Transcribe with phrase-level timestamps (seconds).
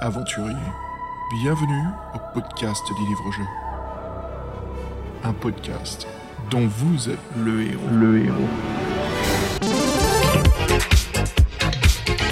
[0.00, 0.56] aventuriers,
[1.30, 3.44] bienvenue au podcast des livres-jeux.
[5.22, 6.06] Un podcast
[6.50, 7.88] dont vous êtes le héros.
[7.92, 8.48] Le héros.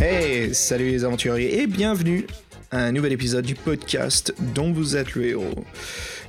[0.01, 2.27] Hey, salut les aventuriers et bienvenue
[2.71, 5.65] à un nouvel épisode du podcast dont vous êtes le héros.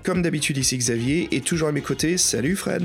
[0.03, 2.83] Comme d'habitude ici Xavier et toujours à mes côtés, salut Fred.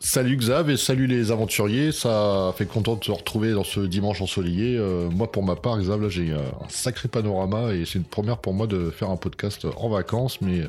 [0.00, 4.20] Salut Xav et salut les aventuriers, ça fait content de se retrouver dans ce dimanche
[4.20, 4.76] ensoleillé.
[4.76, 8.38] Euh, moi pour ma part Xav, là j'ai un sacré panorama et c'est une première
[8.38, 10.68] pour moi de faire un podcast en vacances, mais euh,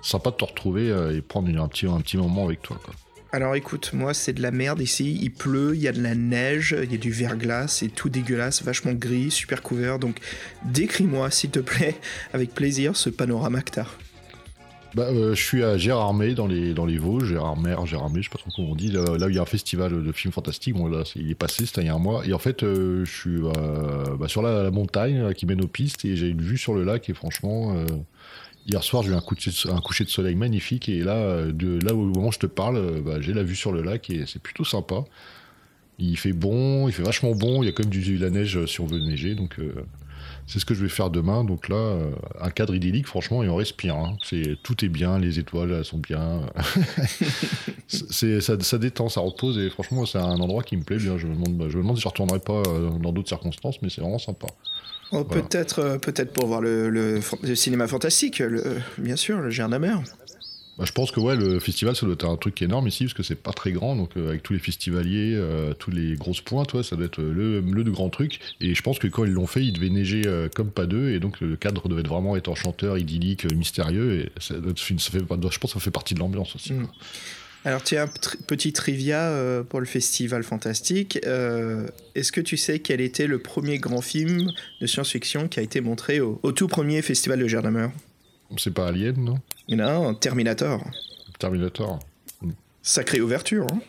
[0.00, 2.78] sympa de te retrouver euh, et prendre un, petit, moment avec toi.
[3.30, 6.14] Alors écoute, moi c'est de la merde ici, il pleut, il y a de la
[6.14, 10.16] neige, il y a du verglas, c'est tout dégueulasse, vachement gris, super couvert, donc
[10.64, 11.96] décris-moi s'il te plaît,
[12.32, 13.86] avec plaisir, ce panorama que t'as.
[14.94, 18.32] Bah, euh, je suis à Gérardmer dans les, dans les Vosges, Gérardmer, Gérardmer, je sais
[18.32, 20.76] pas trop comment on dit, là, où il y a un festival de films fantastiques,
[21.16, 23.36] il est passé, c'était il y a un mois, et en fait euh, je suis
[23.36, 26.84] euh, bah, sur la, montagne qui mène aux pistes, et j'ai une vue sur le
[26.84, 27.74] lac, et franchement,
[28.66, 29.50] hier soir j'ai eu un, coucher
[30.04, 33.20] de, soleil magnifique, et là, de, là où, au moment où je te parle, bah,
[33.20, 35.04] j'ai la vue sur le lac, et c'est plutôt sympa.
[35.98, 38.30] Il fait bon, il fait vachement bon, il y a quand même du, de la
[38.30, 39.58] neige si on veut neiger, donc...
[40.46, 41.44] C'est ce que je vais faire demain.
[41.44, 43.96] Donc là, euh, un cadre idyllique, franchement, et on respire.
[43.96, 44.16] Hein.
[44.22, 46.42] C'est tout est bien, les étoiles elles sont bien.
[47.88, 51.18] c'est ça, ça, détend, ça repose et franchement, c'est un endroit qui me plaît bien.
[51.18, 53.82] Je me demande, bah, je me demande si je retournerai pas euh, dans d'autres circonstances,
[53.82, 54.46] mais c'est vraiment sympa.
[55.12, 55.42] Oh, voilà.
[55.42, 59.78] Peut-être, euh, peut-être pour voir le, le, le cinéma fantastique, le, bien sûr, le Jardin
[59.78, 60.00] mer.
[60.78, 63.14] Bah, je pense que ouais, le festival, ça doit être un truc énorme ici, parce
[63.14, 66.42] que c'est pas très grand, donc euh, avec tous les festivaliers, euh, tous les grosses
[66.42, 68.40] pointes, ouais, ça doit être le, le grand truc.
[68.60, 71.12] Et je pense que quand ils l'ont fait, il devait neiger euh, comme pas deux,
[71.12, 75.80] et donc le cadre devait vraiment être enchanteur, idyllique, mystérieux, et je pense que ça
[75.80, 76.74] fait partie de l'ambiance aussi.
[76.74, 76.88] Mm.
[77.64, 78.08] Alors, tiens,
[78.46, 81.18] petit trivia euh, pour le Festival Fantastique.
[81.26, 85.64] Euh, Est-ce que tu sais quel était le premier grand film de science-fiction qui a
[85.64, 87.88] été montré au, au tout premier Festival de Gardner
[88.58, 89.38] C'est pas Alien, non?
[89.68, 90.82] Non, Terminator.
[91.38, 91.98] Terminator.
[92.82, 93.66] Sacrée ouverture.
[93.72, 93.80] Hein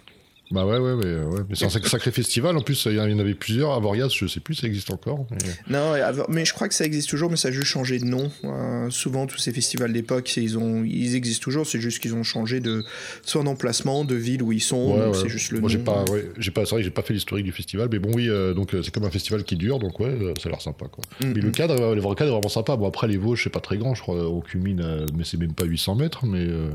[0.52, 1.42] bah ouais, ouais, ouais, ouais.
[1.50, 2.56] mais c'est un sacré festival.
[2.58, 3.74] En plus, il y en avait plusieurs.
[3.74, 5.26] Avoriaz, je sais plus, ça existe encore.
[5.32, 5.38] Mais...
[5.70, 5.94] Non,
[6.30, 8.32] mais je crois que ça existe toujours, mais ça a juste changé de nom.
[8.44, 11.66] Euh, souvent, tous ces festivals d'époque, ils, ont, ils existent toujours.
[11.68, 12.84] C'est juste qu'ils ont changé de
[13.24, 14.94] soit d'emplacement, de ville où ils sont.
[14.96, 15.14] Ouais, ouais.
[15.14, 15.74] C'est juste le Moi, nom.
[15.78, 16.06] j'ai pas,
[16.38, 18.54] j'ai pas, c'est vrai que j'ai pas fait l'historique du festival, mais bon, oui, euh,
[18.54, 21.04] donc c'est comme un festival qui dure, donc ouais, ça a l'air sympa, quoi.
[21.22, 21.34] Mm -hmm.
[21.36, 22.76] Mais le cadre, le vrai cadre est vraiment sympa.
[22.78, 25.38] Bon, après, les Vosges, c'est pas très grand, je crois, au culmine, euh, mais c'est
[25.38, 26.70] même pas 800 mètres, mais euh,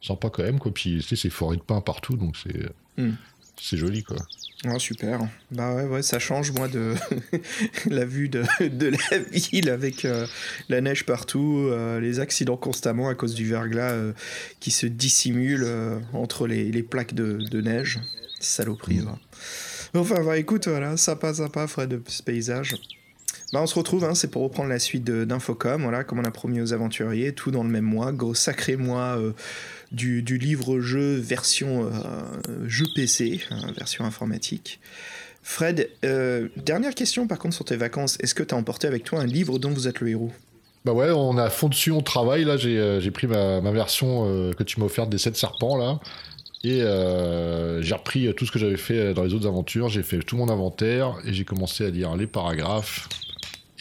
[0.00, 0.72] sympa quand même, quoi.
[0.74, 2.60] Puis, tu sais, c'est forêt de pins partout, donc c'est.
[2.96, 3.12] Mm
[3.62, 4.16] c'est joli quoi.
[4.64, 5.20] Ah, super.
[5.50, 6.94] Bah ouais, ouais, ça change moi de
[7.86, 10.26] la vue de, de, la ville avec euh,
[10.68, 14.12] la neige partout, euh, les accidents constamment à cause du verglas euh,
[14.60, 15.66] qui se dissimule
[16.12, 18.00] entre les, les, plaques de, de neige.
[18.40, 19.00] Saloperie.
[19.00, 19.98] Mmh.
[19.98, 22.74] Enfin, bah écoute, voilà, sympa, sympa, Fred, de ce paysage.
[23.52, 26.30] Bah, on se retrouve, hein, c'est pour reprendre la suite d'Infocom, voilà, comme on a
[26.30, 29.18] promis aux aventuriers, tout dans le même mois, gros sacré mois
[29.92, 34.80] du, livre-jeu version euh, jeu PC, hein, version informatique.
[35.42, 39.04] Fred, euh, dernière question par contre sur tes vacances, est-ce que tu as emporté avec
[39.04, 40.32] toi un livre dont vous êtes le héros?
[40.84, 42.44] Bah ouais, on a fond dessus, on travaille.
[42.44, 46.00] Là, j'ai euh, pris ma, ma version que tu m'as offerte des 7 serpents là.
[46.64, 46.78] Et
[47.82, 50.48] j'ai repris tout ce que j'avais fait dans les autres aventures, j'ai fait tout mon
[50.48, 53.08] inventaire et j'ai commencé à lire les paragraphes.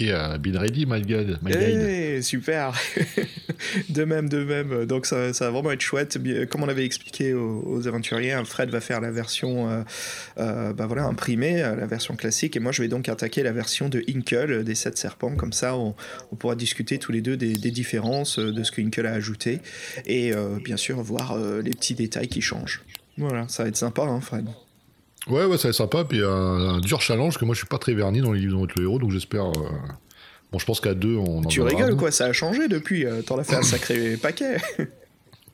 [0.02, 1.38] Et euh, been ready, my god.
[1.48, 2.74] Hey, super.
[3.90, 4.86] de même, de même.
[4.88, 6.18] Donc ça, ça, va vraiment être chouette.
[6.50, 9.84] Comme on avait expliqué aux, aventuriers, Fred va faire la version euh,
[10.40, 13.90] euh, bah voilà, imprimée, la version classique, et moi je vais donc attaquer la version
[13.90, 15.36] de Inkle des 7 serpents.
[15.36, 15.94] Comme ça, on,
[16.36, 19.60] pourra discuter tous les deux des, différences de ce que Inkle a ajouté,
[20.08, 20.32] et
[20.64, 22.82] bien sûr voir les petits détails qui changent.
[23.18, 24.48] Voilà, ça va être sympa, hein, Fred.
[25.28, 26.04] Ouais, ouais, ça va être sympa.
[26.04, 28.58] Puis un, un, dur challenge, que moi je suis pas très verni dans les livres
[28.58, 29.46] dont le héros, donc j'espère.
[29.46, 29.70] Euh...
[30.52, 33.06] Bon, je pense qu'à deux, on en Tu rigoles, quoi, ça a changé depuis.
[33.06, 34.58] Euh, T'en as fait un sacré paquet.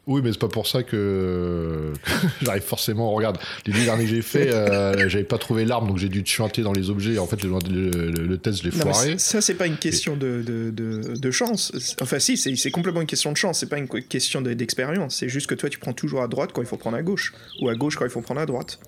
[0.08, 1.92] Oui, mais c'est pas pour ça que
[2.42, 3.12] j'arrive forcément.
[3.12, 6.26] Regarde, les deux derniers que j'ai fait, euh, j'avais pas trouvé l'arme, donc j'ai dû
[6.26, 7.20] chanter dans les objets.
[7.20, 9.20] En fait, le, le, le test, je l'ai foiré.
[9.20, 10.20] Ça, c'est pas une question Et...
[10.20, 11.74] de, de, de, de, chance.
[12.02, 13.60] Enfin, si, c'est complètement une question de chance.
[13.60, 15.18] C'est pas une question d'expérience.
[15.18, 17.34] C'est juste que toi, tu prends toujours à droite quand il faut prendre à gauche,
[17.62, 18.80] ou à gauche quand il faut prendre à droite.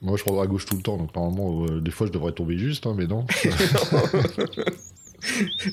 [0.00, 2.32] Moi, je prends à gauche tout le temps, donc normalement, euh, des fois, je devrais
[2.32, 3.26] tomber juste, hein, mais non.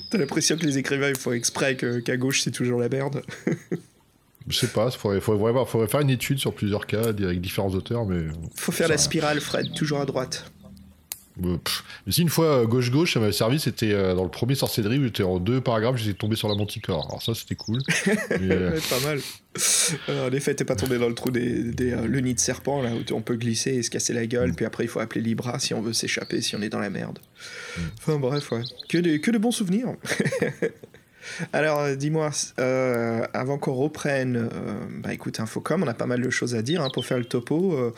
[0.10, 3.22] T'as l'impression que les écrivains ils font exprès qu'à qu gauche c'est toujours la merde
[4.48, 7.74] Je sais pas, il faudrait, faudrait, faudrait, faire une étude sur plusieurs cas avec différents
[7.74, 8.28] auteurs, mais.
[8.56, 10.52] Faut faire la spirale, Fred, toujours à droite.
[11.44, 11.58] Euh,
[12.06, 15.24] mais si une fois gauche-gauche, ça m'avait servi, c'était dans le premier sorcellerie où j'étais
[15.24, 17.06] en deux paragraphes, j'étais tombé sur la manticore.
[17.10, 17.82] Alors ça, c'était cool.
[18.06, 19.20] pas mal.
[20.10, 23.14] en effet, t'es pas tombé dans le trou des, le nid de serpent, là, où
[23.14, 24.56] on peut glisser et se casser la gueule, mm.
[24.56, 26.90] puis après il faut appeler Libra si on veut s'échapper, si on est dans la
[26.90, 27.20] merde.
[27.78, 27.82] Mm.
[28.00, 28.62] Enfin bref, ouais.
[28.90, 29.88] Que de, que de bons souvenirs.
[31.54, 34.48] Alors, euh, dis-moi, euh, avant qu'on reprenne, euh,
[35.04, 37.26] bah écoute, Infocom, on a pas mal de choses à dire hein, pour faire le
[37.26, 37.94] topo.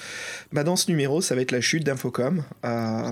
[0.51, 2.43] bah dans ce numéro, ça va être la chute d'Infocom.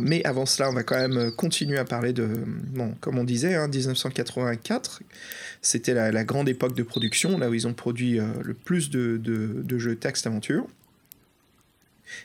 [0.01, 3.55] mais avant cela, on va quand même continuer à parler de, bon, comme on disait,
[3.55, 5.01] hein, 1984.
[5.61, 9.77] C'était la, grande époque de production, là où ils ont produit le plus de, de
[9.77, 10.65] jeux texte-aventure.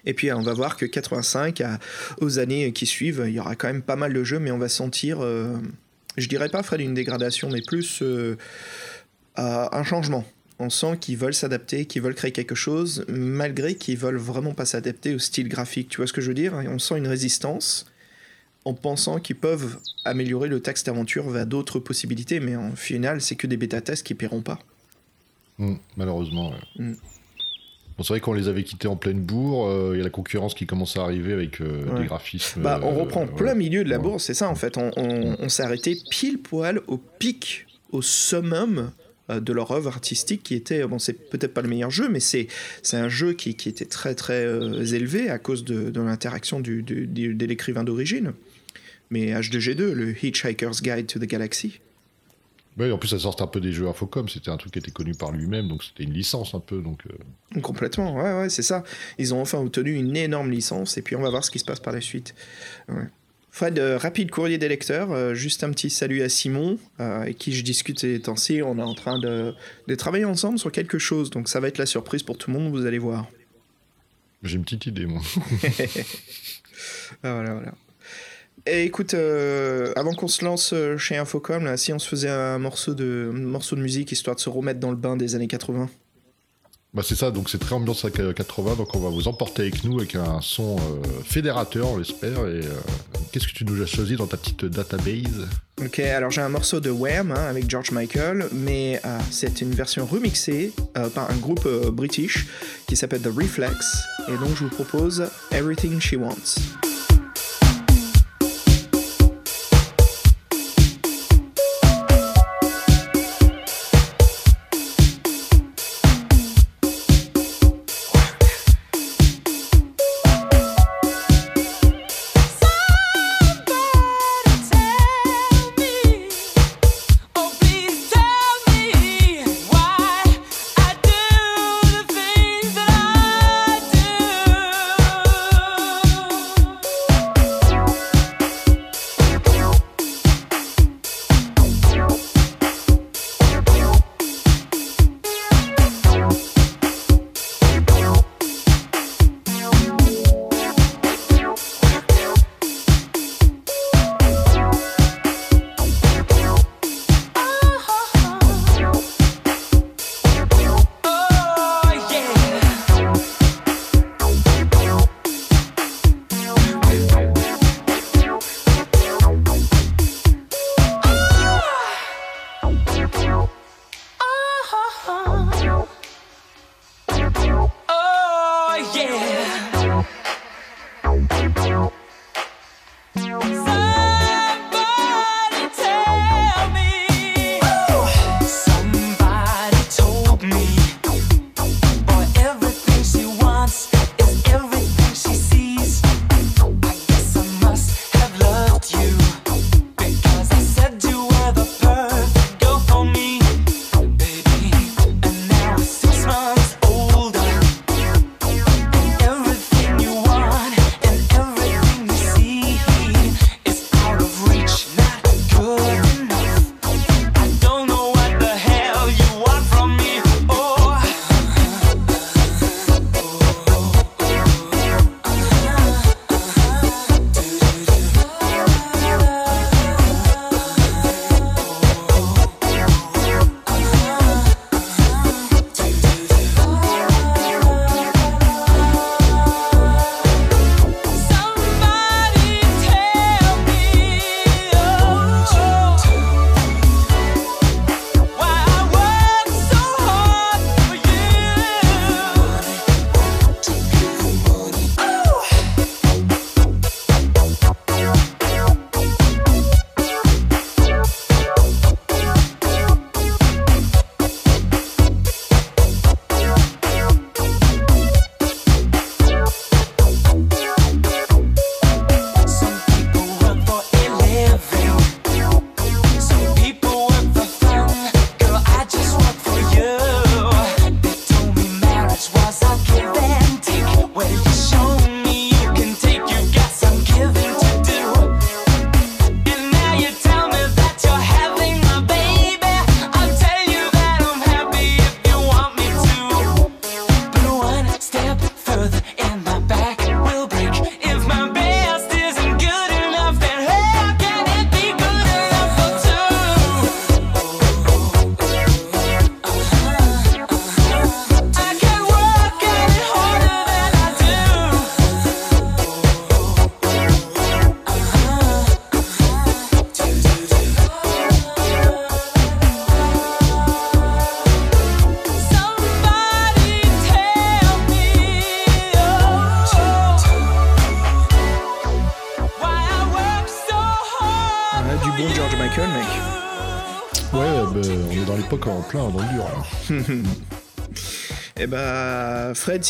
[0.04, 1.62] Et puis on va voir que 85,
[2.20, 4.58] aux années qui suivent, il y aura quand même pas mal de jeux, mais on
[4.58, 5.20] va sentir
[6.16, 8.36] je dirais pas Fred une dégradation, mais plus euh,
[9.36, 10.24] un changement.
[10.58, 14.66] On sent qu'ils veulent s'adapter, qu'ils veulent créer quelque chose, malgré qu'ils veulent vraiment pas
[14.66, 15.88] s'adapter au style graphique.
[15.88, 16.52] Tu vois ce que je veux dire?
[16.54, 17.86] On sent une résistance
[18.66, 23.36] en pensant qu'ils peuvent améliorer le texte aventure vers d'autres possibilités, mais en final, c'est
[23.36, 24.58] que des bêta-tests qui paieront pas.
[25.58, 26.52] Mmh, malheureusement.
[28.02, 29.68] C'est vrai qu'on les avait quittés en pleine bourre.
[29.70, 32.62] Il euh, y a la concurrence qui commence à arriver avec euh, des graphismes.
[32.62, 34.76] Bah, on reprend euh, plein milieu de la bourse, c'est ça en fait.
[34.78, 38.90] On, s'est arrêté pile poil au pic, au summum
[39.28, 42.48] de leur œuvre artistique qui était, bon, c'est peut-être pas le meilleur jeu, mais c'est
[42.92, 44.44] un jeu qui, qui, était très très
[44.94, 48.32] élevé à cause de, de l'interaction du, de l'écrivain d'origine.
[49.10, 51.80] Mais H2G2, le Hitchhiker's Guide to the Galaxy.
[52.90, 54.28] En plus, ça sort un peu des jeux Infocom.
[54.28, 56.80] C'était un truc qui était connu par lui-même, donc c'était une licence un peu.
[56.80, 57.60] Donc, euh.
[57.60, 58.84] Complètement, ouais, ouais, c'est ça.
[59.18, 61.64] Ils ont enfin obtenu une énorme licence, et puis on va voir ce qui se
[61.64, 62.34] passe par la suite.
[63.50, 65.10] Fred, euh, rapide courrier des lecteurs.
[65.10, 68.62] Euh, juste un petit salut à Simon, avec qui je discute ces temps-ci.
[68.62, 69.54] On est en train de,
[69.88, 72.58] de, travailler ensemble sur quelque chose, donc ça va être la surprise pour tout le
[72.58, 73.26] monde, vous allez voir.
[74.42, 75.20] J'ai une petite idée, moi.
[77.22, 77.74] ah, voilà, voilà.
[78.72, 82.28] Et écoute, euh, avant qu'on se lance euh, chez Infocom, là, si on se faisait
[82.28, 85.48] un morceau de, morceau de musique histoire de se remettre dans le bain des années
[85.48, 85.88] 80
[86.92, 89.98] bah c'est ça, donc c'est très ambiance 80, donc on va vous emporter avec nous
[89.98, 92.48] avec un son euh, fédérateur, on l'espère.
[92.48, 92.62] Et
[93.30, 95.46] qu'est-ce que tu nous as choisi dans ta petite database?
[95.80, 99.00] Ok, alors j'ai un morceau de Wham hein, avec George Michael, mais
[99.30, 100.72] c'est une version remixée
[101.14, 102.48] par un groupe british
[102.88, 106.56] qui s'appelle The Reflex, et donc je vous propose Everything She Wants.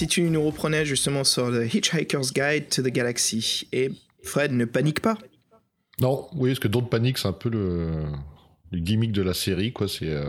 [0.00, 3.68] Si tu nous reprenais justement sur The Hitchhiker's Guide to the Galaxy.
[3.70, 3.90] Et
[4.22, 5.18] Fred, ne panique pas.
[6.00, 7.90] Non, oui, parce que Don't Panic, c'est un peu le,
[8.72, 9.88] le gimmick de la série, quoi.
[9.88, 10.24] C'est, euh,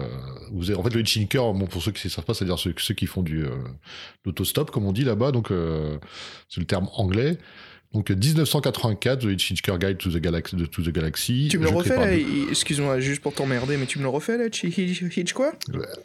[0.51, 2.73] vous avez- en fait, le hitchhiker, bon, pour ceux qui ne savent pas, c'est-à-dire ceux,
[2.79, 3.51] ceux qui font du euh,
[4.25, 5.97] l'autostop, comme on dit là-bas, donc euh,
[6.49, 7.37] c'est le terme anglais.
[7.93, 10.57] Donc 1984, The Hitchhiker Guide to the Galaxy.
[10.57, 12.13] De to the Galaxy Tu me le refais là
[12.49, 15.53] Excuse-moi, juste pour t'emmerder, mais tu me le refais là, Hitch, quoi?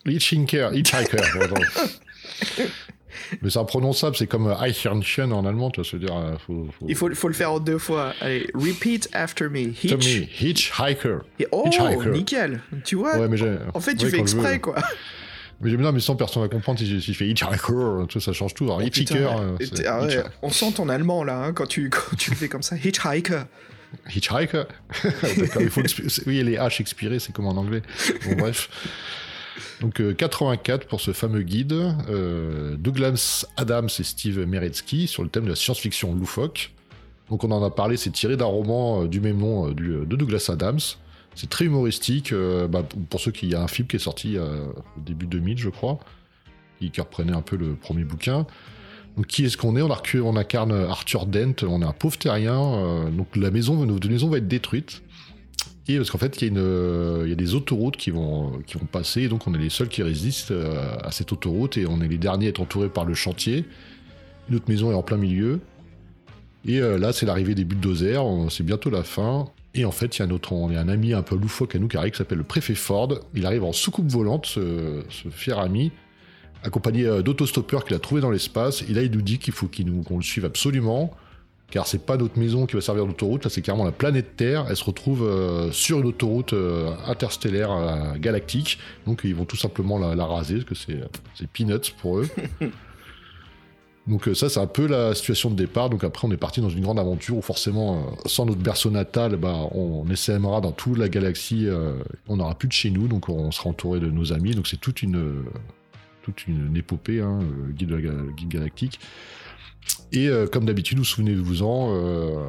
[0.07, 1.19] Hitchhiker, Hitchhiker.
[3.43, 6.15] Mais c'est imprononçable, c'est comme euh, Eichhörnchen en allemand, tu vois, se dire.
[6.17, 6.87] euh, Faut, faut...
[6.89, 8.13] Il faut, faut le faire en deux fois.
[8.21, 9.67] Allez, repeat after me.
[9.73, 10.19] To Hitch.
[10.21, 11.19] me, Hitchhiker.
[11.39, 12.11] Et- oh, Hitchhiker.
[12.11, 12.61] nickel.
[12.85, 13.39] Tu vois Ouais, mais
[13.75, 14.77] En fait, tu ouais, fais exprès, quoi.
[15.61, 18.21] Mais j'aime bien, mais sans personne va comprendre si je, si je fais Hitchhiker, tout
[18.21, 18.65] ça change tout.
[18.65, 21.89] Alors, Oh, Hitchhiker, putain, euh, ah ouais, on sent ton allemand là hein, quand, tu,
[21.91, 22.77] quand tu le fais comme ça.
[22.77, 23.45] Hitchhiker.
[24.15, 24.67] Hitchhiker.
[25.61, 25.81] Il faut
[26.27, 27.81] oui, les H expirées, c'est comme en anglais.
[28.27, 28.69] Bon, bref.
[29.81, 31.73] Donc, euh, 84 pour ce fameux guide.
[31.73, 36.73] euh, Douglas Adams et Steve Meretsky sur le thème de la science-fiction loufoque.
[37.31, 40.17] Donc, on en a parlé, c'est tiré d'un roman euh, du même nom euh, de
[40.17, 40.79] Douglas Adams.
[41.35, 42.33] C'est très humoristique.
[42.33, 43.49] euh, bah, pour ceux qui.
[43.49, 45.99] Y a un film qui est sorti euh, au début 2000, je crois,
[46.81, 48.47] qui, reprenait un peu le premier bouquin.
[49.17, 49.83] Donc, qui est-ce qu'on est?
[49.83, 49.91] On,
[50.25, 52.61] on incarne Arthur Dent, on est un pauvre terrien.
[52.61, 55.03] euh, donc, la maison, notre maison va être détruite.
[55.87, 58.51] Parce qu'en fait, il y, a une, euh, il y a des autoroutes qui vont,
[58.51, 62.01] vont passer, donc on est les seuls qui résistent euh, à cette autoroute, et on
[62.01, 63.65] est les derniers à être entourés par le chantier.
[64.49, 65.61] Notre maison est en plein milieu.
[66.67, 69.49] Et euh, là, c'est l'arrivée des bulldozers, c'est bientôt la fin.
[69.75, 72.13] Et en fait, il y a un ami un peu loufoque à nous qui arrive,
[72.13, 73.21] qui s'appelle le préfet Ford.
[73.35, 75.93] Il arrive en soucoupe volante, ce, fier ami,
[76.63, 78.83] accompagné euh, d'autostoppeurs qu'il a trouvé dans l'espace.
[78.89, 81.13] Et là, il nous dit qu'il faut qu'on le suive absolument,
[81.71, 84.67] car c'est pas notre maison qui va servir d'autoroute, là, c'est carrément la planète Terre.
[84.69, 88.79] Elle se retrouve euh, sur une autoroute euh, interstellaire euh, galactique.
[89.07, 90.93] Donc, ils vont tout simplement la, la raser, parce que
[91.35, 92.29] c'est peanuts pour eux.
[94.07, 95.91] Donc ça, c'est un peu la situation de départ.
[95.91, 99.35] Donc après, on est parti dans une grande aventure où forcément, sans notre berceau natal,
[99.35, 101.67] bah, on essaimera dans toute la galaxie.
[102.29, 104.55] on n'aura plus de chez nous, donc on sera entouré de nos amis.
[104.55, 105.43] Donc c'est toute une,
[106.23, 107.41] toute une, une épopée, hein,
[107.73, 107.97] guide
[108.49, 109.01] galactique.
[110.13, 112.45] Et euh, comme d'habitude, vous souvenez-vous-en, euh,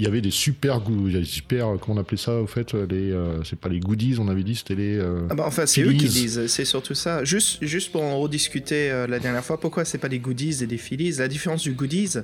[0.00, 2.34] il y avait des super, goûts- il y a des super, comment on appelait ça
[2.40, 4.96] au fait les, euh, C'est pas les goodies, on avait dit, c'était les.
[4.96, 7.24] euh, Ah bah enfin, c'est eux qui disent, c'est surtout ça.
[7.24, 10.68] Juste, juste pour en rediscuter euh, la dernière fois, pourquoi c'est pas des goodies et
[10.68, 11.14] des Phillies?
[11.18, 12.18] La différence du goodies,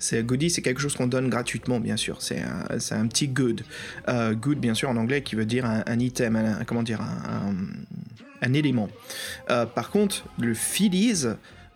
[0.00, 2.20] c'est goodies, c'est quelque chose qu'on donne gratuitement, bien sûr.
[2.20, 3.62] C'est un, c'est un petit good.
[4.08, 7.00] Euh, good, bien sûr, en anglais, qui veut dire un, un item, un, comment dire,
[7.00, 8.88] un, élément.
[9.50, 11.26] Euh, par contre, le Phillies,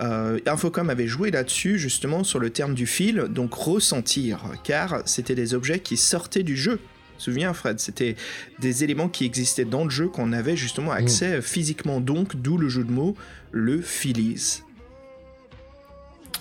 [0.05, 5.35] euh, Infocom avait joué là-dessus, justement, sur le terme du fil, donc ressentir, car c'était
[5.35, 6.79] des objets qui sortaient du jeu.
[7.17, 8.17] Souviens Fred, c'était
[8.59, 12.69] des éléments qui existaient dans le jeu qu'on avait justement accès physiquement, donc d'où le
[12.69, 13.17] jeu de mots,
[13.53, 14.63] le Phillies.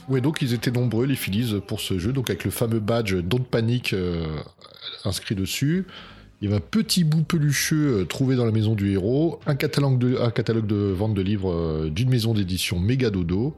[0.10, 3.16] Ouais, donc ils étaient nombreux, les Phillies, pour ce jeu, donc avec le fameux badge
[3.16, 4.26] Don't Panic euh,
[5.06, 5.86] inscrit dessus.
[6.44, 9.56] Il y avait un petit bout pelucheux euh, trouvé dans la maison du héros, un
[9.56, 13.56] catalogue de, vente de livres euh, d'une maison d'édition méga dodo,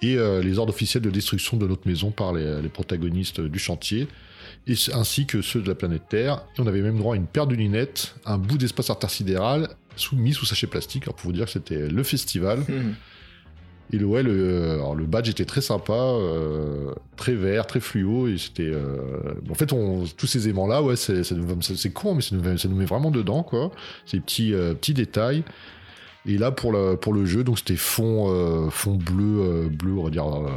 [0.00, 4.08] et euh, les ordres officiels de destruction de notre maison par les, protagonistes du chantier,
[4.94, 6.42] ainsi que ceux de la planète Terre.
[6.56, 10.16] Et on avait même droit à une paire de lunettes, un bout d'espace intersidéral, sous,
[10.16, 12.60] mis sous sachet plastique, alors pour vous dire que c'était le festival.
[12.60, 12.94] Hmm.
[13.92, 18.26] Et le, ouais, le, alors le badge était très sympa, euh, très vert, très fluo,
[18.28, 18.62] et c'était...
[18.72, 22.56] euh, en fait, on, tous ces aimants-là, ouais, c'est c'est- con, mais ça nous, met-
[22.58, 23.70] ça nous met vraiment dedans, quoi.
[24.06, 25.44] Ces petits, euh, petits détails.
[26.26, 29.92] Et là, pour, la, pour le jeu, donc c'était fond, euh, fond bleu, euh, bleu,
[29.98, 30.26] on va dire...
[30.26, 30.48] euh,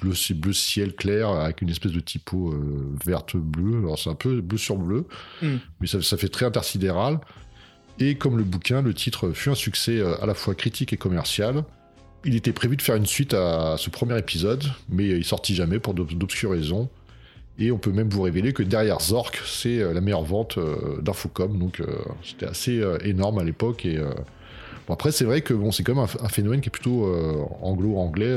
[0.00, 3.78] Bleu, ciel clair avec une espèce de typo euh, verte bleu.
[3.78, 5.06] Alors c'est un peu bleu sur bleu,
[5.42, 5.56] Mm.
[5.80, 7.18] mais ça, ça fait très intersidéral.
[7.98, 10.96] Et comme le bouquin, le titre fut un succès euh, à la fois critique et
[10.96, 11.64] commercial.
[12.24, 15.78] Il était prévu de faire une suite à ce premier épisode, mais il sortit jamais
[15.78, 16.88] pour d'ob- d'obscures raisons.
[17.60, 21.00] Et on peut même vous révéler que derrière Zork, c'est euh, la meilleure vente euh,
[21.02, 21.86] d'Infocom, donc euh,
[22.24, 23.84] c'était assez énorme à l'époque.
[23.86, 23.98] Et
[24.86, 27.12] bon, après, c'est vrai que bon, c'est quand même un, phénomène qui est plutôt
[27.62, 28.36] anglo-anglais,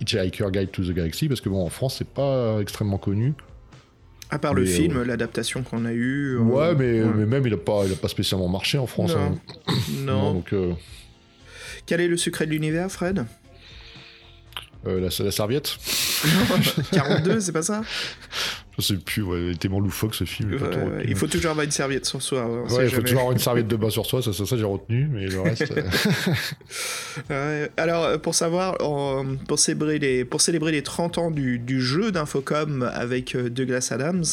[0.00, 3.34] Hitchhiker Guide to the Galaxy, parce que bon, en France, c'est pas extrêmement connu.
[4.28, 6.36] À part le film, euh, l'adaptation qu'on a eue.
[6.36, 7.10] euh, ouais, mais, ouais.
[7.16, 9.14] mais même il a pas, il a pas spécialement marché en France.
[9.14, 9.20] Non.
[9.20, 9.72] hein.
[10.04, 10.34] Non.
[10.34, 10.72] donc euh,
[11.86, 13.24] Quel est le secret de l'univers, Fred
[14.86, 15.76] euh, la, la serviette.
[16.26, 16.56] Non,
[16.92, 17.82] 42, c'est pas ça?
[18.78, 20.58] Je sais plus, ouais, il était tellement loufoque ce film.
[21.06, 22.42] il faut toujours avoir une serviette sur soi.
[22.42, 24.56] hein, Ouais, il faut toujours avoir une serviette de bain sur soi, ça, ça, ça,
[24.56, 25.72] j'ai retenu, mais le reste.
[27.30, 31.58] euh, alors, euh, pour savoir, en- pour, célébrer les, pour célébrer les 30 ans du,
[31.58, 34.24] du jeu d'Infocom avec euh, Douglas Adams,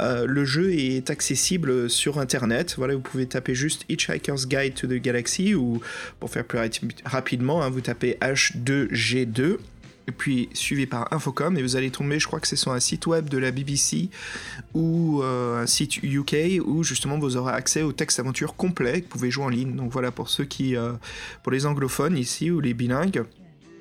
[0.00, 2.74] euh, le jeu est accessible sur Internet.
[2.76, 5.80] Voilà, vous pouvez taper juste Hitchhiker's Guide to the Galaxy ou,
[6.20, 9.56] pour faire plus rapi- rapidement, hein, vous tapez H2G2.
[10.08, 12.80] Et puis suivi par Infocom et vous allez tomber, je crois que c'est sur un
[12.80, 14.08] site web de la BBC
[14.74, 19.06] ou euh, un site UK où justement vous aurez accès au texte aventure complet que
[19.06, 19.74] vous pouvez jouer en ligne.
[19.74, 20.92] Donc voilà pour ceux qui, euh,
[21.42, 23.24] pour les anglophones ici ou les bilingues,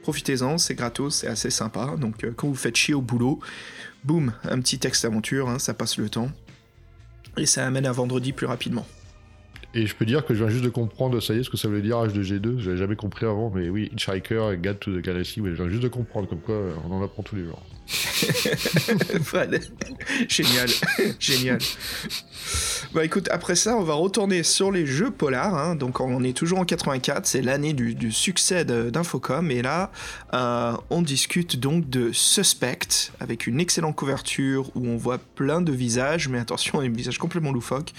[0.02, 1.96] profitez-en, c'est gratos, c'est assez sympa.
[2.00, 3.40] Donc euh, quand vous faites chier au boulot,
[4.04, 6.32] boum, un petit texte aventure, hein, ça passe le temps.
[7.38, 8.88] Et ça amène à vendredi plus rapidement.
[9.78, 11.58] Et je peux dire que je viens juste de comprendre, ça y est, ce que
[11.58, 12.60] ça veut dire H2G2.
[12.60, 15.90] J'avais jamais compris avant, mais oui, Hitchhiker, Guide to the Galaxy, je viens juste de
[15.90, 16.56] comprendre, comme quoi
[16.90, 17.62] on en apprend tous les jours.
[20.28, 20.70] Génial,
[21.20, 21.60] génial.
[22.94, 25.56] Bah écoute, après ça, on va retourner sur les jeux polars.
[25.56, 25.76] hein.
[25.76, 29.50] Donc on est toujours en 84, c'est l'année du, succès d'Infocom.
[29.52, 29.92] Et là,
[30.34, 35.72] euh, on discute donc de Suspect, avec une excellente couverture où on voit plein de
[35.72, 37.94] visages, mais attention, des visages complètement loufoques.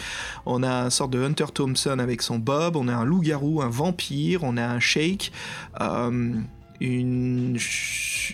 [0.46, 3.68] On a un sorte de Hunter Thompson avec son bob, on a un loup-garou, un
[3.68, 5.32] vampire, on a un shake.
[5.80, 6.32] euh,
[6.80, 7.58] une,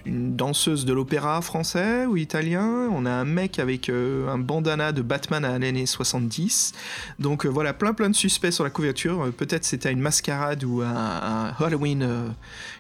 [0.07, 2.89] danseuse de l'opéra français ou italien.
[2.93, 6.73] On a un mec avec euh, un bandana de Batman à l'année 70.
[7.19, 9.23] Donc euh, voilà, plein plein de suspects sur la couverture.
[9.23, 12.35] Euh, Peut-être c'était une mascarade ou un, un Halloween,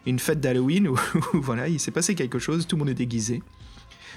[0.07, 0.89] une fête d'Halloween
[1.33, 3.43] voilà, il s'est passé quelque chose, tout le monde est déguisé.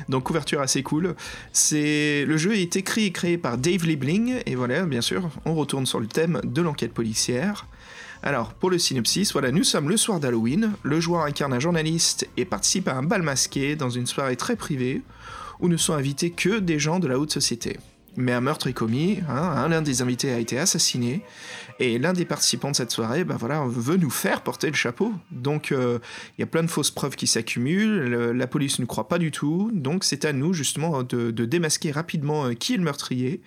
[0.09, 1.15] Donc couverture assez cool.
[1.53, 5.55] C'est le jeu est écrit et créé par Dave Liebling et voilà, bien sûr, on
[5.55, 7.65] retourne sur le thème de l'enquête policière.
[8.27, 12.27] Alors, pour le synopsis, voilà, nous sommes le soir d'Halloween, le joueur incarne un journaliste
[12.37, 15.03] et participe à un bal masqué dans une soirée très privée
[15.59, 17.77] où ne sont invités que des gens de la haute société.
[18.17, 21.21] Mais un meurtre est commis, hein, l'un des invités a été assassiné,
[21.79, 25.11] et l'un des participants de cette soirée ben voilà, veut nous faire porter le chapeau.
[25.31, 25.99] Donc euh,
[26.37, 29.17] il y a plein de fausses preuves qui s'accumulent, le- la police ne croit pas
[29.19, 32.83] du tout, donc c'est à nous justement de, de démasquer rapidement euh, qui est le
[32.83, 33.41] meurtrier,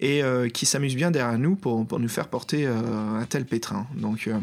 [0.00, 2.74] et euh, qui s'amuse bien derrière nous pour, nous faire porter euh,
[3.20, 3.86] un tel pétrin.
[3.94, 4.38] Donc euh,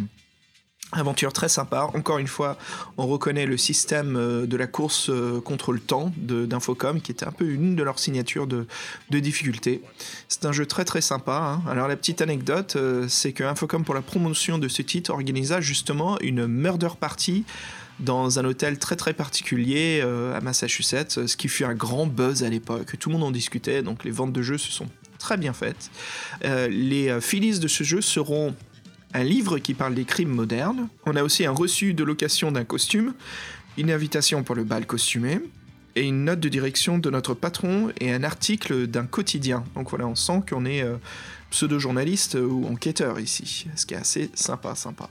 [0.91, 1.89] Aventure très sympa.
[1.95, 2.55] Encore une fois,
[2.97, 4.13] on reconnaît le système
[4.45, 5.09] de la course
[5.43, 8.67] contre le temps d'Infocom, qui était un peu une de leurs signatures de,
[9.09, 9.81] de difficulté.
[10.27, 11.61] C'est un jeu très très sympa.
[11.65, 11.67] hein.
[11.67, 16.19] Alors la petite anecdote, c'est que Infocom, pour la promotion de ce titre, organisa justement
[16.19, 17.43] une murder party
[17.99, 22.49] dans un hôtel très très particulier à Massachusetts, ce qui fut un grand buzz à
[22.49, 22.99] l'époque.
[22.99, 24.89] Tout le monde en discutait, donc les ventes de jeux se sont
[25.23, 25.89] très bien faites.
[26.43, 28.53] Euh, les euh, filis de ce jeu seront
[29.13, 30.89] un livre qui parle des crimes modernes.
[31.05, 33.13] On a aussi un reçu de location d'un costume,
[33.77, 35.39] une invitation pour le bal costumé,
[35.95, 39.63] et une note de direction de notre patron et un article d'un quotidien.
[39.75, 40.97] Donc voilà, on sent qu'on est euh,
[41.51, 45.07] pseudo-journaliste ou enquêteur ici, ce qui est assez sympa, sympa.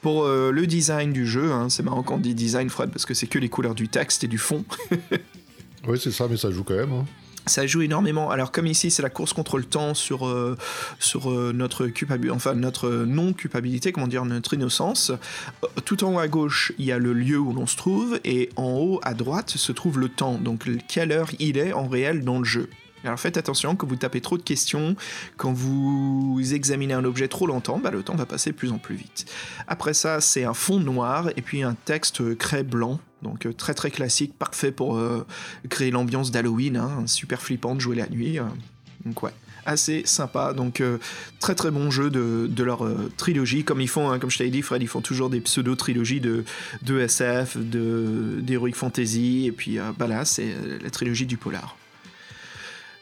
[0.00, 3.26] Pour le design du jeu, hein, c'est marrant qu'on dit design, Fred, parce que c'est
[3.26, 4.64] que les couleurs du texte et du fond.
[5.86, 6.92] Oui, c'est ça, mais ça joue quand même.
[6.92, 7.04] hein.
[7.48, 8.30] Ça joue énormément.
[8.30, 10.56] Alors comme ici c'est la course contre le temps sur euh,
[11.26, 11.88] euh, notre
[12.54, 15.10] notre non culpabilité, comment dire, notre innocence.
[15.10, 18.20] Euh, Tout en haut à gauche il y a le lieu où l'on se trouve
[18.24, 20.38] et en haut à droite se trouve le temps.
[20.38, 22.68] Donc quelle heure il est en réel dans le jeu.
[23.04, 24.96] Alors faites attention, quand vous tapez trop de questions,
[25.36, 28.78] quand vous examinez un objet trop longtemps, bah, le temps va passer de plus en
[28.78, 29.26] plus vite.
[29.66, 33.74] Après ça, c'est un fond noir et puis un texte craie blanc, donc euh, très
[33.74, 35.26] très classique, parfait pour euh,
[35.68, 38.38] créer l'ambiance d'Halloween, hein, super flippant de jouer la nuit.
[38.38, 38.44] euh.
[39.04, 39.32] donc ouais,
[39.64, 40.52] assez sympa.
[40.52, 40.82] Donc
[41.38, 42.84] très très bon jeu de, leur
[43.16, 45.76] trilogie, comme ils font, hein, comme je t'avais dit, Fred, ils font toujours des pseudo
[45.76, 46.44] trilogies de,
[46.82, 51.77] de SF, de d'heroic fantasy, et puis euh, bah là c'est la trilogie du polar.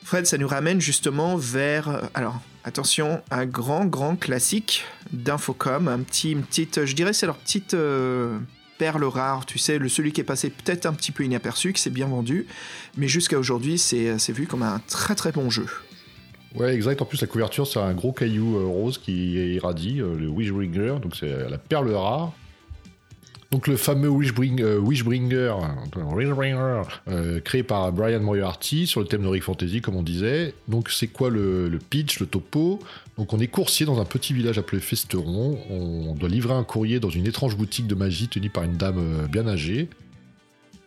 [0.07, 5.99] Fred, ça nous ramène justement vers, euh, alors attention, un grand grand classique d'Infocom, un
[5.99, 8.39] petit, une petite, je dirais c'est leur petite euh,
[8.79, 11.83] perle rare, tu sais, le celui qui est passé peut-être un petit peu inaperçu, qui
[11.83, 12.47] s'est bien vendu,
[12.97, 15.67] mais jusqu'à aujourd'hui c'est vu comme un très très bon jeu.
[16.55, 17.03] Ouais, exact.
[17.03, 21.01] En plus, la couverture, c'est un gros caillou euh, rose qui irradie, euh, le Wishbringer,
[21.03, 22.33] donc c'est la perle rare.
[23.53, 25.55] Donc le fameux euh, Wishbringer, euh, Wishbringer,
[27.09, 30.55] euh, créé par Brian Moriarty sur le thème de Rick Fantasy, comme on disait.
[30.67, 32.81] Donc c'est quoi le, pitch, le topo?
[33.17, 35.59] Donc on est coursier dans un petit village appelé Festeron.
[35.71, 39.29] On doit livrer un courrier dans une étrange boutique de magie tenue par une dame
[39.31, 39.89] bien âgée.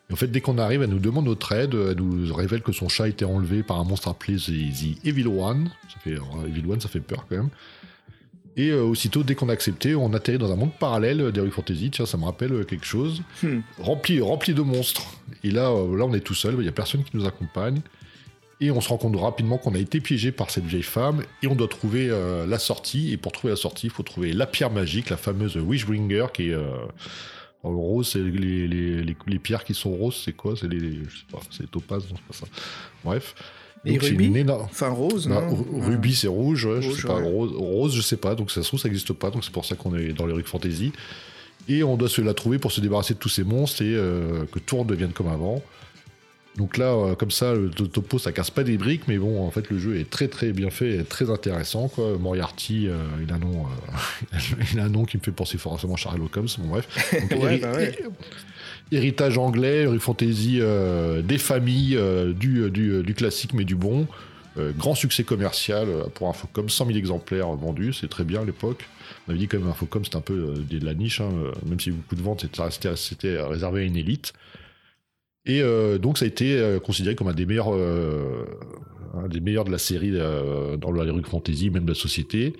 [0.09, 1.73] Et en fait, dès qu'on arrive, elle nous demande notre aide.
[1.73, 5.27] Elle nous révèle que son chat a été enlevé par un monstre appelé The, Evil
[5.27, 5.69] One.
[6.05, 7.49] Evil One, ça fait peur quand même.
[8.59, 11.91] Et euh, aussitôt, dès qu'on a accepté, on atterrit dans un monde parallèle d'Heroic Fantasy.
[11.91, 13.23] Tiens, ça me rappelle euh, quelque chose.
[13.41, 13.59] Hmm.
[13.77, 15.13] Rempli, rempli de monstres.
[15.45, 16.55] Et là, euh, là, on est tout seul.
[16.55, 17.79] Il n'y a personne qui nous accompagne.
[18.59, 21.47] Et on se rend compte rapidement qu'on a été piégé par cette vieille femme et
[21.47, 23.13] on doit trouver euh, la sortie.
[23.13, 26.49] Et pour trouver la sortie, il faut trouver la pierre magique, la fameuse Wishbringer qui
[26.49, 26.57] est.
[27.61, 30.55] En rose, c'est les, les, les, pierres qui sont roses, c'est quoi?
[30.55, 32.51] C'est les, je sais pas, c'est les topazes, non, c'est pas ça.
[33.03, 33.35] Bref.
[33.85, 35.41] Et rubis Enfin rose, non
[35.73, 37.19] Rubis, c'est rouge, je sais pas.
[37.19, 38.35] Rose, rose, je sais pas.
[38.35, 39.31] Donc ça se trouve, ça n'existe pas.
[39.31, 40.91] Donc c'est pour ça qu'on est dans l'Heroic Fantasy.
[41.67, 44.45] Et on doit se la trouver pour se débarrasser de tous ces monstres et euh,
[44.51, 45.61] que tout redevienne comme avant.
[46.57, 49.51] Donc là, euh, comme ça, le topo, ça casse pas des briques, mais bon, en
[49.51, 51.87] fait, le jeu est très très bien fait et très intéressant.
[51.87, 52.17] Quoi.
[52.17, 53.67] Moriarty, euh, il, a un nom,
[54.73, 56.87] il a un nom qui me fait penser forcément à Sherlock Holmes, bon bref.
[57.29, 57.69] Bah
[58.91, 60.59] héritage anglais, rue fantasy
[61.23, 61.99] des familles,
[62.35, 64.07] du, du, classique mais du bon.
[64.77, 68.85] grand succès commercial pour Infocom, 100 000 exemplaires vendus, c'est très bien à l'époque.
[69.27, 71.29] On avait dit quand même Infocom, c'était un peu de la niche, hein,
[71.65, 72.45] même si beaucoup de ventes,
[72.95, 74.33] c'était réservé à une élite.
[75.45, 78.45] Et euh, donc ça a été euh, considéré comme un des meilleurs, euh,
[79.27, 82.53] de la série dans la Heroic Fantasy, même de la société.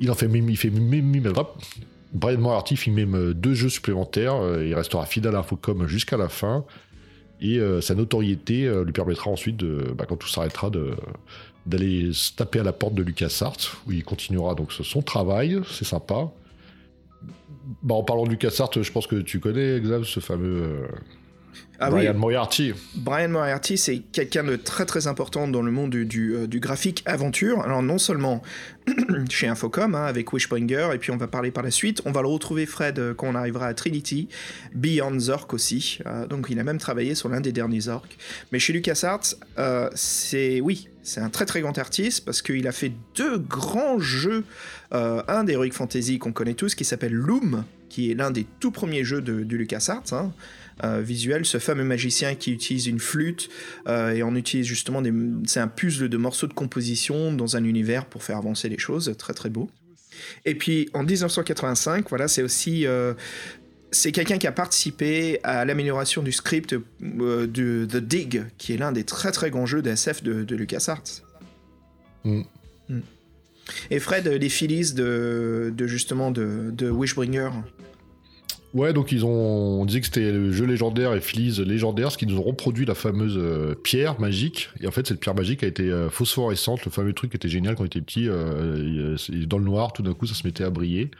[0.00, 1.12] Il en fait même, il fait même,
[2.16, 4.36] Brian Moriarty fait même deux jeux supplémentaires.
[4.62, 6.64] il restera fidèle à Infocom jusqu'à la fin.
[7.40, 10.70] Et sa notoriété lui permettra ensuite, de, bah, quand tout s'arrêtera,
[11.66, 15.60] d'aller se taper à la porte de LucasArts, où il continuera donc son travail.
[15.70, 16.30] C'est sympa.
[17.82, 20.86] Bah, en parlant de LucasArts, je pense que tu connais, Xav, ce fameux
[21.78, 22.72] ah Brian Moriarty.
[22.94, 27.60] Brian Moriarty, c'est quelqu'un de très très important dans le monde du, euh, graphique aventure.
[27.62, 28.42] Alors non seulement
[29.28, 32.22] chez Infocom, hein, avec Wishbringer, et puis on va parler par la suite, on va
[32.22, 34.28] le retrouver Fred euh, quand on arrivera à Trinity,
[34.74, 35.98] Beyond Zork aussi.
[36.06, 38.16] Euh, donc il a même travaillé sur l'un des derniers Zork.
[38.52, 39.34] Mais chez LucasArts,
[39.94, 44.44] c'est oui, c'est un très très grand artiste parce qu'il a fait deux grands jeux.
[44.92, 49.04] un d'Heroic Fantasy qu'on connaît tous qui s'appelle Loom, qui est l'un des tout premiers
[49.04, 50.12] jeux de, de LucasArts.
[50.12, 50.32] Hein.
[50.84, 53.48] Euh, visuel, ce fameux magicien qui utilise une flûte
[53.88, 55.12] euh, et on utilise justement des,
[55.46, 59.14] c'est un puzzle de morceaux de composition dans un univers pour faire avancer les choses,
[59.16, 59.70] très très beau.
[60.44, 63.14] Et puis en 1985, voilà, c'est aussi euh,
[63.90, 68.92] c'est quelqu'un qui a participé à l'amélioration du script de The Dig, qui est l'un
[68.92, 71.22] des très très grands jeux d'SF de, de LucasArts.
[72.24, 72.42] Mm.
[72.90, 73.00] Mm.
[73.90, 77.50] Et Fred, les Phillies de, de justement de, de Wishbringer,
[78.76, 79.30] Ouais, donc ils ont,
[79.80, 82.84] on disait que c'était le jeu légendaire et Fleas légendaire, ce qui nous ont reproduit
[82.84, 84.68] la fameuse euh, pierre magique.
[84.80, 87.48] Et en fait, cette pierre magique a été euh, phosphorescente, le fameux truc qui était
[87.48, 88.28] génial quand on était petit.
[88.28, 91.10] Euh, dans le noir, tout d'un coup, ça se mettait à briller.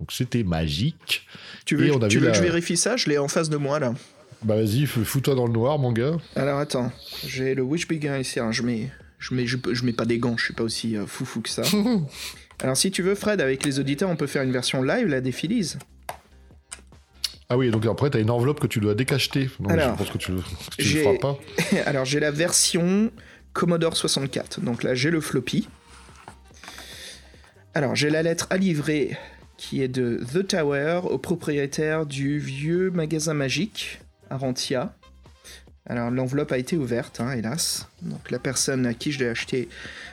[0.00, 1.28] Donc c'était magique.
[1.64, 2.96] Tu veux, tu veux que je vérifie ça?
[2.96, 3.94] Je l'ai en face de moi là.
[4.42, 6.16] Bah vas-y, fous-toi dans le noir, mon gars.
[6.34, 6.90] Alors attends,
[7.24, 8.40] j'ai le Witch Begin ici.
[8.40, 8.50] Hein.
[8.50, 10.36] Je mets, je mets, je, mets pas des gants.
[10.36, 11.62] Je suis pas aussi foufou que ça.
[12.62, 15.20] Alors si tu veux, Fred, avec les auditeurs, on peut faire une version live là
[15.20, 15.76] des Phillies.
[17.52, 19.50] Ah oui, donc après, tu as une enveloppe que tu dois décacheter.
[19.68, 20.42] Alors, je pense que tu, ne le
[20.84, 21.36] feras pas.
[21.84, 23.10] Alors, j'ai la version
[23.52, 24.60] Commodore 64.
[24.60, 25.68] Donc là, j'ai le floppy.
[27.74, 29.18] Alors, j'ai la lettre à livrer
[29.56, 34.94] qui est de The Tower au propriétaire du vieux magasin magique à Rantia.
[35.86, 37.88] Alors, l'enveloppe a été ouverte, hein, hélas.
[38.02, 39.68] Donc, la personne à qui je l'ai acheté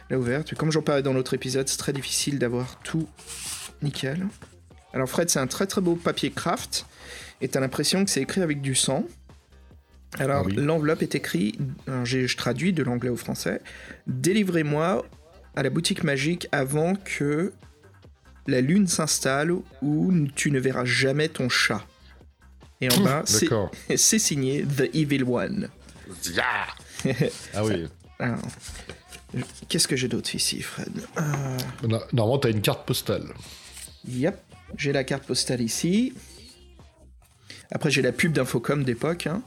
[0.10, 0.56] l'a ouverte.
[0.56, 3.08] Comme j'en parlais dans l'autre épisode, c'est très difficile d'avoir tout
[3.84, 4.26] nickel.
[4.92, 6.88] Alors, Fred, c'est un très très beau papier craft
[7.42, 9.06] et t'as l'impression que c'est écrit avec du sang.
[10.20, 11.60] Alors, ah l'enveloppe est écrite,
[12.04, 13.62] je traduis de l'anglais au français,
[14.08, 15.06] délivrez-moi
[15.56, 17.52] à la boutique magique avant que
[18.48, 21.86] la lune s'installe ou tu ne verras jamais ton chat.
[22.80, 23.24] Et en bas,
[23.96, 25.70] c'est signé The Evil One.
[27.54, 27.88] ah oui.
[29.68, 31.02] Qu'est-ce que j'ai d'autre ici, Fred?
[31.18, 31.58] Euh...
[32.14, 33.26] Normalement, t'as une carte postale.
[34.08, 34.40] Yep,
[34.78, 36.14] j'ai la carte postale ici.
[37.72, 39.28] Après, j'ai la pub d'Infocom d'époque.
[39.28, 39.42] Hein.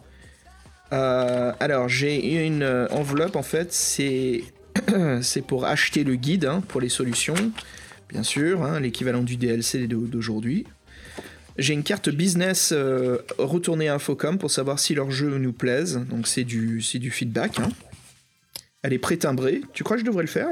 [0.93, 4.45] Euh, alors, j'ai une euh, enveloppe, en fait, c'est
[5.47, 7.35] pour acheter le guide hein, pour les solutions,
[8.09, 10.67] bien sûr, hein, l'équivalent du DLC d'aujourd'hui.
[11.59, 16.01] J'ai une carte business euh, retournée à Infocom pour savoir si leur jeu nous plaise,
[16.09, 17.59] donc c'est du, du feedback.
[18.83, 19.61] Elle est pré-timbrée.
[19.75, 20.49] Tu crois que je devrais le faire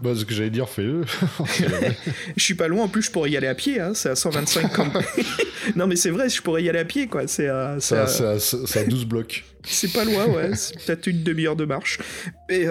[0.00, 1.04] bah, ce que j'allais dire, fais-le.
[2.36, 4.16] je suis pas loin, en plus, je pourrais y aller à pied, hein, c'est à
[4.16, 4.90] 125 comme.
[5.76, 7.28] non, mais c'est vrai, je pourrais y aller à pied, quoi.
[7.28, 8.84] C'est à, c'est à...
[8.84, 9.44] 12 blocs.
[9.62, 10.50] c'est pas loin, ouais.
[10.56, 12.00] C'est peut-être une demi-heure de marche.
[12.48, 12.66] Et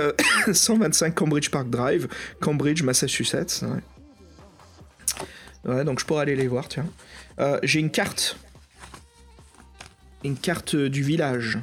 [0.52, 2.08] 125 euh, Cambridge Park Drive,
[2.42, 3.64] Cambridge, Massachusetts.
[5.66, 5.86] Ouais.
[5.86, 6.86] donc je pourrais aller les voir, tiens.
[7.40, 8.38] Euh, j'ai une carte.
[10.26, 11.58] Une carte du village.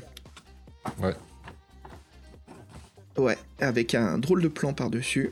[0.99, 1.14] Ouais.
[3.16, 5.31] Ouais, avec un drôle de plan par-dessus.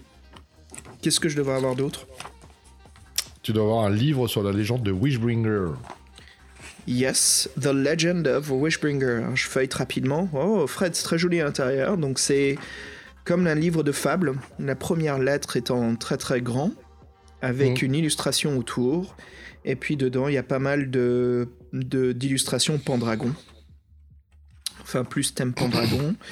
[1.03, 2.07] Qu'est-ce que je devrais avoir d'autre
[3.43, 5.69] Tu dois avoir un livre sur la légende de Wishbringer.
[6.87, 9.27] Yes, The Legend of Wishbringer.
[9.35, 10.29] Je feuille rapidement.
[10.33, 11.99] Oh, Fred, c'est très joli à l'intérieur.
[11.99, 12.59] Donc c'est
[13.25, 16.73] comme un livre de fables, la première lettre étant très très grand,
[17.43, 17.89] avec Mhm.
[17.89, 19.15] une illustration autour.
[19.67, 23.35] Et puis dedans, il y a pas mal de de- d'illustrations Pendragon.
[24.81, 26.15] Enfin, plus thème Pendragon.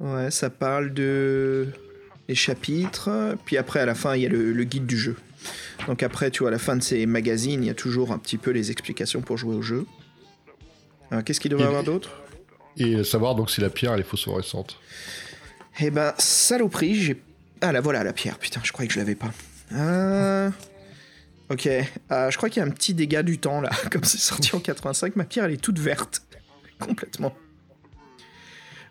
[0.00, 1.68] Ouais, ça parle de
[2.30, 3.36] les chapitres.
[3.44, 5.16] Puis après, à la fin, il y a le, le guide du jeu.
[5.86, 8.18] Donc après, tu vois, à la fin de ces magazines, il y a toujours un
[8.18, 9.84] petit peu les explications pour jouer au jeu.
[11.10, 12.22] Alors, Qu'est-ce qu'il devrait y avoir d'autre?
[12.76, 14.78] Et savoir donc si la pierre elle est phosphorescente.
[15.80, 17.20] Eh ben, saloperie, j'ai...
[17.60, 18.38] Ah, là, voilà, la pierre.
[18.38, 19.32] Putain, je croyais que je l'avais pas.
[19.72, 20.50] Euh...
[21.50, 21.66] Ok.
[21.66, 23.70] Euh, je crois qu'il y a un petit dégât du temps, là.
[23.90, 26.22] Comme c'est sorti en 85, ma pierre, elle est toute verte.
[26.78, 27.34] Complètement.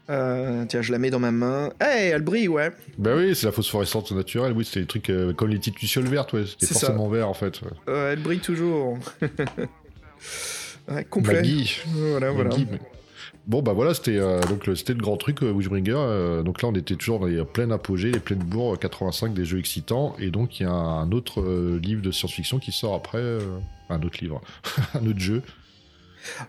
[0.10, 1.72] Euh, tiens, je la mets dans ma main.
[1.80, 2.72] Hey, elle brille, ouais.
[2.98, 4.54] Bah oui, c'est la phosphorescence naturelle.
[4.54, 6.46] Oui, c'était des trucs euh, comme les petites lucioles vertes, ouais.
[6.48, 6.80] C'était ça.
[6.88, 7.62] forcément vert en fait.
[7.62, 7.70] ouais.
[7.90, 8.98] Euh, elle brille toujours.
[10.92, 11.36] ouais, complet.
[11.36, 11.80] Maggie.
[11.88, 12.50] Voilà, voilà.
[12.50, 12.80] Maggie, mais-
[13.48, 15.94] Bon bah voilà, c'était donc le- c'était le grand truc Wishbringer.
[15.96, 19.34] euh, donc là on était toujours dans les pleines apogées, les pleines bourres euh, 85
[19.34, 20.16] des jeux excitants.
[20.20, 21.42] Et donc il y a un autre
[21.82, 23.24] livre de science-fiction qui sort après,
[23.90, 24.42] un autre livre,
[24.94, 25.42] un autre jeu.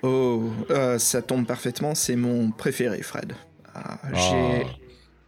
[0.03, 0.51] Oh,
[0.99, 3.33] ça tombe parfaitement, c'est mon préféré, Fred.
[3.75, 4.65] Ah, J'ai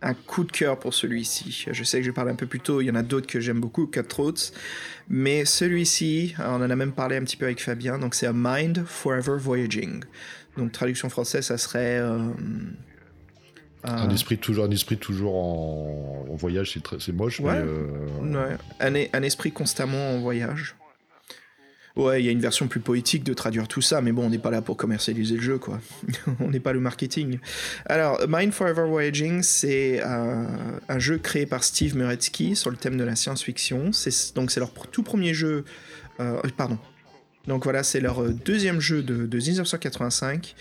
[0.03, 0.09] Ah.
[0.11, 1.67] un coup de cœur pour celui-ci.
[1.71, 3.39] Je sais que j'ai parlé un peu plus tôt, il y en a d'autres que
[3.41, 4.51] j'aime beaucoup, Cutthroats,
[5.09, 8.33] mais celui-ci, on en a même parlé un petit peu avec Fabien, donc c'est A
[8.35, 10.03] Mind Forever Voyaging.
[10.57, 11.99] Donc traduction française, ça serait...
[12.01, 12.19] euh,
[13.85, 17.53] Un euh, esprit toujours, un esprit toujours en, en voyage, c'est moche, Ouais.
[17.53, 20.75] mais euh, Ouais, un, un esprit constamment en voyage.
[21.97, 24.31] Ouais, il y a une version plus poétique de traduire tout ça, mais bon, on
[24.31, 25.81] n'est pas là pour commercialiser le jeu, quoi.
[26.41, 27.39] on n'est pas le marketing.
[27.87, 30.45] Alors, Mind Forever Voyaging, c'est euh,
[30.89, 33.91] un jeu créé par Steve Muretsky sur le thème de la science-fiction.
[34.35, 35.65] Donc c'est leur tout premier jeu.
[36.21, 36.79] euh, pardon.
[37.47, 40.55] Donc voilà, c'est leur euh, deuxième jeu de, de 1985.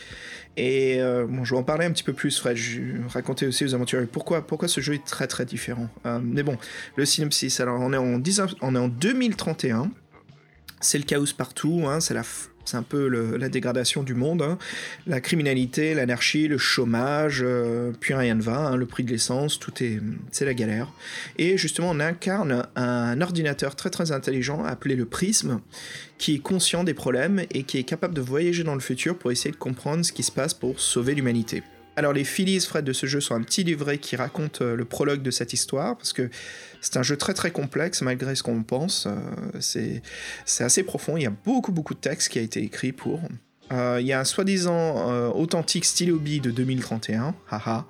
[0.57, 2.57] Et euh, bon, je vais en parler un petit peu plus, Fred.
[2.57, 5.89] Je vais raconter aussi aux aventuriers pourquoi, pourquoi ce jeu est très très différent.
[6.05, 6.57] Euh, mais bon,
[6.95, 7.59] le synopsis.
[7.59, 9.91] Alors, on est en, 19 on est en 2031.
[10.81, 11.83] C'est le chaos partout.
[11.87, 14.41] hein, c'est un peu la dégradation du monde.
[14.41, 14.57] hein.
[15.07, 18.57] La criminalité, l'anarchie, le chômage, euh, puis rien ne va.
[18.57, 19.99] hein, le prix de l'essence, tout est.
[20.31, 20.91] C'est la galère.
[21.37, 25.59] Et justement, on incarne un ordinateur très très intelligent appelé le Prisme,
[26.17, 29.31] qui est conscient des problèmes et qui est capable de voyager dans le futur pour
[29.31, 31.63] essayer de comprendre ce qui se passe pour sauver l'humanité.
[31.97, 34.85] Alors les Phillies, Fred, de ce jeu sont un petit livret qui raconte euh, le
[34.85, 36.29] prologue de cette histoire, parce que
[36.81, 39.07] c'est un jeu très très complexe malgré ce qu'on pense.
[39.07, 40.01] euh,
[40.45, 43.21] c'est assez profond, il y a beaucoup beaucoup de texte qui a été écrit pour.
[43.71, 47.85] Euh, il y a un soi-disant euh, authentique stylo de 2031, haha.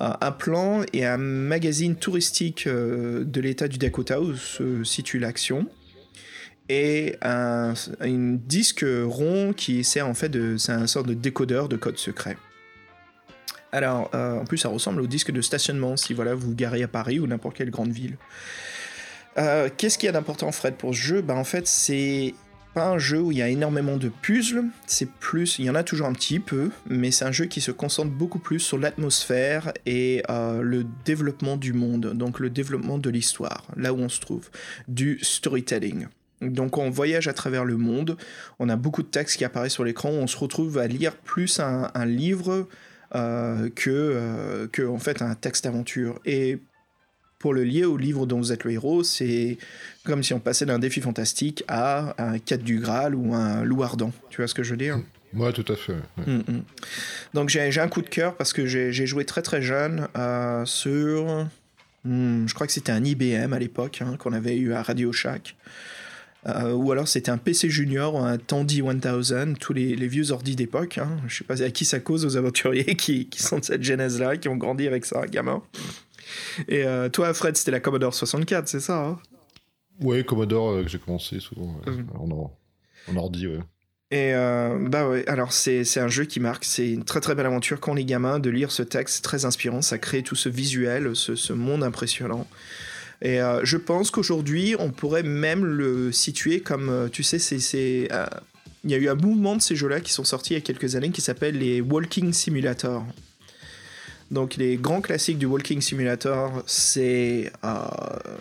[0.00, 5.66] Euh, un plan et un magazine touristique de l'état du Dakota où se situe l'action
[6.68, 10.56] et un, un disque rond qui sert en fait de.
[10.56, 12.36] C'est un sorte de décodeur de code secret.
[13.72, 16.82] Alors, euh, en plus, ça ressemble au disque de stationnement si voilà, vous vous garez
[16.82, 18.16] à Paris ou n'importe quelle grande ville.
[19.38, 21.22] Euh, Qu'est-ce qu'il y a d'important, Fred, pour ce jeu?
[21.22, 22.34] Bah, En fait, c'est
[22.74, 25.74] pas un jeu où il y a énormément de puzzles, c'est plus, il y en
[25.74, 28.78] a toujours un petit peu, mais c'est un jeu qui se concentre beaucoup plus sur
[28.78, 34.08] l'atmosphère et euh, le développement du monde, donc le développement de l'histoire, là où on
[34.08, 34.48] se trouve,
[34.88, 36.06] du storytelling.
[36.40, 38.16] Donc on voyage à travers le monde,
[38.58, 41.60] on a beaucoup de textes qui apparaissent sur l'écran, on se retrouve à lire plus
[41.60, 42.66] un, un livre
[43.14, 46.18] euh, que, euh, que en fait un texte d'aventure.
[46.24, 46.58] Et
[47.38, 49.58] pour le lier au livre dont vous êtes le héros, c'est
[50.04, 53.82] comme si on passait d'un défi fantastique à un 4 du Graal ou un loup
[53.82, 54.12] ardent.
[54.30, 55.00] Tu vois ce que je veux dire?
[55.34, 55.92] Ouais, tout à fait.
[55.92, 56.24] ouais.
[56.26, 56.62] Mm, mm.
[57.34, 60.64] Donc j'ai un coup de cœur parce que j'ai j'ai joué très très jeune euh,
[60.64, 61.48] sur...
[62.04, 65.12] hmm, je crois que c'était un IBM à l'époque hein, qu'on avait eu à Radio
[65.12, 65.56] Shack.
[66.48, 70.56] Euh, ou alors c'était un PC Junior un Tandy 1000, tous les, les vieux ordi
[70.56, 70.98] d'époque.
[70.98, 71.18] Hein.
[71.28, 74.36] Je sais pas à qui ça cause aux aventuriers qui, qui sont de cette genèse-là,
[74.36, 75.62] qui ont grandi avec ça, gamin.
[76.68, 79.18] Et euh, toi, Fred, c'était la Commodore 64, c'est ça hein?
[80.00, 82.06] Ouais, Commodore euh, que j'ai commencé souvent ouais, Mhm.
[82.18, 82.56] en, or-
[83.08, 83.60] en ordi, ouais.
[84.10, 87.80] Et bah ouais, alors c'est un jeu qui marque, c'est une très très belle aventure
[87.80, 90.50] quand on est gamin, de lire ce texte, c'est très inspirant, ça crée tout ce
[90.50, 92.46] visuel, ce, ce monde impressionnant.
[93.22, 98.08] Et euh, je pense qu'aujourd'hui, on pourrait même le situer comme, euh, tu sais, c'est...
[98.12, 98.26] euh,
[98.84, 100.60] Il y a eu un mouvement de ces jeux-là qui sont sortis il y a
[100.60, 103.06] quelques années qui s'appelle les Walking Simulator.
[104.32, 107.52] Donc les grands classiques du Walking Simulator, c'est...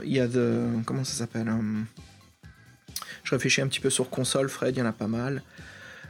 [0.04, 0.66] Il y a de...
[0.86, 1.52] Comment ça s'appelle
[3.24, 5.44] Je réfléchis un petit peu sur console, Fred, il y en a pas mal.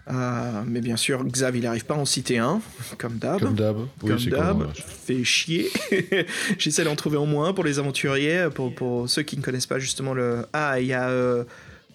[0.09, 2.61] Euh, mais bien sûr, Xav, il n'arrive pas à en citer un,
[2.97, 3.39] comme d'hab.
[3.39, 3.77] Comme d'hab.
[4.01, 5.69] Oui, Comme euh, fait chier.
[6.57, 9.79] J'essaie d'en trouver au moins pour les aventuriers, pour, pour ceux qui ne connaissent pas
[9.79, 10.45] justement le.
[10.53, 11.43] Ah, il y a euh,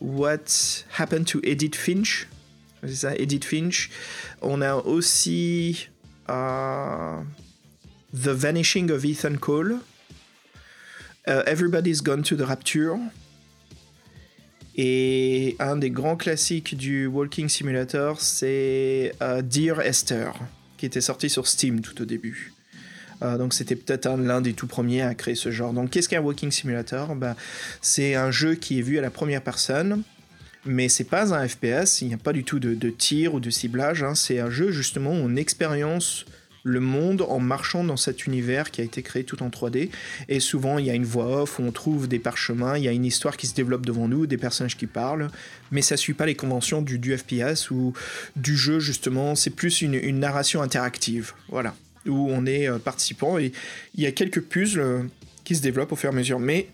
[0.00, 0.38] What
[0.96, 2.28] Happened to Edith Finch?
[2.82, 3.90] C'est ça, Edith Finch.
[4.40, 5.88] On a aussi.
[6.28, 7.20] euh,
[8.12, 9.80] The Vanishing of Ethan Cole,
[11.26, 12.98] Everybody's Gone to the Rapture,
[14.76, 20.34] et un des grands classiques du Walking Simulator, c'est euh, Dear Esther,
[20.76, 22.52] qui était sorti sur Steam tout au début.
[23.22, 25.72] Euh, donc c'était peut-être l'un des tout premiers à créer ce genre.
[25.72, 27.14] Donc qu'est-ce qu'un Walking Simulator?
[27.16, 27.36] Bah,
[27.80, 30.02] C'est un jeu qui est vu à la première personne,
[30.66, 33.48] mais c'est pas un FPS, il n'y a pas du tout de, tir ou de
[33.48, 34.14] ciblage, hein.
[34.14, 36.26] c'est un jeu justement où on expérience
[36.66, 39.90] le monde en marchant dans cet univers qui a été créé tout en 3D.
[40.28, 42.88] Et souvent, il y a une voix off où on trouve des parchemins, il y
[42.88, 45.30] a une histoire qui se développe devant nous, des personnages qui parlent,
[45.70, 47.92] mais ça suit pas les conventions du, du FPS ou
[48.34, 49.36] du jeu, justement.
[49.36, 51.32] C'est plus une, narration interactive.
[51.48, 51.74] Voilà.
[52.04, 53.52] Où on est euh, participant et
[53.94, 55.02] il y a quelques puzzles euh,
[55.44, 56.40] qui se développent au fur et à mesure.
[56.40, 56.68] Mais,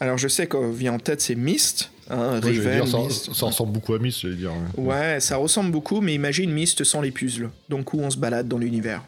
[0.00, 1.90] alors je sais qu'on vient en tête, c'est Myst.
[2.08, 4.52] Hein, ça, ressemble beaucoup à Myst, je dire.
[4.76, 7.50] Ouais, ça ressemble beaucoup, mais imagine Myst sans les puzzles.
[7.68, 9.02] Donc où on se balade dans l'univers.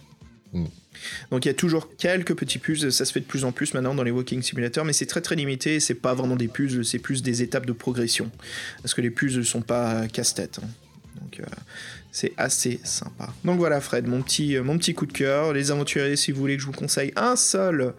[0.53, 0.65] Mm.
[1.31, 3.75] Donc il y a toujours quelques petits puzzles, ça se fait de plus en plus
[3.75, 6.85] maintenant dans les walking simulators, mais c'est très très limité, c'est pas vraiment des puzzles,
[6.85, 8.31] c'est plus des étapes de progression.
[8.83, 10.61] Parce que les puzzles sont pas casse-tête.
[10.63, 10.69] Hein.
[11.21, 11.45] Donc euh,
[12.13, 13.33] c'est assez sympa.
[13.45, 15.53] Donc voilà Fred, mon petit, euh, mon petit coup de cœur.
[15.53, 17.95] Les aventuriers, si vous voulez que je vous conseille un seul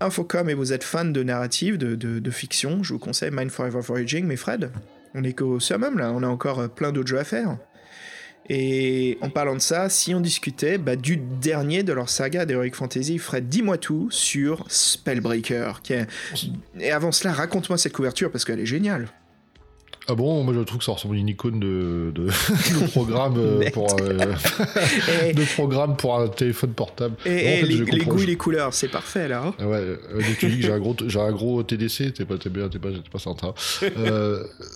[0.00, 4.26] Infocom et vous êtes fan de narrative, de, fiction, je vous conseille Mind Forever Voyaging.
[4.26, 4.70] Mais Fred,
[5.14, 7.56] on est qu'au summum là, on a encore euh, plein d'autres jeux à faire.
[8.48, 12.72] Et en parlant de ça, si on discutait bah, du dernier de leur saga d'Heroic
[12.74, 15.80] Fantasy, Fred, dis-moi tout sur Spellbreaker.
[16.78, 19.08] Et avant cela, raconte-moi cette couverture parce qu'elle est géniale.
[20.06, 22.28] Ah bon, moi je trouve que ça ressemble à une icône de, de,
[22.90, 24.18] programme euh, pour euh,
[25.32, 27.16] de programme pour un téléphone portable.
[27.24, 29.44] Et, les, goûts et les couleurs, c'est parfait là.
[29.46, 29.64] Hein.
[29.64, 29.98] Ouais, euh,
[30.38, 32.78] tu dis que j'ai un gros j'ai un gros TDC, t'es pas t'es bien, t'es
[32.78, 33.54] pas t'es pas sympa.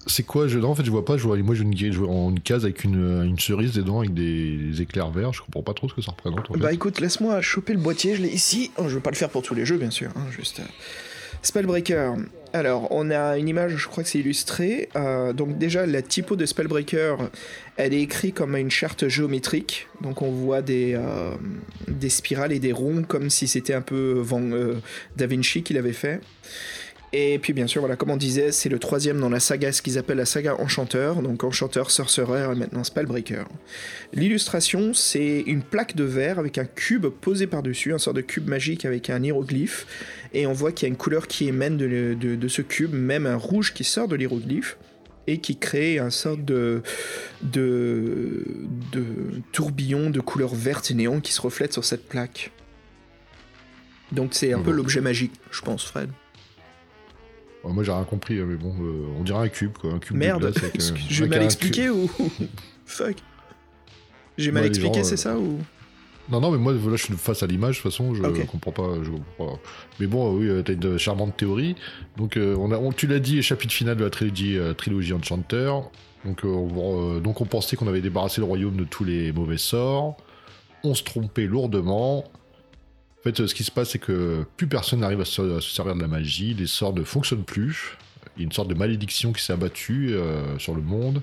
[0.06, 2.30] c'est quoi je non, en fait je vois pas, je vois moi je vois une,
[2.30, 5.88] une case avec une, une, cerise dedans avec des, éclairs verts, je comprends pas trop
[5.90, 6.58] ce que ça représente.
[6.58, 8.70] Bah écoute, laisse-moi choper le boîtier, je l'ai ici.
[8.78, 10.62] Oh, je veux pas le faire pour tous les jeux bien sûr, hein, juste.
[11.42, 12.16] Spellbreaker.
[12.52, 14.88] Alors, on a une image, je crois que c'est illustré.
[14.96, 17.30] Euh, donc déjà, la typo de Spellbreaker,
[17.76, 19.86] elle est écrite comme une charte géométrique.
[20.00, 21.34] Donc on voit des, euh,
[22.08, 24.76] spirales et des ronds, comme si c'était un peu Van, euh,
[25.16, 26.20] Da Vinci qui l'avait fait.
[27.12, 29.80] Et puis bien sûr, voilà, comme on disait, c'est le troisième dans la saga, ce
[29.80, 33.48] qu'ils appellent la saga Enchanteur, donc Enchanteur, Sorcerer et maintenant Spellbreaker.
[34.12, 38.48] L'illustration, c'est une plaque de verre avec un cube posé par-dessus, un sort de cube
[38.48, 39.86] magique avec un hiéroglyphe,
[40.34, 43.36] et on voit qu'il y a une couleur qui émane de, ce cube, même un
[43.36, 44.76] rouge qui sort de l'hiéroglyphe,
[45.26, 46.82] et qui crée un sort de,
[47.42, 48.44] de,
[48.92, 49.04] de
[49.52, 52.50] tourbillon de couleur verte et néon qui se reflète sur cette plaque.
[54.12, 56.10] Donc c'est un peu l'objet magique, je pense, Fred
[57.64, 59.92] moi j'ai rien compris, mais bon, euh, on dirait un cube quoi.
[59.92, 60.52] Un cube Merde,
[61.08, 62.10] j'ai mal expliqué ou.
[62.86, 63.16] Fuck.
[64.36, 65.58] J'ai mal expliqué, c'est ça ou.
[66.30, 68.70] Non, non, mais moi, là, je suis face à l'image, de toute façon, je comprends
[68.70, 69.02] pas.
[69.02, 69.58] Je comprends
[69.98, 71.74] Mais bon, oui, euh, t'as une charmante théorie.
[72.18, 75.72] Donc, euh, on a, tu l'as dit, chapitre final de la trilogie, trilogie Enchanter.
[76.26, 80.18] Donc, on, donc, on pensait qu'on avait débarrassé le royaume de tous les mauvais sorts.
[80.84, 82.24] On se trompait lourdement.
[83.18, 86.00] En fait, ce qui se passe, c'est que plus personne n'arrive à, se servir de
[86.00, 87.96] la magie, les sorts ne fonctionnent plus.
[88.36, 91.22] Il y a une sorte de malédiction qui s'est abattue euh, sur le monde.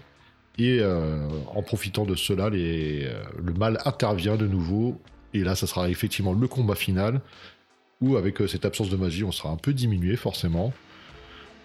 [0.57, 4.99] Et euh, en profitant de cela, euh, le mal intervient de nouveau.
[5.33, 7.21] Et là, ça sera effectivement le combat final,
[8.01, 10.73] où avec cette absence de magie, on sera un peu diminué forcément.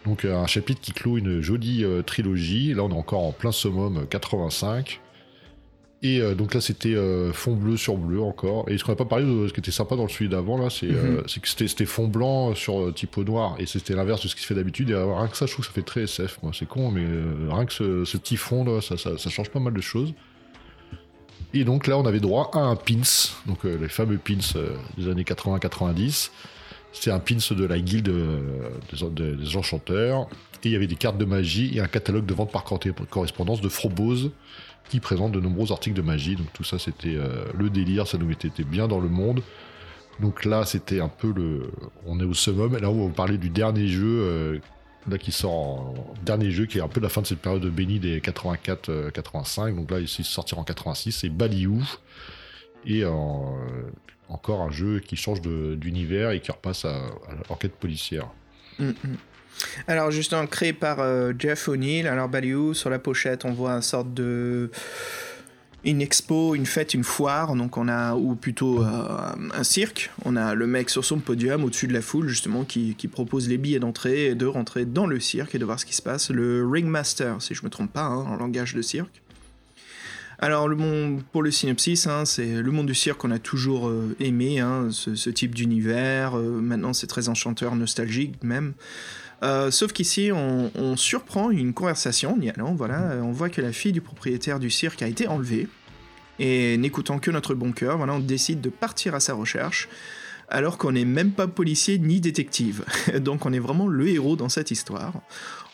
[0.05, 2.73] Donc un chapitre qui clôt une jolie trilogie.
[2.73, 5.01] Là, on est encore en plein summum 85.
[6.03, 8.65] Et euh, donc là, c'était euh, fond bleu sur bleu encore.
[8.71, 10.57] Et ce qu'on n'a pas parlé de ce qui était sympa dans le celui d'avant,
[10.57, 11.41] là, c'est euh, mhm.
[11.43, 13.57] que c'était fond blanc sur typo noir.
[13.59, 14.91] Et c'était l'inverse de ce qui se fait d'habitude.
[14.91, 16.39] Et rien que ça, je trouve que ça fait très SF.
[16.43, 17.05] Moi, c'est con, mais
[17.51, 20.15] rien que ce, ce petit fond, là, ça, ça, ça, change pas mal de choses.
[21.53, 23.03] Et donc là, on avait droit à un pins.
[23.47, 24.39] Donc les fameux pins
[24.97, 26.31] des années 80-90.
[26.93, 28.11] C'était un pins de la guilde
[28.91, 30.29] des, des, enchanteurs.
[30.63, 33.61] Et il y avait des cartes de magie et un catalogue de vente par correspondance
[33.61, 34.31] de Frobose
[34.91, 36.37] qui présente de nombreux articles de magie.
[36.37, 39.41] Donc tout ça, c'était euh, le délire, ça nous mettait bien dans le monde.
[40.19, 41.71] Donc là, c'était un peu le.
[42.07, 42.77] On est au summum.
[42.77, 44.21] Là, on va parler du dernier jeu.
[44.21, 44.59] Euh,
[45.09, 45.95] là, qui sort en...
[46.25, 48.91] dernier jeu qui est un peu la fin de cette période de béni des 84-85.
[48.91, 51.13] Euh, Donc là, il sortir en 86.
[51.13, 51.83] C'est Baliou.
[52.85, 53.05] Et
[54.29, 56.99] encore un jeu qui change d'univers et qui repasse à,
[57.49, 58.29] l'enquête policière.
[58.79, 59.17] Mm, mm.
[59.87, 62.07] Alors justement créé par euh, Jeff O'Neill.
[62.07, 64.71] Alors Baliou sur la pochette on voit un sorte de
[65.85, 70.11] une expo, une fête, une foire, donc on a ou plutôt euh, un cirque.
[70.25, 73.59] On a le mec sur son podium au-dessus de la foule justement qui, propose les
[73.59, 76.31] billets d'entrée et de rentrer dans le cirque et de voir ce qui se passe.
[76.31, 79.23] Le ringmaster, si je me trompe pas, hein, en langage de cirque.
[80.39, 83.89] Alors, le monde, pour le synopsis, hein, c'est le monde du cirque qu'on a toujours
[83.89, 86.35] euh, aimé, hein, ce, type d'univers.
[86.37, 88.73] Maintenant, c'est très enchanteur, nostalgique même.
[89.43, 92.39] Euh, sauf qu'ici, on, surprend une conversation.
[92.75, 95.69] Voilà, on voit que la fille du propriétaire du cirque a été enlevée.
[96.39, 99.89] Et n'écoutant que notre bon cœur, voilà, on décide de partir à sa recherche
[100.53, 102.85] alors qu'on n'est même pas policier ni détective.
[103.21, 105.13] Donc on est vraiment le héros dans cette histoire.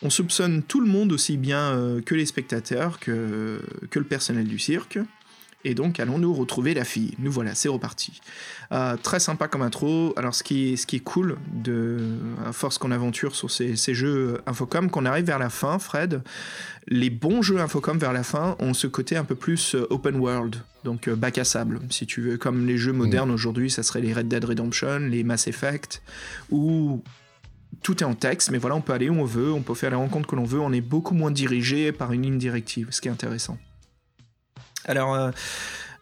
[0.03, 3.59] On soupçonne tout le monde aussi bien euh, que les spectateurs, que
[3.91, 4.99] le personnel du cirque.
[5.63, 7.13] Et donc allons-nous retrouver la fille.
[7.19, 8.21] Nous voilà, c'est reparti.
[8.71, 10.13] Euh, très sympa comme intro.
[10.15, 11.99] Alors ce qui est, ce qui est cool, de,
[12.45, 16.21] à force qu'on aventure sur ces, ces, jeux Infocom, qu'on arrive vers la fin, Fred,
[16.87, 20.15] les bons jeux Infocom vers la fin ont ce côté un peu plus euh, open
[20.15, 22.37] world, donc euh, bac à sable, si tu veux.
[22.37, 26.01] Comme les jeux modernes aujourd'hui, ça serait les Red Dead Redemption, les Mass Effect,
[26.51, 27.03] où
[27.83, 29.89] tout est en texte, mais voilà, on peut aller où on veut, on peut faire
[29.89, 33.01] les rencontres que l'on veut, on est beaucoup moins dirigé par une ligne directive, ce
[33.01, 33.57] qui est intéressant.
[34.87, 35.31] Alors, euh,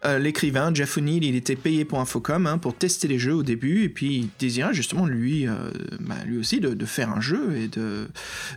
[0.04, 3.42] euh, l'écrivain Jeff O'Neill, il était payé pour Infocom hein, pour tester les jeux au
[3.42, 5.70] début, et puis il désirait justement lui, euh,
[6.00, 8.06] bah, lui aussi de, faire un jeu, et de,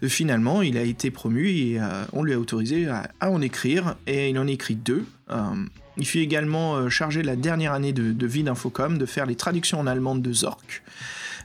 [0.07, 1.79] finalement il a été promu et
[2.13, 5.05] on lui a autorisé à, en écrire, et il en écrit deux.
[5.97, 9.87] il fut également chargé la dernière année de, vie d'Infocom de faire les traductions en
[9.87, 10.83] allemand de Zork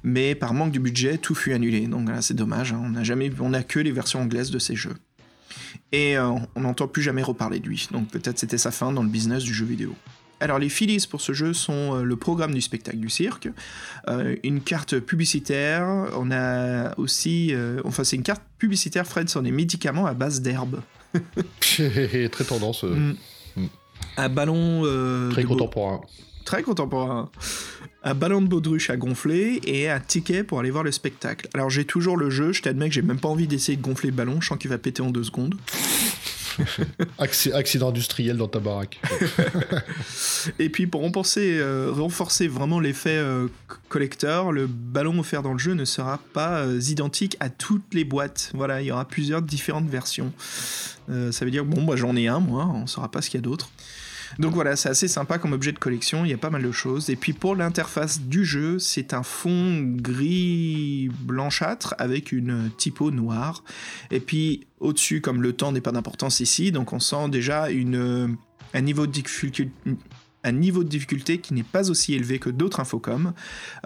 [0.07, 1.87] mais par manque de budget, tout fut annulé.
[1.87, 2.75] Donc là, c'est dommage.
[2.75, 2.93] Hein.
[2.95, 4.97] On jamais, on n'a que les versions anglaises de ces jeux
[5.93, 7.89] et euh, on n'entend plus jamais reparler de lui.
[7.91, 9.95] Donc peut-être c'était sa fin dans le business du jeu vidéo.
[10.41, 13.49] Alors les Phillies pour ce jeu sont euh, le programme du spectacle du cirque,
[14.09, 15.87] euh, une carte publicitaire,
[16.17, 20.81] on a aussi, enfin c'est une carte publicitaire, Fred, sur des médicaments à base d'herbe.
[21.61, 22.83] Très tendance.
[22.83, 23.15] Mm.
[23.57, 23.67] Mm.
[24.17, 25.31] Un ballon...
[25.31, 26.01] Très contemporain
[26.45, 27.31] très contemporain.
[28.07, 31.49] Un ballon de baudruche à gonfler et un ticket pour aller voir le spectacle.
[31.55, 34.11] Alors j'ai toujours le jeu, je t'admets que j'ai même pas envie d'essayer de gonfler
[34.11, 35.55] le ballon, je sens qu'il va péter en deux secondes.
[37.19, 39.01] Accident industriel dans ta baraque.
[40.59, 43.49] et puis pour renforcer, euh, renforcer vraiment l'effet euh,
[43.89, 48.05] collector, le ballon offert dans le jeu ne sera pas euh, identique à toutes les
[48.05, 48.51] boîtes.
[48.55, 50.33] Voilà, il y aura plusieurs différentes versions.
[51.09, 53.43] ça veut dire, bon, bah, j'en ai un, moi, on saura pas ce qu'il y
[53.43, 53.71] a d'autre.
[54.39, 56.73] Donc voilà, c'est assez sympa comme objet de collection, il y a pas mal de
[56.73, 57.11] choses.
[57.11, 63.65] Et puis pour l'interface du jeu, c'est un fond gris blanchâtre avec une typo noire.
[64.11, 67.69] Et puis au-dessus, comme le temps n'est pas d'importance ici, donc on sent déjà
[68.75, 73.33] un niveau de difficulté qui n'est pas aussi élevé que d'autres infocom,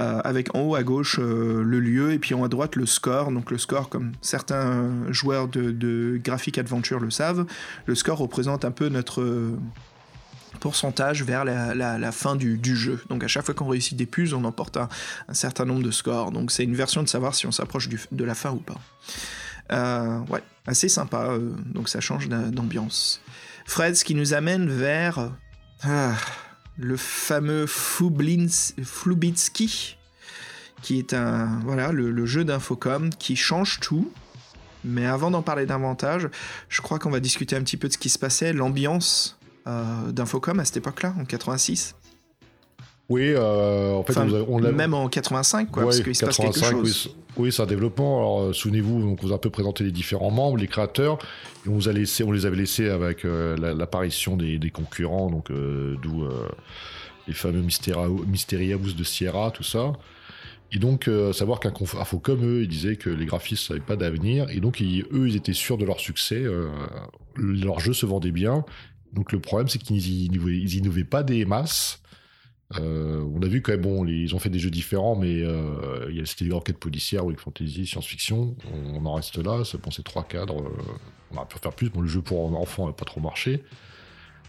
[0.01, 2.75] euh, avec en haut à gauche euh, le lieu et puis en haut à droite
[2.77, 3.31] le score.
[3.31, 7.47] Donc le score, comme certains joueurs de, de graphic adventure le savent,
[7.87, 9.23] le score représente un peu notre
[10.59, 13.01] pourcentage vers la, fin du, jeu.
[13.09, 14.89] Donc à chaque fois qu'on réussit des puces, on emporte un,
[15.33, 16.31] certain nombre de scores.
[16.33, 18.79] Donc c'est une version de savoir si on s'approche de la fin ou pas.
[19.73, 23.21] Euh, ouais, assez sympa, euh, donc ça change d'ambiance.
[23.67, 25.31] Fred, ce qui nous amène vers
[25.83, 26.15] ah,
[26.79, 28.79] le fameux Flubitsky,
[30.81, 34.11] qui est un voilà le, jeu d'infocom qui change tout.
[34.85, 36.29] Mais avant d'en parler davantage,
[36.69, 39.38] je crois qu'on va discuter un petit peu de ce qui se passait, l'ambiance
[40.13, 41.95] d'Infocom à cette époque-là, en 86
[43.09, 46.61] oui, euh, en fait, on, l'a même en 85, quoi, parce qu'il se passe quelque
[46.61, 47.15] chose.
[47.39, 48.19] Oui, c'est un développement.
[48.19, 51.19] Alors, euh, souvenez-vous, donc, on vous a un peu présenté les différents membres, les créateurs.
[51.65, 56.25] Et on, vous a laissé, on les avait laissés avec l'apparition des, concurrents, donc d'où
[57.27, 59.93] les fameux Mysterious de Sierra, tout ça.
[60.71, 64.51] Et donc, savoir qu'un Infocom, eux, ils disaient que les graphistes n'avaient pas d'avenir.
[64.51, 66.45] Et donc, eux, ils étaient sûrs de leur succès.
[67.37, 68.67] leur jeu se vendait bien.
[69.13, 72.01] Donc le problème, c'est qu'ils innovaient pas des masses.
[72.77, 76.25] Euh, on a vu quand même, bon, ils ont fait des jeux différents, mais euh,
[76.27, 78.57] c'était des enquêtes policières, ou fantasy, science-fiction.
[78.95, 80.61] On, en reste là, c'est bon, ces trois cadres.
[80.61, 80.71] Euh,
[81.31, 81.89] on aurait pu faire plus.
[81.89, 83.63] Bon, le jeu pour enfants n'a pas trop marché.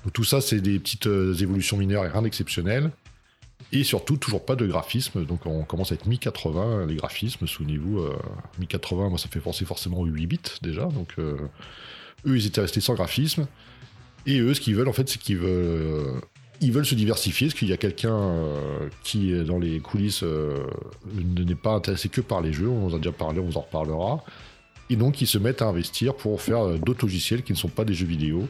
[0.03, 2.91] Donc tout ça, c'est des petites évolutions mineures et rien d'exceptionnel.
[3.72, 5.26] Et surtout, toujours pas de graphisme.
[5.26, 8.05] Donc on commence à être mi-80, les graphismes, souvenez-vous.
[8.60, 10.86] mi-80, moi, ça fait penser forcément aux 8 bits déjà.
[10.86, 11.49] Donc eux,
[12.26, 13.47] ils étaient restés sans graphisme.
[14.30, 16.21] Et eux, ce qu'ils veulent, en fait, c'est qu'ils veulent, euh,
[16.61, 20.67] ils veulent se diversifier, parce qu'il y a quelqu'un euh, qui, dans les coulisses, euh,
[21.15, 22.69] n'est pas intéressé que par les jeux.
[22.69, 24.23] On en a déjà parlé, on vous en reparlera.
[24.91, 27.86] Et donc, ils se mettent à investir pour faire d'autres logiciels qui ne sont pas
[27.86, 28.47] des jeux vidéo.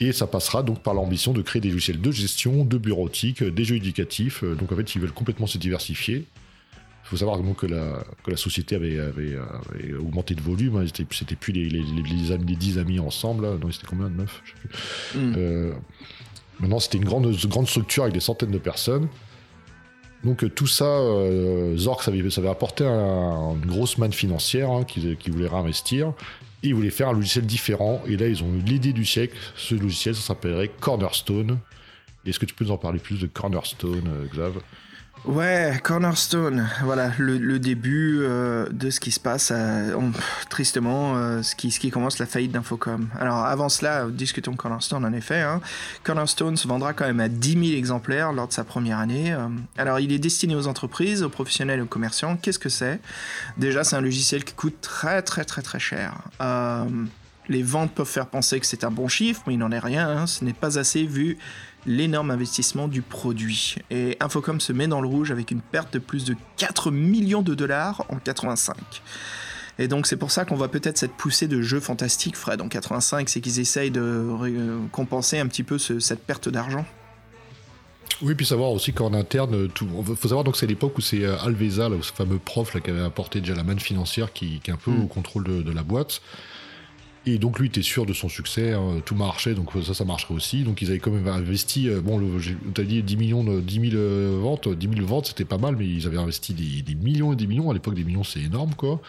[0.00, 3.64] Et ça passera donc par l'ambition de créer des logiciels de gestion, de bureautique, des
[3.64, 4.42] jeux éducatifs.
[4.42, 6.24] Donc en fait, ils veulent complètement se diversifier.
[7.08, 9.38] Il faut savoir que la, que la société avait, avait,
[9.98, 10.76] augmenté de volume.
[10.76, 10.84] Hein.
[11.10, 13.44] C'était plus les, les, les, amis, les 10 amis ensemble.
[13.44, 13.56] Là.
[13.56, 14.10] Non, c'était combien?
[14.10, 14.42] De 9
[15.14, 15.34] hmm.
[15.36, 15.72] euh,
[16.60, 19.08] Maintenant, c'était une grande, grande structure avec des centaines de personnes.
[20.24, 24.70] Donc euh, tout ça, euh, Zork, ça avait, ça avait apporté une grosse manne financière
[24.70, 26.12] hein, qui, qui, voulait réinvestir.
[26.62, 28.02] Et ils voulaient faire un logiciel différent.
[28.06, 29.36] Et là, ils ont eu l'idée du siècle.
[29.56, 31.58] Ce logiciel, ça s'appellerait Cornerstone.
[32.26, 34.60] Est-ce que tu peux nous en parler plus de Cornerstone, euh, Xav?
[35.24, 39.52] Ouais, Cornerstone, voilà le, début euh, de ce qui se passe,
[40.48, 43.08] tristement, euh, ce, qui, ce qui commence la faillite d'Infocom.
[43.18, 45.40] Alors avant cela, discutons de Cornerstone en effet.
[45.40, 45.60] Hein.
[46.02, 49.36] Cornerstone se vendra quand même à 10 000 exemplaires lors de sa première année.
[49.76, 52.36] alors il est destiné aux entreprises, aux professionnels et aux commerçants.
[52.36, 53.00] Qu'est-ce que c'est?
[53.56, 56.14] Déjà, c'est un logiciel qui coûte très très très très cher.
[57.48, 60.08] les ventes peuvent faire penser que c'est un bon chiffre, mais il n'en est rien.
[60.08, 60.26] Hein.
[60.26, 61.38] Ce n'est pas assez vu
[61.88, 63.76] l'énorme investissement du produit.
[63.90, 67.42] Et Infocom se met dans le rouge avec une perte de plus de 4 millions
[67.42, 68.76] de dollars en 85.
[69.80, 72.68] Et donc c'est pour ça qu'on voit peut-être cette poussée de jeux fantastiques, Fred, en
[72.68, 76.84] 85, c'est qu'ils essayent de compenser un petit peu cette perte d'argent.
[78.20, 81.38] Oui, puis savoir aussi qu'en interne, tout, faut savoir donc c'est l'époque où c'est euh,
[81.38, 84.76] Alvesa, ce fameux prof là, qui avait apporté déjà la manne financière, qui, est un
[84.76, 85.04] peu mm.
[85.04, 86.20] au contrôle de, la boîte.
[87.28, 90.34] Et donc lui était sûr de son succès, hein, tout marchait, donc ça, ça marcherait
[90.34, 90.62] aussi.
[90.62, 92.20] Donc ils avaient quand même investi, euh, bon,
[92.74, 95.58] tu as dit 10 millions, de, 10 000 euh, ventes, 10 000 ventes c'était pas
[95.58, 97.70] mal, mais ils avaient investi des, millions et des millions.
[97.70, 99.00] À l'époque, des millions c'est énorme, quoi.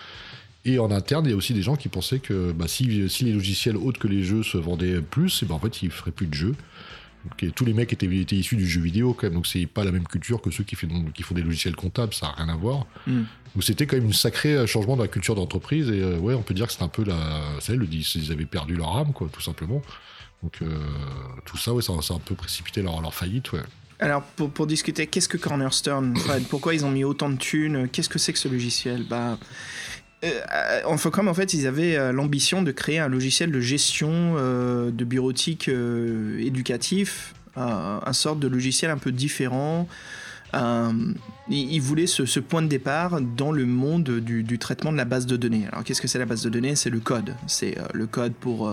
[0.65, 3.31] Et en interne, il y a aussi des gens qui pensaient que bah, si, les
[3.31, 6.27] logiciels autres que les jeux se vendaient plus, et ben, en fait, ils feraient plus
[6.27, 6.55] de jeux
[7.55, 10.07] tous les mecs étaient, issus du jeu vidéo quand même, donc c'est pas la même
[10.07, 12.85] culture que ceux qui, font des logiciels comptables, ça a rien à voir.
[13.07, 13.23] Mm.
[13.55, 16.33] Donc c'était quand même une sacré euh, changement dans la culture d'entreprise et euh, ouais,
[16.33, 19.27] on peut dire que c'est un peu la, ça, ils avaient perdu leur âme quoi,
[19.31, 19.81] tout simplement.
[20.43, 20.67] Donc euh,
[21.45, 23.61] tout ça, ouais, ça, a un peu précipité leur, leur faillite, ouais.
[24.01, 26.17] Alors, pour, discuter, qu'est-ce que Cornerstone?
[26.49, 27.89] Pourquoi ils ont mis autant de thunes?
[27.89, 29.03] Qu'est-ce que c'est que ce logiciel?
[29.03, 29.37] Bah,
[30.23, 34.91] euh, Infocom, en fait, ils avaient euh, l'ambition de créer un logiciel de gestion euh,
[34.91, 39.87] de bureautique éducatif, un sorte de logiciel un peu différent.
[41.49, 45.35] ils voulaient ce, point de départ dans le monde du, traitement de la base de
[45.35, 45.67] données.
[45.71, 46.77] Alors, qu'est-ce que c'est la base de données?
[46.77, 47.35] C'est le code.
[47.47, 48.71] C'est le code pour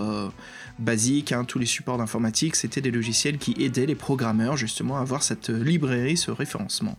[0.79, 5.01] basique, hein, tous les supports d'informatique, c'était des logiciels qui aidaient les programmeurs justement à
[5.01, 6.97] avoir cette librairie, ce référencement.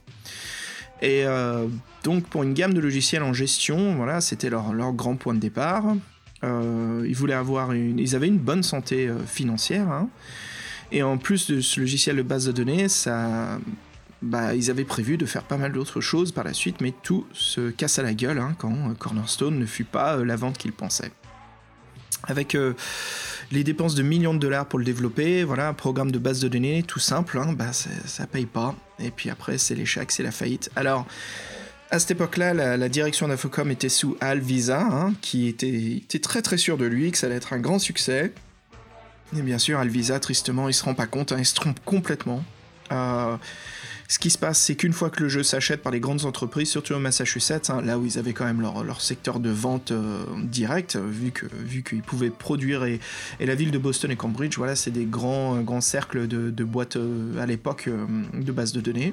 [1.00, 1.66] Et euh,
[2.04, 5.84] donc pour une gamme de logiciels en gestion, voilà, c'était leur, grand point de départ.
[6.44, 9.88] Euh, ils voulaient avoir une, avaient une bonne santé euh, financière.
[9.88, 10.08] Hein.
[10.92, 12.86] Et en plus de ce logiciel de base de données,
[14.22, 17.26] bah, ils avaient prévu de faire pas mal d'autres choses par la suite, mais tout
[17.32, 21.12] se casse à la gueule hein, quand Cornerstone ne fut pas la vente qu'ils pensaient.
[22.24, 22.56] Avec
[23.50, 26.48] les dépenses de millions de dollars pour le développer, voilà, un programme de base de
[26.48, 28.74] données tout simple, hein, bah, ça paye pas.
[28.98, 30.70] Et puis après, c'est l'échec, c'est la faillite.
[30.76, 31.06] Alors,
[31.90, 36.58] à cette époque-là, la, direction d'Infocom était sous Al Visa, hein, qui était, très très
[36.58, 38.32] sûr de lui, que ça allait être un grand succès.
[39.36, 41.80] Et bien sûr, Al Visa, tristement, il se rend pas compte, hein, il se trompe
[41.84, 42.44] complètement.
[42.92, 43.36] Euh,
[44.10, 46.70] ce qui se passe, c'est qu'une fois que le jeu s'achète par les grandes entreprises,
[46.70, 50.24] surtout au Massachusetts, hein, là où ils avaient quand même leur, secteur de vente euh,
[50.42, 53.00] direct, vu que vu qu'ils pouvaient produire et,
[53.38, 56.96] la ville de Boston et Cambridge, voilà, c'est des grands grands cercles de, de boîtes
[56.96, 59.12] euh, à l'époque euh, de bases de données.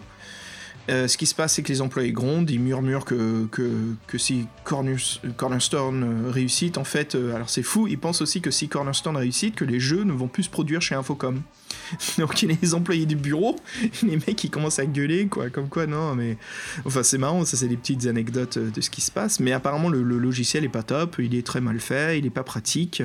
[0.89, 4.47] Euh, ce qui se passe, c'est que les employés grondent, ils murmurent que, que, si
[4.63, 9.17] Cornerstone euh, réussit, en fait, euh, alors c'est fou, ils pensent aussi que si Cornerstone
[9.17, 11.41] réussit, que les jeux ne vont plus se produire chez Infocom.
[12.17, 13.55] Donc les employés du bureau,
[14.03, 16.37] les mecs ils commencent à gueuler, quoi, comme quoi, non, mais.
[16.85, 19.89] Enfin, c'est marrant, ça c'est des petites anecdotes de ce qui se passe, mais apparemment
[19.89, 23.01] le, logiciel est pas top, il est très mal fait, il est pas pratique.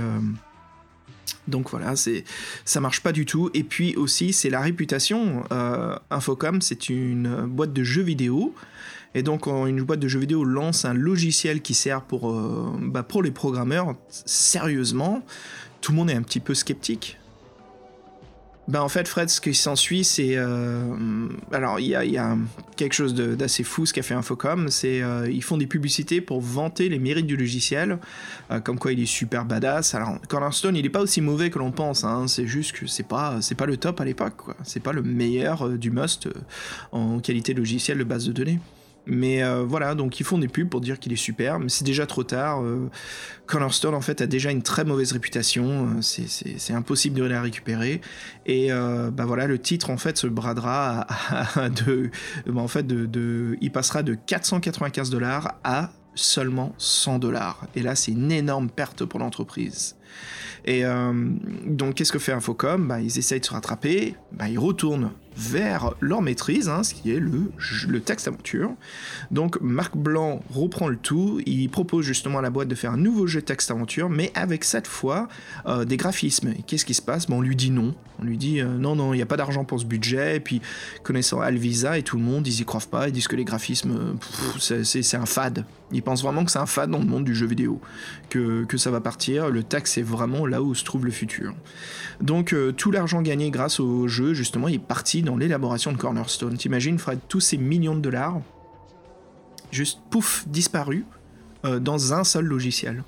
[1.48, 2.24] Donc voilà, c'est
[2.64, 3.50] ça marche pas du tout.
[3.54, 5.44] Et puis aussi, c'est la réputation.
[5.52, 8.54] Euh, Infocom, c'est une boîte de jeux vidéo.
[9.14, 13.02] Et donc, une boîte de jeux vidéo lance un logiciel qui sert pour, euh, bah,
[13.02, 15.24] pour les programmeurs, sérieusement,
[15.80, 17.18] tout le monde est un petit peu sceptique.
[18.70, 20.36] Ben en fait, Fred, ce qui s'ensuit, c'est.
[20.36, 22.36] Euh, alors, il y a,
[22.76, 24.68] quelque chose d'assez fou ce qu'a fait Infocom.
[24.68, 27.98] C'est euh, ils font des publicités pour vanter les mérites du logiciel,
[28.52, 29.96] euh, comme quoi il est super badass.
[29.96, 32.04] Alors, Cornerstone, il est pas aussi mauvais que l'on pense.
[32.04, 32.28] Hein.
[32.28, 34.36] c'est juste que c'est pas, pas le top à l'époque.
[34.62, 36.28] C'est pas le meilleur du must
[36.92, 38.60] en qualité logicielle de base de données.
[39.06, 41.84] Mais euh, voilà, donc ils font des pubs pour dire qu'il est super, mais c'est
[41.84, 42.62] déjà trop tard.
[42.62, 42.90] Euh,
[43.46, 45.88] Cornerstone, en fait, a déjà une très mauvaise réputation.
[45.98, 48.00] Euh, c'est impossible de la récupérer.
[48.46, 51.06] Et bah voilà, le titre, en fait, se bradera
[51.86, 52.10] de,
[52.46, 52.86] bah, en fait,
[53.60, 57.66] il passera de 495 dollars à seulement 100 dollars.
[57.74, 59.96] Et là, c'est une énorme perte pour l'entreprise.
[60.66, 60.84] Et
[61.66, 62.86] donc, qu'est-ce que fait Infocom?
[62.86, 67.12] Bah, Ils essayent de se rattraper, bah, ils retournent vers leur maîtrise, hein, ce qui
[67.12, 67.50] est le,
[67.88, 68.72] le texte aventure.
[69.30, 72.96] Donc Marc Blanc reprend le tout, il propose justement à la boîte de faire un
[72.96, 75.28] nouveau jeu texte aventure, mais avec cette fois
[75.66, 76.48] euh, des graphismes.
[76.58, 77.26] Et qu'est-ce qui se passe?
[77.26, 77.94] Bon, On lui dit non.
[78.18, 80.36] On lui dit euh, non, non, il n'y a pas d'argent pour ce budget.
[80.36, 80.60] Et puis
[81.02, 84.16] connaissant Alvisa et tout le monde, ils y croient pas, ils disent que les graphismes,
[84.58, 85.64] c'est un fad.
[85.92, 87.80] Ils pensent vraiment que c'est un fad dans le monde du jeu vidéo,
[88.28, 89.48] que, que ça va partir.
[89.48, 91.52] Le texte, c'est vraiment là où se trouve le futur.
[92.22, 96.56] Donc euh, tout l'argent gagné grâce au jeu, justement, est parti dans l'élaboration de Cornerstone.
[96.56, 98.40] T'imagines, Fred, tous ces millions de dollars,
[99.70, 101.04] juste pouf, disparus
[101.66, 103.04] euh, dans un seul logiciel.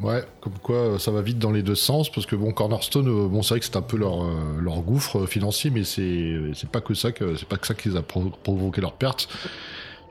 [0.00, 3.28] Ouais, comme quoi euh, ça va vite dans les deux sens, parce que bon, Cornerstone,
[3.28, 4.24] bon, c'est vrai que c'est un peu leur,
[4.58, 9.28] leur gouffre financier, mais c'est pas que ça que c'est a provoqué leur perte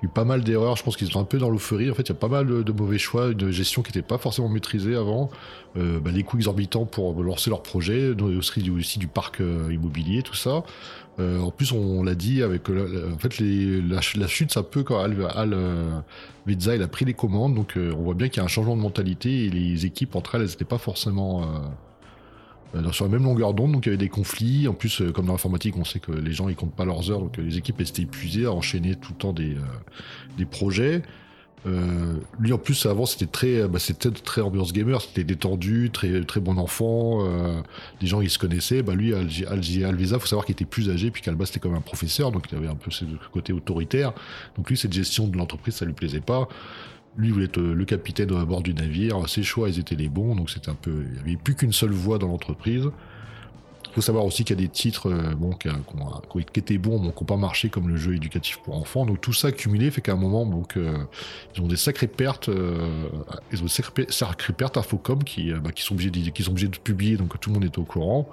[0.06, 0.76] eu pas mal d'erreurs.
[0.76, 1.90] Je pense qu'ils sont un peu dans l'euphorie.
[1.92, 4.18] En fait, il y a pas mal de, mauvais choix, de gestion qui n'était pas
[4.18, 5.30] forcément maîtrisée avant.
[5.78, 10.22] Euh, bah, les coûts exorbitants pour lancer leur projet, aussi, aussi du parc euh, immobilier,
[10.22, 10.64] tout ça.
[11.20, 15.00] Euh, en plus, on, l'a dit avec en fait la, chute, c'est un peu quand
[15.00, 15.58] Al, Al
[16.48, 17.56] il a pris les commandes.
[17.56, 20.36] Donc, on voit bien qu'il y a un changement de mentalité et les équipes entre
[20.36, 21.46] elles, elles n'étaient pas forcément euh,
[22.92, 24.68] sur la même longueur d'onde, donc il y avait des conflits.
[24.68, 27.10] En plus, euh, comme dans l'informatique, on sait que les gens ils comptent pas leurs
[27.12, 29.56] heures, donc euh, les équipes étaient épuisées à enchaîner tout le temps des,
[30.38, 31.02] des projets.
[32.40, 36.40] lui en plus avant c'était très bah, c'était très ambiance gamer c'était détendu très très
[36.40, 37.24] bon enfant
[38.00, 41.24] des gens ils se connaissaient bah lui Alvisa faut savoir qu'il était plus âgé puis
[41.24, 43.04] qu'Alba c'était comme un professeur donc il avait un peu ce
[43.34, 44.14] côté autoritaire
[44.56, 46.48] donc lui cette gestion de l'entreprise ça lui plaisait pas
[47.18, 49.28] lui voulait être le capitaine à bord du navire.
[49.30, 51.04] Ses choix, ils étaient les bons, donc c'était un peu.
[51.06, 52.90] Il n'y avait plus qu'une seule voie dans l'entreprise.
[53.96, 55.70] Il faut savoir aussi qu'il y a des titres euh, bon, qui,
[56.60, 59.06] étaient bons, qui n'ont pas marché, comme le jeu éducatif pour enfants.
[59.06, 60.46] Donc tout ça cumulé fait qu'à un moment,
[60.76, 60.98] euh,
[61.56, 62.50] ils ont des sacrées pertes.
[62.50, 63.08] Euh,
[63.54, 66.52] ils ont des sacrées, pertes à Focom qui, bah, qui, sont obligés de, qui sont
[66.52, 68.28] obligés de publier, donc tout le monde est au courant.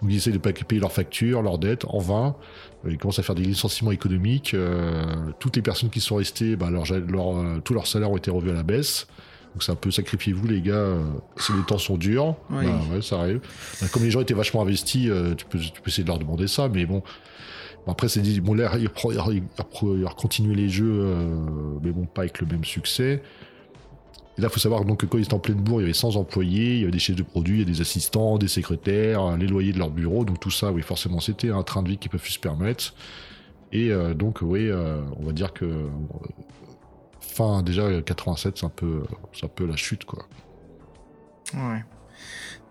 [0.00, 2.36] Donc ils essaient de pas payer leurs factures, leurs dettes en vain.
[2.88, 4.54] Ils commencent à faire des licenciements économiques.
[4.54, 5.04] Euh,
[5.38, 8.30] toutes les personnes qui sont restées, bah, leur, leur, euh, tous leurs salaires ont été
[8.30, 9.06] revus à la baisse.
[9.52, 11.02] Donc c'est un peu sacrifiez-vous les gars, euh,
[11.36, 12.36] si les temps sont durs.
[12.48, 12.60] Bah,
[12.92, 13.40] ouais, ça arrive.
[13.80, 16.46] Bah, comme les gens étaient vachement investis, tu, peux, tu peux essayer de leur demander
[16.46, 17.02] ça, mais bon.
[17.86, 18.88] Après, c'est dit, bon, là, il,
[19.32, 21.16] il, continuer les jeux,
[21.82, 23.22] mais bon, pas avec le même succès.
[24.40, 25.84] Et là, il faut savoir donc, que quand ils étaient en pleine bourre, il y
[25.84, 28.38] avait 100 employés, il y avait des chefs de produits, il y a des assistants,
[28.38, 30.24] des secrétaires, les loyers de leur bureau.
[30.24, 32.94] Donc tout ça, oui, forcément, c'était un train de vie qu'ils peuvent se permettre.
[33.70, 35.88] Et euh, donc, oui, euh, on va dire que euh,
[37.20, 40.24] fin déjà 87, c'est un peu, la chute, quoi.
[41.52, 41.84] Ouais.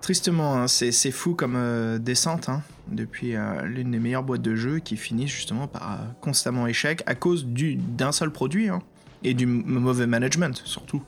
[0.01, 4.97] Tristement, hein, c'est fou comme descente, hein, depuis l'une des meilleures boîtes de jeux qui
[4.97, 8.82] finit justement par constamment échec à cause d'un seul produit hein,
[9.24, 11.03] et du mauvais management surtout.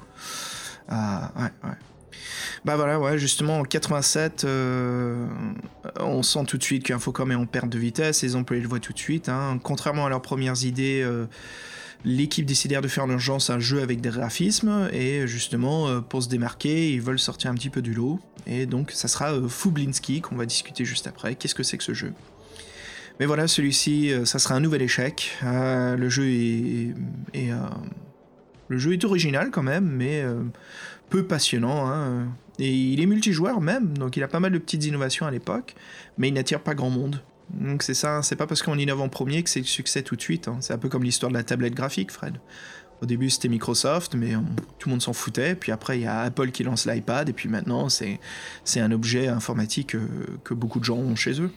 [0.90, 1.32] Ah.
[2.64, 5.26] Bah voilà, justement, en 87, euh,
[6.00, 8.80] on sent tout de suite qu'Infocom est en perte de vitesse, les employés le voient
[8.80, 9.30] tout de suite.
[9.30, 9.60] Hein.
[9.64, 11.26] Contrairement à leurs premières idées, euh,
[12.06, 16.22] l'équipe décidèrent de faire en urgence un jeu avec des graphismes, et justement, euh, pour
[16.22, 18.20] se démarquer, ils veulent sortir un petit peu du lot.
[18.46, 21.36] Et donc, ça sera Fublinski qu'on va discuter juste après.
[21.36, 22.14] Qu'est-ce que c'est que ce jeu?
[23.22, 25.38] Mais voilà, celui-ci, ça sera un nouvel échec.
[25.44, 26.96] le jeu est,
[27.34, 27.52] est
[28.72, 30.42] le jeu est original quand même, mais euh,
[31.10, 31.88] peu passionnant.
[31.88, 32.30] Hein.
[32.58, 35.76] Et il est multijoueur même, donc il a pas mal de petites innovations à l'époque,
[36.18, 37.22] mais il n'attire pas grand monde.
[37.50, 40.16] Donc c'est ça, c'est pas parce qu'on innove en premier que c'est le succès tout
[40.16, 40.48] de suite.
[40.48, 40.58] Hein.
[40.62, 42.38] C'est un peu comme l'histoire de la tablette graphique, Fred.
[43.02, 44.36] Au début c'était Microsoft, mais
[44.80, 45.56] tout le monde s'en foutait.
[45.56, 48.20] Puis après il y a Apple qui lance l'iPad, et puis maintenant c'est
[48.78, 50.08] un objet informatique euh,
[50.46, 51.52] que beaucoup de gens ont chez eux.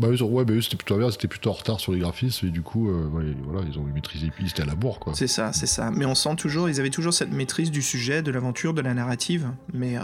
[0.00, 2.62] Bah ouais, bah c'était plutôt bien, c'était plutôt en retard sur les graphismes et du
[2.62, 3.06] coup, euh,
[3.44, 5.12] voilà, ils ont maîtrisé, puis c'était à la bourre quoi.
[5.14, 5.90] C'est ça, c'est ça.
[5.90, 8.94] Mais on sent toujours, ils avaient toujours cette maîtrise du sujet, de l'aventure, de la
[8.94, 10.02] narrative, mais euh,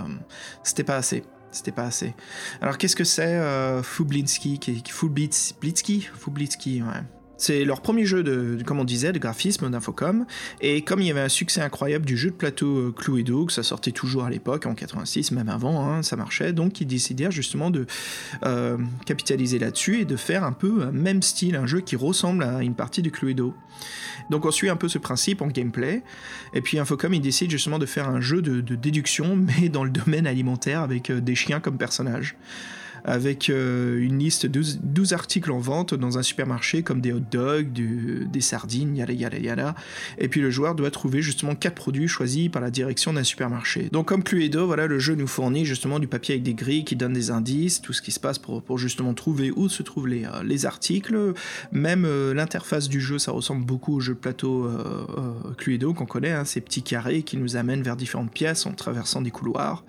[0.62, 1.24] c'était pas assez.
[1.51, 2.14] C'était pas assez.
[2.61, 7.03] Alors qu'est-ce que c'est euh, Fublinski, Fublitsky, ouais.
[7.39, 10.26] C'est leur premier jeu de, comme on disait, de graphisme d'Infocom.
[10.61, 13.53] Et comme il y avait un succès incroyable du jeu de plateau euh, Cluedo, que
[13.53, 17.30] ça sortait toujours à l'époque, en 86, même avant, hein, ça marchait, donc ils décidèrent
[17.30, 17.87] justement de
[18.45, 22.43] euh, capitaliser là-dessus et de faire un peu un même style, un jeu qui ressemble
[22.43, 23.55] à une partie de Cluedo.
[24.30, 26.03] Donc on suit un peu ce principe en gameplay.
[26.55, 29.84] Et puis Infocom, il décide justement de faire un jeu de, de déduction, mais dans
[29.84, 32.37] le domaine alimentaire avec euh, des chiens comme personnages
[33.07, 37.21] avec euh, une liste de 12, articles en vente dans un supermarché comme des hot
[37.31, 39.75] dogs, des sardines, yada yada yada.
[40.19, 43.89] Et puis le joueur doit trouver justement quatre produits choisis par la direction d'un supermarché.
[43.93, 46.97] Donc comme Cluedo, voilà, le jeu nous fournit justement du papier avec des grilles qui
[46.97, 50.25] donnent des indices, tout ce qui se passe pour, justement trouver où se trouvent les,
[50.25, 51.33] euh, les articles.
[51.71, 54.69] Même euh, l'interface du jeu, ça ressemble beaucoup au jeu plateau
[55.59, 59.23] Cluedo qu'on connaît, hein, ces petits carrés qui nous amènent vers différentes pièces en traversant
[59.23, 59.85] des couloirs.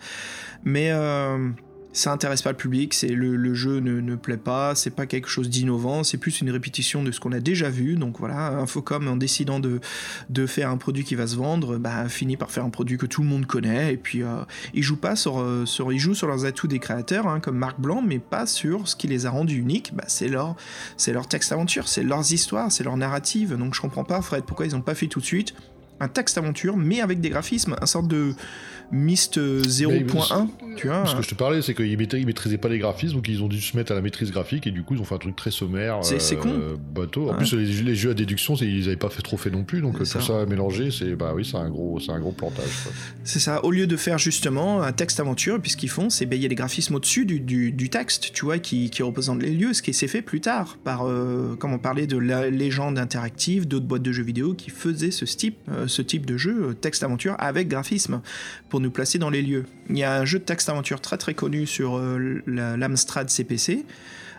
[0.63, 0.91] Mais
[1.97, 5.49] ça intéresse pas le public, c'est le, jeu ne, plaît pas, c'est pas quelque chose
[5.49, 7.95] d'innovant, c'est plus une répétition de ce qu'on a déjà vu.
[7.95, 9.79] Donc voilà, Infocom en décidant de,
[10.29, 13.07] de faire un produit qui va se vendre, bah, finit par faire un produit que
[13.07, 13.93] tout le monde connaît.
[13.93, 14.43] Et puis euh,
[14.73, 17.57] ils jouent pas sur, euh, sur, ils jouent sur leurs atouts des créateurs, hein, comme
[17.57, 19.91] Marc Blanc, mais pas sur ce qui les a rendus uniques.
[19.95, 20.55] Bah, c'est leur,
[20.97, 23.57] c'est leur texte aventure, c'est leurs histoires, c'est leur narrative.
[23.57, 25.55] Donc je comprends pas, Fred, pourquoi ils ont pas fait tout de suite
[25.99, 28.33] un texte aventure, mais avec des graphismes, un sorte de
[28.91, 31.05] Myst 0.1, tu vois.
[31.05, 33.59] Ce que je te parlais, c'est qu'ils maîtrisaient pas les graphismes, donc ils ont dû
[33.61, 35.51] se mettre à la maîtrise graphique, et du coup, ils ont fait un truc très
[35.51, 35.99] sommaire.
[36.03, 36.49] C'est con.
[36.49, 37.29] Euh, bateau.
[37.29, 39.97] En plus, les, jeux à déduction, ils n'avaient pas fait trop fait non plus, donc
[39.97, 42.65] tout ça mélangé, c'est bah oui, c'est un gros, c'est un gros plantage.
[43.23, 43.63] C'est ça.
[43.63, 46.43] Au lieu de faire justement un texte aventure, puis ce qu'ils font, c'est ben, il
[46.43, 49.73] y a des graphismes au-dessus du, du, texte, tu vois, qui, qui représentent les lieux,
[49.73, 53.67] ce qui s'est fait plus tard par, euh, comme on parlait de la légende interactive,
[53.67, 57.03] d'autres boîtes de jeux vidéo qui faisaient ce type, euh, ce type de jeu, texte
[57.03, 58.21] aventure avec graphisme,
[58.69, 59.65] pour nous placer dans les lieux.
[59.89, 63.85] Il y a un jeu de texte aventure très très connu sur euh, l'Amstrad CPC,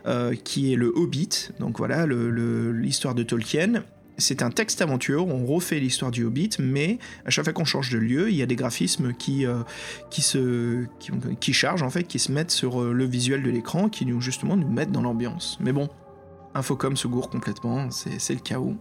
[0.06, 3.84] euh, qui est le Hobbit, donc voilà l'histoire de Tolkien.
[4.20, 7.90] C'est un texte aventure, on refait l'histoire du Hobbit, mais à chaque fois qu'on change
[7.90, 9.62] de lieu, il y a des graphismes qui, euh,
[10.10, 10.86] qui, se,
[11.38, 14.56] qui, chargent, en fait, qui se mettent sur le visuel de l'écran, qui nous justement
[14.56, 15.56] nous mettent dans l'ambiance.
[15.60, 15.88] Mais bon,
[16.54, 18.76] Infocom se gourre complètement, c'est le chaos.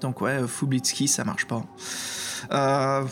[0.00, 1.62] Donc ouais, Fublitsky, ça marche pas.
[2.52, 3.04] Euh,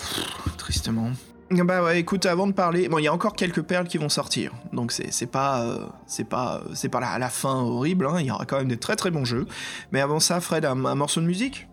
[0.57, 1.13] tristement.
[1.51, 4.11] Bah ouais, écoute, avant de parler, bon, il y a encore quelques perles qui vont
[4.11, 8.07] sortir, donc c'est pas euh, c'est pas c'est pas la, la fin horrible.
[8.07, 8.17] Hein.
[8.21, 9.47] Il y aura quand même des très très bons jeux.
[9.91, 11.67] Mais avant ça, Fred, un, morceau de musique?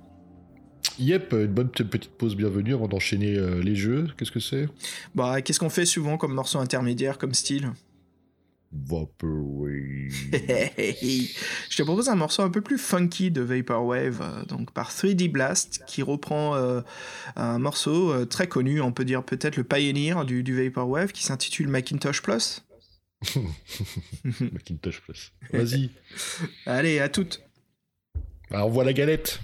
[0.98, 4.08] Yep, une bonne petite pause bienvenue avant d'enchaîner euh, les jeux.
[4.18, 4.70] Qu'est-ce que c'est?
[5.14, 7.72] Bah, qu'est-ce qu'on fait souvent comme morceau intermédiaire, comme style?
[8.84, 10.11] Vaporwave.
[11.69, 15.32] Je te propose un morceau un peu plus funky de Vaporwave, euh, donc par 3D
[15.32, 16.82] Blast, qui reprend euh,
[17.36, 21.23] un morceau euh, très connu, on peut dire peut-être le pioneer du, du Vaporwave, qui
[21.23, 22.63] s'intitule Macintosh Plus.
[24.23, 25.34] Macintosh Plus.
[25.51, 25.89] Vas-y.
[26.65, 27.41] Allez, à toutes.
[28.51, 29.39] Alors, on voit la galette.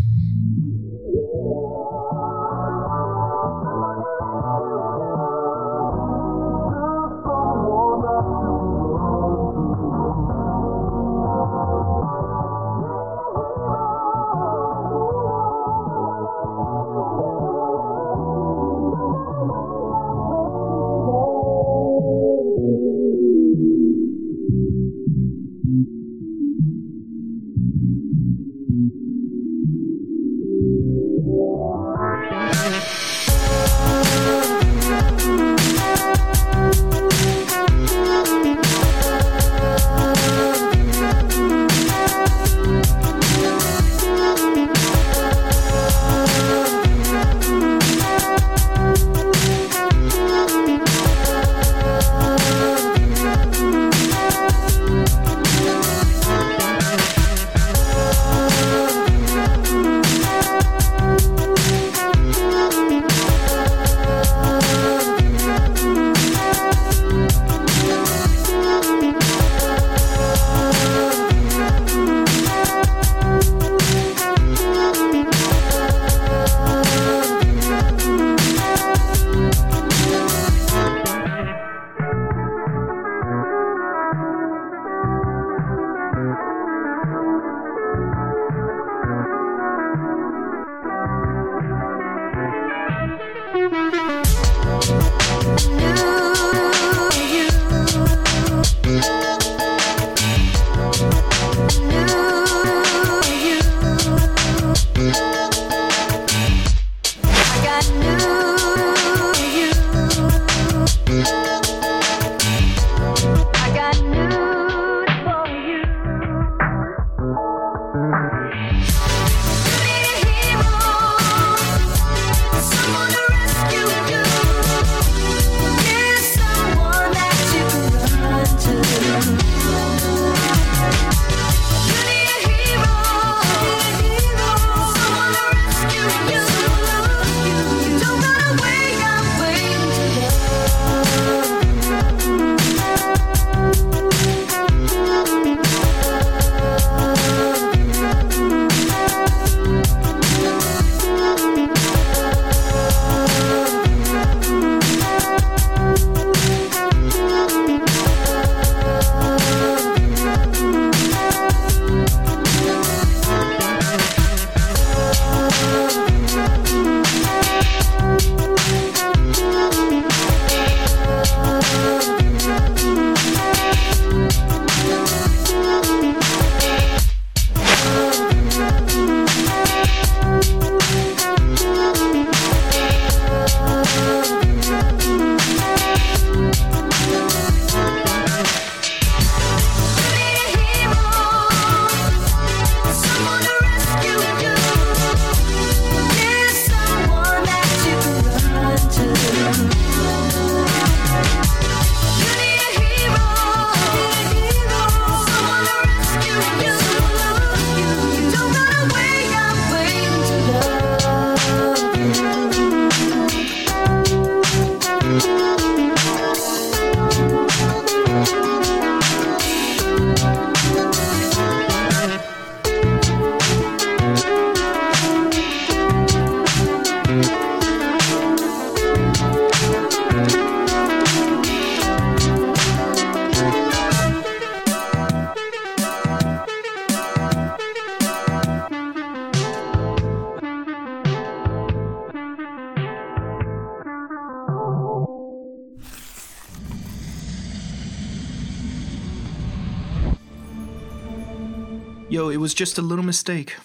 [252.61, 253.57] Just a little mistake.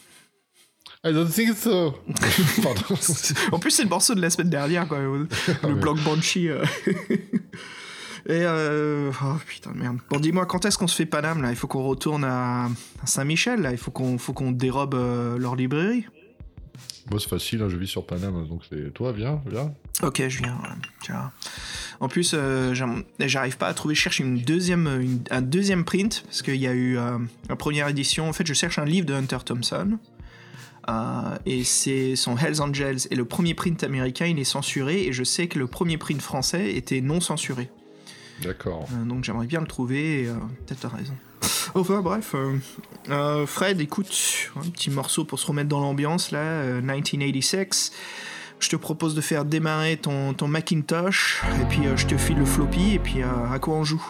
[1.04, 1.94] I don't think so.
[2.62, 2.96] Pardon.
[3.52, 5.00] en plus, c'est le morceau de la semaine dernière, quoi.
[5.00, 6.48] Le Blanc Banshee.
[6.48, 6.64] euh.
[8.28, 9.12] Et euh...
[9.22, 9.98] Oh putain de merde.
[10.10, 11.50] Bon, dis-moi, quand est-ce qu'on se fait Paname, là?
[11.50, 12.64] Il faut qu'on retourne à,
[13.02, 16.06] à Saint-Michel, là Il faut qu'on faut qu'on dérobe euh, leur librairie
[17.10, 19.72] Moi, c'est facile, hein, je vis sur Paname, donc c'est toi, viens, viens.
[20.02, 20.56] Ok, je viens.
[20.56, 21.14] ouais.
[22.00, 22.74] En plus, euh,
[23.20, 23.94] j'arrive pas à trouver.
[23.94, 27.18] Je cherche une deuxième, une- un deuxième print parce qu'il y a eu euh,
[27.48, 28.28] la première édition.
[28.28, 29.98] En fait, je cherche un livre de Hunter Thompson.
[30.88, 32.98] Euh, et c'est son Hells Angels.
[33.10, 35.04] Et le premier print américain, il est censuré.
[35.04, 37.70] Et je sais que le premier print français était non censuré.
[38.42, 38.86] D'accord.
[39.06, 40.22] Donc j'aimerais bien le trouver.
[40.22, 40.26] et,
[40.66, 41.14] Peut-être t'as raison.
[41.74, 42.56] Enfin bref, euh,
[43.10, 44.08] euh, Fred, écoute,
[44.56, 47.92] un petit morceau pour se remettre dans l'ambiance là, euh, 1986.
[48.58, 52.46] Je te propose de faire démarrer ton, Macintosh, et puis euh, je te file le
[52.46, 54.02] floppy, et puis euh, à quoi on joue?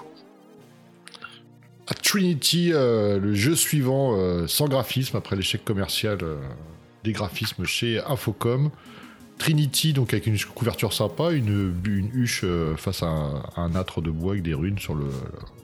[1.88, 6.36] À Trinity, euh, le jeu suivant, euh, sans graphisme, après l'échec commercial euh,
[7.04, 8.70] des graphismes chez Infocom.
[9.38, 11.74] Trinity, donc avec une couverture sympa, une,
[12.14, 15.06] huche euh, face à un, à un âtre de bois avec des runes sur, le,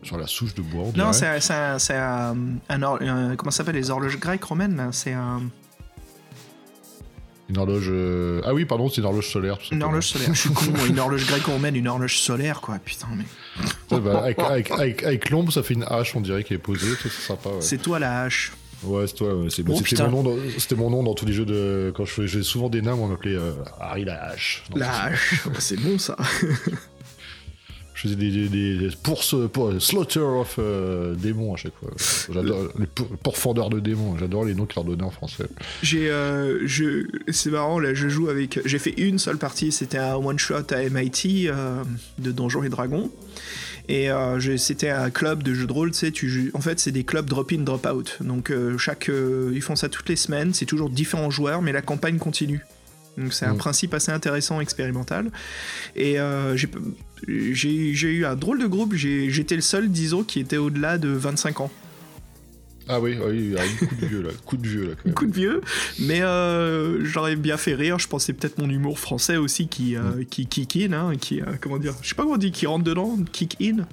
[0.02, 0.84] sur la souche de bois.
[0.94, 1.36] on Non, c'est un,
[3.36, 5.42] comment ça s'appelle les horloges grecques romaines C'est un,
[7.48, 7.88] Une horloge.
[7.90, 9.58] euh, Ah oui, pardon, c'est une horloge solaire.
[9.70, 10.28] une horloge solaire.
[10.32, 12.78] Je suis con, une horloge grecque romaine, une horloge solaire quoi.
[12.84, 13.24] Putain, mais
[13.90, 16.58] Ouais, bah, avec avec, avec, avec l'ombre, ça fait une hache, on dirait, qui est
[16.58, 16.88] posée.
[17.02, 17.50] C'est sympa.
[17.50, 18.52] Ouais, c'est toi la hache.
[18.84, 19.34] ouais c'est toi.
[19.34, 21.92] bah, Oh, C'était mon, nom dans- c'était mon nom dans tous les jeux de.
[21.94, 24.64] Quand je faisais souvent des nains, on m'appelait euh, Harry la hache.
[24.74, 26.16] La hache, c'est bon ça.
[28.02, 31.90] Je faisais des, des, des- pour, ce, pour Slaughter of euh, démons à chaque fois.
[32.34, 34.16] J'adore les pour- pourfendeurs de démons.
[34.18, 35.44] J'adore les noms qu'ils leur donnaient en français.
[35.84, 38.58] J'ai, euh, je, c'est marrant là, je joue avec.
[38.64, 41.84] J'ai fait une seule partie, c'était un one shot à MIT euh,
[42.18, 43.08] de Donjons et Dragons.
[43.88, 46.92] Et euh, c'était un club de jeux de rôle, tu sais, tu en fait c'est
[46.92, 48.18] des clubs drop-in, drop-out.
[48.20, 51.72] Donc euh, chaque, euh, ils font ça toutes les semaines, c'est toujours différents joueurs, mais
[51.72, 52.64] la campagne continue.
[53.18, 53.58] Donc c'est un Mm.
[53.58, 55.30] principe assez intéressant, expérimental.
[55.96, 56.16] Et
[56.54, 56.68] j'ai,
[57.28, 60.98] j'ai, j'ai eu un drôle de groupe, j'ai- j'étais le seul, disons, qui était au-delà
[60.98, 61.70] de 25 ans.
[62.88, 64.30] Ah oui, oui, il y a un coup de vieux là.
[64.44, 64.94] Coup de vieux là.
[64.96, 65.14] Quand même.
[65.14, 65.60] coup de vieux,
[66.00, 67.98] mais euh, j'aurais bien fait rire.
[68.00, 71.44] Je pensais peut-être mon humour français aussi qui, euh, qui kick in, hein, qui, euh,
[71.60, 73.86] comment dire, je sais pas comment on dit, qui rentre dedans, kick in.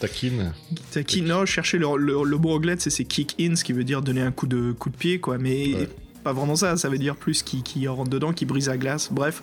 [0.00, 0.52] Taquine.
[0.92, 3.72] Qui, qui- non, chercher le, le, le mot anglais, c'est c'est kick in, ce qui
[3.72, 5.38] veut dire donner un coup de, coup de pied, quoi.
[5.38, 5.88] Mais Ouais.
[6.24, 9.10] Pas vraiment ça, ça veut dire plus qui, qui rentre dedans, qui brise la glace,
[9.12, 9.42] bref.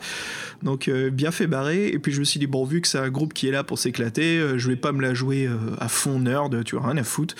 [0.63, 1.87] Donc euh, bien fait barrer.
[1.87, 3.63] Et puis je me suis dit, bon, vu que c'est un groupe qui est là
[3.63, 6.87] pour s'éclater, euh, je vais pas me la jouer euh, à fond nerd, tu vois,
[6.89, 7.35] rien à foutre.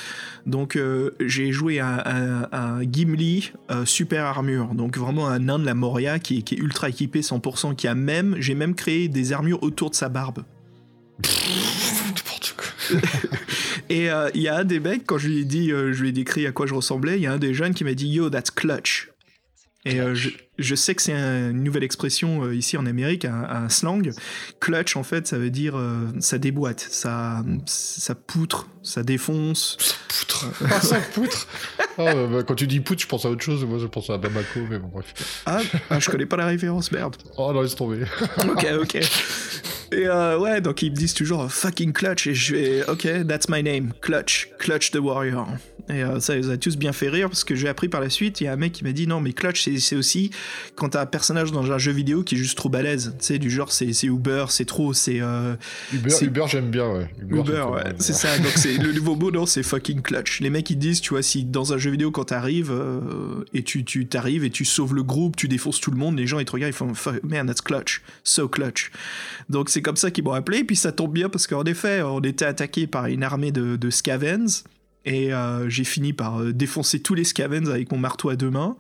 [0.46, 0.80] Donc
[1.20, 3.52] j'ai joué un, un- un Gimli
[3.86, 7.22] super armure, donc vraiment un nain de la Moria qui, est- qui est ultra équipé
[7.22, 10.44] 100%, qui a même, j'ai même créé des armures autour de sa barbe.
[13.90, 16.02] Et euh, il y a un des mecs, quand je lui ai dit, euh, je
[16.02, 17.94] lui ai décrit à quoi je ressemblais, il y a un des jeunes qui m'a
[17.94, 19.11] dit Yo, that's clutch.
[19.84, 20.30] Et euh, je,
[20.60, 24.12] je sais que c'est un- une nouvelle expression euh, ici en Amérique, un, un slang.
[24.60, 29.78] Clutch, en fait, ça veut dire euh, ça déboîte, ça, ça poutre, ça défonce.
[30.08, 30.46] Poutre.
[30.70, 31.48] Ah, ça poutre.
[31.98, 33.66] Ah, bah, bah, quand tu dis poutre, je pense à autre chose.
[33.66, 35.42] Moi, je pense à Bamako, mais bon, bref.
[35.48, 35.60] Ah,
[35.90, 37.16] ah, je connais pas la référence, merde.
[37.38, 38.04] Oh non, laisse tomber.
[38.48, 38.96] ok, ok.
[39.94, 43.50] Et euh, ouais, donc ils me disent toujours fucking clutch et je vais ok, that's
[43.50, 45.46] my name, clutch, clutch the warrior.
[45.92, 48.10] Et euh, ça les a tous bien fait rire parce que j'ai appris par la
[48.10, 50.32] suite, il y a un mec qui m'a dit non mais clutch c'est- aussi
[50.76, 53.40] quand t'as un personnage dans un jeu vidéo qui est juste trop balèze, tu sais
[53.40, 55.56] du genre c'est c'est Uber, c'est trop, c'est euh,
[55.94, 57.08] Uber, C'est- Uber j'aime bien, ouais.
[57.30, 58.38] Uber, c'est ouais, c'est ça.
[58.38, 60.40] Donc c'est le nouveau mot, non, c'est fucking clutch.
[60.40, 63.64] Les mecs ils disent, tu vois, si dans un jeu vidéo quand t'arrives euh, et
[63.64, 66.40] tu tu t'arrives et tu sauves le groupe, tu défonces tout le monde, les gens
[66.40, 68.92] ils te regardent, ils font Fuck, man that's clutch, so clutch.
[69.50, 70.60] Donc c'est comme ça qu'ils m'ont appelé.
[70.60, 73.76] Et puis ça tombe bien parce qu'en effet, on était attaqué par une armée de,
[73.76, 74.64] de scavens
[75.06, 78.50] et euh, j'ai fini par euh, défoncer tous les scavens avec mon marteau à deux
[78.50, 78.76] mains.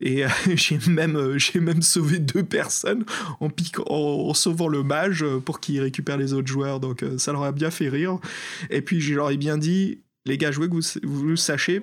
[0.00, 3.04] Et euh, j'ai même, sauvé deux personnes
[3.40, 6.80] en, piquant, en, sauvant le mage pour qu'il récupère les autres joueurs.
[6.80, 8.18] Donc ça leur a bien fait rire.
[8.70, 11.82] Et puis je leur ai bien dit, les gars, je que vous, vous le sachiez.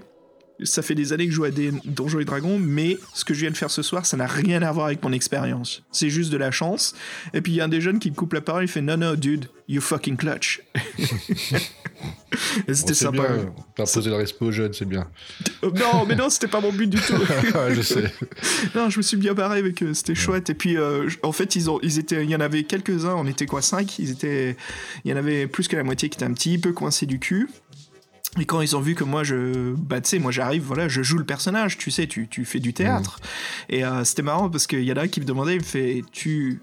[0.63, 3.33] Ça fait des années que je joue à des Donjons et Dragons, mais ce que
[3.33, 5.83] je viens de faire ce soir, ça n'a rien à voir avec mon expérience.
[5.91, 6.95] C'est juste de la chance.
[7.33, 8.81] Et puis il y a un des jeunes qui me coupe la parole, il fait
[8.81, 10.61] Non, non, dude, you fucking clutch.
[12.73, 13.27] c'était sympa.
[13.27, 13.53] bien.
[13.75, 15.07] T'as posé le respect aux jeunes, c'est bien.
[15.63, 17.13] Euh, non, mais non, c'était pas mon but du tout.
[17.75, 18.11] Je sais.
[18.75, 20.49] Non, je me suis bien barré avec eux, c'était chouette.
[20.49, 23.27] Et puis, euh, en fait, ils ont, ils étaient, il y en avait quelques-uns, on
[23.27, 23.99] était quoi, cinq?
[23.99, 24.55] Ils étaient,
[25.05, 27.19] il y en avait plus que la moitié qui étaient un petit peu coincés du
[27.19, 27.49] cul.
[28.39, 31.03] Et quand ils ont vu que moi, je, bah, tu sais, moi j'arrive, voilà, je
[31.03, 33.19] joue le personnage, tu sais, tu, tu fais du théâtre.
[33.69, 35.63] Et euh, c'était marrant parce qu'il y en a un qui me demandait, il me
[35.63, 36.59] fait, tu,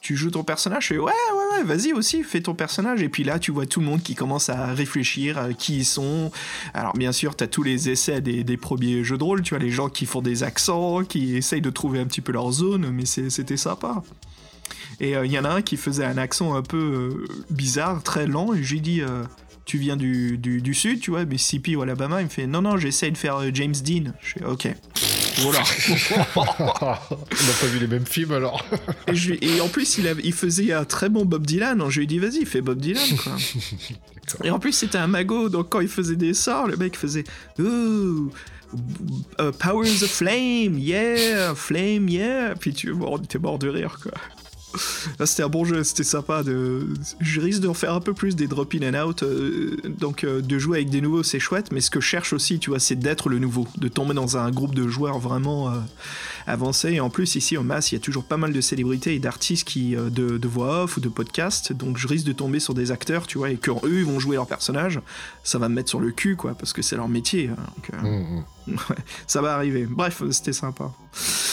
[0.00, 0.84] tu joues ton personnage?
[0.84, 3.02] Je fais, ouais, ouais, ouais, vas-y aussi, fais ton personnage.
[3.02, 5.84] Et puis là, tu vois tout le monde qui commence à réfléchir à qui ils
[5.84, 6.30] sont.
[6.72, 9.62] Alors, bien sûr, t'as tous les essais des, des, premiers jeux de rôle, tu vois,
[9.62, 12.90] les gens qui font des accents, qui essayent de trouver un petit peu leur zone,
[12.90, 14.02] mais c'était sympa.
[15.00, 18.02] Et il euh, y en a un qui faisait un accent un peu euh, bizarre,
[18.02, 19.02] très lent, et j'ai dit
[19.70, 22.20] tu viens du, du, sud, tu vois, Mississippi ou Alabama.
[22.20, 24.12] Il me fait non, non, j'essaye de faire euh, James Dean.
[24.20, 24.66] Je fais ok.
[25.42, 25.62] Voilà.
[26.36, 26.98] On n'a
[27.60, 28.64] pas vu les mêmes films alors.
[29.06, 31.88] et, en plus, il, il, faisait un très bon Bob Dylan.
[31.88, 33.36] Je lui ai dit vas-y, fais Bob Dylan quoi.
[34.42, 37.22] et en plus, c'était un magot, donc quand il faisait des sorts, le mec faisait
[37.60, 38.32] Ooh,
[39.38, 42.56] uh, Powers of Flame, yeah, Flame, yeah.
[42.56, 44.14] Puis tu es mort de rire quoi.
[45.18, 46.42] Ah, c'était un bon jeu, c'était sympa.
[46.42, 46.88] De...
[47.20, 49.22] Je risque de refaire un peu plus des drop in and out.
[49.22, 51.72] Euh, donc euh, de jouer avec des nouveaux, c'est chouette.
[51.72, 54.36] Mais ce que je cherche aussi, tu vois, c'est d'être le nouveau, de tomber dans
[54.36, 55.72] un groupe de joueurs vraiment
[56.48, 56.92] euh, avancé.
[56.92, 59.18] Et en plus, ici au MAS, il y a toujours pas mal de célébrités et
[59.18, 61.72] d'artistes qui de, de, voix off ou de podcast.
[61.72, 64.36] Donc je risque de tomber sur des acteurs, tu vois, et quand eux vont jouer
[64.36, 65.00] leur personnage,
[65.44, 67.50] ça va me mettre sur le cul, quoi, parce que c'est leur métier.
[67.52, 68.76] Hein, donc, mmh, mmh.
[69.26, 69.86] ça va arriver.
[69.88, 70.92] Bref, c'était sympa.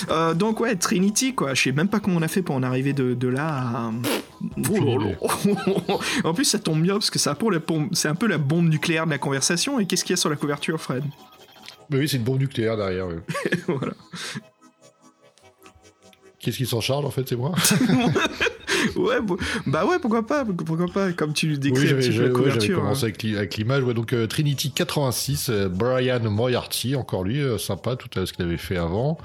[0.09, 1.53] Euh, donc ouais, Trinity, quoi.
[1.53, 3.91] Je sais même pas comment on a fait pour en arriver de, là à...
[6.23, 9.11] en plus, ça tombe bien parce que c'est un, un peu la bombe nucléaire de
[9.11, 9.79] la conversation.
[9.79, 11.03] Et qu'est-ce qu'il y a sur la couverture, Fred?
[11.89, 13.07] Bah Oui, c'est une bombe nucléaire derrière.
[13.67, 13.93] voilà.
[16.39, 17.53] Qu'est-ce qui s'en charge en fait, c'est moi
[18.95, 19.17] ouais,
[19.65, 22.79] bah ouais, pourquoi pas, pourquoi pas, comme tu décris oui, la couverture.
[22.79, 23.35] commencé hein.
[23.35, 28.09] avec l'image, ouais, donc euh, Trinity 86, euh, Brian Moriarty, encore lui, euh, sympa, tout
[28.13, 29.17] ce qu'il avait fait avant.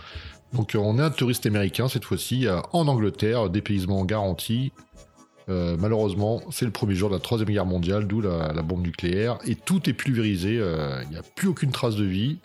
[0.53, 4.73] Donc on est un touriste américain cette fois-ci en Angleterre, dépaysement garanti.
[5.49, 9.55] malheureusement, c'est le premier jour de la troisième guerre mondiale, d'où la, bombe nucléaire, et
[9.55, 10.57] tout est pulvérisé.
[10.57, 12.39] Il n'y a plus aucune trace de vie.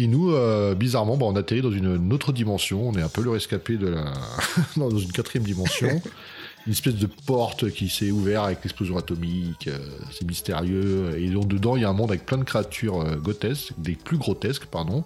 [0.00, 2.88] Et nous, euh, bizarrement, bah, on atterrit dans une, autre dimension.
[2.88, 4.04] On est un peu le rescapé de la...
[4.76, 5.88] dans une quatrième dimension.
[6.66, 9.66] une espèce de porte qui s'est ouverte avec l'explosion atomique.
[9.66, 9.76] Euh,
[10.12, 11.18] c'est mystérieux.
[11.18, 13.96] Et donc, dedans, il y a un monde avec plein de créatures euh, grotesques, des
[13.96, 15.02] plus grotesques, pardon.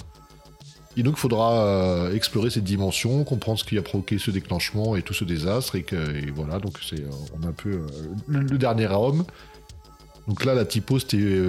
[0.98, 5.00] Et donc, il faudra explorer cette dimension, comprendre ce qui a provoqué ce déclenchement et
[5.00, 5.74] tout ce désastre.
[5.76, 5.96] Et, que,
[6.34, 7.02] voilà, donc c'est
[7.40, 7.80] on a un peu
[8.28, 9.24] le, dernier homme.
[10.28, 11.40] Donc là, la typo, c'était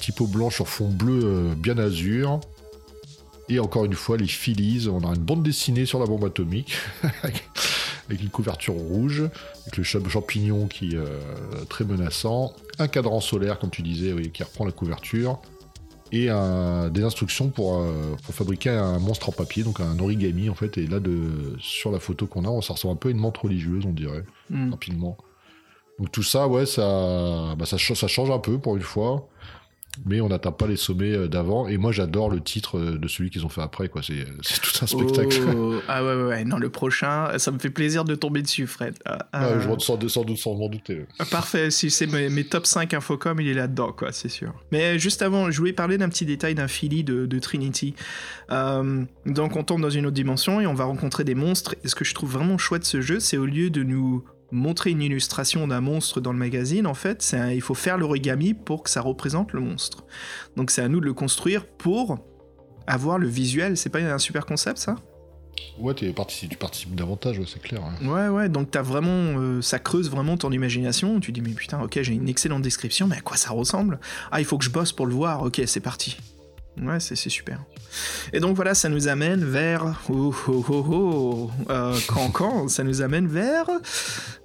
[0.00, 2.40] typo blanche sur fond bleu bien azur.
[3.50, 6.72] Et encore une fois, les Phillies, on a une bande dessinée sur la bombe atomique,
[8.08, 9.24] avec une couverture rouge,
[9.62, 14.44] avec le champignon qui est euh, très menaçant, un cadran solaire, comme tu disais, qui
[14.44, 15.40] reprend la couverture,
[16.12, 20.54] et des instructions pour, euh, pour fabriquer un monstre en papier, donc un origami en
[20.54, 20.78] fait.
[20.78, 23.18] Et là, de, sur la photo qu'on a, on s'en ressemble un peu à une
[23.18, 24.70] montre religieuse, on dirait, hmm.
[24.70, 25.16] rapidement.
[25.98, 29.28] Donc tout ça, ouais, ça, bah, ça, ça change un peu pour une fois
[30.06, 31.68] mais on n'atteint pas les sommets euh, d'avant.
[31.68, 34.02] Et moi, j'adore le titre euh, de celui qu'ils ont fait après, quoi.
[34.02, 34.24] C'est,
[34.62, 35.40] tout un spectacle.
[35.54, 38.94] Oh, ah ouais, ouais, non, le prochain, ça me fait plaisir de tomber dessus, Fred.
[39.04, 41.06] Ah, ah, je sans, sans, doute sans m'en douter.
[41.18, 44.52] Ah, parfait, si c'est mes, top 5 Infocom, il est là-dedans, quoi, c'est sûr.
[44.72, 47.94] Mais juste avant, je voulais parler d'un petit détail d'un Philly de, Trinity.
[48.50, 51.74] donc, on tombe dans une autre dimension et on va rencontrer des monstres.
[51.84, 54.24] Et ce que je trouve vraiment chouette de ce jeu, c'est au lieu de nous
[54.52, 58.54] montrer une illustration d'un monstre dans le magazine, en fait, c'est il faut faire l'origami
[58.54, 60.04] pour que ça représente le monstre.
[60.56, 62.18] Donc c'est à nous de le construire pour
[62.86, 63.76] avoir le visuel.
[63.76, 64.96] C'est pas un super concept, ça?
[65.78, 67.82] Ouais, tu participes davantage, ouais, c'est clair.
[68.02, 71.20] Ouais, ouais, donc t'as vraiment, euh, ça creuse vraiment ton imagination.
[71.20, 74.00] Tu dis, mais putain, ok, j'ai une excellente description, mais à quoi ça ressemble?
[74.30, 76.16] Ah, il faut que je bosse pour le voir, ok, c'est parti.
[76.82, 77.60] Ouais, c'est super.
[78.32, 80.00] Et donc voilà, ça nous amène vers...
[80.08, 81.98] Oh, oh, oh, oh euh,
[82.32, 83.66] quand, ça nous amène vers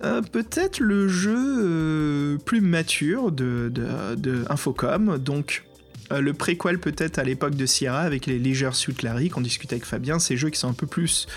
[0.03, 5.63] euh, peut-être le jeu euh, plus mature de, de, Infocom, donc
[6.11, 9.85] le préquel peut-être à l'époque de Sierra avec les Leisure Suit Larry qu'on discutait avec
[9.85, 11.27] Fabien, ces jeux qui sont un peu plus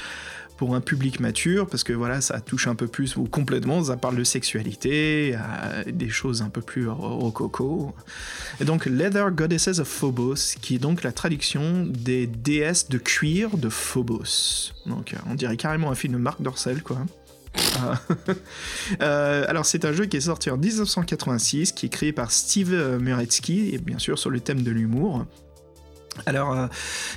[0.58, 3.96] pour un public mature, parce que voilà, ça touche un peu plus, ou complètement, ça
[3.96, 5.38] parle de sexualité,
[5.86, 7.94] des choses un peu plus rococo.
[8.60, 13.56] Et donc, Leather Goddesses of Phobos, qui est donc la traduction des déesses de cuir
[13.56, 14.74] de Phobos.
[14.86, 16.98] Donc, on dirait carrément un film de Marc Dorcel, quoi.
[19.02, 22.98] Euh, alors c'est un jeu qui est sorti en 1986, qui est créé par Steve
[23.00, 25.26] Muretsky, et bien sûr sur le thème de l'humour.
[26.26, 26.66] Alors, euh,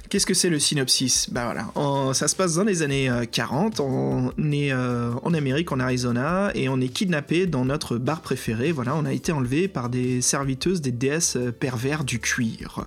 [0.10, 1.30] qu'est-ce que c'est le synopsis?
[1.32, 5.72] Bah voilà, ça se passe dans les années 40, euh, on est euh, en Amérique,
[5.72, 8.72] en Arizona, et on est kidnappé dans notre bar préféré.
[8.72, 12.86] Voilà, on a été enlevé par des serviteuses des déesses pervers du cuir.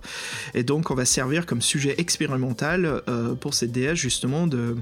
[0.55, 3.03] Et donc, on va servir comme sujet expérimental
[3.41, 4.77] pour ces déesses justement de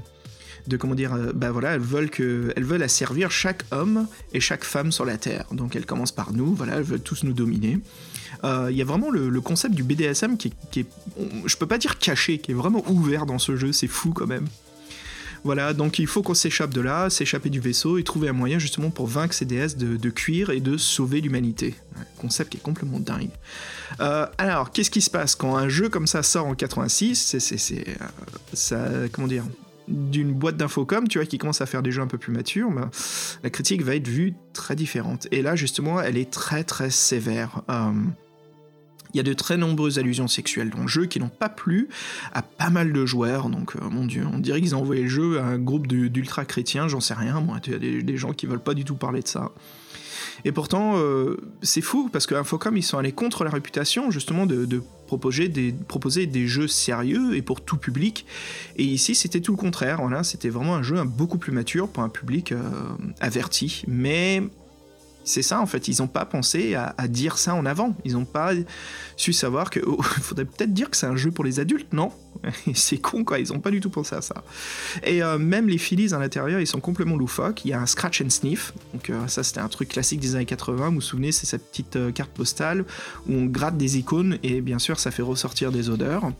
[0.65, 4.63] de comment dire, bah voilà, elles veulent que, elles veulent asservir chaque homme et chaque
[4.63, 5.45] femme sur la terre.
[5.51, 7.79] Donc elles commencent par nous, voilà, elles veulent tous nous dominer.
[8.43, 10.85] Euh, il y a vraiment le, concept du BDSM qui est,
[11.45, 14.27] je peux pas dire caché, qui est vraiment ouvert dans ce jeu, c'est fou quand
[14.27, 14.47] même.
[15.43, 18.59] Voilà, donc il faut qu'on s'échappe de là, s'échapper du vaisseau et trouver un moyen
[18.59, 21.75] justement pour vaincre ces déesses de, de cuir et de sauver l'humanité.
[22.17, 23.29] Concept qui est complètement dingue.
[23.99, 27.85] Euh, alors, qu'est-ce qui se passe quand un jeu comme ça sort en 86 C'est,
[28.71, 29.43] euh, comment dire
[29.89, 32.71] d'une boîte d'infocom, tu vois, qui commence à faire des jeux un peu plus matures,
[32.71, 32.89] bah,
[33.43, 35.27] la critique va être vue très différente.
[35.31, 37.63] Et là, justement, elle est très très sévère.
[39.13, 41.89] Il y a de très nombreuses allusions sexuelles dans le jeu qui n'ont pas plu
[42.33, 43.49] à pas mal de joueurs.
[43.49, 46.45] Donc, euh, mon dieu, on dirait qu'ils ont envoyé le jeu à un groupe d'ultra
[46.45, 47.39] chrétiens, j'en sais rien.
[47.39, 49.51] Moi, il y a des, gens qui veulent pas du tout parler de ça.
[50.45, 54.45] Et pourtant, euh, c'est fou parce que Infocom, ils sont allés contre la réputation justement
[54.45, 58.25] de, de proposer, des, proposer des jeux sérieux et pour tout public.
[58.77, 59.99] Et ici, c'était tout le contraire.
[60.01, 62.61] Voilà, c'était vraiment un jeu beaucoup plus mature pour un public euh,
[63.19, 63.83] averti.
[63.87, 64.43] Mais
[65.23, 67.95] c'est ça en fait, ils n'ont pas pensé à, à, dire ça en avant.
[68.05, 68.51] Ils n'ont pas
[69.15, 72.11] su savoir que oh, faudrait peut-être dire que c'est un jeu pour les adultes, non?
[72.73, 74.43] C'est con quoi, ils n'ont pas du tout pensé à ça.
[75.03, 77.63] Et euh, même les filis à l'intérieur, ils sont complètement loufoques.
[77.65, 80.35] Il y a un scratch and sniff, donc euh, ça c'était un truc classique des
[80.35, 80.89] années 80.
[80.89, 82.85] Vous vous souvenez, c'est cette petite euh, carte postale
[83.27, 86.31] où on gratte des icônes et bien sûr ça fait ressortir des odeurs.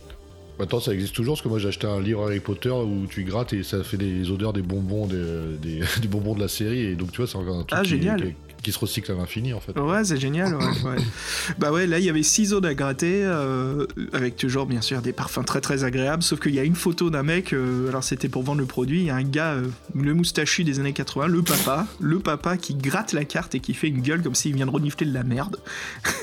[0.59, 3.23] Attends, ça existe toujours parce que moi j'ai acheté un livre Harry Potter où tu
[3.23, 6.81] grattes et ça fait des odeurs des bonbons des, des, des bonbons de la série
[6.81, 8.21] et donc tu vois c'est encore un truc ah, qui, génial.
[8.21, 9.77] Qui, qui se recycle à l'infini en fait.
[9.77, 10.55] Ouais, c'est génial.
[10.55, 10.95] Ouais, ouais.
[11.59, 15.01] bah ouais, là il y avait six zones à gratter euh, avec toujours bien sûr
[15.01, 16.23] des parfums très très agréables.
[16.23, 17.53] Sauf qu'il y a une photo d'un mec.
[17.53, 19.01] Euh, alors c'était pour vendre le produit.
[19.01, 22.57] Il y a un gars, euh, le moustachu des années 80, le papa, le papa
[22.57, 25.13] qui gratte la carte et qui fait une gueule comme s'il vient de renifler de
[25.13, 25.57] la merde.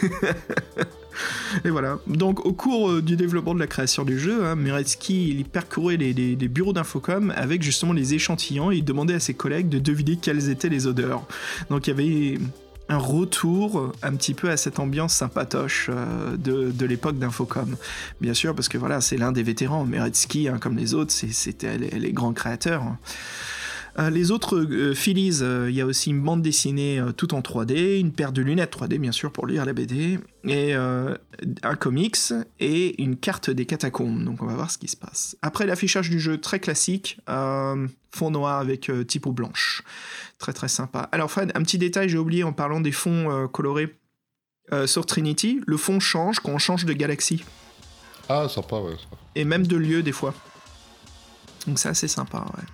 [1.65, 1.99] Et voilà.
[2.07, 5.97] Donc, au cours euh, du développement de la création du jeu, hein, Muretsky il parcourait
[5.97, 6.13] les,
[6.49, 10.49] bureaux d'infocom avec justement les échantillons et il demandait à ses collègues de deviner quelles
[10.51, 11.25] étaient les odeurs.
[11.71, 12.39] Donc, il y avait
[12.91, 17.77] un retour un petit peu à cette ambiance sympatoche euh, de, l'époque d'Infocom.
[18.21, 19.85] Bien sûr, parce que voilà, c'est l'un des vétérans.
[19.85, 22.83] Meretsky, hein, comme les autres, c'était les, grands créateurs.
[23.99, 27.41] Euh, les autres euh, Phillies, il euh, y a aussi une bande dessinée tout en
[27.41, 32.17] 3D, une paire de lunettes 3D bien sûr pour lire la BD, et un comics
[32.59, 34.25] et une carte des catacombes.
[34.25, 35.37] Donc on va voir ce qui se passe.
[35.43, 39.83] Après l'affichage du jeu très classique, fond noir avec typo blanche.
[40.39, 41.09] Très très sympa.
[41.13, 43.97] Alors Fred, un petit détail j'ai oublié en parlant des fonds colorés
[44.87, 47.45] sur Trinity, le fond change quand on change de galaxie.
[48.29, 48.93] Ah sympa ouais.
[48.93, 49.17] Ça.
[49.35, 50.35] Et même de lieu des fois.
[51.67, 52.65] Donc c'est assez sympa ouais.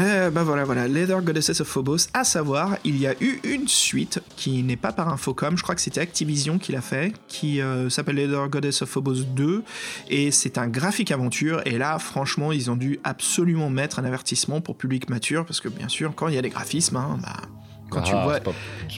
[0.00, 2.08] Euh, bah voilà, voilà, Leather Goddesses of Phobos.
[2.12, 5.74] À savoir, il y a eu une suite qui n'est pas par Infocom, je crois
[5.74, 9.62] que c'était Activision qui l'a fait, qui euh, s'appelle Leather Goddess of Phobos 2,
[10.08, 11.62] et c'est un graphique aventure.
[11.66, 15.68] Et là, franchement, ils ont dû absolument mettre un avertissement pour public mature, parce que
[15.68, 17.42] bien sûr, quand il y a des graphismes, hein, bah
[17.90, 18.52] quand ah, tu vois, pas,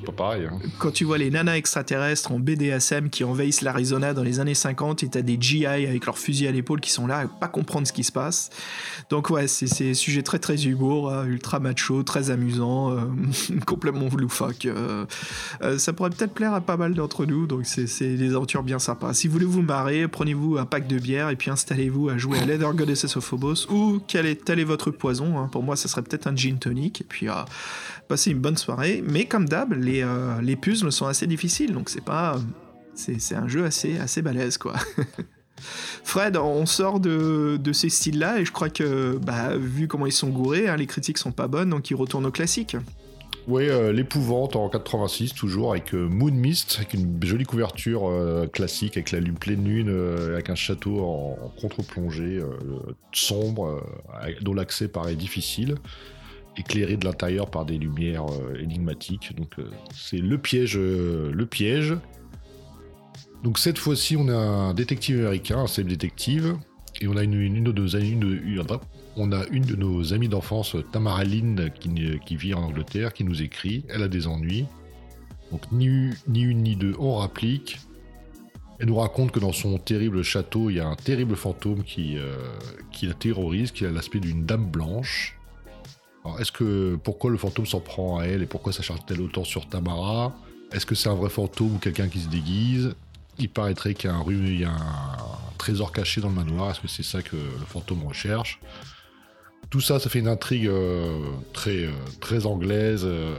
[0.06, 0.48] pas, pareil.
[0.50, 0.58] Hein.
[0.78, 5.02] Quand tu vois les nanas extraterrestres en BDSM qui envahissent l'Arizona dans les années 50
[5.02, 7.86] et t'as des GI avec leurs fusils à l'épaule qui sont là à pas comprendre
[7.86, 8.50] ce qui se passe.
[9.10, 13.00] Donc ouais, c'est sujet très très humour, hein, ultra macho, très amusant, euh,
[13.66, 14.66] complètement loufoque.
[14.66, 15.04] Euh,
[15.62, 18.78] euh, ça pourrait peut-être plaire à pas mal d'entre nous, donc c'est des aventures bien
[18.78, 19.14] sympas.
[19.14, 22.38] Si vous voulez vous marrer, prenez-vous un pack de bière et puis installez-vous à jouer
[22.38, 25.38] à Leather Goddesses of Phobos ou quel est, tel est votre poison.
[25.38, 25.48] Hein.
[25.50, 27.28] Pour moi, ça serait peut-être un gin tonic et puis
[28.06, 29.02] passer une bonne soirée.
[29.06, 32.38] Mais comme d'hab, les, euh, les puzzles sont assez difficiles, donc c'est pas.
[32.94, 34.74] C'est un jeu assez, assez balèze, quoi.
[36.02, 40.12] Fred, on sort de, de ces styles-là et je crois que, bah, vu comment ils
[40.12, 42.76] sont gourés, hein, les critiques sont pas bonnes, donc ils retournent au classique.
[43.48, 48.48] Oui, euh, l'épouvante en 86 toujours avec euh, Moon Mist, avec une jolie couverture euh,
[48.48, 52.42] classique avec la lune pleine lune, euh, avec un château en, en contre-plongée
[53.12, 53.82] sombre,
[54.42, 55.76] dont l'accès paraît difficile
[56.58, 59.34] éclairé de l'intérieur par des lumières euh, énigmatiques.
[59.36, 61.96] Donc euh, c'est le piège, euh, le piège.
[63.42, 66.56] Donc cette fois-ci, on a un détective américain, un célèbre détective,
[67.00, 68.80] et on a une, une, de
[69.16, 73.42] on a une de nos amies d'enfance, Tamara Lynn, qui, vit en Angleterre, qui nous
[73.42, 73.84] écrit.
[73.88, 74.66] Elle a des ennuis.
[75.52, 77.78] Donc ni, ni une ni deux, on rapplique.
[78.78, 82.16] Elle nous raconte que dans son terrible château, il y a un terrible fantôme qui,
[82.90, 85.35] qui la terrorise, qui a l'aspect d'une dame blanche.
[86.26, 89.44] Alors, est-ce que pourquoi le fantôme s'en prend à elle et pourquoi ça charge-t-elle autant
[89.44, 90.34] sur Tamara?
[90.72, 92.96] Est-ce que c'est un vrai fantôme ou quelqu'un qui se déguise?
[93.38, 96.72] Il paraîtrait qu'il y a un, a un trésor caché dans le manoir.
[96.72, 98.58] Est-ce que c'est ça que le fantôme recherche?
[99.70, 103.36] Tout ça, ça fait une intrigue euh, très, euh, très anglaise euh,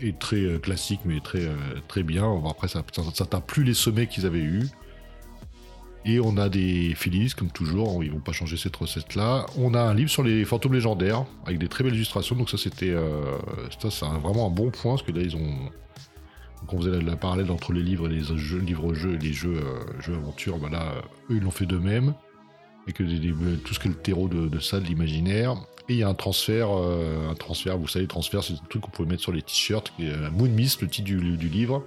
[0.00, 1.50] et très classique, mais très,
[1.88, 2.42] très bien.
[2.48, 2.82] Après, ça
[3.20, 4.70] n'atteint plus les sommets qu'ils avaient eus.
[6.04, 9.46] Et on a des Phillies, comme toujours, ils vont pas changer cette recette-là.
[9.56, 12.58] On a un livre sur les fantômes légendaires, avec des très belles illustrations, donc ça
[12.58, 13.38] c'était euh,
[13.80, 15.70] c'est vraiment un bon point, parce que là ils ont...
[16.60, 19.56] Donc on faisait la, parallèle entre les livres et les jeux, livres-jeux et les jeux,
[19.56, 20.92] euh, jeux aventures, là,
[21.30, 22.14] eux ils l'ont fait de même.
[22.88, 23.04] et que
[23.56, 25.54] tout ce que le terreau de, ça, de l'imaginaire.
[25.88, 28.90] Et il y a un transfert, un transfert, vous savez, transfert, c'est un truc qu'on
[28.90, 31.84] pouvait mettre sur les t-shirts, qui est Moon Mist, le titre du livre.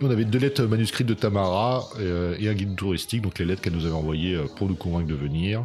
[0.00, 1.88] On avait deux lettres manuscrites de Tamara
[2.38, 5.14] et un guide touristique, donc les lettres qu'elle nous avait envoyées pour nous convaincre de
[5.14, 5.64] venir.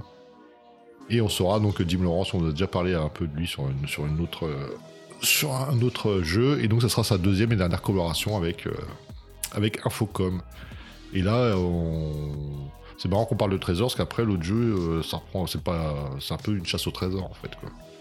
[1.10, 3.48] Et on saura donc que Jim Lawrence, on a déjà parlé un peu de lui
[3.48, 8.68] sur, sur, un autre jeu, et donc ça sera sa deuxième et dernière collaboration avec,
[9.86, 10.42] Infocom.
[11.14, 11.56] Et là,
[12.98, 16.10] c'est marrant qu'on parle de trésor, parce qu'après l'autre jeu, euh, ça reprend, c'est pas,
[16.20, 17.52] c'est un peu une chasse au trésor en fait.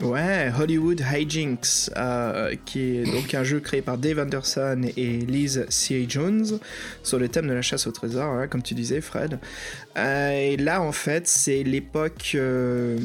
[0.03, 5.65] Ouais, Hollywood Hijinks, euh, qui est donc un jeu créé par Dave Anderson et Liz
[5.69, 6.09] C.A.
[6.09, 6.59] Jones
[7.05, 9.39] sur le thème de la chasse au trésor, hein, comme tu disais, Fred.
[9.97, 12.99] Euh, et là, en fait, c'est l'époque, euh,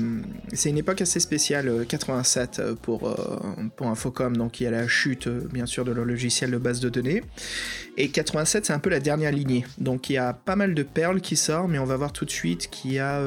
[0.53, 3.15] c'est une époque assez spéciale, 87 pour
[3.75, 4.35] pour Infocom.
[4.35, 7.21] Donc il y a la chute, bien sûr, de leur logiciel de base de données.
[7.97, 9.65] Et 87, c'est un peu la dernière lignée.
[9.77, 12.25] Donc il y a pas mal de perles qui sortent, mais on va voir tout
[12.25, 13.21] de suite qu'il y a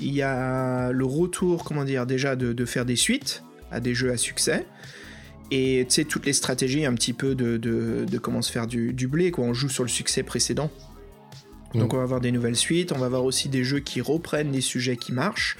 [0.00, 4.10] il y a le retour, comment dire, déjà de, faire des suites à des jeux
[4.10, 4.66] à succès.
[5.50, 9.08] Et tu sais, toutes les stratégies un petit peu de, de, comment se faire du,
[9.08, 9.44] blé, quoi.
[9.44, 10.70] On joue sur le succès précédent.
[11.74, 11.94] Donc mm.
[11.94, 14.60] on va avoir des nouvelles suites, on va avoir aussi des jeux qui reprennent des
[14.60, 15.56] sujets qui marchent.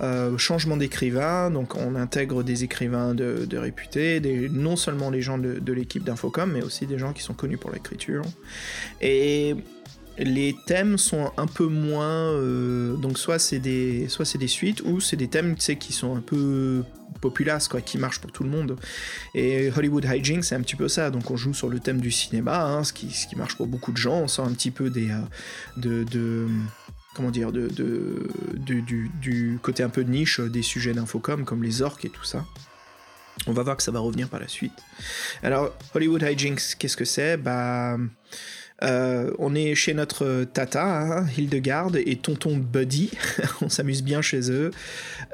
[0.00, 5.38] Euh, changement d'écrivain, donc on intègre des écrivains de, réputés, des, non seulement les gens
[5.38, 8.22] de, de l'équipe d'Infocom, mais aussi des gens qui sont connus pour l'écriture.
[9.00, 9.56] Et
[10.18, 14.82] les thèmes sont un peu moins euh, donc soit c'est des soit c'est des suites
[14.84, 16.82] ou c'est des thèmes qui sont un peu
[17.20, 18.76] populaces quoi qui marchent pour tout le monde.
[19.34, 21.10] Et Hollywood Hijinks c'est un petit peu ça.
[21.10, 23.66] Donc on joue sur le thème du cinéma hein, ce, qui, ce qui marche pour
[23.66, 24.20] beaucoup de gens.
[24.20, 26.46] On sort un petit peu des euh, de,
[27.14, 27.68] comment dire de,
[28.54, 32.24] du, du, côté un peu de niche des sujets d'infocom comme les orques et tout
[32.24, 32.44] ça.
[33.46, 34.72] On va voir que ça va revenir par la suite.
[35.42, 37.36] Alors Hollywood Hijinks qu'est-ce que c'est?
[37.36, 37.98] Bah
[38.82, 43.10] euh, on est chez notre tata, hein, Hildegarde, et tonton Buddy.
[43.62, 44.70] on s'amuse bien chez eux.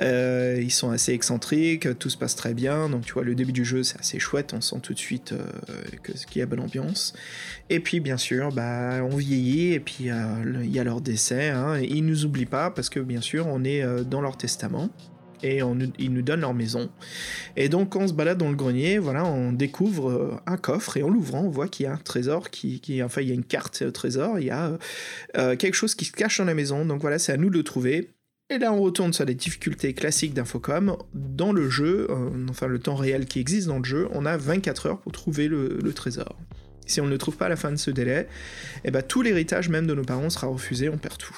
[0.01, 2.89] Euh, ils sont assez excentriques, tout se passe très bien.
[2.89, 4.53] Donc, tu vois, le début du jeu, c'est assez chouette.
[4.55, 7.15] On sent tout de suite euh, qu'il y a bonne ambiance.
[7.69, 11.49] Et puis, bien sûr, bah, on vieillit, et puis il y a leur décès.
[11.49, 14.91] Hein, et ils nous oublient pas parce que, bien sûr, on est dans leur testament
[15.43, 15.61] et
[15.99, 16.91] ils nous donnent leur maison.
[17.57, 21.03] Et donc on se balade dans le grenier, voilà, on découvre euh, un coffre et
[21.03, 23.45] en l'ouvrant, on voit qu'il y a un trésor, qui, enfin il y a une
[23.45, 24.79] carte trésor, il y a
[25.37, 26.85] euh, quelque chose qui se cache dans la maison.
[26.85, 28.11] Donc voilà, c'est à nous de le trouver.
[28.51, 30.97] Et là, on retourne sur les difficultés classiques d'Infocom.
[31.15, 34.37] Dans le jeu, euh, enfin le temps réel qui existe dans le jeu, on a
[34.37, 36.37] 24 heures pour trouver le, trésor.
[36.85, 38.29] Si on ne le trouve pas à la fin de ce délai,
[38.85, 41.35] eh ben, tout l'héritage même de nos parents sera refusé, on perd tout.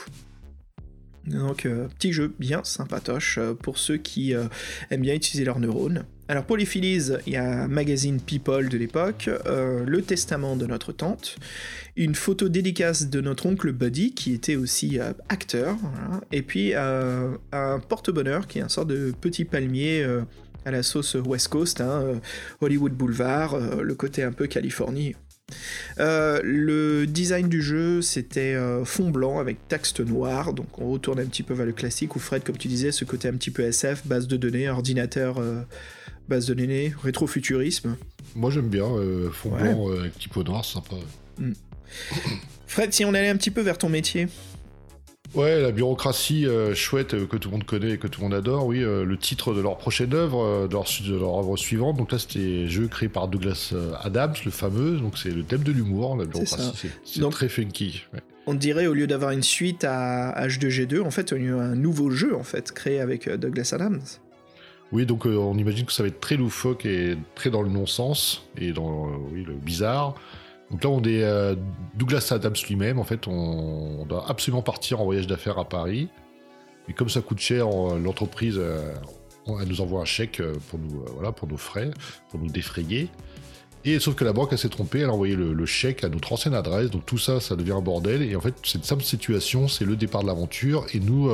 [1.26, 4.44] Donc, euh, petit jeu bien sympatoche euh, pour ceux qui euh,
[4.90, 6.04] aiment bien utiliser leurs neurones.
[6.28, 10.64] Alors, pour les Phillies, il y a un magazine People de l'époque, le testament de
[10.64, 11.36] notre tante,
[11.96, 14.98] une photo dédicace de notre oncle Buddy, qui était aussi
[15.28, 15.76] acteur,
[16.32, 17.38] et puis un
[17.90, 20.02] porte-bonheur qui est un sort de petit palmier
[20.64, 22.18] à la sauce West Coast, hein,
[22.62, 25.14] Hollywood Boulevard, le côté un peu Californie.
[26.00, 31.20] Euh, le design du jeu, c'était euh, fond blanc avec texte noir, donc on retourne
[31.20, 33.50] un petit peu vers le classique, où Fred, comme tu disais, ce côté un petit
[33.50, 35.62] peu SF, base de données, ordinateur, euh,
[36.28, 37.96] base de données, rétrofuturisme.
[38.34, 38.88] Moi j'aime bien,
[39.32, 40.96] fond blanc avec petit peu noir, sympa.
[41.38, 41.52] Hmm.
[42.66, 44.26] Fred, si on allait un petit peu vers ton métier,
[45.34, 48.26] Ouais, la bureaucratie euh, chouette euh, que tout le monde connaît et que tout le
[48.26, 48.84] monde adore, oui.
[48.84, 51.96] Euh, le titre de leur prochaine œuvre, de, leur, de, leur, œuvre suivante.
[51.96, 54.98] Donc là, c'était jeu créé par Douglas Adams, le fameux.
[54.98, 56.88] Donc c'est le thème de l'humour, la bureaucratie.
[57.04, 58.04] C'est très funky.
[58.46, 62.36] On dirait, au lieu d'avoir une suite à H2G2, en fait, a un nouveau jeu,
[62.36, 64.02] en fait, créé avec Douglas Adams.
[64.92, 68.46] Oui, donc on imagine que ça va être très loufoque et très dans le non-sens
[68.58, 70.14] et dans oui, le bizarre.
[70.70, 71.54] Donc là, on est euh,
[71.94, 72.98] Douglas Adams lui-même.
[72.98, 76.08] En fait, on, doit absolument partir en voyage d'affaires à Paris.
[76.88, 78.92] Et comme ça coûte cher, l'entreprise euh,
[79.60, 81.90] elle nous envoie un chèque euh, pour nos frais,
[82.30, 83.08] pour nous défrayer.
[83.86, 86.32] Et sauf que la banque, elle s'est trompée, elle a envoyé le, chèque à notre
[86.32, 86.90] ancienne adresse.
[86.90, 88.22] Donc tout ça, ça devient un bordel.
[88.22, 90.86] Et en fait, cette simple situation, c'est le départ de l'aventure.
[90.94, 91.30] Et nous,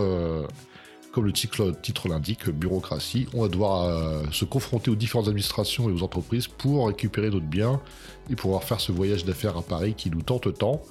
[1.13, 5.93] comme le titre, l'indique, bureaucratie, on va devoir euh, se confronter aux différentes administrations et
[5.93, 7.81] aux entreprises pour récupérer notre bien
[8.31, 10.83] et pouvoir faire ce voyage d'affaires à Paris qui nous tente tant.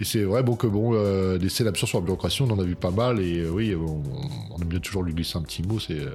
[0.00, 2.74] Et c'est vrai bon que bon, euh, des sur la bureaucratie, on en a vu
[2.74, 4.02] pas mal, et euh, oui, on,
[4.60, 6.14] aime bien toujours lui glisser un petit mot, c'est euh,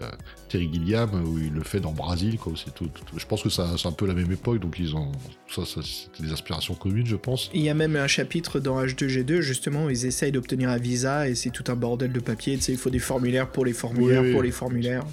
[0.49, 3.62] Terry Gilliam, où il le fait dans Brasil, quoi, c'est tout, Je pense que c'est
[3.62, 5.12] un peu la même époque, donc ils ont.
[5.53, 7.52] Ça, ça c'était des aspirations communes, je pense.
[7.53, 11.30] Il y a même un chapitre dans H2G2, justement, où ils essayent d'obtenir un visa,
[11.30, 13.74] et c'est tout un bordel de papier, tu sais, il faut des formulaires pour les
[13.74, 15.06] formulaires, pour les formulaires.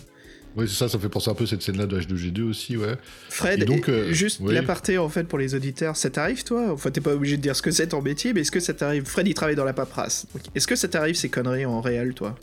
[0.57, 2.97] Oui, c'est ça, ça fait penser un peu à cette scène-là de H2G2 aussi, ouais.
[3.29, 6.73] Fred, donc, euh, juste l'aparté en fait pour les auditeurs, ça t'arrive toi?
[6.73, 8.75] Enfin, t'es pas obligé de dire ce que c'est ton métier, mais est-ce que ça
[8.75, 9.05] t'arrive?
[9.05, 10.27] Fred, il travaille dans la paperasse.
[10.55, 12.37] Est-ce que ça t'arrive ces conneries en réel, toi?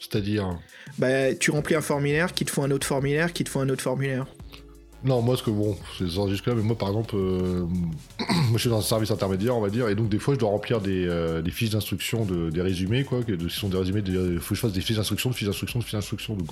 [0.00, 0.58] C'est-à-dire?
[0.98, 3.68] Bah, tu remplis un formulaire, qui te faut un autre formulaire, qui te faut un
[3.68, 4.26] autre formulaire.
[5.04, 7.64] Non, moi, ce que bon, c'est ça jusque-là, mais moi, par exemple, euh,
[8.18, 10.40] moi, je suis dans un service intermédiaire, on va dire, et donc, des fois, je
[10.40, 14.02] dois remplir des, euh, fiches d'instruction, de, des résumés, quoi, que, ce sont des résumés,
[14.04, 16.34] il faut que je fasse des fiches d'instruction, de fiches d'instruction, de fiches d'instruction.
[16.34, 16.50] Donc,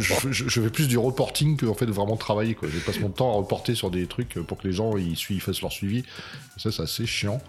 [0.00, 2.68] je, je, fais plus du reporting que, en fait, de vraiment travailler, quoi.
[2.68, 5.36] Je passe mon temps à reporter sur des trucs pour que les gens, ils, suivent,
[5.36, 5.98] ils fassent leur suivi.
[5.98, 7.40] Et ça, c'est assez chiant.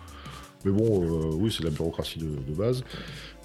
[0.66, 2.84] Mais bon, euh, oui, c'est la bureaucratie de, de base.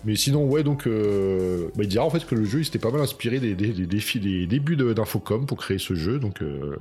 [0.05, 2.79] Mais sinon, ouais, donc, euh, bah, il dira en fait que le jeu, il s'était
[2.79, 6.19] pas mal inspiré des, défis, des débuts d'Infocom pour créer ce jeu.
[6.19, 6.77] Donc, euh,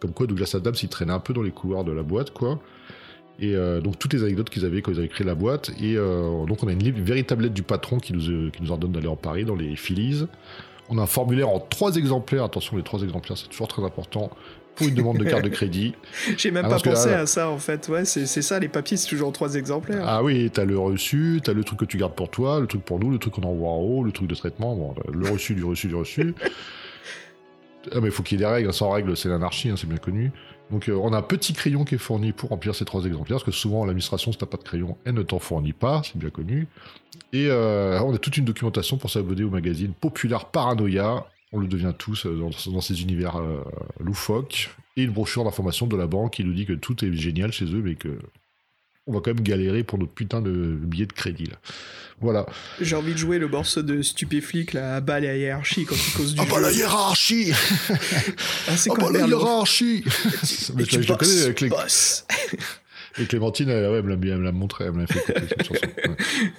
[0.00, 2.60] comme quoi, Douglas Adams, il traînait un peu dans les couloirs de la boîte, quoi.
[3.40, 5.70] Et euh, donc, toutes les anecdotes qu'ils avaient quand ils avaient créé la boîte.
[5.80, 9.08] Et donc, on a une, véritable lettre du patron qui nous, qui nous ordonne d'aller
[9.08, 10.26] en Paris dans les Phillies.
[10.90, 12.44] On a un formulaire en trois exemplaires.
[12.44, 14.30] Attention, les trois exemplaires, c'est toujours très important
[14.86, 15.94] une demande de carte de crédit.
[16.36, 17.88] J'ai même pas pensé à ça en fait.
[17.88, 20.04] Ouais, c'est ça, les papiers, c'est toujours trois exemplaires.
[20.06, 22.84] Ah oui, t'as le reçu, t'as le truc que tu gardes pour toi, le truc
[22.84, 25.54] pour nous, le truc qu'on envoie en haut, le truc de traitement, bon, le reçu,
[25.54, 26.34] du reçu, du reçu.
[27.92, 28.72] ah, mais il faut qu'il y ait des règles.
[28.72, 30.32] Sans règles, c'est l'anarchie, hein, c'est bien connu.
[30.70, 33.36] Donc euh, on a un petit crayon qui est fourni pour remplir ces trois exemplaires,
[33.36, 36.16] parce que souvent l'administration, si t'as pas de crayon, elle ne t'en fournit pas, c'est
[36.16, 36.66] bien connu.
[37.32, 41.66] Et euh, on a toute une documentation pour s'abonner au magazine Populaire Paranoia, on le
[41.66, 43.62] devient tous euh, dans, ces univers euh,
[44.00, 47.52] loufoques, et une brochure d'information de la banque qui nous dit que tout est génial
[47.52, 48.18] chez eux, mais que
[49.06, 51.56] on va quand même galérer pour notre putain de billet de crédit là.
[52.20, 52.44] Voilà.
[52.80, 56.12] J'ai envie de jouer le morceau de Stupéflic là, à bas la hiérarchie quand il
[56.12, 56.40] cause du.
[56.40, 57.52] Ah bah la hiérarchie
[58.68, 61.70] ah, C'est ah bah la hiérarchie je, je connais avec les...
[63.18, 65.86] Et Clémentine, elle, ouais, elle me l'a montré, elle me l'a fait écouter cette chanson.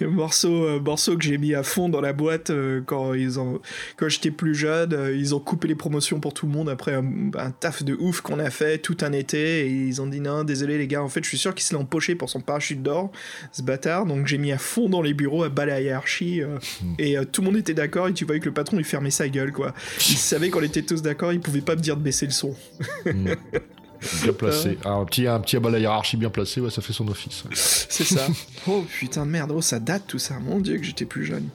[0.10, 3.60] morceau, euh, morceau que j'ai mis à fond dans la boîte euh, quand, ils ont,
[3.96, 4.92] quand j'étais plus jeune.
[4.92, 8.20] Euh, ils ont coupé les promotions pour tout le monde après un, taf de ouf
[8.20, 9.66] qu'on a fait tout un été.
[9.66, 11.76] Et ils ont dit non, désolé les gars, en fait, je suis sûr qu'il s'est
[11.76, 13.10] empoché pour son parachute d'or,
[13.52, 14.06] ce bâtard.
[14.06, 16.42] Donc j'ai mis à fond dans les bureaux à bas la hiérarchie.
[16.42, 16.94] Hmm.
[16.98, 18.08] Et tout le monde était d'accord.
[18.08, 19.74] Et tu voyais que le patron, il fermait sa gueule, quoi.
[20.08, 22.54] Il savait qu'on était tous d'accord, il pouvait pas me dire de baisser le son.
[23.04, 23.28] Hmm.
[24.22, 24.78] Bien placé.
[24.84, 27.44] Ah, un petit, un petit à la hiérarchie bien placé, ouais, ça fait son office.
[27.52, 28.26] C'est ça.
[28.66, 30.38] oh putain de merde, oh, ça date tout ça.
[30.38, 31.48] Mon dieu, que j'étais plus jeune.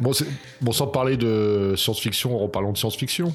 [0.00, 0.12] bon,
[0.60, 3.34] bon, sans parler de science-fiction, en parlant de science-fiction.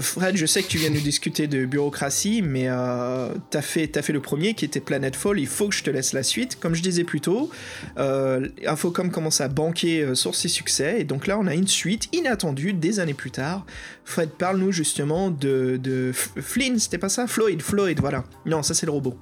[0.00, 4.02] Fred, je sais que tu viens nous discuter de bureaucratie, mais euh, t'as fait, as
[4.02, 5.40] fait le premier qui était Planetfall.
[5.40, 6.60] Il faut que je te laisse la suite.
[6.60, 7.50] Comme je disais plus tôt,
[7.98, 11.00] euh, Infocom commence à banquer euh, sur ses succès.
[11.00, 13.66] Et donc là, on a une suite inattendue des années plus tard.
[14.04, 17.26] Fred, parle-nous justement de, de Flynn, c'était pas ça?
[17.26, 18.24] Floyd, Floyd, voilà.
[18.46, 19.18] Non, ça c'est le robot.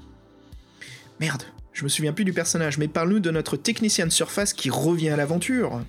[1.20, 4.69] Merde, je me souviens plus du personnage, mais parle-nous de notre technicien de surface qui
[4.69, 5.81] revient à l'aventure.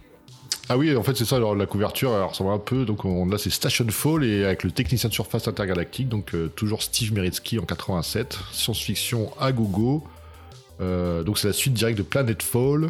[0.70, 2.84] Ah oui, en fait, c'est ça, alors, la couverture, ça va un peu.
[2.84, 6.50] Donc on, là, c'est Station Fall et avec le technicien de surface intergalactique, donc euh,
[6.50, 10.04] toujours Steve Meritsky en 87, science-fiction à gogo.
[10.82, 12.90] Euh, donc c'est la suite directe de Planet Fall.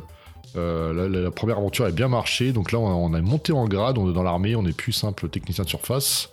[0.55, 4.09] Euh, la, première aventure a bien marché, donc là on a, monté en grade, on
[4.09, 6.29] est dans l'armée, on n'est plus simple technicien de surface.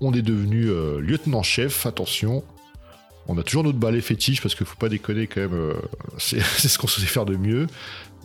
[0.00, 2.42] On est devenu lieutenant-chef, attention.
[3.28, 5.74] On a toujours notre balai fétiche parce qu'il faut pas déconner quand même,
[6.18, 7.68] c'est ce qu'on sait faire de mieux.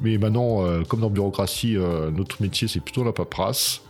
[0.01, 3.81] Mais maintenant, euh, comme dans la bureaucratie, euh, notre métier c'est plutôt la paperasse.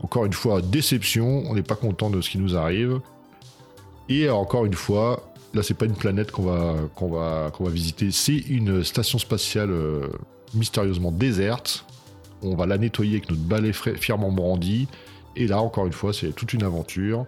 [0.00, 3.00] Encore une fois, déception, on n'est pas content de ce qui nous arrive.
[4.08, 8.36] Et encore une fois, là c'est pas une planète qu'on va, va, va visiter, c'est
[8.36, 10.08] une station spatiale euh,
[10.54, 11.84] mystérieusement déserte.
[12.42, 14.88] On va la nettoyer avec notre balai fièrement brandi.
[15.36, 17.26] Et là, encore une fois, c'est toute une aventure.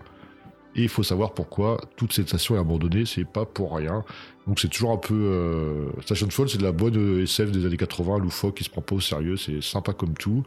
[0.76, 4.04] Et il faut savoir pourquoi toute cette station est abandonnée, c'est pas pour rien.
[4.48, 5.14] Donc c'est toujours un peu...
[5.14, 8.80] Euh, Station Fall, c'est de la bonne SF des années 80, loufoque, qui se prend
[8.80, 10.42] pas au sérieux, c'est sympa comme tout.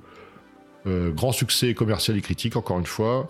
[0.88, 3.30] Euh, grand succès commercial et critique, encore une fois.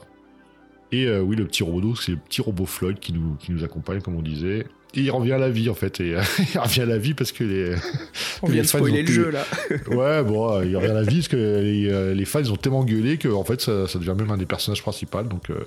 [0.94, 3.66] Et euh, oui, le petit robot, c'est le petit robot Floyd qui nous, qui nous
[3.66, 4.66] accompagne, comme on disait.
[4.94, 6.00] Et il revient à la vie en fait.
[6.00, 6.16] Et
[6.54, 7.76] il revient à la vie parce que les.
[8.42, 9.46] On vient de spoiler le jeu là.
[9.88, 12.84] ouais, bon, il revient à la vie parce que les, les, fans ils ont tellement
[12.84, 15.24] gueulé que en fait ça, ça, devient même un des personnages principaux.
[15.24, 15.64] Donc euh,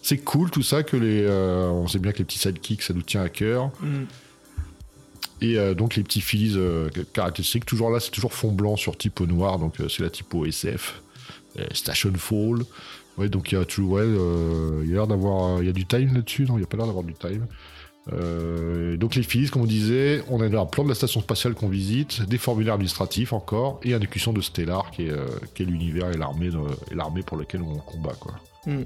[0.00, 1.26] c'est cool tout ça que les.
[1.28, 3.70] on sait bien que les petits sidekicks ça nous tient à cœur.
[3.80, 4.04] Mm.
[5.40, 6.56] Et donc les petits filis
[7.12, 11.02] caractéristiques, toujours là c'est toujours fond blanc sur typo noir, donc c'est la typo SF.
[11.72, 12.64] Station Fall.
[13.30, 16.14] Donc il y a toujours, il y a l'air d'avoir, il y a du time
[16.14, 17.46] là-dessus, non, il n'y a pas l'air d'avoir du time.
[18.12, 21.54] Euh, donc les fils, comme on disait, on a un plan de la station spatiale
[21.54, 25.26] qu'on visite, des formulaires administratifs encore, et une écusson de Stellar qui est, euh,
[25.58, 28.14] l'univers et l'armée, pour lequel on combat.
[28.20, 28.34] Quoi.
[28.66, 28.84] Hmm.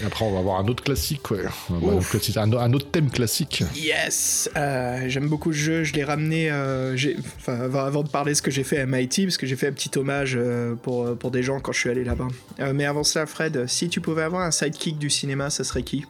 [0.00, 1.40] Et après, on va avoir un autre classique, ouais.
[1.70, 3.62] Un autre, un, thème classique.
[3.76, 6.96] Yes Euh, J'aime beaucoup le jeu, je l'ai ramené, euh,
[7.38, 9.68] enfin, avant, de parler de ce que j'ai fait à MIT, parce que j'ai fait
[9.68, 12.28] un petit hommage euh, pour, pour des gens quand je suis allé là-bas.
[12.74, 16.04] Mais avant cela, Fred, si tu pouvais avoir un sidekick du cinéma, ça serait qui?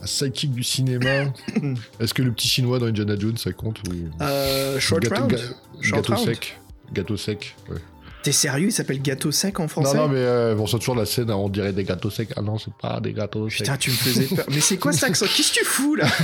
[0.00, 1.32] Un sidekick du cinéma.
[2.00, 3.92] Est-ce que le petit chinois dans Indiana Jones, ça compte ou...
[4.80, 5.38] Short Gâteau- Round ga-
[5.80, 6.58] Short Gâteau Round sec.
[6.92, 7.76] Gâteau sec, ouais.
[8.22, 8.68] T'es sérieux?
[8.68, 9.96] Il s'appelle Gâteau Sec en Non, français?
[9.96, 12.28] Non, mais euh, bon, c'est toujours la scène, on dirait des gâteaux secs.
[12.36, 13.58] Ah non, c'est pas des gâteaux secs.
[13.58, 14.44] Putain, tu me faisais peur.
[14.50, 16.06] Mais c'est quoi cet accent Qu'est-ce que tu fous là?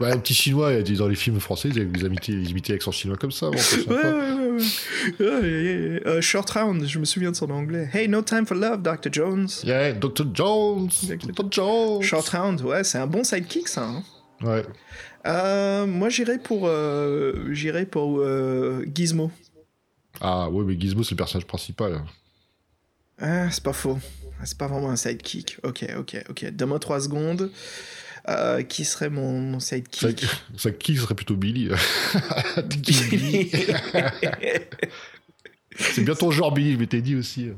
[0.00, 3.50] Un petit chinois, dans les films français, ils imitaient, ils imitaient l'accent chinois comme ça.
[3.50, 3.56] bon.
[3.56, 3.96] Ouais,
[5.20, 6.02] ouais, ouais.
[6.04, 6.22] ouais.
[6.22, 7.88] Short Round, je me souviens de son anglais.
[7.94, 9.10] Hey, no time for love, Dr.
[9.12, 9.48] Jones.
[9.64, 10.24] Yeah, Dr.
[10.34, 11.44] Jones Dr.
[11.50, 13.84] Jones Short Round, ouais, c'est un bon sidekick ça.
[13.84, 14.02] hein.
[14.42, 14.64] Ouais.
[15.26, 17.32] Euh, moi, j'irais pour, euh,
[17.90, 19.30] pour euh, Gizmo.
[20.20, 22.02] Ah, ouais, mais Gizmo, c'est le personnage principal.
[23.20, 23.98] Ah, c'est pas faux.
[24.40, 25.58] Ah, C'est pas vraiment un sidekick.
[25.62, 26.50] Ok, ok, ok.
[26.50, 27.50] Donne-moi 3 secondes.
[28.28, 30.26] Euh, qui serait mon, mon sidekick?
[30.80, 31.70] Qui serait plutôt Billy?
[32.66, 33.50] Billy.
[35.78, 37.50] C'est bien ton genre, Billy, mais t'es dit aussi.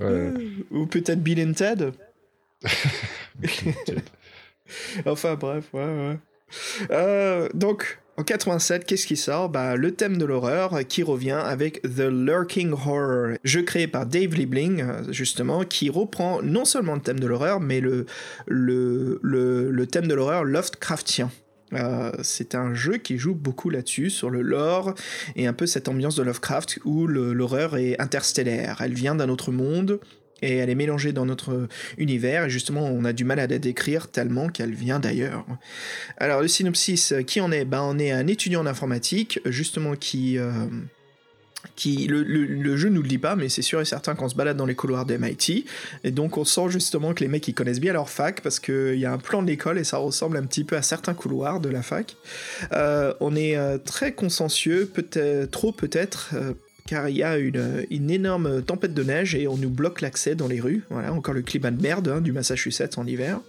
[0.00, 0.32] Ouais.
[0.70, 1.92] Ou peut-être Bill and Ted
[5.06, 6.18] Enfin bref, ouais, ouais.
[6.90, 9.48] Euh, donc, en 87, qu'est-ce qui sort?
[9.48, 14.34] Bah, Le thème de l'horreur qui revient avec The Lurking Horror, jeu créé par Dave
[14.34, 18.06] Liebling, justement, qui reprend non seulement le thème de l'horreur, mais le,
[18.46, 21.30] le, thème de l'horreur Lovecraftien.
[21.72, 24.94] Euh, c'est un jeu qui joue beaucoup là-dessus, sur le lore
[25.36, 28.82] et un peu cette ambiance de Lovecraft où l'horreur est interstellaire.
[28.84, 30.00] Elle vient d'un autre monde
[30.42, 33.58] et elle est mélangée dans notre univers et justement on a du mal à la
[33.58, 35.46] décrire tellement qu'elle vient d'ailleurs.
[36.18, 37.64] Alors le synopsis, qui en est?
[37.64, 40.38] Ben, On est un étudiant en informatique justement qui...
[40.38, 40.50] euh,
[41.76, 44.28] qui le, le- le jeu nous le dit pas, mais c'est sûr et certain qu'on
[44.28, 45.64] se balade dans les couloirs de MIT,
[46.02, 48.96] et donc on sent justement que les mecs ils connaissent bien leur fac parce qu'il
[48.98, 51.60] y a un plan de l'école et ça ressemble un petit peu à certains couloirs
[51.60, 52.16] de la fac.
[52.72, 56.34] Euh, on est euh, très consciencieux, peut-être trop peut-être,
[56.86, 60.48] car il y a une, énorme tempête de neige et on nous bloque l'accès dans
[60.48, 60.82] les rues.
[60.90, 63.40] Voilà, encore le climat de merde hein, du Massachusetts en hiver.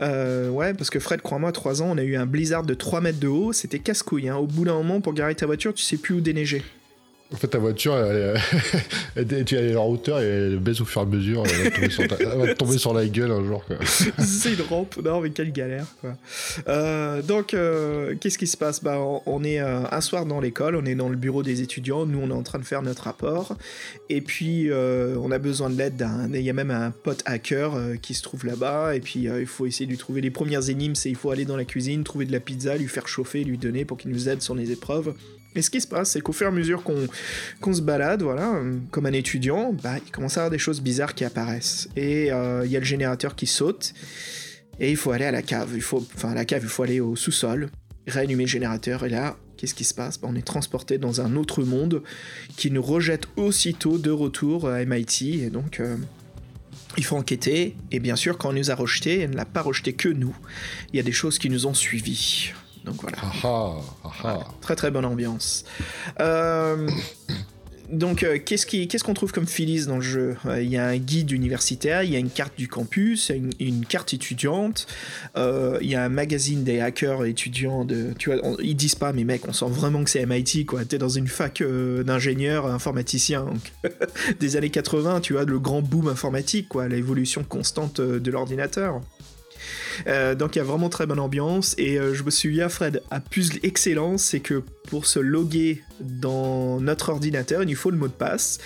[0.00, 3.00] Euh, ouais, parce que Fred, crois-moi, 3 ans, on a eu un blizzard de 3
[3.00, 4.28] mètres de haut, c'était casse-couille.
[4.28, 4.36] hein.
[4.36, 6.62] Au bout d'un moment, pour garer ta voiture, tu sais plus où déneiger.
[7.32, 8.40] En fait, ta voiture, elle,
[9.16, 11.42] elle, tu hauteur et elle baisse au fur et à mesure.
[11.44, 13.64] Elle va, tomber sur tomber sur la gueule un jour.
[14.18, 15.86] C'est une rampe, non mais quelle galère.
[16.68, 18.82] Euh, donc euh, qu'est-ce qui se passe?
[18.82, 22.06] Bah on, est euh, un soir dans l'école, on est dans le bureau des étudiants,
[22.06, 23.56] nous on est en train de faire notre rapport,
[24.08, 27.72] et puis on a besoin de l'aide d'un, il y a même un pote hacker
[28.02, 30.94] qui se trouve là-bas, et puis il faut essayer de lui trouver les premières énigmes,
[30.94, 33.58] c'est il faut aller dans la cuisine, trouver de la pizza, lui faire chauffer, lui
[33.58, 35.12] donner pour qu'il nous aide sur les épreuves.
[35.56, 38.56] Et ce qui se passe, c'est qu'au fur et à mesure qu'on se balade, voilà,
[38.56, 41.88] euh, comme un étudiant, bah, il commence à y avoir des choses bizarres qui apparaissent.
[41.96, 43.94] Et euh, il y a le générateur qui saute,
[44.78, 45.70] et il faut aller à la cave.
[45.74, 47.70] Il faut, enfin, à la cave, il faut aller au sous-sol,
[48.06, 50.20] réanimer le générateur, et là, qu'est-ce qui se passe?
[50.20, 52.02] Bah, On est transporté dans un autre monde
[52.58, 55.80] qui nous rejette aussitôt de retour à MIT, et donc.
[55.80, 55.96] euh,
[56.98, 59.60] il faut enquêter, et bien sûr, quand on nous a rejetés, elle ne l'a pas
[59.60, 60.34] rejeté que nous.
[60.92, 62.52] Il y a des choses qui nous ont suivis.
[62.86, 63.16] Donc voilà.
[63.20, 63.32] Ah
[64.04, 64.38] ah, ah.
[64.60, 65.64] Très très bonne ambiance.
[66.20, 66.88] Euh,
[67.90, 70.36] donc, euh, qu'est-ce qu'on trouve comme Phyllis dans le jeu?
[70.46, 73.32] Euh, Il y a un guide universitaire, il y a une carte du campus, il
[73.32, 74.86] y a une, une carte étudiante,
[75.36, 77.84] euh, il y a un magazine des hackers étudiants.
[77.84, 80.64] De, tu vois, on- ils disent pas, mais mec, on sent vraiment que c'est MIT,
[80.66, 80.84] quoi.
[80.84, 81.62] T'es dans une fac
[82.04, 83.72] d'ingénieurs informaticiens donc,
[84.40, 89.00] des années 80, tu vois, le grand boom informatique, quoi, l'évolution constante de l'ordinateur.
[90.06, 91.74] Euh, donc il y a vraiment très bonne ambiance.
[91.78, 96.80] Et euh, je me souviens Fred à puzzle excellent c'est que pour se loguer dans
[96.80, 98.58] notre ordinateur il nous faut le mot de passe.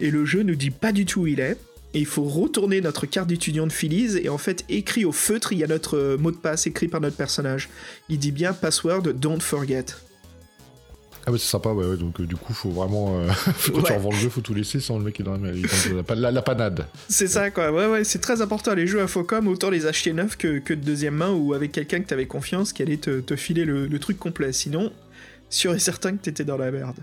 [0.00, 1.56] Et le jeu nous dit pas du tout où il est.
[1.94, 5.52] Et il faut retourner notre carte d'étudiant de Phillies et en fait écrit au feutre
[5.52, 7.70] il y a notre mot de passe écrit par notre personnage.
[8.10, 9.86] Il dit bien password don't forget
[11.28, 13.20] Ah, mais c'est sympa, ouais, ouais, donc euh, du coup, faut vraiment.
[13.20, 13.28] euh,
[13.66, 15.66] quand tu revends le jeu, faut tout laisser, sans le mec est dans la, il
[15.66, 16.86] est dans la, la- la panade.
[17.10, 20.38] C'est ça quoi, ouais ouais, c'est très important les jeux Infocom, autant les acheter neufs
[20.38, 23.36] que, que de deuxième main ou avec quelqu'un que t'avais confiance qui allait te, te
[23.36, 24.90] filer le, le truc complet, sinon
[25.50, 26.96] sûr et certain que t'étais dans la merde.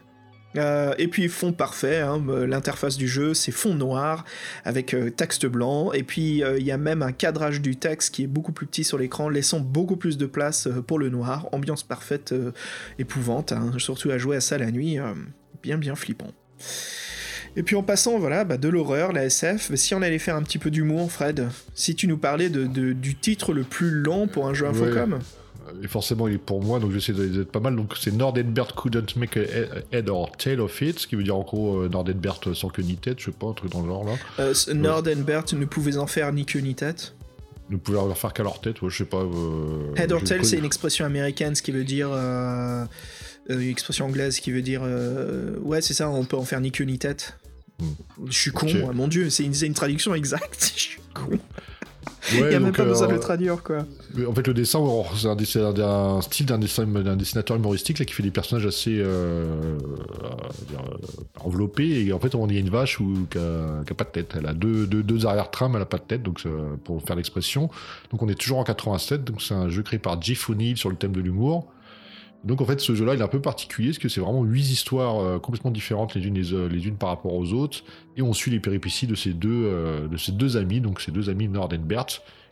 [0.58, 4.24] Euh, et puis fond parfait, hein, l'interface du jeu c'est fond noir
[4.64, 5.92] avec euh, texte blanc.
[5.94, 8.66] Et puis euh, il y a même un cadrage du texte qui est beaucoup plus
[8.66, 12.34] petit sur l'écran laissant beaucoup plus de place pour le noir, ambiance parfaite,
[13.00, 14.98] épouvante, hein, surtout à jouer à ça la nuit,
[15.64, 16.32] bien bien flippant.
[17.58, 20.36] Et puis en passant, voilà, bah, de l'horreur, la SF, mais si on allait faire
[20.36, 23.92] un petit peu d'humour, Fred, si tu nous parlais de, de- du titre le plus
[23.92, 25.20] lent pour un jeu Infocom,
[25.84, 27.76] Et forcément, il est pour moi, donc j'essaie d'être pas mal.
[27.76, 29.42] Donc c'est Nordenbert couldn't make a
[29.92, 32.84] head or tail of it, ce qui veut dire en gros euh, Nordenbert sans queue
[32.84, 34.14] ni tête, je sais pas, un truc dans le genre là.
[34.40, 37.16] Euh, Nordenbert ne pouvait en faire ni queue ni tête.
[37.70, 39.24] Ne pouvait en faire qu'à leur tête, ouais, je sais pas.
[39.24, 42.10] Euh, head or tail, c'est une expression américaine, ce qui veut dire.
[42.12, 42.86] Euh,
[43.50, 44.84] une expression anglaise qui veut dire.
[45.64, 47.38] ouais, c'est ça, on peut en faire ni queue ni tête.
[47.80, 48.26] Hmm.
[48.28, 50.74] Je suis con, mon dieu, c'est une, une, traduction exacte.
[50.76, 51.30] Je suis con.
[52.34, 53.86] Il n'y a même pas besoin de le traduire, quoi.
[54.28, 54.80] En fait, le dessin,
[55.46, 59.78] c'est un, style d'un dessinateur humoristique là, qui fait des personnages assez euh,
[61.40, 62.06] enveloppés.
[62.06, 64.36] Et en fait, on y a une vache qui n'a pas de tête.
[64.38, 66.42] Elle a deux, deux, deux arrière-trames, elle n'a pas de tête, donc
[66.84, 67.70] pour faire l'expression.
[68.12, 69.24] Donc, on est toujours en 87.
[69.24, 71.68] Donc, c'est un jeu créé par Jeff O'Neill sur le thème de l'humour.
[72.46, 74.72] Donc en fait, ce jeu-là, il est un peu particulier, parce que c'est vraiment huit
[74.72, 77.84] histoires euh, complètement différentes les unes, les, les, unes par rapport aux autres,
[78.16, 81.12] et on suit les péripéties de ces deux, euh, de ces deux amis, donc ces
[81.12, 82.06] deux amis Nord et Bert.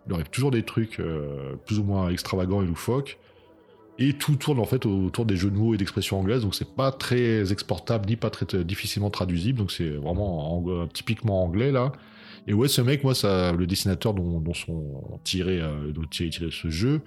[0.07, 3.19] Il arrive toujours des trucs euh, plus ou moins extravagants et loufoques,
[3.99, 6.73] et tout tourne en fait autour des jeux de mots et d'expressions anglaises, donc c'est
[6.75, 11.91] pas très exportable ni pas très difficilement traduisible, donc c'est vraiment typiquement anglais là.
[12.47, 15.61] Et ouais, ce mec, moi, le dessinateur dont, sont tiré,
[15.93, 16.99] dont ce jeu,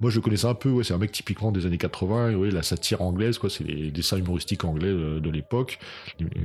[0.00, 2.62] moi, je connaissais un peu, ouais, c'est un mec typiquement des années 80, ouais, la
[2.62, 5.78] satire anglaise, quoi, c'est les dessins humoristiques anglais de, l'époque.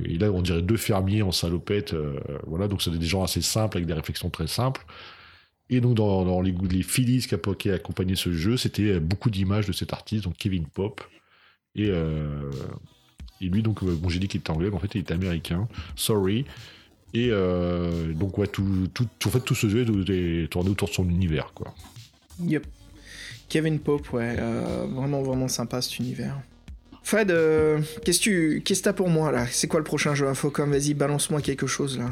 [0.06, 3.42] Et là, on dirait deux fermiers en salopette, euh, voilà, donc c'est des gens assez
[3.42, 4.86] simples, avec des réflexions très simples.
[5.70, 7.28] Et donc, dans, les, les qui,
[7.58, 11.02] qui accompagnaient ce jeu, c'était beaucoup d'images de cet artiste, donc Kevin Pop.
[11.76, 12.50] Et, euh,
[13.40, 15.68] lui, donc, bon, j'ai dit qu'il était anglais, mais en fait, il était américain.
[15.96, 16.46] Sorry.
[17.14, 20.94] Et euh, donc, ouais, tout, tout, en fait, tout ce jeu est tourné autour de
[20.94, 21.74] son univers, quoi.
[22.42, 22.66] Yep.
[23.54, 26.36] Kevin Pope, ouais, euh, vraiment, vraiment sympa cet univers.
[27.04, 29.46] Fred, euh, qu'est-ce que tu as pour moi là?
[29.46, 30.72] C'est quoi le prochain jeu Infocom?
[30.72, 32.06] Vas-y, balance-moi quelque chose là.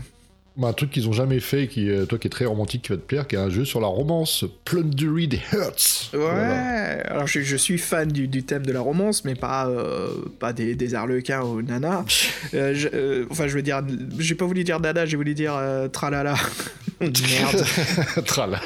[0.57, 2.89] Bah, un truc qu'ils ont jamais fait, qui, euh, toi qui es très romantique, qui
[2.89, 6.11] va te plaire, qui est un jeu sur la romance, Plundery the Hearts.
[6.13, 9.69] Ouais, alors je, suis fan du, thème de la romance, mais pas,
[10.39, 11.99] pas des, des arlequins ou nana.
[12.53, 13.81] enfin, je veux dire,
[14.19, 15.53] j'ai pas voulu dire nana, j'ai voulu dire
[15.91, 16.35] tralala.
[17.01, 17.65] Merde.
[18.25, 18.61] tralala.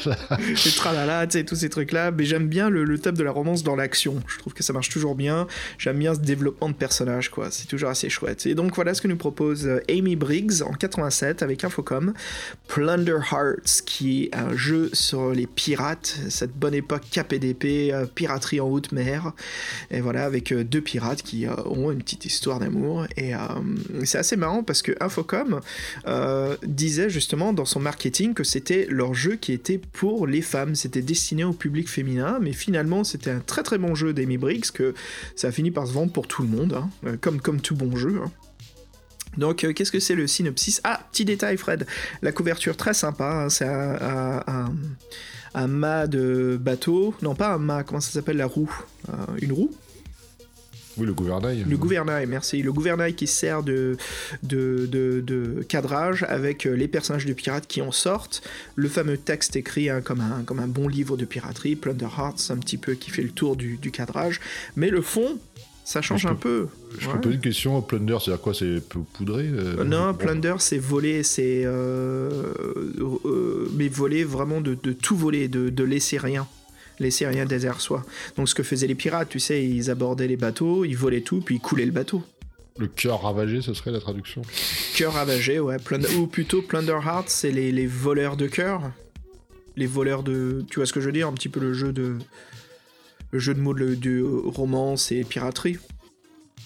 [0.75, 2.11] tralala, tu sais, tous ces trucs-là.
[2.11, 4.21] Mais j'aime bien le, le de la romance dans l'action.
[4.27, 5.45] Je trouve que ça marche toujours bien.
[5.77, 7.49] J'aime bien ce développement de personnage, quoi.
[7.51, 8.45] C'est toujours assez chouette.
[8.47, 12.13] Et donc voilà ce que nous propose euh, Amy Briggs en 87 avec Infocom.
[12.67, 18.59] Plunder Hearts, qui est un jeu sur les pirates, cette bonne époque KPDP, euh, piraterie
[18.59, 19.33] en haute mer.
[19.91, 23.05] Et voilà, avec euh, deux pirates qui ont une petite histoire d'amour.
[23.17, 23.33] Et
[24.03, 25.59] c'est assez marrant parce que Infocom
[26.63, 31.01] disait justement dans son marketing que c'était leur jeu qui était pour les femmes, c'était
[31.01, 34.93] destiné au public féminin, mais finalement c'était un très très bon jeu d'Amy Briggs, que
[35.35, 37.75] ça a fini par se vendre pour tout le monde, hein, euh, comme, comme tout
[37.75, 38.21] bon jeu.
[38.23, 38.31] Hein.
[39.37, 40.81] Donc, euh, qu'est-ce que c'est le synopsis?
[40.83, 41.85] Ah, petit détail, Fred.
[42.21, 43.45] La couverture très sympa.
[43.45, 44.43] Hein, c'est un,
[45.53, 47.13] un, mât de bateau.
[47.21, 47.83] Non, pas un mât.
[47.83, 48.73] Comment ça s'appelle la roue?
[49.09, 49.71] Euh, Une roue?
[50.97, 51.65] Oui, le gouvernail.
[51.67, 52.61] Le gouvernail, merci.
[52.61, 53.97] Le gouvernail qui sert de,
[54.43, 58.41] de, de, cadrage avec euh, les personnages de pirates qui en sortent.
[58.75, 62.49] Le fameux texte écrit hein, comme, un, comme un bon livre de piraterie, Plunder Hearts,
[62.49, 64.39] un petit peu qui fait le tour du, du cadrage.
[64.77, 65.37] Mais le fond,
[65.85, 66.67] ça change un peu.
[66.99, 67.81] Je peux poser une question.
[67.81, 68.81] Plunder, c'est-à-dire quoi C'est
[69.13, 71.61] poudré euh, Non, Plunder, c'est voler, c'est.
[71.63, 72.29] Euh,
[73.73, 76.47] mais voler vraiment de, de tout voler, de, de laisser rien
[76.99, 78.03] laisser rien derrière soi.
[78.37, 81.41] Donc ce que faisaient les pirates, tu sais, ils abordaient les bateaux, ils volaient tout,
[81.41, 82.23] puis ils coulaient le bateau.
[82.77, 84.41] Le cœur ravagé, ce serait la traduction
[84.95, 85.77] Cœur ravagé, ouais.
[86.17, 88.91] ou plutôt Plunder Heart, c'est les, voleurs de cœur.
[89.77, 90.65] Les voleurs de...
[90.69, 92.17] Tu vois ce que je veux dire Un petit peu le jeu de...
[93.35, 95.77] Le jeu de mots de, de romance et piraterie.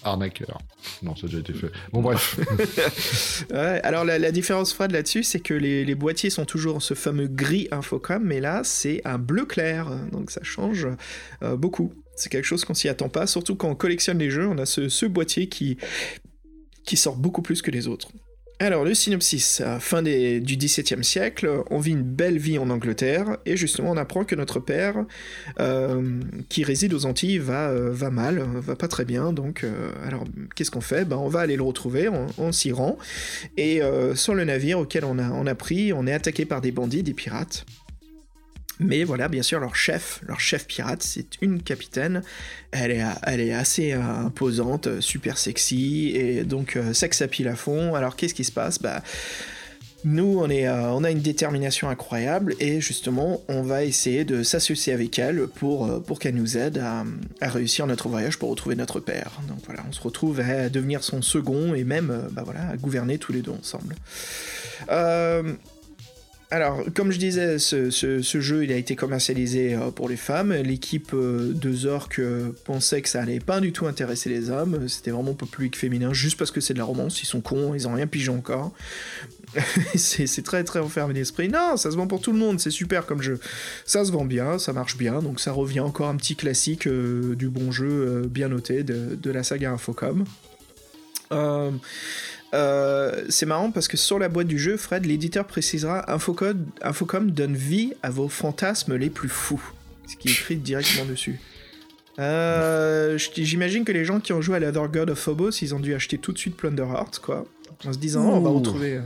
[0.04, 0.60] Arnaqueur.
[1.02, 1.72] Non, ça a déjà été fait.
[1.92, 2.38] Bon, bref.
[3.82, 8.22] alors, la, différence, Fred, là-dessus, c'est que les, boîtiers sont toujours ce fameux gris Infocom,
[8.22, 9.90] mais là, c'est un bleu clair.
[10.12, 10.86] Donc, ça change
[11.42, 11.92] euh, beaucoup.
[12.14, 14.64] C'est quelque chose qu'on s'y attend pas, surtout quand on collectionne les jeux, on a
[14.64, 15.76] ce, ce boîtier qui,
[16.84, 18.12] qui sort beaucoup plus que les autres.
[18.62, 19.62] Alors, le synopsis.
[19.78, 24.24] fin du XVIIe siècle, on vit une belle vie en Angleterre, et justement, on apprend
[24.24, 25.06] que notre père,
[25.60, 26.20] euh,
[26.50, 29.32] qui réside aux Antilles, va, euh, va mal, va pas très bien.
[29.32, 30.24] Donc, euh, alors,
[30.54, 31.06] qu'est-ce qu'on fait?
[31.06, 32.98] Ben, On va aller le retrouver, on, s'y rend,
[33.56, 33.80] et
[34.14, 37.64] sur le navire auquel on a pris, on est attaqué par des bandits, des pirates.
[38.80, 42.22] Mais voilà, bien sûr, leur chef, leur chef pirate, c'est une capitaine.
[42.72, 47.28] Elle est, elle est assez euh, imposante, euh, super sexy, et donc euh, sex à
[47.28, 47.94] pile à fond.
[47.94, 48.80] Alors qu'est-ce qui se passe?
[48.80, 49.02] Bah.
[50.02, 54.94] Nous, on, est, on a une détermination incroyable et justement, on va essayer de s'associer
[54.94, 57.04] avec elle pour, pour qu'elle nous aide à,
[57.46, 59.42] réussir notre voyage pour retrouver notre père.
[59.46, 63.18] Donc voilà, on se retrouve à devenir son second et même bah voilà, à gouverner
[63.18, 63.94] tous les deux ensemble.
[64.90, 65.52] Euh,
[66.50, 70.52] alors, comme je disais, ce, jeu, il a été commercialisé pour les femmes.
[70.52, 72.20] L'équipe de Zork
[72.64, 74.88] pensait que ça allait pas du tout intéresser les hommes.
[74.88, 77.22] C'était vraiment public féminin, juste parce que c'est de la romance.
[77.22, 78.72] Ils sont cons, ils ont rien pigé encore.
[79.94, 81.48] c'est très très enfermé d'esprit.
[81.48, 83.40] Non, ça se vend pour tout le monde, c'est super comme jeu.
[83.84, 87.34] Ça se vend bien, ça marche bien, donc ça revient encore un petit classique euh,
[87.34, 90.24] du bon jeu euh, bien noté de, la saga Infocom.
[91.32, 91.70] Euh,
[92.52, 97.54] c'est marrant parce que sur la boîte du jeu, Fred, l'éditeur précisera Infocom, Infocom donne
[97.54, 99.62] vie à vos fantasmes les plus fous.
[100.06, 101.40] Ce qui est écrit directement dessus.
[103.36, 105.94] J'imagine que les gens qui ont joué à l'Other God of Phobos, ils ont dû
[105.94, 107.46] acheter tout de suite Plunder Heart, quoi.
[107.86, 109.00] En se disant, oh, on va retrouver.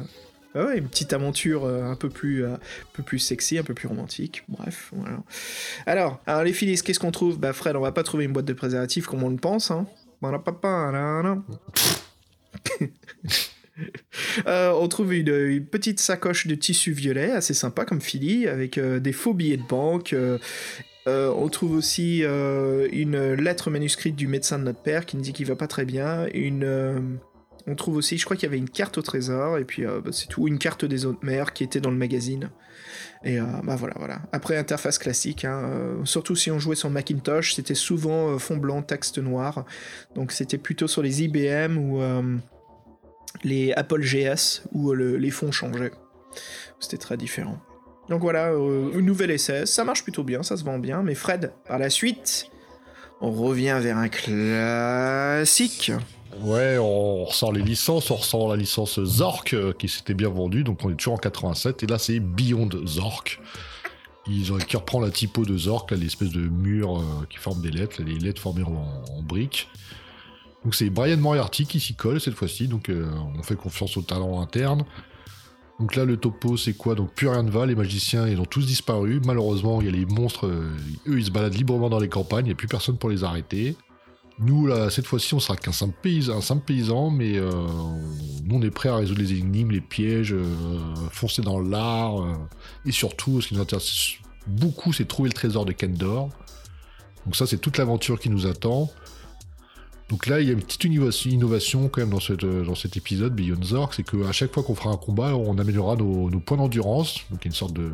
[0.57, 2.59] Ah ouais, une petite aventure euh, un peu plus, euh, un
[2.93, 4.45] peu plus sexy, un peu plus romantique.
[4.49, 5.19] Bref, voilà.
[5.85, 7.39] Alors, alors les filles, qu'est-ce qu'on trouve?
[7.39, 9.73] Bah Fred, on va pas trouver une boîte de préservatifs comme on le pense.
[9.73, 9.87] Hein.
[14.47, 19.13] Euh, on trouve une, petite sacoche de tissu violet, assez sympa comme Philly, avec des
[19.13, 20.15] faux billets de banque.
[21.07, 25.47] on trouve aussi une lettre manuscrite du médecin de notre père qui nous dit qu'il
[25.47, 26.29] va pas très bien.
[26.35, 27.19] Une
[27.67, 30.01] on trouve aussi, je crois qu'il y avait une carte au trésor, et puis euh,
[30.01, 32.51] bah, c'est tout, une carte des autres mers qui était dans le magazine.
[33.25, 34.21] Et euh, bah voilà, voilà.
[34.33, 38.83] Après, interface classique, hein, euh, surtout si on jouait sur Macintosh, c'était souvent fond blanc,
[38.83, 39.65] texte noir.
[40.15, 42.03] Donc c'était plutôt sur les IBM ou
[43.43, 45.93] les Apple GS où les fonds changeaient.
[46.81, 47.59] C'était très différent.
[48.11, 51.53] Donc voilà, une nouvelle essai, ça marche plutôt bien, ça se vend bien, mais Fred,
[51.67, 52.51] par la suite,
[53.23, 55.93] on revient vers un classique.
[56.41, 60.65] Ouais, on ressort les licences, on ressort la licence Zork euh, qui s'était bien vendue,
[60.65, 63.41] donc on est toujours en 87, et là c'est Beyond Zork.
[64.27, 67.71] Ils ont, qui reprend la typo de Zork, l'espèce de mur euh, qui forme des
[67.71, 69.69] lettres, les lettres formées en, briques.
[70.65, 74.03] Donc c'est Brian Moriarty qui s'y colle cette fois-ci, donc euh, on fait confiance au
[74.03, 74.85] talent interne.
[75.79, 76.95] Donc là le topo c'est quoi?
[76.95, 79.93] Donc plus rien ne va, les magiciens ils ont tous disparu, malheureusement il y a
[79.93, 82.97] les monstres, eux ils se baladent librement dans les campagnes, il n'y a plus personne
[82.97, 83.77] pour les arrêter.
[84.41, 87.51] Nous, là, cette fois-ci, on sera qu'un simple, paysan, simple paysan, mais euh,
[88.45, 90.45] nous, on est prêt à résoudre les énigmes, les pièges, euh,
[91.13, 92.35] foncer dans l'art, euh,
[92.85, 94.15] et surtout, ce qui nous intéresse
[94.49, 96.31] beaucoup, c'est trouver le trésor de Kendor.
[97.25, 98.91] Donc ça, c'est toute l'aventure qui nous attend.
[100.09, 103.63] Donc là, il y a une petite innovation quand même dans, dans cet épisode Beyond
[103.63, 107.21] Zork, c'est qu'à chaque fois qu'on fera un combat, on améliorera nos, nos points d'endurance.
[107.31, 107.93] Donc il y a une sorte de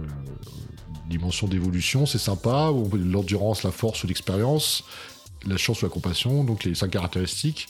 [1.09, 2.73] dimension d'évolution, c'est sympa.
[2.95, 4.85] L'endurance, la force ou l'expérience
[5.47, 7.69] la chance ou la compassion, donc les cinq caractéristiques.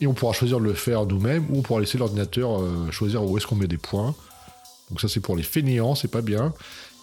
[0.00, 3.24] Et on pourra choisir de le faire nous-mêmes ou on pourra laisser l'ordinateur euh, choisir
[3.24, 4.14] où est-ce qu'on met des points.
[4.90, 6.52] Donc ça c'est pour les fainéants, c'est pas bien.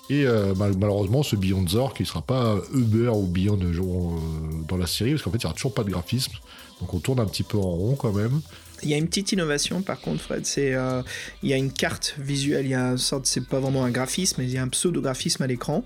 [0.10, 4.18] Et euh, malheureusement ce Beyond Zor qui sera pas Uber ou Beyond euh,
[4.68, 6.34] dans la série parce qu'en fait il n'y aura toujours pas de graphisme.
[6.82, 8.42] Donc on tourne un petit peu en rond quand même.
[8.84, 10.46] Il y a une petite innovation par contre, Fred.
[10.46, 11.02] C'est euh,
[11.42, 12.66] il y a une carte visuelle.
[12.66, 14.70] Il y a une sorte, c'est pas vraiment un graphisme, mais il y a un
[14.70, 15.84] pseudo-graphisme à l'écran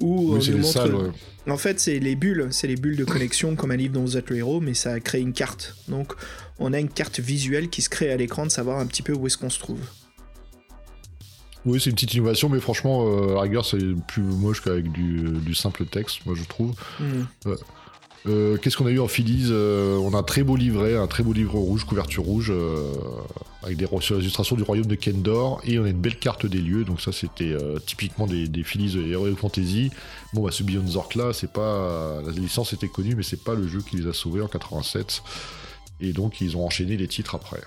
[0.00, 1.12] où oui, montre.
[1.48, 4.30] En fait, c'est les bulles, c'est les bulles de connexion comme un livre dans The
[4.30, 5.76] Hero, mais ça crée une carte.
[5.88, 6.12] Donc,
[6.58, 9.12] on a une carte visuelle qui se crée à l'écran de savoir un petit peu
[9.12, 9.80] où est-ce qu'on se trouve.
[11.64, 13.78] Oui, c'est une petite innovation, mais franchement, euh, rigueur, c'est
[14.08, 16.74] plus moche qu'avec du, simple texte, moi je trouve.
[17.46, 17.56] Euh,
[18.24, 21.22] qu'est-ce qu'on a eu en Phillies euh, On a un très beau livret, un très
[21.22, 22.92] beau livre rouge, couverture rouge, euh,
[23.62, 26.84] avec des illustrations du royaume de Kendor, et on a une belle carte des lieux.
[26.84, 29.90] Donc ça, c'était typiquement des, des Phillies Heroic Fantasy.
[30.34, 33.54] Bon, bah, ce Beyond Zork là, c'est pas la licence était connue, mais c'est pas
[33.54, 35.22] le jeu qui les a sauvés en 87.
[36.00, 37.60] Et donc ils ont enchaîné les titres après.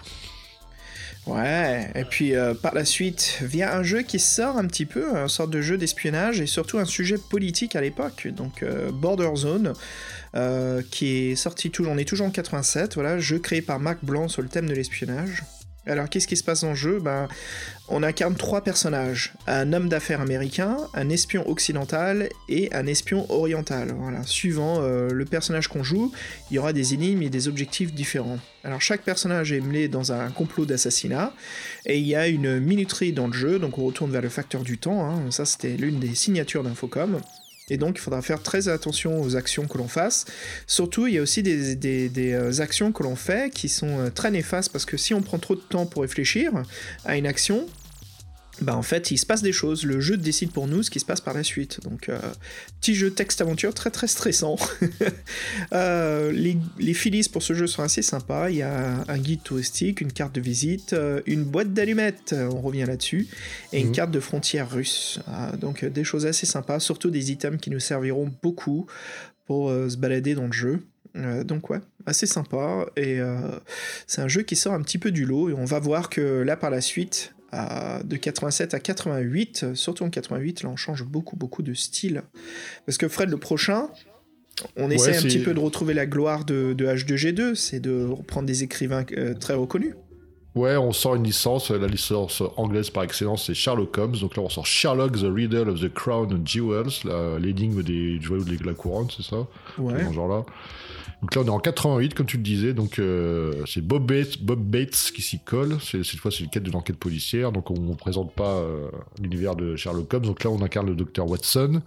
[1.26, 5.27] Ouais, et puis par la suite vient un jeu qui sort un petit peu, une
[5.27, 8.64] sorte de jeu d'espionnage et surtout un sujet politique à l'époque, donc
[8.94, 9.73] Border Zone.
[10.35, 14.03] Euh, qui est sorti toujours, on est toujours en 87, voilà, jeu créé par Marc
[14.03, 15.43] Blanc sur le thème de l'espionnage.
[15.87, 16.99] Alors qu'est-ce qui se passe dans le jeu?
[16.99, 17.27] Ben,
[17.89, 23.93] On incarne trois personnages, un homme d'affaires américain, un espion occidental et un espion oriental.
[23.95, 24.23] Voilà.
[24.23, 26.11] Suivant euh, le personnage qu'on joue,
[26.49, 28.39] il y aura des énigmes et des objectifs différents.
[28.63, 31.33] Alors chaque personnage est mêlé dans un complot d'assassinat,
[31.85, 34.63] et il y a une minuterie dans le jeu, donc on retourne vers le facteur
[34.63, 35.29] du temps, hein.
[35.29, 37.21] ça c'était l'une des signatures d'Infocom.
[37.69, 40.25] Et donc, il faudra faire très attention aux actions que l'on fasse.
[40.67, 44.29] Surtout, il y a aussi des, euh, actions que l'on fait qui sont euh, très
[44.29, 46.51] néfastes parce que si on prend trop de temps pour réfléchir
[47.05, 47.67] à une action,
[48.61, 50.99] bah en fait il se passe des choses, le jeu décide pour nous ce qui
[50.99, 51.82] se passe par la suite.
[51.84, 52.18] Donc euh,
[52.80, 54.56] petit jeu texte-aventure très très stressant.
[55.73, 60.02] Euh, les, les pour ce jeu sont assez sympas, il y a un guide touristique,
[60.02, 63.27] une carte de visite, euh, une boîte d'allumettes, on revient là-dessus,
[63.73, 63.94] et une mhm.
[63.94, 65.19] carte de frontière russe.
[65.60, 68.88] donc des choses assez sympas, surtout des items qui nous serviront beaucoup
[69.45, 70.80] pour se balader dans le jeu.
[71.44, 73.19] donc ouais, assez sympa et
[74.07, 76.41] c'est un jeu qui sort un petit peu du lot et on va voir que
[76.41, 77.34] là par la suite
[78.03, 82.23] de 87 à 88, surtout en 88, là on change beaucoup beaucoup de style.
[82.86, 83.90] Parce que Fred, le prochain,
[84.77, 88.48] on essaie un petit peu de retrouver la gloire de, de H2G2, c'est de reprendre
[88.48, 89.94] des écrivains euh, très reconnus.
[90.56, 94.15] Ouais, on sort une licence, la licence anglaise par excellence, c'est Sherlock Holmes.
[94.22, 97.03] Donc là, on sort Sherlock, the Riddle of the Crown and Jewels,
[97.41, 99.45] l'énigme des joyaux de la couronne, c'est ça?
[99.77, 100.02] Ouais.
[100.02, 100.45] Dans genre là.
[101.26, 102.73] Donc là, on est en 88, comme tu le disais.
[102.76, 105.80] Donc euh, c'est Bob Bates, Bob Bates qui s'y colle.
[105.81, 107.52] Cette fois, c'est une quête de l'enquête policière.
[107.52, 110.26] Donc on ne présente pas euh, l'univers de Sherlock Holmes.
[110.27, 111.81] Donc là, on incarne le docteur Watson.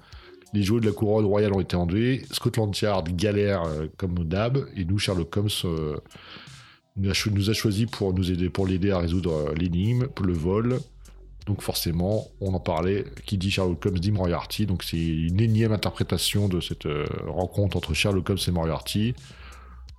[0.54, 2.24] Les jouets de la couronne royale ont été enlevés.
[2.32, 4.66] Scotland Yard galère euh, comme d'hab.
[4.74, 5.48] Et nous, Sherlock Holmes
[6.96, 10.80] nous a, nous a choisi pour nous aider, pour l'aider à résoudre l'énigme, le vol.
[11.48, 15.72] Donc forcément, on en parlait, qui dit Sherlock Holmes dit Moriarty, donc c'est une énième
[15.72, 16.86] interprétation de cette
[17.26, 19.14] rencontre entre Sherlock Holmes et Moriarty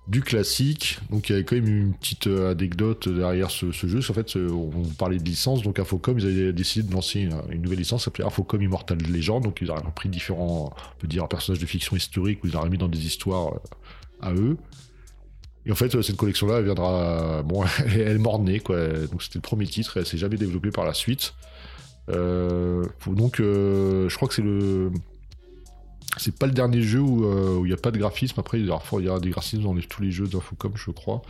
[0.06, 0.98] du classique.
[1.10, 3.98] Donc il y avait quand même une petite anecdote derrière ce, jeu.
[3.98, 5.62] En fait, on parlait de licence.
[5.62, 9.42] Donc Infocom, ils avaient décidé de lancer une, nouvelle licence s'appelait Infocom Immortal Legend.
[9.42, 12.70] Donc ils avaient pris différents, on peut dire, personnages de fiction historique où ils avaient
[12.70, 13.54] mis dans des histoires
[14.20, 14.56] à eux.
[15.66, 17.42] Et en fait, cette collection-là, elle viendra.
[17.42, 18.78] Bon, elle est mornée, quoi.
[19.10, 21.34] Donc c'était le premier titre et elle s'est jamais développée par la suite.
[22.08, 24.90] Euh, donc, euh, je crois que c'est le
[26.16, 28.40] c'est pas le dernier jeu euh, où il n'y a pas de graphisme.
[28.40, 28.70] Après, il y
[29.08, 31.22] aura des graphismes dans tous les jeux d'Infocom, je crois.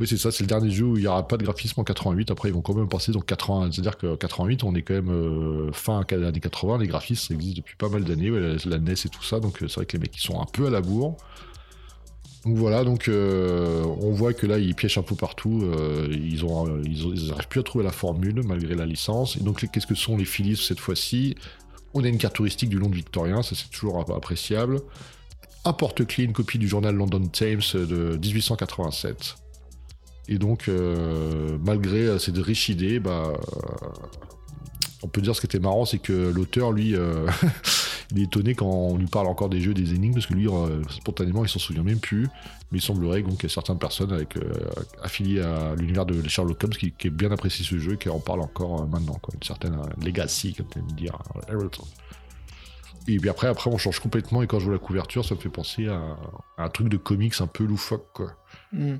[0.00, 1.84] Oui, c'est ça, c'est le dernier jeu où il n'y aura pas de graphisme en
[1.84, 2.30] 88.
[2.30, 3.70] Après, ils vont quand même passer dans 80.
[3.72, 6.78] C'est-à-dire que 88, on est quand même euh, fin années 80.
[6.78, 8.30] Les graphismes, ça existe depuis pas mal d'années.
[8.30, 9.40] la, NES et tout ça.
[9.40, 11.16] Donc, euh, c'est vrai que les mecs, ils sont un peu à la bourre.
[12.48, 15.70] Donc voilà, donc on voit que là, ils piègent un peu partout.
[16.10, 19.36] ils, ont, ils, arrivent plus à trouver la formule malgré la licence.
[19.36, 21.34] Et donc, qu'est-ce que sont les Philips cette fois-ci?
[21.92, 24.80] On a une carte touristique du Londres victorien, ça c'est toujours appréciable.
[25.66, 29.36] Un porte-clés, une copie du journal London Times de 1887.
[30.28, 33.32] Et donc, euh, malgré euh, cette riche idée, bah,
[35.02, 37.26] on peut dire ce qui était marrant, c'est que l'auteur, lui, euh,
[38.10, 40.48] il est étonné quand on lui parle encore des jeux, des énigmes, parce que lui,
[40.48, 42.28] euh, spontanément, il s'en souvient même plus.
[42.70, 44.24] Mais il semblerait qu'il y a certaines personnes euh,
[45.02, 48.20] affiliées à l'univers de Sherlock Holmes qui, qui bien apprécié ce jeu et qui en
[48.20, 49.34] parle encore maintenant, quoi.
[49.34, 51.18] Une certaine legacy, comme tu aimes dire.
[53.08, 55.40] Et puis après, après, on change complètement, et quand je vois la couverture, ça me
[55.40, 56.16] fait penser à,
[56.58, 58.32] un truc de comics un peu loufoque, quoi.
[58.72, 58.96] Hmm.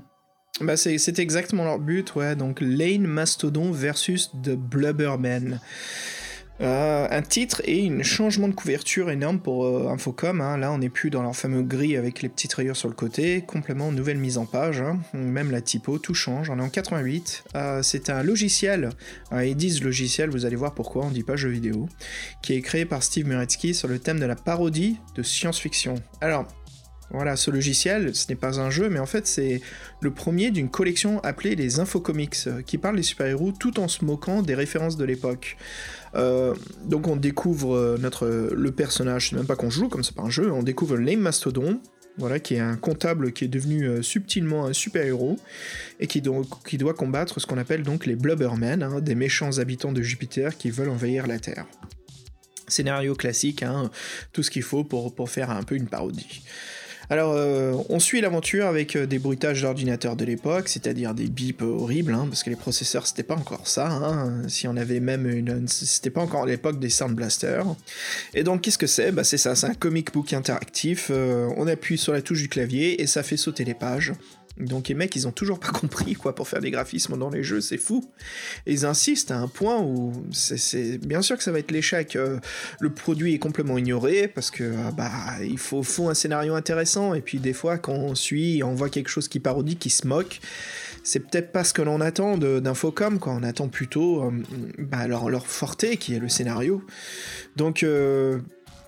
[0.61, 2.35] Bah c'est exactement leur but, ouais.
[2.35, 5.61] Donc Lane Mastodon versus The Blubberman.
[6.61, 10.41] Euh, un titre et un changement de couverture énorme pour euh, Infocom.
[10.41, 10.57] Hein.
[10.57, 13.41] Là, on n'est plus dans leur fameux gris avec les petites rayures sur le côté.
[13.41, 14.81] Complètement nouvelle mise en page.
[14.81, 14.99] Hein.
[15.13, 16.49] Même la typo, tout change.
[16.49, 17.45] On est en 88.
[17.55, 18.89] Euh, c'est un logiciel.
[19.31, 21.05] ils disent logiciel, vous allez voir pourquoi.
[21.05, 21.87] On dit pas jeu vidéo.
[22.41, 25.95] Qui est créé par Steve Muretsky sur le thème de la parodie de science-fiction.
[26.19, 26.45] Alors,
[27.11, 29.61] voilà, ce logiciel, ce n'est pas un jeu, mais en fait c'est
[29.99, 34.43] le premier d'une collection appelée les Infocomics, qui parle des super-héros tout en se moquant
[34.43, 35.57] des références de l'époque.
[36.15, 36.55] Euh,
[36.85, 40.23] donc on découvre euh, notre, le personnage, c'est même pas qu'on joue, comme c'est pas
[40.23, 41.79] un jeu, on découvre Lame Mastodon,
[42.17, 45.37] voilà, qui est un comptable qui est devenu subtilement un super-héros,
[45.99, 46.21] et qui,
[46.67, 50.57] qui, doit combattre ce qu'on appelle donc les Blubbermen, hein, des méchants habitants de Jupiter
[50.57, 51.65] qui veulent envahir la Terre.
[52.67, 53.89] Scénario classique, hein,
[54.33, 56.43] tout ce qu'il faut pour, pour faire un peu une parodie.
[57.11, 61.63] Alors, euh, on suit l'aventure avec euh, des bruitages d'ordinateurs de l'époque, c'est-à-dire des bips
[61.63, 63.87] horribles, hein, parce que les processeurs c'était pas encore ça.
[63.87, 67.65] Hein, si on avait même une, c'était pas encore l'époque des Sound Blasters.
[68.35, 69.11] Et donc, qu'est-ce que c'est?
[69.11, 71.07] Bah, c'est ça, c'est un comic book interactif.
[71.09, 74.13] Euh, on appuie sur la touche du clavier et ça fait sauter les pages.
[74.59, 77.43] Donc les mecs, ils ont toujours pas compris quoi pour faire des graphismes dans les
[77.43, 78.03] jeux, c'est fou.
[78.65, 82.15] Ils insistent à un point où c'est bien sûr que ça va être l'échec.
[82.15, 82.39] Euh,
[82.79, 85.11] le produit est complètement ignoré parce que euh, bah
[85.41, 89.09] il faut, un scénario intéressant et puis des fois quand on suit, on voit quelque
[89.09, 90.39] chose qui parodie, qui se moque.
[91.03, 94.31] C'est peut-être pas ce que l'on attend d'Infocom, quand on attend plutôt euh,
[94.77, 96.83] bah, leur, leur forté qui est le scénario.
[97.55, 97.85] Donc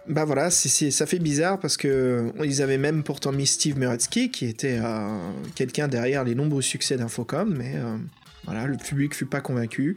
[0.07, 4.45] bah voilà, ça fait bizarre parce que ils avaient même pourtant mis Steve Muretsky, qui
[4.45, 9.95] était euh, quelqu'un derrière les nombreux succès d'Infocom, mais euh, le public fut pas convaincu.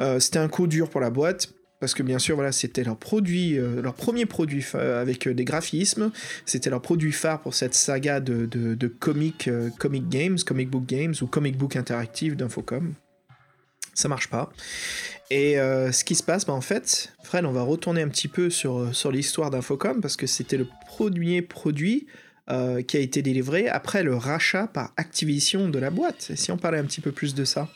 [0.00, 1.52] Euh, c'était un coup dur pour la boîte.
[1.80, 6.12] Parce que bien sûr, voilà, c'était leur produit, leur premier produit avec des graphismes.
[6.46, 9.50] C'était leur produit phare pour cette saga de, de comic,
[9.80, 12.94] comic games, comic book games ou comic book interactive d'Infocom
[13.94, 14.52] ça marche pas.
[15.34, 18.28] Et euh, ce qui se passe, bah, en fait, Fred, on va retourner un petit
[18.28, 22.06] peu sur, euh, sur l'histoire d'Infocom parce que c'était le premier produit
[22.50, 26.28] euh, qui a été délivré après le rachat par Activision de la boîte.
[26.28, 27.68] Et si on parlait un petit peu plus de ça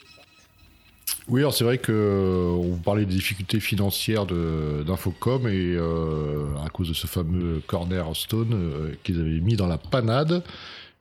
[1.28, 5.76] oui, alors c'est vrai qu'on parlait des difficultés financières d'Infocom et
[6.64, 10.44] à cause de ce fameux Corner Stone qu'ils avaient mis dans la panade,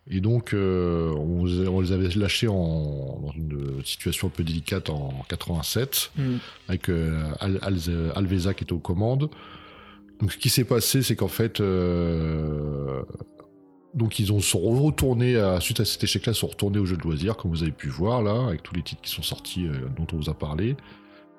[0.09, 6.11] Et donc, on, les avait lâchés en, dans une situation un peu délicate en 87,
[6.15, 6.35] mm.
[6.67, 6.89] avec
[7.39, 7.59] Al,
[8.15, 9.29] Alveza qui était aux commandes.
[10.19, 11.59] Donc, ce qui s'est passé, c'est qu'en fait,
[13.95, 17.35] donc ils ont sont retournés suite à cet échec-là, sont retournés au jeu de loisirs,
[17.35, 19.67] comme vous avez pu voir là, avec tous les titres qui sont sortis
[19.97, 20.75] dont on vous a parlé.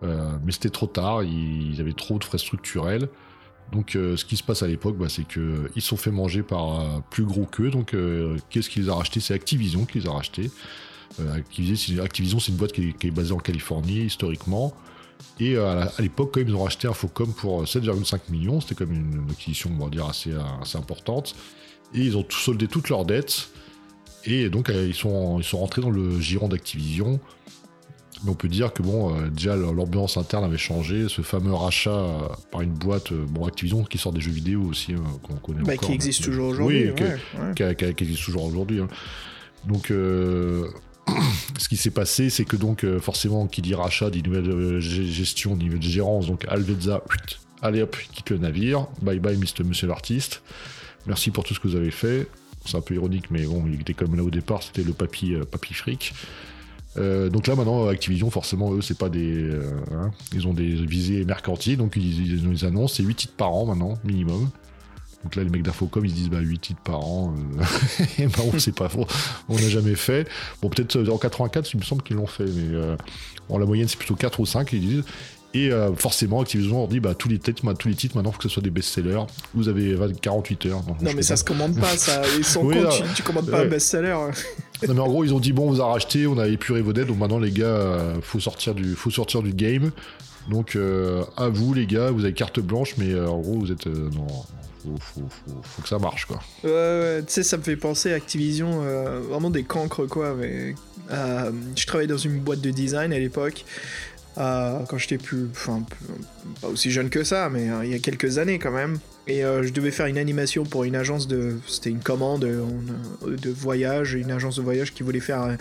[0.03, 3.09] Euh, mais c'était trop tard, ils, avaient trop de frais structurels.
[3.73, 6.81] Donc euh, ce qui se passe à l'époque, bah, c'est qu'ils sont fait manger par
[6.81, 7.71] euh, plus gros qu'eux.
[7.71, 7.95] Donc
[8.51, 9.21] qu'est-ce qu'ils ont racheté?
[9.21, 10.51] C'est Activision qui les a rachetés.
[11.33, 14.75] Activision, c'est une boîte qui est, basée en Californie historiquement.
[15.41, 19.31] Et à l'époque, quand ils ont racheté Infocom pour 7,5 millions, c'était comme une, une,
[19.31, 21.35] acquisition, on va dire, assez, assez importante.
[21.95, 23.49] Et ils ont tout soldé toutes leurs dettes.
[24.27, 27.21] Et donc, ils, sont, ils sont rentrés dans le giron d'Activision.
[28.25, 31.09] Mais on peut dire que bon, euh, déjà l'ambiance interne avait changé.
[31.09, 34.63] Ce fameux rachat euh, par une boîte, euh, bon Activision, qui sort des jeux vidéo
[34.63, 35.89] aussi, qu'on connaît bah, encore.
[35.89, 36.91] Qui existe toujours aujourd'hui.
[36.91, 37.63] Oui, Qui,
[38.05, 38.81] existe toujours aujourd'hui.
[38.81, 38.89] Hein.
[39.67, 45.57] Donc, ce qui s'est passé, c'est que donc forcément, qui dit rachat, dit nouvelle gestion,
[45.57, 46.27] nouvelle gérance.
[46.27, 47.03] Donc Alvezza,
[47.63, 48.87] allez hop, quitte le navire.
[49.03, 50.43] Bye bye, Monsieur l'artiste.
[51.07, 52.27] Merci pour tout ce que vous avez fait.
[52.65, 55.37] C'est un peu ironique, mais bon, il était comme là au départ, c'était le papy,
[55.51, 56.13] papy fric.
[56.99, 59.63] Euh, donc là maintenant Activision forcément eux c'est pas des euh,
[59.93, 63.67] hein, ils ont des visées mercantiles donc ils, ils, annoncent c'est 8 titres par an
[63.67, 64.49] maintenant minimum
[65.23, 68.27] donc là les mecs d'Infocom ils se disent bah 8 titres par an euh, et
[68.27, 68.89] bah on sait pas
[69.49, 70.27] on n'a jamais fait
[70.63, 72.97] bon peut-être en 84 il me semble qu'ils l'ont fait mais
[73.51, 75.05] en la moyenne c'est plutôt 4 ou 5 ils disent
[75.55, 78.39] et forcément, Activision leur dit bah, tous, les titres, tous les titres, maintenant, il faut
[78.41, 79.23] que ce soit des best-sellers.
[79.55, 80.83] Vous avez 48 heures.
[80.87, 82.21] non, mais ça se commande pas, ça.
[82.37, 84.19] Ils sont oui, tu, tu, commandes pas un best-seller
[84.87, 86.83] non mais en gros ils ont dit bon on vous a racheté, on a épuré
[86.83, 89.91] vos dettes, donc maintenant les gars, euh, faut sortir du, faut sortir du game.
[90.51, 93.73] Donc euh, à vous les gars, vous avez carte blanche, mais euh, en gros vous
[93.73, 94.27] êtes non,
[95.01, 95.23] faut,
[95.63, 96.41] faut, que ça marche quoi.
[96.63, 98.83] Ouais, ouais tu sais ça me fait penser à Activision,
[99.29, 100.35] vraiment des cancres quoi.
[100.35, 100.75] Mais
[101.11, 103.65] je travaillais dans une boîte de design à l'époque.
[104.37, 105.83] quand j'étais plus, enfin,
[106.61, 108.99] pas aussi jeune que ça, mais il y a quelques années quand même.
[109.29, 111.57] Et euh, je devais faire une animation pour une agence de.
[111.67, 112.65] C'était une commande euh,
[113.27, 115.57] de voyage, une agence de voyage qui voulait faire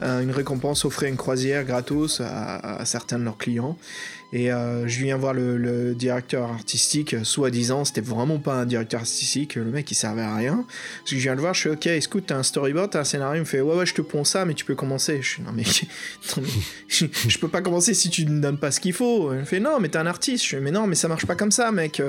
[0.00, 3.76] une récompense, offrir une croisière gratos à, certains de leurs clients.
[4.32, 9.56] Et euh, je viens voir le, directeur artistique, soi-disant, c'était vraiment pas un directeur artistique,
[9.56, 10.64] le mec il servait à rien.
[11.04, 13.40] je viens le voir, je fais ok, écoute, t'as un storyboard, t'as un scénario, il
[13.40, 15.20] me fait ouais, ouais, je te ponds ça, mais tu peux commencer.
[15.20, 15.64] Je suis non, mais,
[16.86, 19.32] je, peux pas commencer si tu ne donnes pas ce qu'il faut.
[19.32, 20.44] Il me fait non, mais t'es un artiste.
[20.44, 22.00] Je fais mais non, mais ça marche pas comme ça, mec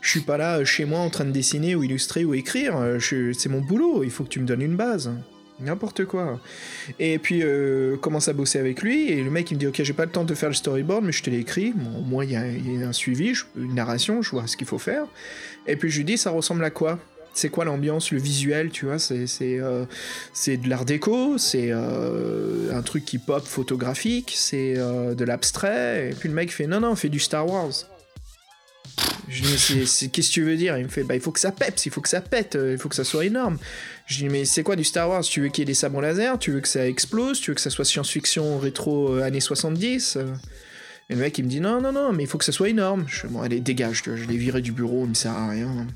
[0.00, 2.76] je suis pas là euh, chez moi en train de dessiner ou illustrer ou écrire.
[2.76, 4.02] Euh, c'est mon boulot.
[4.04, 5.10] Il faut que tu me donnes une base.
[5.60, 6.40] N'importe quoi.
[7.00, 9.10] Et puis, euh, commence à bosser avec lui.
[9.10, 11.04] Et le mec, il me dit Ok, j'ai pas le temps de faire le storyboard,
[11.04, 11.74] mais je te l'ai écrit.
[11.98, 15.04] Au moins, il y, a un suivi, une narration, je vois ce qu'il faut faire.
[15.66, 16.98] Et puis, je lui dis Ça ressemble à quoi?
[17.34, 23.04] C'est quoi l'ambiance, le visuel, tu vois, c'est c'est de l'art déco, c'est un truc
[23.04, 26.10] qui pop photographique, c'est de l'abstrait.
[26.10, 27.86] Et puis le mec fait non non, fait du Star Wars.
[29.28, 29.42] Je
[29.74, 30.78] lui dis, qu'est-ce que tu veux dire?
[30.78, 32.72] Il me fait, bah, il faut que ça pète, il faut que ça pète, euh,
[32.72, 33.58] il faut que ça soit énorme.
[34.06, 35.22] Je lui dis, mais c'est quoi du Star Wars?
[35.22, 36.38] Tu veux qu'il y ait des sabres laser?
[36.38, 37.40] Tu veux que ça explose?
[37.40, 40.18] Tu veux que ça soit science-fiction rétro euh, années 70
[41.10, 42.70] Et le mec, il me dit, non, non, non, mais il faut que ça soit
[42.70, 43.04] énorme.
[43.06, 45.86] Je dis, bon, allez, dégage, je l'ai viré du bureau, il me sert à rien.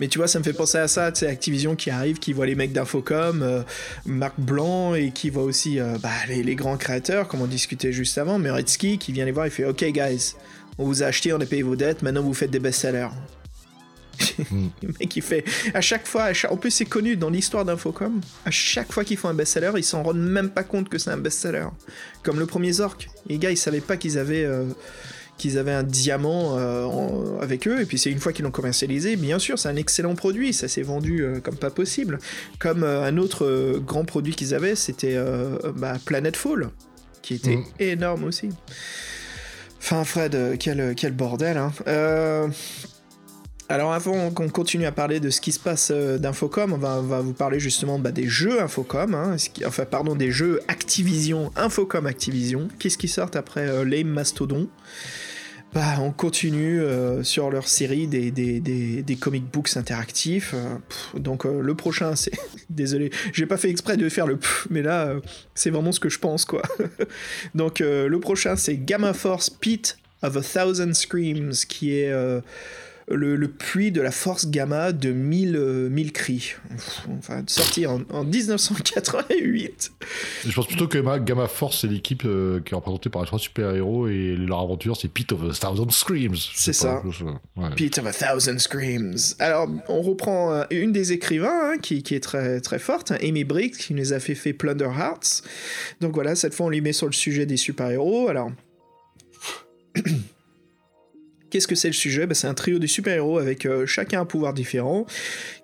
[0.00, 2.32] Mais tu vois, ça me fait penser à ça, tu sais, Activision qui arrive, qui
[2.32, 3.62] voit les mecs d'Infocom, euh,
[4.06, 8.38] Marc Blanc, et qui voit aussi bah, les, grands créateurs, comme on discutait juste avant,
[8.38, 10.34] Meretsky, qui vient les voir, il fait Ok, guys,
[10.78, 13.08] on vous a acheté, on a payé vos dettes, maintenant vous faites des best-sellers.
[14.50, 14.68] Hmm.
[14.82, 15.44] le mec il fait
[15.74, 19.28] à chaque fois, en plus c'est connu dans l'histoire d'Infocom, à chaque fois qu'ils font
[19.28, 21.66] un best-seller, ils s'en rendent même pas compte que c'est un best-seller.
[22.22, 24.66] Comme le premier Zork, les gars ils savaient pas qu'ils avaient euh,
[25.36, 29.16] qu'ils avaient un diamant euh, avec eux, et puis c'est une fois qu'ils l'ont commercialisé,
[29.16, 32.18] bien sûr c'est un excellent produit, ça s'est vendu euh, comme pas possible.
[32.58, 35.18] Comme un autre grand produit qu'ils avaient, c'était
[35.76, 36.70] bah, Planetfall,
[37.22, 37.64] qui était hmm.
[37.80, 38.50] énorme aussi.
[39.84, 41.58] Enfin, Fred, euh, quel, quel bordel.
[41.58, 41.70] Hein.
[41.88, 42.48] Euh,
[43.68, 47.00] alors avant qu'on continue à parler de ce qui se passe euh, d'Infocom, on va,
[47.20, 49.36] vous parler justement bah, des jeux Infocom, hein,
[49.66, 52.68] enfin pardon, des jeux Activision, Infocom Activision.
[52.78, 54.68] Qu'est-ce qui sort après Lame Mastodon
[55.74, 60.54] bah, on continue euh, sur leur série des, des, des, comic books interactifs.
[60.54, 62.30] Euh, donc euh, le prochain, c'est...
[62.70, 64.38] Désolé, j'ai pas fait exprès de faire le
[64.70, 65.14] mais là,
[65.54, 66.62] c'est vraiment ce que je pense, quoi.
[67.54, 72.12] donc le prochain, c'est Gamma Force Pit of a Thousand Screams, qui est
[73.08, 76.54] le, le puits de la force gamma de 1000 euh, 1000 cris.
[77.18, 79.92] Enfin, sorti en, en 1988.
[80.46, 83.38] Je pense plutôt que Gamma, Force, c'est l'équipe euh, qui est représentée par les trois
[83.38, 86.36] super-héros et leur aventure, c'est Pit of a Thousand Screams.
[86.54, 87.02] C'est ça.
[87.56, 87.70] ouais.
[87.76, 89.16] Pit of a Thousand Screams.
[89.38, 93.18] Alors, on reprend euh, une des écrivains hein, qui, qui est très, très forte, hein,
[93.22, 95.42] Amy Briggs, qui nous a fait, fait Plunder Hearts.
[96.00, 98.28] Donc voilà, cette fois, on lui met sur le sujet des super-héros.
[98.28, 98.50] Alors.
[101.54, 102.26] Qu'est-ce que c'est le sujet?
[102.26, 105.06] Ben, C'est un trio de super-héros avec euh, chacun un pouvoir différent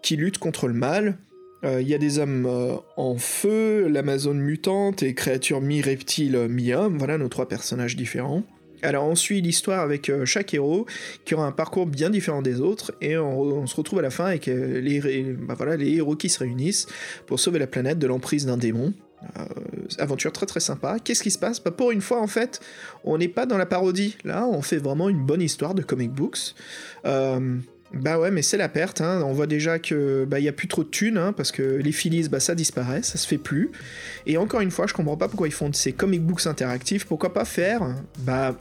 [0.03, 1.19] qui luttent contre le mal.
[1.65, 6.47] Euh, Il y a des hommes euh, en feu, l'Amazone mutante et créatures mi-reptiles, euh,
[6.47, 6.97] mi-homme.
[6.97, 8.45] Voilà nos trois personnages différents.
[8.83, 10.87] Alors on suit l'histoire avec chaque héros
[11.25, 14.27] qui aura un parcours bien différent des autres et on, se retrouve à la fin
[14.27, 16.87] avec les, bah les héros qui se réunissent
[17.27, 18.95] pour sauver la planète de l'emprise d'un démon.
[19.39, 19.45] Euh,
[19.99, 20.99] aventure très très sympa.
[20.99, 21.63] Qu'est-ce qui se passe?
[21.63, 22.61] Bah, Pour une fois en fait,
[23.05, 24.17] on n'est pas dans la parodie.
[24.25, 26.55] Là, on fait vraiment une bonne histoire de comic books.
[27.05, 27.59] Euh,
[27.93, 29.01] bah ouais, mais c'est la perte.
[29.01, 29.23] hein.
[29.25, 32.29] On voit déjà que bah a plus trop de thunes hein, parce que les Phillies,
[32.29, 33.71] bah ça disparaît, ça se fait plus.
[34.27, 37.05] Et encore une fois, je comprends pas pourquoi ils font de ces comic books interactifs.
[37.05, 38.57] Pourquoi pas faire bah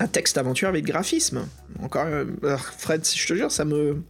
[0.00, 1.46] un texte aventure avec graphisme
[1.82, 2.26] Encore, euh,
[2.78, 4.02] Fred, je te jure, ça me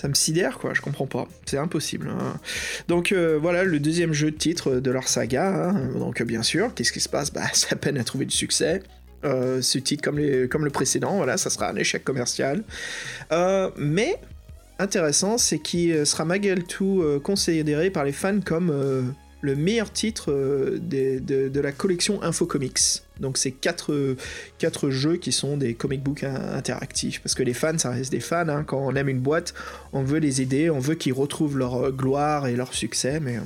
[0.00, 0.74] ça me sidère quoi.
[0.74, 1.26] Je comprends pas.
[1.46, 2.08] C'est impossible.
[2.08, 2.38] hein.
[2.86, 5.48] Donc euh, voilà le deuxième jeu de titre de leur saga.
[5.70, 5.90] hein.
[5.98, 7.32] Donc euh, bien sûr, qu'est-ce qui se passe?
[7.32, 8.82] Bah ça peine à trouver du succès.
[9.24, 10.18] Euh, ce titre comme,
[10.64, 12.62] le précédent, voilà, ça sera un échec commercial.
[13.32, 14.14] Euh, mais
[14.78, 19.02] intéressant, c'est qu'il euh, sera malgré tout euh, considéré par les fans comme euh,
[19.40, 23.02] le meilleur titre euh, de, de la collection Infocomics.
[23.20, 24.16] Donc c'est quatre, euh,
[24.58, 27.20] quatre jeux qui sont des comic books in- interactifs.
[27.22, 28.48] Parce que les fans, ça reste des fans.
[28.48, 28.64] hein.
[28.64, 29.54] Quand on aime une boîte,
[29.92, 33.38] on veut les aider, on veut qu'ils retrouvent leur euh, gloire et leur succès, mais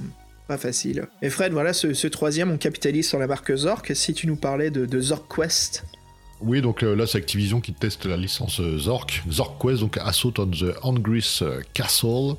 [0.49, 1.07] pas facile.
[1.23, 3.93] Et Fred, voilà, ce, troisième, on capitalise sur la marque Zork.
[3.95, 5.85] Si tu nous parlais de, Zork Quest,
[6.41, 9.23] Oui, donc là, c'est Activision qui teste la licence Zork.
[9.31, 10.35] Zork Quest, donc Assault
[10.83, 11.03] on the
[11.43, 12.35] euh, Castle.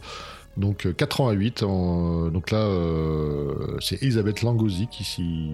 [0.57, 1.63] Donc euh, 88.
[1.63, 5.49] en- donc là, euh, c'est Elisabeth Langosi qui s'y.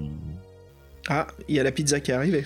[1.07, 2.45] ah, il y a la pizza qui est arrivée.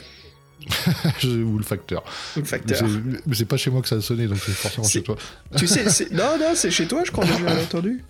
[1.26, 2.04] Ou le facteur.
[2.38, 2.78] Ou le facteur.
[2.78, 2.86] c'est-
[3.26, 5.18] mais c'est pas chez moi que ça a sonné, donc c'est forcément C'est- chez toi.
[5.58, 8.04] tu sais, c'est- non, non, c'est chez toi, je crois, déjà entendu.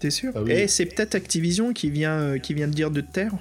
[0.00, 0.52] T'es sûr Ah oui.
[0.52, 3.32] Eh, c'est peut-être Activision qui vient, euh, qui vient de dire de te taire.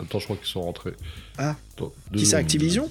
[0.00, 0.94] Attends, je crois qu'ils sont rentrés.
[1.38, 1.56] Ah.
[1.76, 2.36] Attends, deux Qui c'est.
[2.36, 2.88] Activision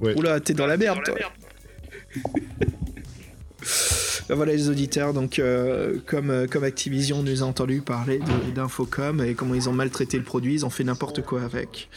[0.00, 0.14] Ouais.
[0.14, 1.14] Oula, t'es dans la merde, toi.
[1.16, 2.68] Ben
[4.34, 8.20] voilà les auditeurs, donc euh, comme, euh, comme Activision nous a entendu parler
[8.54, 11.88] d'Infocom et comment ils ont maltraité le produit, ils ont fait n'importe quoi avec.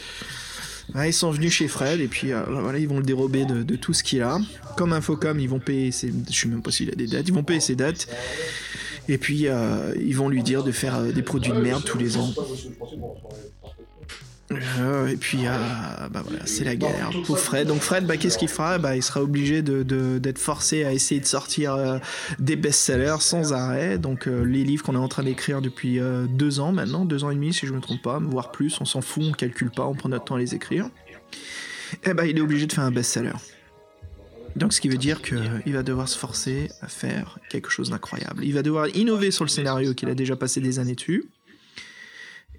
[0.95, 3.94] Ils sont venus chez Fred et puis euh, voilà, ils vont le dérober de, tout
[3.94, 4.40] ce qu'il a.
[4.78, 6.14] Comme Infocom, ils vont payer ses...
[6.30, 8.08] Je sais même pas s'il a des dates, ils vont payer ses dates.
[9.08, 9.48] Et puis
[9.99, 12.34] ils vont lui dire de faire des produits de merde tous les ans.
[14.80, 15.52] Euh, et puis, euh,
[16.11, 17.68] bah voilà, c'est la guerre pour Fred.
[17.68, 18.78] Donc Fred, bah, qu'est-ce qu'il fera?
[18.78, 21.98] Bah, Il sera obligé de- de- d'être forcé à essayer de sortir euh,
[22.40, 23.98] des best-sellers sans arrêt.
[23.98, 25.99] Donc les livres qu'on est en train d'écrire depuis
[26.30, 28.86] deux ans maintenant, deux ans et demi si je me trompe pas, voire plus, on
[28.86, 30.90] s'en fout, on calcule pas, on prend notre temps à les écrire.
[32.06, 33.34] Et bah il est obligé de faire un best-seller.
[34.56, 38.44] Donc ce qui veut dire qu'il va devoir se forcer à faire quelque chose d'incroyable.
[38.44, 41.26] Il va devoir innover sur le scénario qu'il a déjà passé des années dessus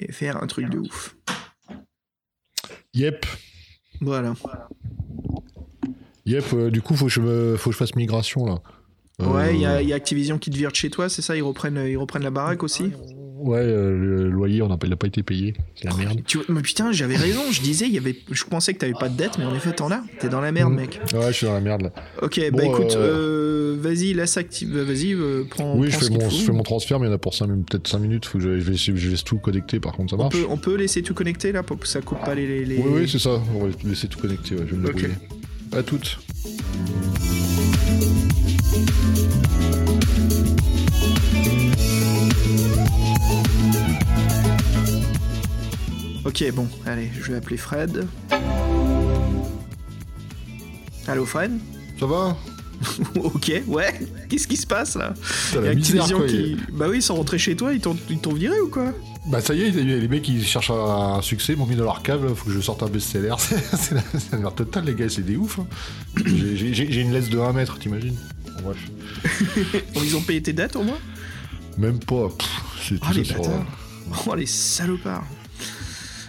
[0.01, 1.15] et faire un truc de ouf.
[2.95, 3.25] Yep.
[4.01, 4.35] Voilà.
[6.27, 7.57] Yep, euh, du coup, faut que je, me...
[7.57, 8.59] faut que je fasse migration là.
[9.21, 11.09] Euh, Ouais, il y, a- il y a Activision qui te vire de chez toi,
[11.09, 11.37] c'est ça?
[11.37, 12.91] Ils reprennent, ils reprennent la baraque aussi?
[13.39, 15.55] Ouais, euh, le loyer, on n'a pas, il a pas été payé.
[15.75, 16.21] C'est la merde.
[16.27, 19.09] tu, Mais putain, j'avais raison, je disais, il y avait, je pensais que t'avais pas
[19.09, 20.03] de dette, mais en effet, t'en as.
[20.21, 20.77] T'es dans la merde, Mm.
[20.77, 21.01] mec.
[21.13, 21.93] Ouais, je suis dans la merde là.
[22.23, 22.95] Ok, Bon, bah écoute,
[23.73, 25.77] euh, vas-y, laisse active, vas-y, euh, prends.
[25.77, 26.37] oui, prends je fais, mon, faut.
[26.37, 28.27] je fais mon transfert, mais il y en a pour peut-être 5 minutes.
[28.27, 30.35] Faut que je, je vais, je laisse tout connecter, par contre, ça On marche.
[30.35, 32.65] peut, on peut laisser tout connecter là pour que ça coupe pas les.
[32.79, 33.41] Oui, oui, c'est ça.
[33.55, 34.55] On va laisser tout connecter.
[34.55, 35.77] ouais, je vais me.
[35.79, 36.19] À toutes.
[46.25, 48.07] Ok, bon, allez, je vais appeler Fred.
[51.09, 51.53] Allô, Fred?
[51.99, 52.37] Ça va?
[53.17, 54.01] Ok, ouais.
[54.29, 55.15] Qu'est-ce qui se passe là
[55.55, 56.27] Il y a Activision quoi.
[56.27, 56.57] qui.
[56.73, 58.93] Bah oui, ils sont rentrés chez toi, ils t'ont ils t'ont viré ou quoi
[59.27, 62.03] Bah ça y est, les mecs ils cherchent un succès, ils m'ont mis dans leur
[62.03, 63.35] cave, faut que je sorte un best-seller.
[63.39, 65.59] C'est la, c'est la merde totale les gars, c'est des ouf.
[65.59, 65.67] hein.
[66.27, 68.17] J'ai- une laisse de 1 mètre, t'imagines
[68.63, 68.77] Bref.
[69.95, 70.99] Bon, Ils ont payé tes dettes au moins
[71.79, 72.29] Même pas.
[72.29, 72.49] pff,
[72.89, 73.41] C'est tout les sur-
[74.27, 75.25] Oh les salopards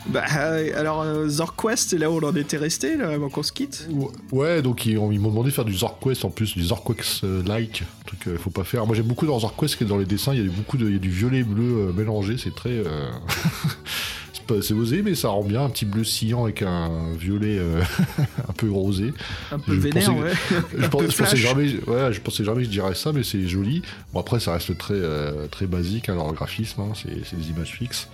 [0.08, 3.42] Bah euh, alors euh, Zorquest c'est là où on en était resté là avant qu'on
[3.44, 3.88] se quitte
[4.32, 7.84] Ouais, donc ils, ont- ils m'ont demandé de faire du Zorquest en plus, du Zorquest-like,
[8.06, 8.86] truc qu'il faut pas faire.
[8.86, 10.96] Moi j'aime beaucoup dans Zorquest que dans les dessins, il y a beaucoup de, y
[10.96, 12.70] a du violet bleu euh, mélangé, c'est très.
[12.72, 13.10] euh,
[14.62, 17.82] c'est osé, mais ça rend bien un petit bleu cyan avec un violet euh,
[18.50, 19.14] un peu rosé.
[19.52, 20.32] Un peu vénère, ouais.
[20.78, 23.82] Je, pensais jamais, ouais, je pensais jamais que je dirais ça, mais c'est joli.
[24.14, 27.72] Bon, après, ça reste très, euh, très basique, hein, leur graphisme, hein, c'est des images
[27.72, 28.10] fixes.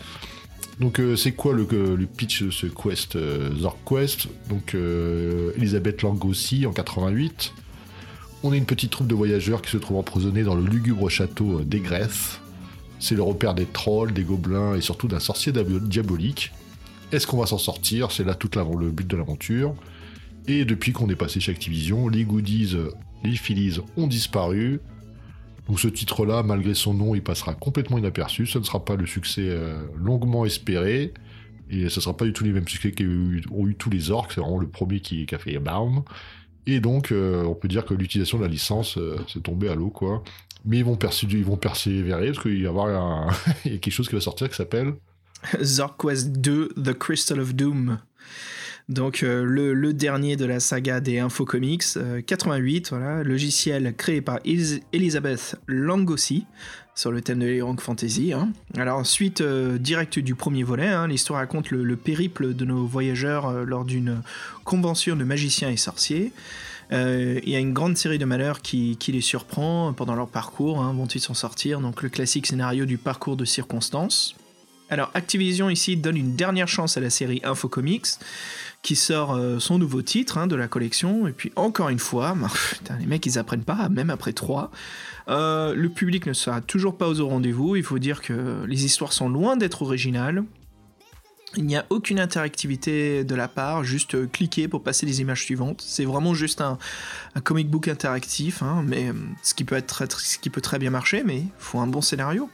[0.80, 3.18] Donc, euh, c'est quoi le, le, pitch de ce quest,
[3.58, 4.28] Zork Quest?
[4.50, 4.76] Donc,
[5.56, 7.54] Elisabeth Langossi en 88.
[8.44, 11.62] On est une petite troupe de voyageurs qui se trouve emprisonnés dans le lugubre château
[11.62, 12.40] d'Aigresse
[13.00, 16.52] c'est le repère des trolls, des gobelins et surtout d'un sorcier diabolique.
[17.12, 18.12] Est-ce qu'on va s'en sortir?
[18.12, 19.74] C'est là tout le but de l'aventure.
[20.48, 22.76] Et depuis qu'on est passé chez Activision, les goodies,
[23.24, 24.82] les Phillies ont disparu.
[25.70, 28.48] Donc ce titre-là, malgré son nom, il passera complètement inaperçu.
[28.48, 31.14] Ce ne sera pas le succès euh, longuement espéré.
[31.70, 34.32] Et ce ne sera pas du tout les mêmes succès qu'ont eu, tous les orques.
[34.34, 36.02] C'est vraiment le premier qui, a fait BAM.
[36.66, 39.76] Et donc, euh, on peut dire que l'utilisation de la licence euh, s'est tombée à
[39.76, 40.24] l'eau, quoi.
[40.66, 40.98] Mais ils vont,
[41.30, 43.32] ils vont persévérer parce qu'il va y avoir
[43.66, 44.96] il y a quelque chose qui va sortir qui s'appelle
[45.62, 48.00] Zork Quest 2 The Crystal of Doom.
[48.90, 51.84] Donc euh, le, dernier de la saga des Infocomics,
[52.26, 56.46] 88, euh, voilà, logiciel créé par Elizabeth Langossi
[56.96, 58.34] sur le thème de l'Heroic Fantasy.
[58.34, 58.50] Hein.
[58.76, 62.86] Alors suite euh, directe du premier volet, hein, l'histoire raconte le, le, périple de nos
[62.86, 64.22] voyageurs lors d'une
[64.66, 66.34] convention de magiciens et sorciers.
[66.92, 70.82] Euh, il y a une grande série de malheurs qui, les surprend pendant leur parcours.
[70.82, 71.82] Hein, Vont-ils s'en sortir?
[71.82, 74.36] Donc le classique scénario du parcours de circonstances.
[74.90, 78.08] Alors Activision ici donne une dernière chance à la série Infocomics
[78.82, 81.28] qui sort euh, son nouveau titre hein, de la collection.
[81.28, 82.36] Et puis encore une fois,
[83.00, 84.72] les mecs ils apprennent pas, même après trois.
[85.30, 87.76] Euh, le public ne sera toujours pas au rendez-vous.
[87.76, 90.44] Il faut dire que les histoires sont loin d'être originales.
[91.56, 95.44] Il n'y a aucune interactivité de la part, juste euh, cliquer pour passer les images
[95.44, 95.84] suivantes.
[95.86, 96.78] C'est vraiment juste un,
[97.44, 100.92] comic book interactif, hein, mais euh, ce qui peut être ce qui peut très bien
[100.92, 102.50] marcher, mais il faut un bon scénario.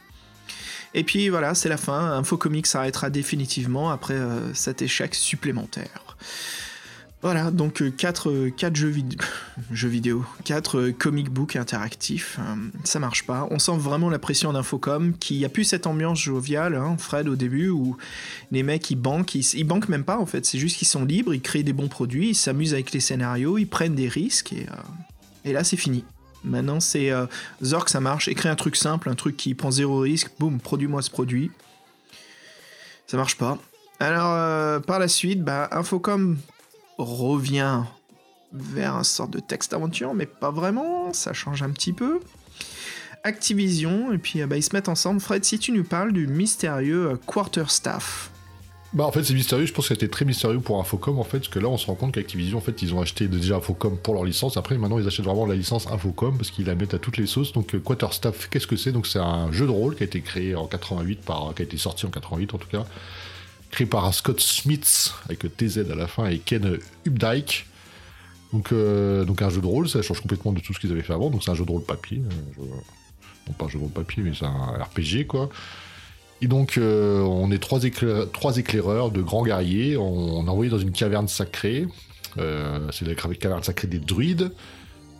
[0.94, 2.12] Et puis voilà, c'est la fin.
[2.12, 4.18] Infocomics s'arrêtera définitivement après
[4.54, 6.05] cet échec supplémentaire.
[7.22, 8.94] Voilà, donc 4, euh, jeux,
[9.72, 13.48] jeux, vidéo, 4 euh, comic books interactifs, euh, ça marche pas.
[13.50, 17.34] On sent vraiment la pression d'Infocom, qui a plus cette ambiance joviale, hein, Fred au
[17.34, 17.96] début, où
[18.52, 21.34] les mecs ils banquent, ils, banquent même pas en fait, c'est juste qu'ils sont libres,
[21.34, 24.66] ils créent des bons produits, ils s'amusent avec les scénarios, ils prennent des risques, et,
[25.44, 26.04] et là c'est fini.
[26.44, 27.10] Maintenant c'est
[27.60, 31.02] Zork, ça marche, écris un truc simple, un truc qui prend zéro risque, boum, produis-moi
[31.02, 31.50] ce produit.
[33.08, 33.58] Ça marche pas.
[33.98, 36.36] Alors, par la suite, bah, Infocom
[36.98, 37.82] revient
[38.52, 42.20] vers un sort de texte aventure, mais pas vraiment, ça change un petit peu.
[43.24, 45.20] Activision, et puis euh, bah, ils se mettent ensemble.
[45.20, 48.30] Fred, si tu nous parles du mystérieux euh, Quarterstaff.
[48.92, 51.38] Bah en fait c'est mystérieux, je pense que c'était très mystérieux pour Infocom en fait,
[51.38, 53.98] parce que là on se rend compte qu'Activision en fait ils ont acheté déjà Infocom
[53.98, 56.94] pour leur licence, après maintenant ils achètent vraiment la licence Infocom parce qu'ils la mettent
[56.94, 57.52] à toutes les sauces.
[57.52, 58.92] Donc euh, Quarterstaff qu'est-ce que c'est?
[58.92, 61.64] Donc c'est un jeu de rôle qui a été créé en 88 par, qui a
[61.64, 62.86] été sorti en 88 en tout cas,
[63.84, 67.66] par Scott Smith avec TZ à la fin et Ken Updike.
[68.52, 71.02] Donc, euh, donc un jeu de rôle, ça change complètement de tout ce qu'ils avaient
[71.02, 71.30] fait avant.
[71.30, 72.22] Donc c'est un jeu de rôle papier,
[72.58, 75.50] non pas un jeu de rôle papier, mais c'est un RPG quoi.
[76.40, 77.80] Et donc euh, on est trois,
[78.32, 79.96] trois, éclaireurs de grands guerriers.
[79.96, 81.86] On, on est envoyé dans une caverne sacrée.
[82.38, 84.52] Euh, c'est la caverne sacrée des druides.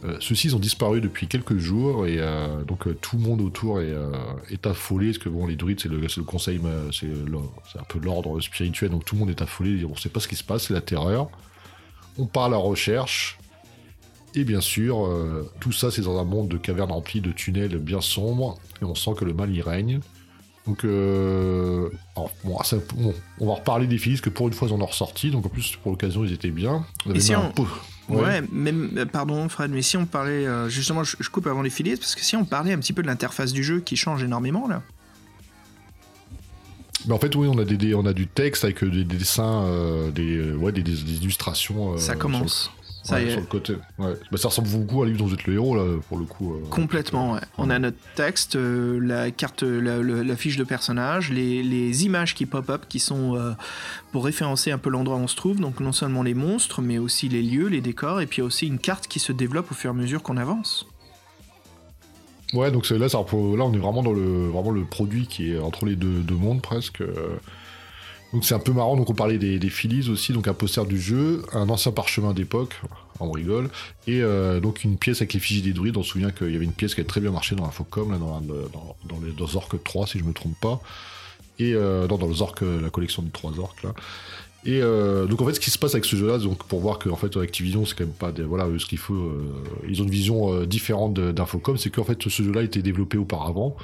[0.06, 3.80] Euh, ceux-ci ont disparu depuis quelques jours et euh, donc euh, tout le monde autour
[3.80, 5.08] est, affolé.
[5.08, 6.60] Parce que bon les druides c'est le, conseil
[6.92, 7.08] c'est
[7.78, 8.90] un peu l'ordre spirituel.
[8.90, 9.84] Donc tout le monde est affolé.
[9.84, 10.68] On ne sait pas ce qui se passe.
[10.68, 11.28] C'est la terreur.
[12.18, 13.38] On part à la recherche.
[14.34, 15.08] Et bien sûr
[15.60, 18.58] tout ça c'est dans un monde de cavernes remplies de tunnels bien sombres.
[18.80, 20.00] Et on sent que le mal y règne.
[20.66, 21.90] Donc, on
[23.46, 25.76] va reparler des Phillies que pour une fois ils en ont ressorti, donc en plus
[25.76, 26.84] pour l'occasion ils étaient bien.
[27.14, 27.52] et si on,
[28.08, 31.70] Ouais, même, euh, pardon Fred, mais si on parlait, euh, justement, je, coupe avant les
[31.70, 34.22] filets, parce que si on parlait un petit peu de l'interface du jeu qui change
[34.22, 34.82] énormément là.
[37.06, 39.64] Mais en fait, oui, on a, des, on a du texte avec des, dessins,
[40.12, 41.96] des, ouais, des, illustrations.
[41.98, 42.72] Ça commence.
[43.06, 43.74] Ça Sur le côté.
[43.98, 44.14] Ouais.
[44.32, 46.54] Bah, ça ressemble beaucoup à livre dont vous êtes le héros, là, pour le coup.
[46.54, 46.68] Euh.
[46.70, 47.40] Complètement, ouais.
[47.56, 52.46] On a notre texte, euh, la carte, la, fiche de personnage, les, les images qui
[52.46, 53.52] pop-up qui sont euh,
[54.10, 55.60] pour référencer un peu l'endroit où on se trouve.
[55.60, 58.80] Donc, non seulement les monstres, mais aussi les lieux, les décors, et puis aussi une
[58.80, 60.86] carte qui se développe au fur et à mesure qu'on avance.
[62.54, 65.58] Ouais, donc là, ça, là, on est vraiment dans le, vraiment le produit qui est
[65.60, 67.02] entre les deux, deux mondes presque.
[68.32, 70.84] Donc c'est un peu marrant, donc on parlait des, des Phillies aussi, donc un poster
[70.84, 72.74] du jeu, un ancien parchemin d'époque,
[73.20, 73.70] on rigole,
[74.06, 76.56] et euh, donc une pièce avec les fichiers des druides, on se souvient qu'il y
[76.56, 79.32] avait une pièce qui avait très bien marché dans la Focom, là, dans, dans, les,
[79.32, 80.80] dans Zork 3 si je me trompe pas,
[81.58, 83.94] et euh, dans, le Zork, la collection de 3 Zork là.
[84.64, 86.98] Et euh, donc en fait, ce qui se passe avec ce jeu-là, donc pour voir
[86.98, 89.32] que en fait Activision, c'est quand même pas des, voilà ce qu'il faut.
[89.88, 93.76] ils ont une vision différente d'Infocom, c'est qu'en fait ce jeu-là a été développé auparavant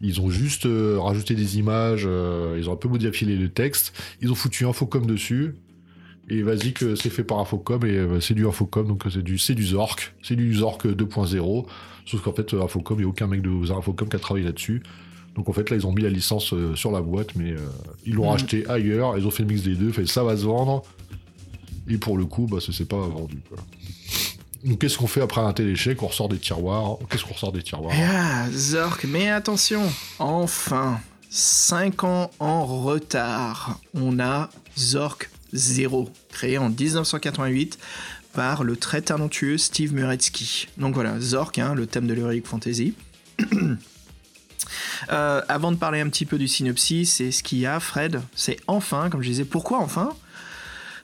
[0.00, 2.08] Ils ont juste rajouté des images,
[2.56, 5.56] ils ont un peu modifié le texte, ils ont foutu Infocom dessus,
[6.28, 9.64] et vas-y que c'est fait par Infocom, et c'est du Infocom, donc c'est du, du
[9.66, 11.66] Zork, c'est du Zork 2.0,
[12.06, 14.82] sauf qu'en fait Infocom, il n'y a aucun mec de Infocom qui a travaillé là-dessus.
[15.34, 17.54] Donc en fait là ils ont mis la licence sur la boîte, mais
[18.06, 18.60] ils l'ont racheté mm.
[18.60, 20.82] acheté ailleurs, ils ont fait le mix des deux, fait ça va se vendre,
[21.90, 23.38] et pour le coup, bah, ça s'est pas vendu.
[24.78, 26.98] Qu'est-ce qu'on fait après un tel échec On ressort des tiroirs.
[27.08, 27.94] Qu'est-ce qu'on ressort des tiroirs?
[27.96, 29.82] Ah, Zork, mais attention,
[30.18, 31.00] enfin,
[31.30, 37.78] 5 ans en retard, on a Zork 0, créé en 1988
[38.32, 40.68] par le très talentueux Steve Muretsky.
[40.76, 42.94] Donc voilà, Zork, hein, le thème de l'Heroic Fantasy.
[45.10, 48.20] Euh, avant de parler un petit peu du synopsis, c'est ce qu'il y a, Fred,
[48.34, 50.14] c'est enfin, comme je disais, pourquoi enfin?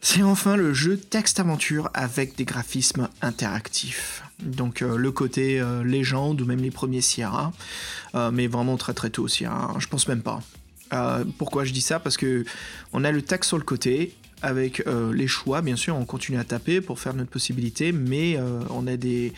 [0.08, 4.22] C'est enfin le jeu texte-aventure avec des graphismes interactifs.
[4.40, 7.52] Donc euh, le côté euh, légende ou même les premiers Sierra,
[8.14, 10.40] euh, mais vraiment très très tôt Sierra, je pense même pas.
[11.38, 11.98] pourquoi je dis ça?
[11.98, 12.44] Parce que
[12.92, 16.44] on a le texte sur le côté, avec les choix, bien sûr, on continue à
[16.44, 18.38] taper pour faire notre possibilité, mais
[18.70, 19.32] on a des,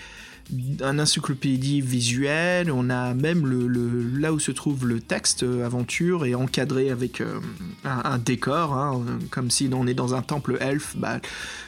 [0.80, 6.24] un encyclopédie visuelle, on a même le, là où se trouve le texte euh, aventure
[6.24, 7.38] et encadré avec euh,
[7.84, 11.20] un, décor, hein, comme si on est dans un temple elfe, bah,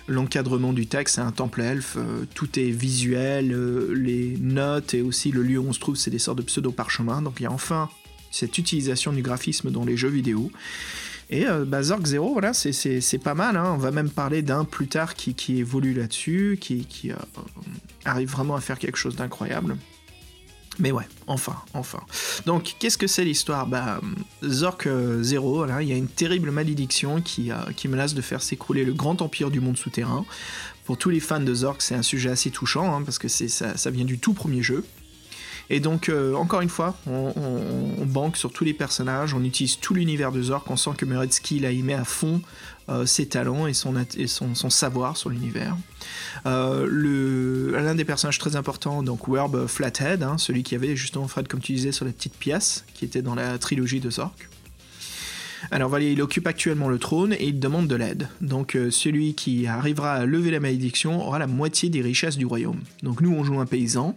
[0.09, 3.55] l'encadrement du texte c'est un temple elfe, euh, tout est visuel,
[3.93, 7.23] les notes et aussi le lieu où on se trouve c'est des sortes de pseudo-parchemins,
[7.23, 7.90] donc il y a enfin
[8.31, 10.51] cette utilisation du graphisme dans les jeux vidéo.
[11.31, 13.57] Et euh, bah, Zork Zero, voilà, c'est pas mal.
[13.57, 13.73] Hein.
[13.74, 17.16] On va même parler d'un plus tard qui, qui évolue là-dessus, qui, qui euh,
[18.05, 19.77] arrive vraiment à faire quelque chose d'incroyable.
[20.78, 22.01] Mais ouais, enfin, enfin.
[22.47, 23.66] Donc, qu'est-ce que c'est l'histoire?
[23.66, 24.01] Bah,
[24.43, 28.40] Zork euh, Zero, voilà, il y a une terrible malédiction qui, qui menace de faire
[28.40, 30.24] s'écrouler le grand empire du monde souterrain.
[30.85, 33.77] Pour tous les fans de Zork, c'est un sujet assez touchant, hein, parce que ça,
[33.77, 34.85] ça vient du tout premier jeu.
[35.72, 39.94] Et donc, euh, encore une fois, on, banque sur tous les personnages, on utilise tout
[39.94, 42.43] l'univers de Zork, on sent que Muretsky, il y met à fond
[42.91, 45.77] euh, ses talents et son, savoir sur l'univers.
[46.47, 51.49] Euh, l'un des personnages très importants, donc Werb Flathead, hein, celui qui avait justement Fred,
[51.49, 54.49] comme tu disais, sur la petite pièce, qui était dans la trilogie de Zork.
[55.71, 58.29] Alors voilà, il occupe actuellement le trône et il demande de l'aide.
[58.41, 62.81] Donc celui qui arrivera à lever la malédiction aura la moitié des richesses du royaume.
[63.03, 64.17] Donc nous on joue un paysan.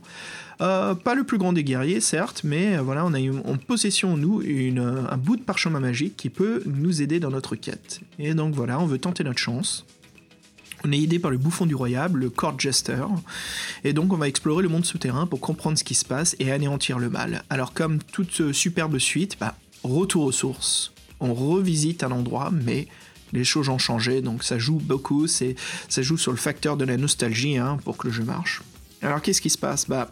[0.61, 4.17] Euh, pas le plus grand des guerriers, certes, mais euh, voilà, on a en possession,
[4.17, 8.01] nous, un bout de parchemin magique qui peut nous aider dans notre quête.
[8.19, 9.85] Et donc voilà, on veut tenter notre chance.
[10.85, 13.05] On est aidé par le bouffon du royable, le Court Jester,
[13.85, 16.51] et donc on va explorer le monde souterrain pour comprendre ce qui se passe et
[16.51, 17.43] anéantir le mal.
[17.49, 20.91] Alors comme toute superbe suite, bah, retour aux sources.
[21.21, 22.89] On revisite un endroit, mais
[23.31, 25.45] les choses ont changé, donc ça joue beaucoup, ça
[26.01, 28.61] joue sur le facteur de la nostalgie hein, pour que le jeu marche.
[29.03, 29.87] Alors qu'est-ce qui se passe?
[29.87, 30.09] Bah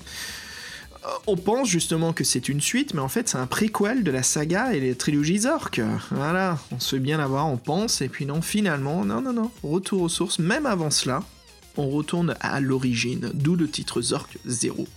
[1.28, 4.24] on pense justement que c'est une suite, mais en fait c'est un préquel de la
[4.24, 5.82] saga et les trilogies Zork.
[6.12, 9.52] Voilà, on se fait bien l'avoir, on pense, et puis non, finalement, non, non, non,
[9.64, 11.24] retour aux sources, même avant cela,
[11.78, 14.88] on retourne à l'origine, d'où le titre Zork 0.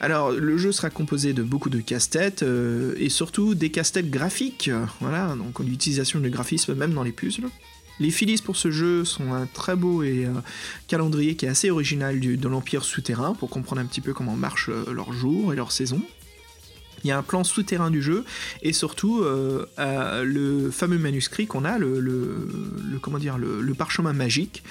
[0.00, 4.70] Alors, le jeu sera composé de beaucoup de casse-têtes euh, et surtout des casse-têtes graphiques.
[5.00, 7.48] Voilà, donc l'utilisation de graphisme même dans les puzzles.
[8.00, 10.32] Les filis pour ce jeu sont un très beau et euh,
[10.88, 14.70] calendrier qui est assez original de l'Empire souterrain pour comprendre un petit peu comment marchent
[14.70, 16.02] euh, leurs jours et leurs saisons.
[17.04, 18.24] Il y a un plan souterrain du jeu
[18.62, 19.66] et surtout euh,
[20.24, 22.48] le fameux manuscrit qu'on a, le,
[23.02, 24.62] comment dire, le, parchemin magique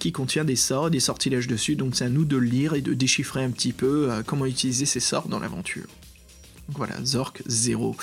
[0.00, 1.76] qui contient des sorts, des sortilèges dessus.
[1.76, 4.84] Donc c'est à nous de le lire et de déchiffrer un petit peu comment utiliser
[4.84, 5.86] ces sorts dans l'aventure.
[6.70, 7.94] Voilà, Zork 0.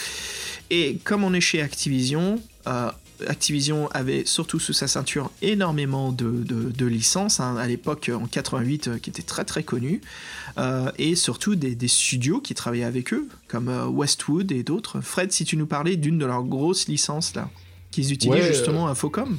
[0.70, 2.42] Et comme on est chez Activision,
[3.28, 8.98] Activision avait surtout sous sa ceinture énormément de, licences, hein, à l'époque en 88 euh,
[8.98, 10.02] qui étaient très très connus,
[10.58, 15.02] euh, et surtout des, studios qui travaillaient avec eux, comme euh, Westwood et d'autres.
[15.02, 17.50] Fred, si tu nous parlais d'une de leurs grosses licences là,
[17.92, 19.38] qu'ils utilisent justement à Focom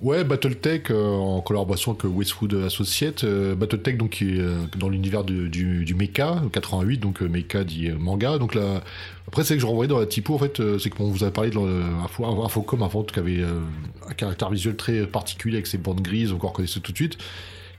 [0.00, 3.24] Ouais, Battletech en collaboration avec Westwood Associates.
[3.24, 8.38] Battletech donc qui est dans l'univers du, du, mecha 88, donc mecha dit manga.
[8.38, 8.82] Donc là,
[9.30, 11.32] après, c'est que je renvoyais dans la typo, en fait, euh, c'est qu'on vous avait
[11.32, 11.58] parlé de
[12.44, 13.60] Infocom avant, qui avait euh,
[14.08, 17.16] un caractère visuel très particulier avec ses bandes grises, encore connaissait tout de suite.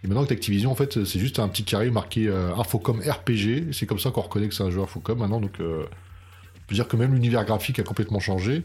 [0.04, 3.74] Et maintenant que Activision, en fait, c'est juste un petit carré marqué euh, Infocom RPG.
[3.74, 5.42] C'est comme ça qu'on reconnaît que c'est un jeu Infocom maintenant.
[5.42, 8.64] Donc, euh, on peut dire que même l'univers graphique a complètement changé.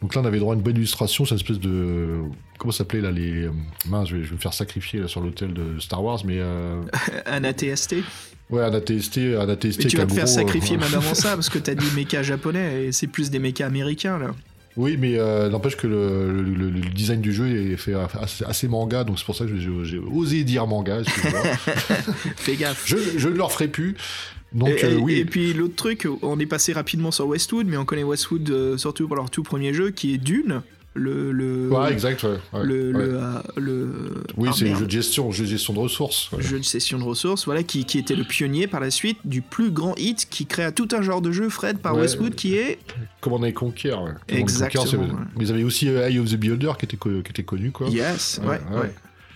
[0.00, 2.20] Donc là, on avait droit à une bonne illustration, c'est une espèce de.
[2.58, 3.48] Comment ça s'appelait là les.
[3.88, 6.40] Mince, je vais, me faire sacrifier là, sur l'hôtel de Star Wars, mais.
[7.26, 7.96] un ATST
[8.50, 9.78] Ouais, un ATST, un ATST.
[9.78, 12.22] Mais tu vas te faire sacrifier euh, même avant ça, parce que t'as dit méca
[12.22, 14.30] japonais, et c'est plus des mécas américains, là.
[14.76, 17.94] Oui, mais euh, n'empêche que le, design du jeu est fait
[18.46, 21.02] assez, manga, donc c'est pour ça que j'ai osé dire manga,
[22.36, 22.84] Fais gaffe.
[22.86, 23.96] Je, je, ne leur ferai plus.
[24.52, 25.14] Donc, et, euh, et- oui.
[25.16, 28.76] et puis l'autre truc, on est passé rapidement sur Westwood, mais on connaît Westwood euh,
[28.78, 30.62] surtout pour leur tout premier jeu qui est Dune.
[30.94, 31.30] Le.
[31.30, 32.30] le Ouais, exact, ouais.
[32.54, 35.78] ouais, le, le, euh, le- Oui, ah, c'est jeu de gestion, jeu de gestion de
[35.78, 36.30] ressources.
[36.40, 39.40] jeu de session de ressources, voilà, qui, qui était le pionnier par la suite du
[39.40, 41.94] plus grand hit qui créa tout un genre de jeu, Fred, par.
[41.96, 42.78] Westwood, qui est
[43.20, 43.96] Command and Conquer.
[44.28, 45.12] Exactement, Conquer.
[45.36, 47.88] Mais ils avaient aussi Eye of the Beholder qui était, qui était connu, quoi.
[47.90, 48.58] Yes, ouais.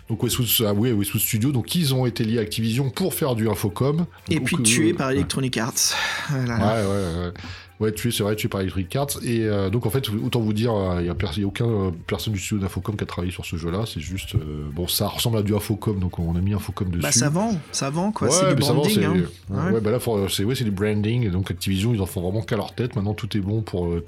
[0.09, 3.35] Donc Westwood, ah, oui, Westwood Studio, donc ils ont été liés à Activision pour faire
[3.35, 4.05] du infocom.
[4.29, 5.15] Et Donc, puis euh, tué par ouais.
[5.15, 5.73] Electronic Arts.
[6.29, 6.57] Voilà.
[6.57, 7.33] Ouais, ouais, ouais.
[7.81, 9.09] Ouais, tué, c'est vrai, tué par Electronic Arts.
[9.25, 11.91] Et euh, donc, en fait, autant vous dire, il n'y a, pers- a aucun euh,
[12.07, 13.85] personne du studio d'Infocom qui a travaillé sur ce jeu-là.
[13.93, 14.35] C'est juste.
[14.37, 17.01] euh, bon, ça ressemble à du Infocom, donc on a mis Infocom dessus.
[17.03, 18.95] Bah ça vend, ça vend quoi, Ouais, c'est du branding.
[18.95, 19.15] c'est- hein.
[19.51, 19.71] ouais, Ouais.
[19.73, 19.99] ouais, bah là,
[20.29, 21.27] c'est ouais, c'est du branding.
[21.27, 22.95] Et donc, Activision, ils en font vraiment qu'à leur tête.
[22.95, 23.87] Maintenant, tout est bon pour.
[23.87, 24.05] euh,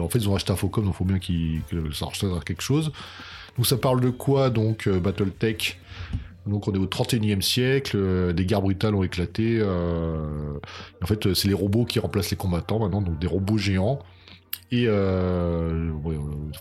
[0.00, 2.40] en fait, ils ont acheté Infocom, donc il faut bien qu'ils, que ça ressemble à
[2.40, 2.90] quelque chose.
[3.56, 5.78] Donc, ça parle de quoi Donc, euh, Battletech?
[6.46, 7.96] Donc, on est au 31e siècle.
[7.96, 9.58] euh, des guerres brutales ont éclaté.
[9.60, 10.54] euh,
[11.02, 14.00] en fait, c'est les robots qui remplacent les combattants maintenant, donc des robots géants.
[14.72, 14.86] Et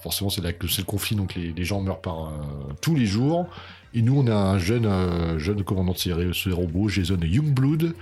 [0.01, 2.33] forcément, c'est le conflit, donc les, gens meurent par
[2.81, 3.47] tous les jours.
[3.93, 4.89] Et nous, on a un jeune,
[5.37, 7.93] jeune commandant de ces, robots, Jason Youngblood.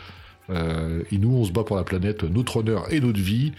[0.50, 3.52] Et nous, on se bat pour la planète, notre honneur et notre vie.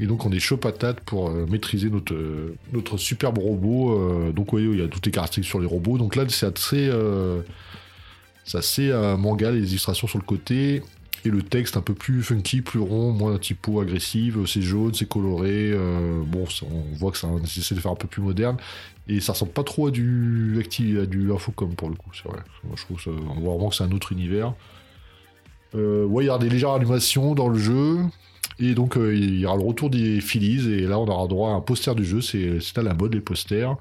[0.00, 3.98] Et donc, on est chaud patate pour euh, maîtriser notre, euh, notre superbe robot.
[3.98, 5.98] Euh, donc, oui, il y a toutes les caractéristiques sur les robots.
[5.98, 7.42] Donc là, c'est assez, euh,
[8.54, 10.82] assez manga, les illustrations sur le côté.
[11.24, 14.46] Et le texte un peu plus funky, plus rond, moins typo agressive.
[14.46, 15.74] C'est jaune, c'est coloré.
[16.26, 18.56] bon, on voit que ça essaie de faire un peu plus moderne.
[19.08, 20.64] Et ça ressemble pas trop à du,
[21.00, 22.38] à du infocom pour le coup, c'est vrai.
[22.76, 24.54] Je trouve on voit vraiment que c'est un autre univers.
[25.74, 27.98] Ouais, il y aura des légères animations dans le jeu.
[28.58, 30.68] Et donc, euh, il y aura le retour des Phillies.
[30.72, 32.20] Et là, on aura droit à un poster du jeu.
[32.20, 33.76] C'est à la mode, les posters.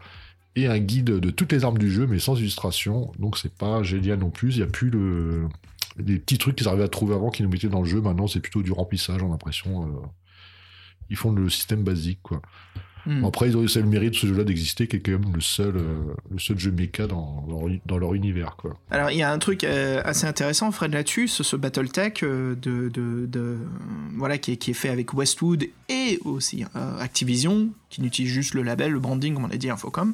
[0.56, 3.12] Et un guide de toutes les armes du jeu, mais sans illustration.
[3.20, 4.56] Donc, c'est pas génial non plus.
[4.56, 5.48] Il n'y a plus le...
[5.98, 8.02] les petits trucs qu'ils arrivaient à trouver avant qu'ils nous mettaient dans le jeu.
[8.02, 9.88] Maintenant, c'est plutôt du remplissage, on a l'impression.
[9.88, 10.08] euh,
[11.10, 12.42] Ils font le système basique, quoi.
[13.08, 15.40] Bon, après, ils ont eu le mérite ce jeu-là d'exister, qui est quand même le
[15.42, 15.96] seul, euh,
[16.30, 18.78] le seul jeu méca dans leur, dans leur univers, quoi.
[18.92, 22.56] Alors il y a un truc euh, assez intéressant, Fred, là-dessus, ce, ce BattleTech euh,
[22.56, 23.58] de, de, de-
[24.18, 26.66] voilà, qui, est, qui est fait avec Westwood et aussi
[27.00, 30.14] Activision, qui n'utilise juste le label, le branding, comme on a dit, Infocom.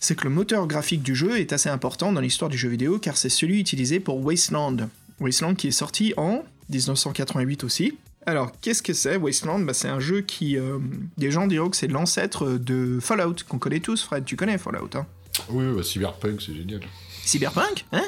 [0.00, 2.98] C'est que le moteur graphique du jeu est assez important dans l'histoire du jeu vidéo,
[2.98, 4.88] car c'est celui utilisé pour Wasteland.
[5.20, 7.98] Wasteland qui est sorti en 1988 aussi.
[8.26, 9.60] Alors, qu'est-ce que c'est Wasteland?
[9.60, 10.56] Bah, C'est un jeu qui.
[10.58, 10.78] euh,
[11.16, 14.24] des gens diront que c'est l'ancêtre de Fallout, qu'on connaît tous, Fred.
[14.24, 15.06] Tu connais Fallout, hein?
[15.48, 16.80] Oui, bah, Cyberpunk, c'est génial.
[17.24, 17.86] Cyberpunk?
[17.92, 18.04] Hein?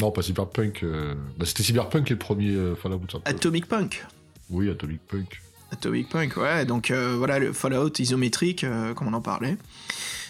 [0.00, 0.82] Non, pas Cyberpunk.
[0.82, 2.96] euh, bah, C'était Cyberpunk qui est le premier euh, Fallout.
[2.96, 3.18] un peu.
[3.24, 4.04] Atomic Punk.
[4.50, 5.40] Oui, Atomic Punk.
[5.70, 6.66] Atomic Punk, ouais.
[6.66, 9.56] Donc voilà, le Fallout isométrique, comme on en parlait.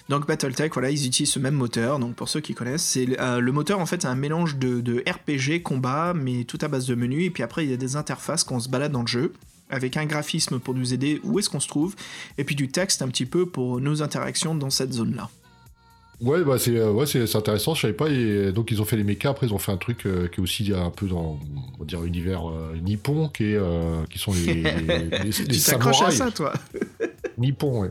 [0.08, 1.98] Donc Battletech, voilà, ils utilisent ce même moteur.
[1.98, 4.80] Donc pour ceux qui connaissent, c'est euh, le moteur en fait, c'est un mélange de,
[4.80, 7.26] de RPG, combat, mais tout à base de menus.
[7.26, 9.32] Et puis après, il y a des interfaces quand on se balade dans le jeu,
[9.70, 11.94] avec un graphisme pour nous aider où est-ce qu'on se trouve,
[12.36, 15.30] et puis du texte un petit peu pour nos interactions dans cette zone-là.
[16.20, 18.08] Ouais, bah c'est euh, ouais, c'est intéressant, je savais pas.
[18.08, 20.40] Et donc ils ont fait les mechas, après ils ont fait un truc euh, qui
[20.40, 21.40] est aussi un peu dans
[21.74, 25.30] on va dire univers euh, nippon, qui est euh, qui sont les, les, les- les
[25.30, 26.52] tu t'accroches à ça, toi
[27.42, 27.90] Nippon, ouais.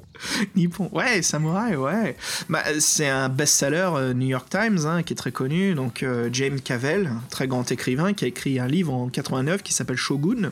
[0.55, 0.89] Nippon.
[0.91, 2.15] Ouais, Samouraï, ouais.
[2.49, 5.75] Bah, c'est un best-seller euh, New York Times hein, qui est très connu.
[5.75, 9.73] Donc euh, James Cavell, très grand écrivain, qui a écrit un livre en 89 qui
[9.73, 10.51] s'appelle Shogun.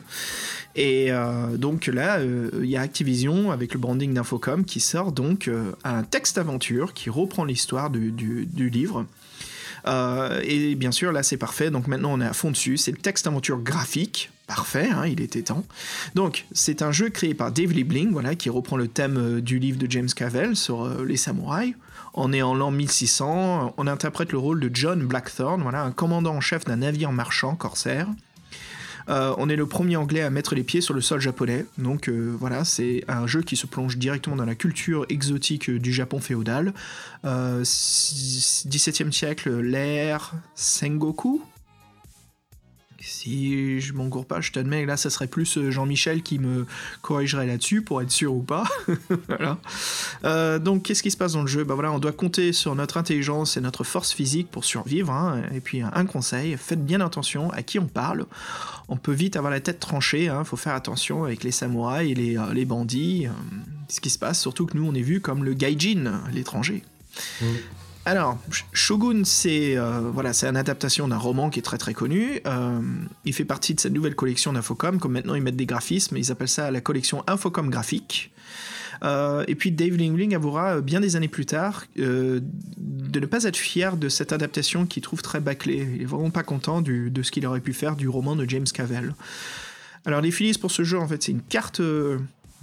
[0.76, 5.50] Et euh, donc là, il y a Activision avec le branding d'Infocom qui sort donc
[5.84, 9.06] un texte aventure qui reprend l'histoire du, du- livre.
[10.44, 11.70] Et bien sûr, là c'est parfait.
[11.70, 12.76] Donc maintenant on est à fond dessus.
[12.76, 14.30] C'est le texte aventure graphique.
[14.54, 15.64] Parfait, hein, il était temps.
[16.16, 19.60] Donc, c'est un jeu créé par Dave Liebling, voilà, qui reprend le thème euh, du
[19.60, 21.74] livre de James Cavell sur euh, les samouraïs.
[22.14, 26.34] On est en l'an 1600, on interprète le rôle de John Blackthorne, voilà, un commandant
[26.34, 28.08] en chef d'un navire marchand corsaire.
[29.08, 32.08] Euh, on est le premier anglais à mettre les pieds sur le sol japonais, donc
[32.08, 36.74] voilà, c'est un jeu qui se plonge directement dans la culture exotique du Japon féodal.
[37.24, 41.40] Euh, s- 17e siècle, l'ère Sengoku,
[43.00, 46.66] si je m'engoure pas, je t'admets, là, ça serait plus euh, Jean-Michel qui me
[47.02, 48.64] corrigerait là-dessus pour être sûr ou pas.
[49.28, 49.58] voilà.
[50.24, 51.64] Euh, donc, qu'est-ce qui se passe dans le jeu?
[51.64, 55.10] Bah voilà, on doit compter sur notre intelligence et notre force physique pour survivre.
[55.12, 55.42] hein.
[55.54, 58.26] Et puis, un conseil, faites bien attention à qui on parle.
[58.88, 60.24] On peut vite avoir la tête tranchée.
[60.24, 63.26] Il faut faire attention avec les samouraïs et les, euh, bandits.
[63.88, 66.84] ce qui se passe, surtout que nous, on est vu comme le gaijin, l'étranger.
[68.06, 71.92] Alors, Sh- Shogun, c'est euh, voilà, c'est une adaptation d'un roman qui est très très
[71.94, 72.40] connu.
[72.46, 72.80] Euh,
[73.24, 74.98] il fait partie de cette nouvelle collection d'Infocom.
[74.98, 78.32] Comme maintenant ils mettent des graphismes, ils appellent ça la collection Infocom graphique.
[79.02, 82.40] Euh, et puis Dave Lingling avouera bien des années plus tard de
[82.78, 85.86] ne pas être fier de cette adaptation qu'il trouve très bâclée.
[85.96, 88.66] Il est vraiment pas content de ce qu'il aurait pu faire du roman de James
[88.72, 89.14] Cavell.
[90.06, 91.80] Alors les Phillies pour ce jeu, en fait, c'est une carte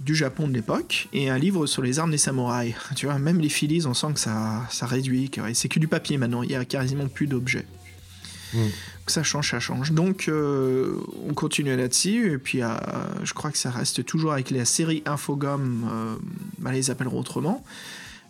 [0.00, 2.74] du Japon de l'époque et un livre sur les armes des samouraïs.
[2.96, 5.30] Tu vois, même les Phillies, on sent que ça, ça réduit.
[5.54, 7.66] C'est que du papier maintenant, il y a quasiment plus d'objets.
[8.54, 8.58] Mm.
[9.06, 9.92] Ça change, ça change.
[9.92, 10.96] Donc, euh,
[11.28, 12.32] on continue là-dessus.
[12.32, 12.68] Et puis, euh,
[13.24, 15.88] je crois que ça reste toujours avec la série Infogum.
[15.90, 16.16] Euh,
[16.58, 17.64] bah, les appelleront autrement.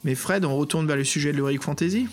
[0.05, 2.07] Mais Fred, on retourne vers le sujet de l'Heroic Fantasy?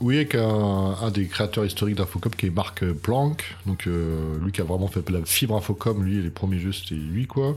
[0.00, 3.56] Oui, avec un, des créateurs historiques d'Infocom qui est Marc Planck.
[3.66, 7.26] Donc, lui qui a vraiment fait la fibre Infocom, lui, les premiers jeux, c'était lui,
[7.26, 7.56] quoi.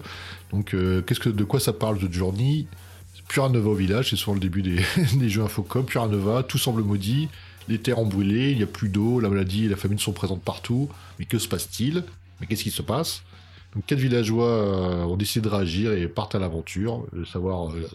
[0.51, 2.65] Donc, qu'est-ce que, de quoi ça parle de Journey?
[3.37, 4.81] Nova au village, c'est souvent le début des,
[5.13, 5.85] des jeux Infocom.
[6.09, 7.29] Nova, tout semble maudit
[7.67, 10.13] les terres ont brûlé, il n'y a plus d'eau, la maladie et la famine sont
[10.13, 10.89] présentes partout.
[11.19, 12.03] Mais que se passe-t-il?
[12.39, 13.23] Mais qu'est-ce qui se passe?
[13.87, 17.89] Quatre villageois euh, ont décidé de réagir et partent à l'aventure, de savoir euh,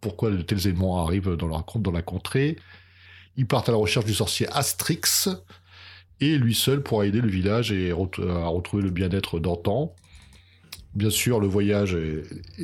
[0.00, 2.56] pourquoi de tels éléments arrivent dans, leur, dans la contrée.
[3.36, 5.28] Ils partent à la recherche du sorcier Astrix,
[6.20, 9.94] et lui seul pourra aider le village et à retrouver le bien-être d'antan.
[10.94, 11.94] Bien sûr, le voyage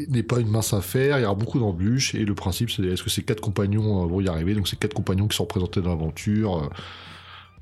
[0.09, 3.03] n'est pas une mince affaire, il y aura beaucoup d'embûches, et le principe, c'est est-ce
[3.03, 4.55] que ces quatre compagnons euh, vont y arriver?
[4.55, 6.65] Donc, ces quatre compagnons qui sont représentés dans l'aventure.
[6.65, 6.69] Euh,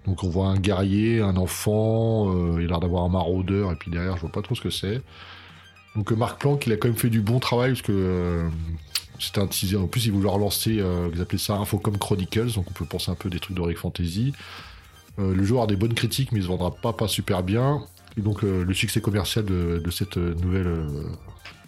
[0.07, 3.75] donc, on voit un guerrier, un enfant, euh, il a l'air d'avoir un maraudeur, et
[3.75, 5.03] puis derrière, je vois pas trop ce que c'est.
[5.97, 8.49] Donc, Marc Planck, il a quand même fait du bon travail, parce que
[9.21, 9.77] c'était un teaser.
[9.77, 10.83] En plus, il voulait relancer,
[11.15, 14.33] ils appelaient ça Infocom Chronicles, donc on peut penser un peu des trucs d'Heroic Fantasy.
[15.19, 17.85] le jeu aura des bonnes critiques, mais il se vendra pas, pas super bien.
[18.17, 20.87] Et donc euh, le succès commercial de, cette nouvelle, euh,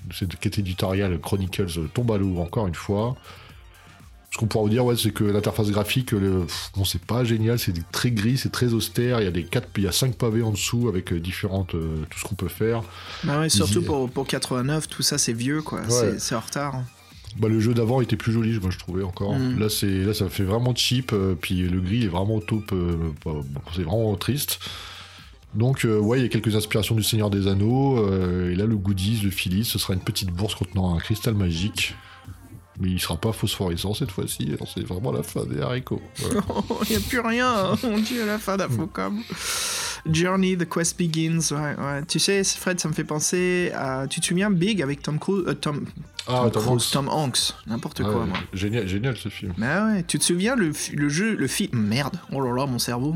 [0.07, 3.17] de cette quête éditoriale Chronicles tombe à l'eau encore une fois.
[4.31, 7.75] Ce qu'on pourra vous dire, ouais, c'est que l'interface graphique, bon, c'est pas génial, c'est
[7.93, 9.21] très gris, c'est très austère.
[9.21, 11.73] Il y a des quatre, il y a cinq pavés en dessous avec euh, différentes,
[11.73, 12.83] tout ce qu'on peut faire.
[13.25, 15.83] Bah ouais, surtout pour, pour 89, tout ça c'est vieux, quoi.
[16.19, 16.83] C'est en retard.
[17.39, 19.35] Bah, le jeu d'avant était plus joli, moi je trouvais encore.
[19.35, 19.59] Mm.
[19.59, 21.15] Là, c'est là, ça fait vraiment cheap.
[21.41, 22.75] puis le gris est vraiment top.
[23.25, 23.33] Bah,
[23.75, 24.59] c'est vraiment triste.
[25.55, 27.99] Donc, euh, ouais, il y a quelques inspirations du Seigneur des Anneaux.
[27.99, 31.35] Euh, et là, le goodies, le Philly, ce sera une petite bourse contenant un cristal
[31.35, 31.95] magique.
[32.81, 34.51] Mais il sera pas phosphorescent cette fois-ci.
[34.75, 36.01] C'est vraiment la fin des haricots.
[36.21, 37.77] Il n'y a plus rien.
[37.85, 39.23] On dit à la fin d'Afocom.
[40.11, 41.53] Journey, The Quest Begins.
[41.53, 42.05] Ouais, ouais.
[42.09, 44.07] Tu sais, Fred, ça me fait penser à.
[44.09, 45.45] Tu te souviens Big avec Tom Cruise.
[45.47, 45.85] Euh, Tom,
[46.29, 46.91] ah, Tom, Hanks.
[46.93, 47.55] Tom Hanks.
[47.67, 48.39] N'importe quoi, moi.
[48.53, 49.55] Génial, génial ce film.
[49.57, 50.05] Mais ouais.
[50.05, 51.81] Tu te souviens le, le jeu, le film.
[51.81, 52.17] Merde.
[52.33, 53.15] Oh là là, mon cerveau.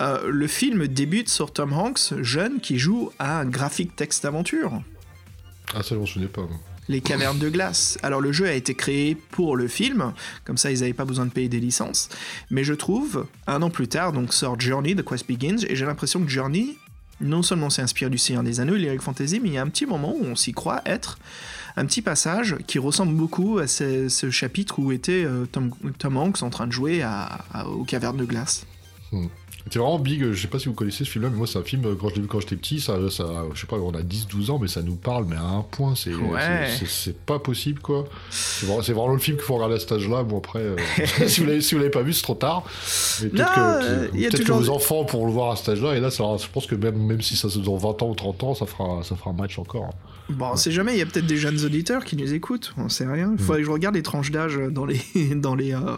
[0.00, 4.82] Euh, le film débute sur Tom Hanks, jeune, qui joue à un graphique texte aventure.
[5.74, 6.48] Ah, ça, je m'en souvenais pas.
[6.88, 7.98] Les cavernes de glace.
[8.02, 10.12] Alors le jeu a été créé pour le film,
[10.44, 12.08] comme ça ils n'avaient pas besoin de payer des licences.
[12.50, 15.86] Mais je trouve, un an plus tard, donc sort Journey, The Quest Begins, et j'ai
[15.86, 16.76] l'impression que Journey,
[17.20, 19.68] non seulement s'est inspiré du Seigneur des Anneaux, Lyric Fantasy, mais il y a un
[19.68, 21.18] petit moment où on s'y croit être
[21.76, 26.50] un petit passage qui ressemble beaucoup à ce, chapitre où était euh, Tom, Hanks en
[26.50, 27.04] train de jouer
[27.66, 28.66] aux cavernes de glace.
[29.12, 29.26] Hmm.
[29.70, 31.62] C'est vraiment big, je sais pas si vous connaissez ce film-là, mais moi c'est un
[31.62, 34.02] film, quand je l'ai vu quand j'étais petit, ça, ça, je sais pas, on a
[34.02, 36.12] 10-12 ans, mais ça nous parle, mais à un point, c'est
[36.86, 38.04] c'est pas possible quoi.
[38.30, 40.76] C'est vraiment, le film qu'il faut regarder à cet âge-là, bon après, euh,
[41.26, 42.64] si vous l'avez pas vu, c'est trop tard.
[43.22, 43.54] Mais peut-être
[44.10, 46.46] que, peut que, vos enfants pourront le voir à cet âge-là, et là, ça, je
[46.48, 49.02] pense que même, même si ça se dans 20 ans ou 30 ans, ça fera,
[49.02, 49.90] ça fera un match encore.
[50.30, 52.88] Bon, on sait jamais, il y a peut-être des jeunes auditeurs qui nous écoutent, on
[52.88, 53.34] sait rien.
[53.36, 55.00] Il faudrait que je regarde les tranches d'âge dans les,
[55.34, 55.96] dans les, euh,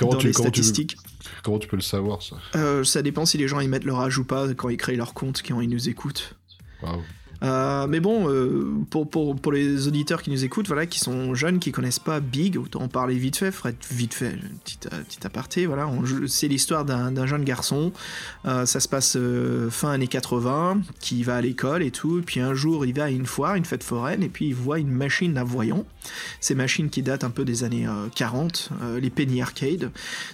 [0.00, 0.96] dans les statistiques.
[1.42, 2.36] Comment tu peux le savoir ça?
[2.56, 4.96] Euh, Ça dépend si les gens y mettent leur âge ou pas quand ils créent
[4.96, 6.36] leur compte, quand ils nous écoutent.
[6.82, 7.02] Waouh.
[7.42, 11.58] Euh, mais bon, euh, pour, pour, les auditeurs qui nous écoutent, voilà, qui sont jeunes,
[11.58, 15.26] qui connaissent pas Big, autant en parler vite fait, Fred, vite fait, petit, euh, petit
[15.26, 15.90] aparté, voilà,
[16.28, 17.92] c'est l'histoire d'un jeune garçon,
[18.44, 19.18] ça se passe
[19.70, 23.04] fin années 80, qui va à l'école et tout, et puis un jour il va
[23.04, 25.84] à une foire, une fête foraine, et puis il voit une machine à voyant,
[26.40, 28.70] ces machines qui datent un peu des années 40,
[29.00, 29.90] les penny arcade,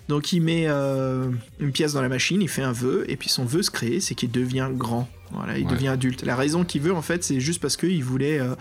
[0.08, 3.44] donc il met une pièce dans la machine, il fait un vœu, et puis son
[3.44, 5.08] vœu se crée, c'est qu'il devient grand.
[5.32, 6.22] Voilà, il devient adulte.
[6.24, 8.54] La raison qu'il veut, en fait, c'est juste parce qu'il voulait, euh,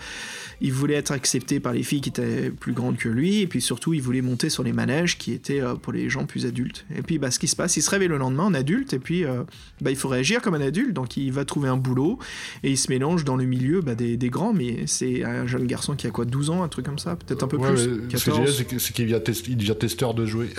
[0.60, 3.60] il voulait être accepté par les filles qui étaient plus grandes que lui, et puis
[3.60, 6.84] surtout, il voulait monter sur les manèges qui étaient euh, pour les gens plus adultes.
[6.94, 8.98] Et puis, bah, ce qui se passe, il se réveille le lendemain en adulte, et
[8.98, 9.44] puis, euh,
[9.80, 12.18] bah, il faut réagir comme un adulte, donc il va trouver un boulot,
[12.62, 15.66] et il se mélange dans le milieu bah, des, des, grands, mais c'est un jeune
[15.66, 17.78] garçon qui a quoi, 12 ans, un truc comme ça, peut-être un peu plus.
[18.16, 20.50] Ce c'est qu'il devient testeur de jouets.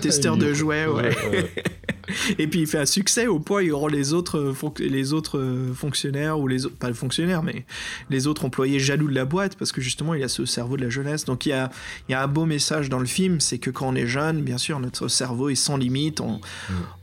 [0.00, 1.10] Testeur de jouets, ouais.
[2.38, 6.38] Et puis il fait un succès au point il rend les autres, les autres fonctionnaires,
[6.38, 7.64] ou les autres, pas le fonctionnaire, mais
[8.10, 10.82] les autres employés jaloux de la boîte, parce que justement il a ce cerveau de
[10.82, 11.24] la jeunesse.
[11.24, 11.70] Donc il y a,
[12.08, 14.42] il y a un beau message dans le film, c'est que quand on est jeune,
[14.42, 16.40] bien sûr, notre cerveau est sans limite, on,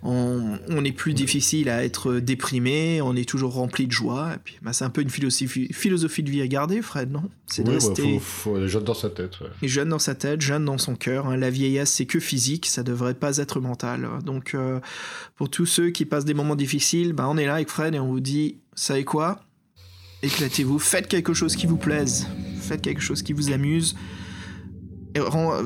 [0.04, 4.32] on, on est plus difficile à être déprimé, on est toujours rempli de joie.
[4.36, 7.24] Et puis bah, c'est un peu une philosophie, philosophie de vie à garder, Fred, non?
[7.48, 8.20] C'est de rester...
[8.20, 9.34] faut, jeune dans sa tête.
[9.62, 11.28] Et jeune dans sa tête, jeune dans son cœur.
[11.28, 11.38] Hein.
[11.38, 14.10] La vieillesse, c'est que physique, ça devrait pas être mental.
[14.26, 14.80] Donc, euh,
[15.36, 18.00] pour tous ceux qui passent des moments difficiles, bah, on est là avec Fred et
[18.00, 19.42] on vous dit, savez quoi?
[20.24, 22.28] Éclatez-vous, faites quelque chose qui vous plaise,
[22.60, 23.96] faites quelque chose qui vous amuse.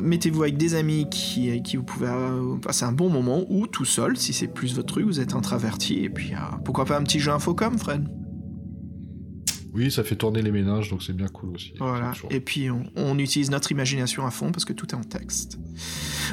[0.01, 3.85] Mettez-vous avec des amis qui, qui vous pouvez euh, passer un bon moment ou tout
[3.85, 7.03] seul si c'est plus votre truc, vous êtes introverti et puis euh, pourquoi pas un
[7.03, 8.07] petit jeu infocom, Fred?
[9.73, 11.73] Oui, ça fait tourner les ménages, donc c'est bien cool aussi.
[11.77, 12.13] Voilà.
[12.31, 15.59] Et puis on, utilise notre imagination à fond parce que tout est en texte.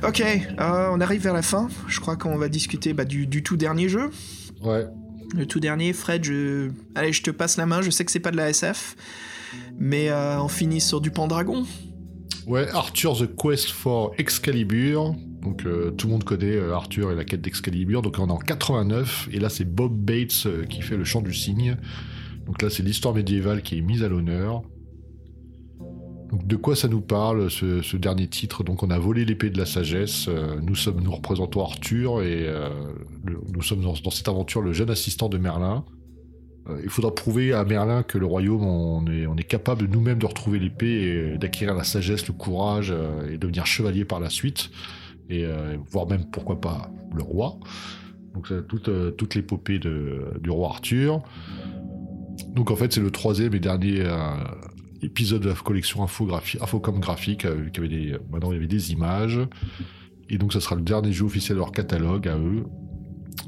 [0.07, 1.69] Ok, euh, on arrive vers la fin.
[1.87, 4.11] Je crois qu'on va discuter bah, du, tout dernier jeu.
[4.63, 4.87] Ouais.
[5.35, 6.71] Le tout dernier, Fred, je...
[6.95, 7.83] allez, je te passe la main.
[7.83, 8.97] Je sais que c'est pas de la SF,
[9.79, 11.67] mais euh, on finit sur du Pendragon.
[12.47, 15.15] Ouais, Arthur The Quest for Excalibur.
[15.43, 18.01] Donc euh, tout le monde connaît Arthur et la quête d'Excalibur.
[18.01, 21.35] Donc on est en 89 et là c'est Bob Bates qui fait le chant du
[21.35, 21.77] cygne.
[22.47, 24.63] Donc là, c'est l'histoire médiévale qui est mise à l'honneur.
[26.33, 28.65] De quoi ça nous parle, ce, dernier titre?
[28.65, 32.47] Donc on a volé l'épée de la sagesse, euh, nous, sommes, nous représentons Arthur, et
[32.49, 32.69] euh,
[33.53, 35.85] nous sommes dans, cette aventure le jeune assistant de Merlin.
[36.69, 40.19] Euh, il faudra prouver à Merlin que le royaume, on est, on est capable nous-mêmes
[40.19, 42.93] de retrouver l'épée, et d'acquérir la sagesse, le courage,
[43.31, 44.71] et devenir chevalier par la suite,
[45.31, 45.47] et
[45.91, 47.59] voire même, pourquoi pas, le roi.
[48.35, 51.23] Donc toute, toute l'épopée du roi Arthur.
[52.57, 54.35] Donc en fait, c'est le troisième et dernier euh,
[55.03, 58.93] épisode de la collection Infocom graphique, euh, qui avait des, maintenant il y avait des
[58.93, 59.39] images.
[60.31, 62.65] Et donc ça sera le dernier jeu officiel de leur catalogue à eux.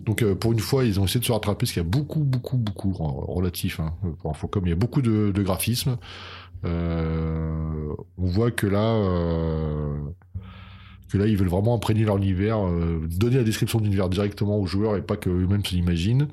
[0.05, 1.89] Donc euh, pour une fois, ils ont essayé de se rattraper, parce qu'il y a
[1.89, 5.97] beaucoup, beaucoup, beaucoup, relatif hein, pour Infocom, il y a beaucoup de, graphismes.
[6.65, 8.93] on voit que là,
[11.09, 12.59] que là, ils veulent vraiment imprégner leur univers,
[13.09, 16.29] donner la description de l'univers directement aux joueurs et pas qu'eux-mêmes se l'imaginent.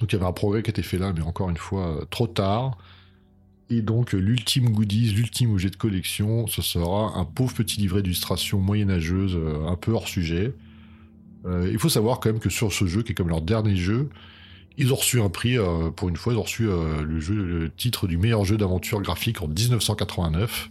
[0.00, 2.04] Donc il y avait un progrès qui était fait là, mais encore une fois, euh,
[2.10, 2.78] trop tard.
[3.70, 8.60] Et donc l'ultime goodies, l'ultime objet de collection, ce sera un pauvre petit livret d'illustration
[8.60, 10.52] moyenâgeuse, euh, un peu hors sujet.
[11.46, 13.76] Euh, il faut savoir quand même que sur ce jeu, qui est comme leur dernier
[13.76, 14.10] jeu,
[14.76, 15.56] ils ont reçu un prix,
[15.94, 20.68] pour une fois, ils ont reçu le titre du meilleur jeu d'aventure graphique en 1989.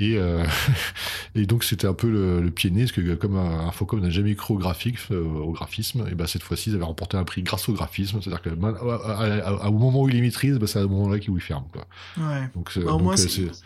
[0.00, 0.44] Euh,
[1.34, 4.54] et, donc c'était un peu le, pied nez, parce que comme Infocom n'a jamais cru
[4.54, 7.72] au, euh, au graphisme, et ben cette fois-ci ils avaient remporté un prix grâce au
[7.72, 11.34] graphisme, c'est-à-dire que au moment où ils les maîtrisent, ben, c'est à ce moment-là qu'ils
[11.34, 11.68] ils ferment.
[11.72, 11.86] Quoi.
[12.18, 12.48] Ouais.
[12.54, 13.16] Donc, bah, au moins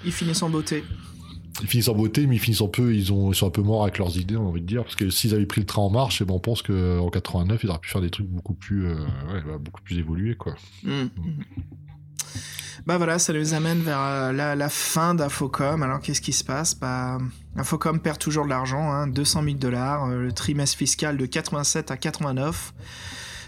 [0.05, 0.85] ils finissent en beauté.
[1.63, 3.85] Ils finissent en beauté, mais ils finissent un peu, ils, ont, sont un peu morts
[3.85, 5.83] avec leurs idées, on a envie de dire, parce que s'ils avaient pris le train
[5.83, 8.55] en marche, et ben on pense qu'en 89 ils auraient pu faire des trucs beaucoup
[8.55, 8.97] plus, euh,
[9.47, 10.57] bah, beaucoup plus évolués, quoi.
[10.83, 10.91] Mmh.
[10.91, 11.09] Mmh.
[12.87, 15.83] Bah voilà, ça nous amène vers euh, la, fin d'Infocom.
[15.83, 16.75] Alors qu'est-ce qui se passe?
[16.75, 17.19] Bah
[17.57, 21.91] Infocom perd toujours de l'argent, hein, 200 000 dollars, euh, le trimestre fiscal de 87
[21.91, 22.75] à 89.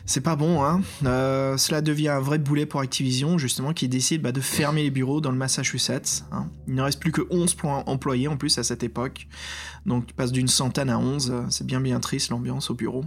[0.08, 0.82] C'est pas bon, hein.
[1.04, 4.92] Euh, cela devient un vrai boulet pour Activision, justement, qui décide bah, de fermer les
[4.92, 6.24] bureaux dans le Massachusetts.
[6.30, 6.48] Hein.
[6.68, 9.26] Il ne reste plus que 11 employés en plus à cette époque.
[9.84, 11.46] Donc, il passe d'une centaine à 11.
[11.48, 13.04] C'est bien, bien triste l'ambiance au bureau.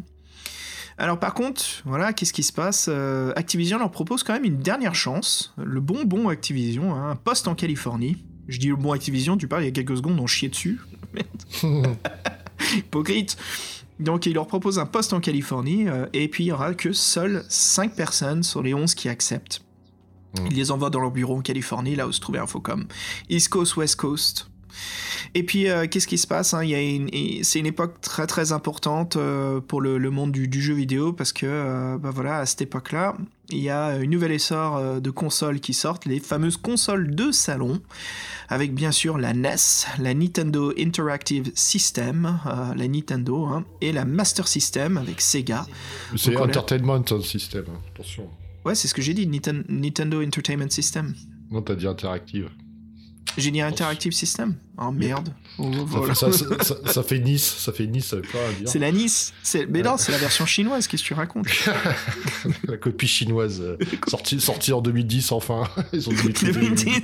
[1.00, 4.58] Alors par contre, voilà, qu'est-ce qui se passe euh, Activision leur propose quand même une
[4.58, 8.18] dernière chance, le bon bon Activision, hein, un poste en Californie.
[8.50, 10.82] Je dis le bon Activision, tu parles il y a quelques secondes, on chiait dessus.
[11.14, 11.96] Merde.
[12.76, 13.38] Hypocrite.
[14.02, 16.92] Donc il leur propose un poste en Californie, euh, et puis il y aura que
[16.92, 19.62] seules 5 personnes sur les 11 qui acceptent.
[20.38, 20.48] Mmh.
[20.48, 22.88] Ils les envoient dans leur bureau en Californie, là où se trouvait Infocom.
[23.30, 24.49] East Coast, West Coast.
[25.36, 26.62] Et puis, euh, qu'est-ce qui se passe hein?
[27.44, 31.46] C'est une époque très très importante euh, pour le, monde du, jeu vidéo parce que,
[31.46, 33.16] euh, bah voilà, à cette époque-là,
[33.52, 37.82] il y a une nouvelle essor de consoles qui sortent, les fameuses consoles de salon,
[38.48, 39.56] avec bien sûr la NES,
[39.98, 42.40] la Nintendo Interactive System,
[42.76, 45.66] la Nintendo, hein, et la Master System avec Sega.
[46.16, 48.30] C'est Entertainment System, hein, attention.
[48.66, 51.16] Ouais, c'est ce que j'ai dit, Nintendo Entertainment System.
[51.50, 52.50] Non, t'as dit interactive.
[53.38, 55.34] Dit Interactive System Oh merde.
[55.58, 55.72] Oh,
[56.14, 58.68] ça, fait Nice, ça fait Nice, ça veut pas dire.
[58.68, 59.34] C'est la Nice.
[59.70, 61.48] Mais non, c'est la version chinoise, qu'est-ce que tu racontes
[62.68, 63.78] La copie chinoise, euh,
[64.08, 65.64] sortie, sortie en 2010 enfin.
[65.94, 67.02] Ils ont 2010.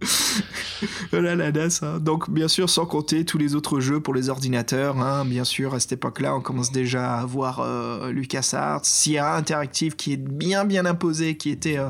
[1.10, 1.80] voilà la NAS.
[1.82, 1.98] Hein.
[2.00, 4.98] Donc, bien sûr, sans compter tous les autres jeux pour les ordinateurs.
[5.00, 5.24] Hein.
[5.24, 10.12] Bien sûr, à cette époque-là, on commence déjà à voir euh, LucasArts, CIA Interactive qui
[10.12, 11.88] est bien, bien imposé, qui était, euh,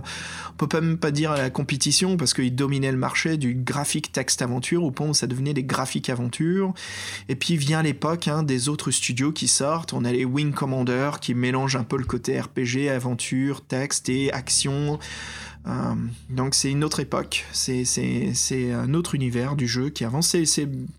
[0.61, 4.13] on peut même pas dire à la compétition parce qu'il dominait le marché du graphique
[4.13, 6.73] texte aventure au point où ça devenait des graphiques aventure.
[7.29, 9.93] Et puis vient l'époque hein, des autres studios qui sortent.
[9.93, 14.33] On a les Wing Commander qui mélangent un peu le côté RPG, aventure, texte et
[14.33, 14.99] action.
[15.67, 15.95] Euh,
[16.31, 17.85] donc c'est une autre époque, c'est
[18.73, 20.37] un autre univers du jeu qui avance,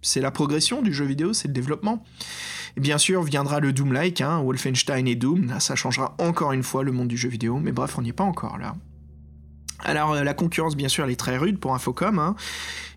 [0.02, 2.04] c'est la progression du jeu vidéo, c'est le développement.
[2.76, 6.92] Bien sûr viendra le Doom-like, hein, Wolfenstein et Doom, ça changera encore une fois le
[6.92, 8.76] monde du jeu vidéo, mais bref on n'y est pas encore là.
[9.86, 12.36] Alors euh, la concurrence bien sûr elle est très rude pour Infocom, hein.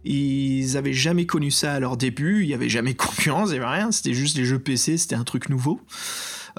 [0.04, 3.58] ils avaient jamais connu ça à leur début, il n'y avait jamais concurrence, il n'y
[3.58, 5.80] avait rien, c'était juste les jeux PC, c'était un truc nouveau.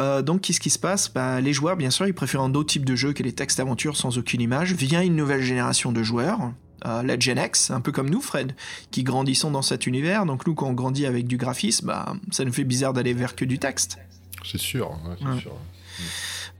[0.02, 1.10] Euh, donc, qu'est-ce qui se passe?
[1.14, 3.60] Bah, Les joueurs, bien sûr, ils préfèrent un autre type de jeu que les textes
[3.60, 4.74] aventures sans aucune image.
[4.74, 6.52] Vient une nouvelle génération de joueurs,
[6.86, 8.56] euh, la Gen X, un peu comme nous, Fred,
[8.90, 10.26] qui grandissons dans cet univers.
[10.26, 13.36] Donc, nous, quand on grandit avec du graphisme, bah, ça nous fait bizarre d'aller vers
[13.36, 14.00] que du texte.
[14.44, 14.98] C'est sûr,
[15.40, 15.54] sûr.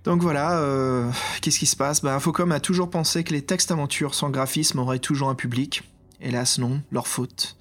[0.04, 1.10] Donc voilà, euh,
[1.42, 2.02] qu'est-ce qui se passe?
[2.02, 5.84] Bah, Infocom a toujours pensé que les textes aventures sans graphisme auraient toujours un public.
[6.22, 7.56] Hélas non, leur faute.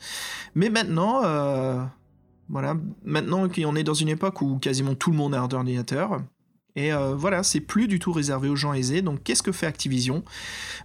[0.55, 1.23] Mais maintenant,
[2.51, 6.21] voilà, maintenant qu'on est dans une époque où quasiment tout le monde a un ordinateur,
[6.77, 9.03] et euh, voilà, c'est plus du tout réservé aux gens aisés.
[9.03, 10.25] Donc, qu'est-ce que fait Activision?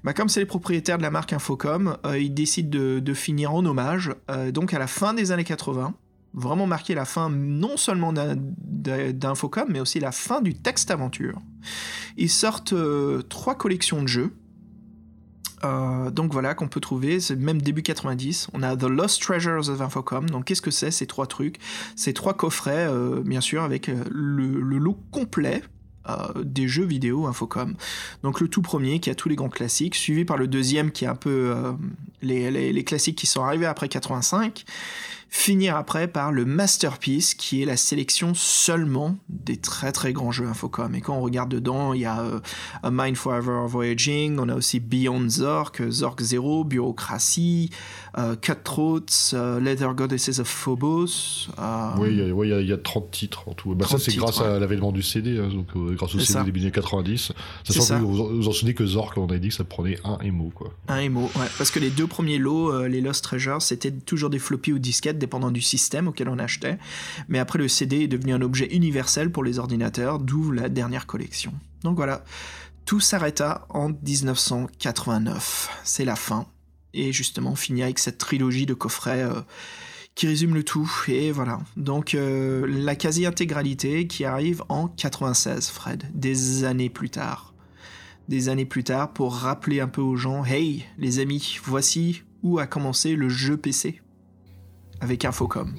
[0.04, 2.70] Bah, Comme c'est les propriétaires de la marque Infocom, euh, ils décident
[3.00, 4.12] de, finir en hommage.
[4.30, 5.94] Euh, donc, à la fin des années 80,
[6.34, 11.40] vraiment marquer la fin non seulement d'Infocom, mais aussi la fin du texte aventure.
[12.18, 12.76] Ils sortent
[13.30, 14.34] trois collections de jeux
[15.64, 18.50] euh, donc voilà, qu'on peut trouver, c'est même début 90.
[18.54, 20.30] On a The Lost Treasures of Infocom.
[20.30, 21.58] Donc qu'est-ce que c'est ces trois trucs?
[21.96, 25.64] Ces trois coffrets, euh, bien sûr, avec euh, le, le lot complet
[26.44, 27.74] des jeux vidéo Infocom.
[28.22, 31.06] Donc le tout premier qui a tous les grands classiques, suivi par le deuxième qui
[31.06, 31.52] est un peu
[32.22, 34.66] les, classiques qui sont arrivés après 85,
[35.36, 40.48] finir après par le Masterpiece, qui est la sélection seulement des très très grands jeux
[40.48, 40.96] Infocom.
[40.96, 42.40] Et quand on regarde dedans, il y a euh,
[42.84, 47.70] A Mind Forever Voyaging, on a aussi Beyond Zork, Zork Zero, Bureaucratie,
[48.18, 51.50] uh, Cutthroats, uh, Leather Goddesses of Phobos.
[51.98, 53.74] oui, il y, a 30 titres en tout.
[53.76, 56.62] Bah, ça, c'est grâce à l'avènement du CD, hein, donc euh, grâce au CD des
[56.62, 57.32] années 90.
[57.64, 60.18] Ça que vous vous en souvenez que Zork, on a dit que ça prenait un
[60.24, 60.52] émo.
[60.54, 60.74] Quoi.
[60.88, 61.48] Un émo, ouais.
[61.58, 65.18] Parce que les deux premiers lots, les Lost Treasures, c'était toujours des floppies ou disquettes
[65.18, 66.78] dépendant du système auquel on achetait.
[67.28, 71.06] Mais après, le CD est devenu un objet universel pour les ordinateurs, d'où la dernière
[71.06, 71.54] collection.
[71.84, 72.24] Donc voilà,
[72.86, 75.70] tout s'arrêta en 1989.
[75.84, 76.46] C'est la fin.
[76.96, 79.42] Et justement, on finit avec cette trilogie de coffrets euh,
[80.16, 80.90] qui résume le tout.
[81.10, 81.60] Et voilà.
[81.76, 87.54] Donc euh, la quasi-intégralité qui arrive en 96, Fred, des années plus tard.
[88.30, 92.58] Des années plus tard pour rappeler un peu aux gens, hey les amis, voici où
[92.60, 94.02] a commencé le jeu PC
[95.02, 95.74] avec Infocom.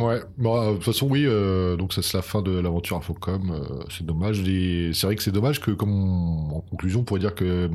[0.00, 3.84] Ouais, bah, de toute façon, oui, euh, donc ça c'est la fin de l'aventure Infocom,
[3.90, 4.42] c'est dommage.
[4.44, 7.68] C'est vrai que c'est dommage que, comme en conclusion, on pourrait dire que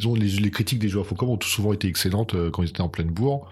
[0.00, 2.80] disons, les, critiques des jeux Infocom ont tout souvent été excellentes euh, quand ils étaient
[2.80, 3.48] en pleine bourre.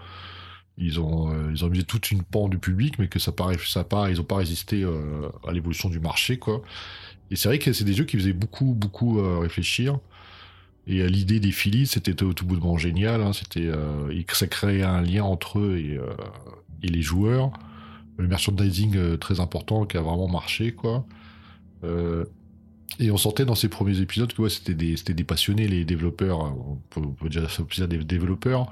[0.77, 3.83] Ils ont, ils ont amusé toute une pan du public, mais que ça paraît, ça
[3.83, 4.85] pas, ils n'ont pas résisté
[5.45, 6.61] à l'évolution du marché, quoi.
[7.31, 9.99] Et c'est vrai que c'est des jeux qui faisaient beaucoup, beaucoup réfléchir.
[10.89, 13.21] Et euh, l'idée des Phillies, c'était tout, tout bonnement génial.
[13.21, 13.31] Hein.
[13.31, 16.13] C'était, euh, ça créait un lien entre eux et, euh,
[16.81, 17.51] et les joueurs.
[18.17, 21.05] Le merchandising euh, très important qui a vraiment marché, quoi.
[22.97, 26.55] Et on sentait dans ces premiers épisodes que c'était des, des, passionnés, les développeurs.
[26.89, 27.29] Peut, on peut
[27.71, 28.71] ça des développeurs.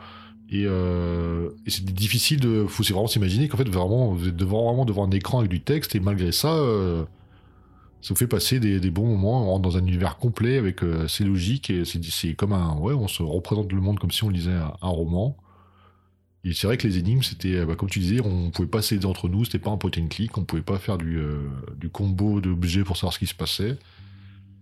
[0.49, 2.65] Et, euh, et c'est difficile de.
[2.67, 5.61] Faut vraiment s'imaginer qu'en fait, vraiment, vous êtes devant, vraiment devant un écran avec du
[5.61, 7.03] texte, et malgré ça, euh,
[8.01, 11.07] ça vous fait passer des, bons moments, on rentre dans un univers complet avec euh,
[11.07, 14.29] ses logiques et c'est comme un ouais, on se représente le monde comme si on
[14.29, 15.35] lisait un, roman.
[16.43, 19.05] Et c'est vrai que les énigmes, c'était, bah, comme tu disais, on pouvait pas s'aider
[19.05, 21.89] entre nous, c'était pas un point and click, on pouvait pas faire du, euh, du
[21.89, 23.77] combo d'objets pour savoir ce qui se passait.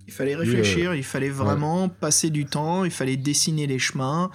[0.07, 4.29] Il fallait réfléchir, euh, il fallait vraiment passer du temps, il fallait dessiner les chemins.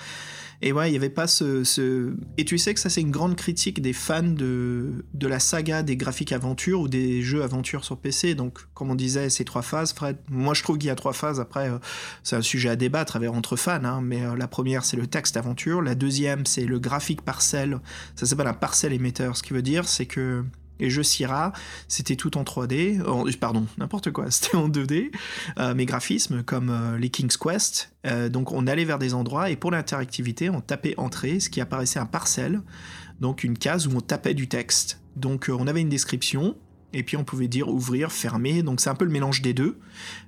[0.63, 3.35] Et ouais, il n'y avait pas ce, Et tu sais que ça, c'est une grande
[3.35, 7.97] critique des fans de, de la saga des graphiques aventures ou des jeux aventures sur
[7.97, 8.35] PC.
[8.35, 10.19] Donc, comme on disait, c'est trois phases, Fred.
[10.29, 11.41] Moi, je trouve qu'il y a trois phases.
[11.41, 11.79] Après, euh,
[12.23, 13.83] c'est un sujet à débattre avec, entre fans.
[13.85, 14.03] Hein.
[14.03, 15.81] mais euh, la première, c'est le texte aventure.
[15.81, 17.81] La deuxième, c'est le graphique parcelle.
[18.15, 19.39] Ça s'appelle un parcel émetteur.
[19.39, 20.45] Ce qui veut dire, c'est que
[20.81, 21.53] les jeux Syrah,
[21.89, 23.01] c'était tout en 3D,
[23.37, 25.11] pardon, n'importe quoi, c'était en 2D,
[25.59, 27.93] euh, mes graphismes comme euh, les King's Quest.
[28.07, 31.61] Euh, donc on allait vers des endroits et pour l'interactivité, on tapait entrée, ce qui
[31.61, 32.63] apparaissait un parcelle,
[33.21, 35.01] donc une case où on tapait du texte.
[35.17, 36.57] Donc on avait une description,
[36.93, 39.79] et puis on pouvait dire ouvrir, fermer, donc c'est un peu le mélange des deux.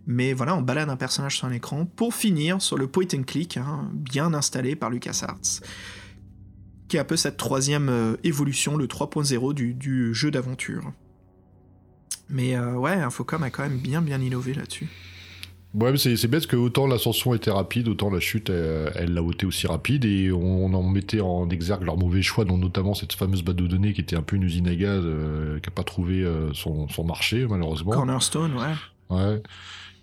[0.06, 3.56] Mais voilà, on balade un personnage sur l'écran pour finir sur le point and click,
[3.56, 5.60] hein, bien installé par LucasArts.
[6.92, 10.92] Qui est un peu cette troisième euh, évolution, le 3.0 du, du, jeu d'aventure.
[12.28, 14.90] Mais euh, ouais, Infocom a quand même bien bien innové là-dessus.
[15.72, 19.66] Ouais, c'est bête que autant l'ascension était rapide, autant la chute, elle l'a été aussi
[19.66, 23.56] rapide, et on, en mettait en exergue leur mauvais choix, dont notamment cette fameuse base
[23.56, 26.90] de données qui était un peu une usine à gaz, qui n'a pas trouvé son,
[26.90, 27.92] son, marché, malheureusement.
[27.92, 29.16] Cornerstone, ouais.
[29.16, 29.42] Ouais.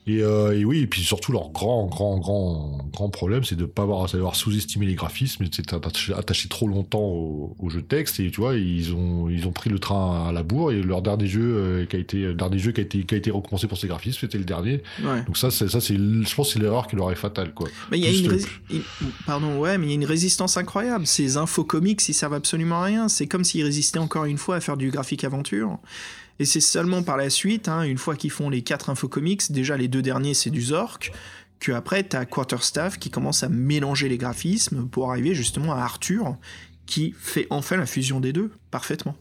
[0.07, 3.67] Euh, et, oui, et puis surtout leur grand, grand, grand, grand problème, c'est de ne
[3.67, 8.19] pas avoir, savoir sous-estimer les graphismes, c'est attaché, attaché, trop longtemps au, jeu de texte.
[8.19, 10.71] Et tu vois, ils ont, ils ont pris le train à la bourre.
[10.71, 13.17] Et leur dernier jeu euh, qui a été, dernier jeu qui a été, qui a
[13.17, 14.81] été recommencé pour ces graphismes, c'était le dernier.
[15.27, 17.67] Donc ça, ça, c'est, je pense, c'est l'erreur qui leur est fatale, quoi.
[17.91, 18.83] Mais il y a une,
[19.25, 21.05] pardon, ouais, mais il y a une résistance incroyable.
[21.05, 23.09] Ces infocomics, ils servent absolument à rien.
[23.09, 25.77] C'est comme s'ils résistaient encore une fois à faire du graphique aventure.
[26.39, 29.75] Et c'est seulement par la suite, hein, une fois qu'ils font les quatre infocomics, déjà
[29.75, 31.11] les deux derniers c'est du Zork,
[31.59, 36.37] que après t'as Quarterstaff qui commence à mélanger les graphismes pour arriver justement à Arthur,
[36.85, 39.15] qui fait enfin la fusion des deux parfaitement.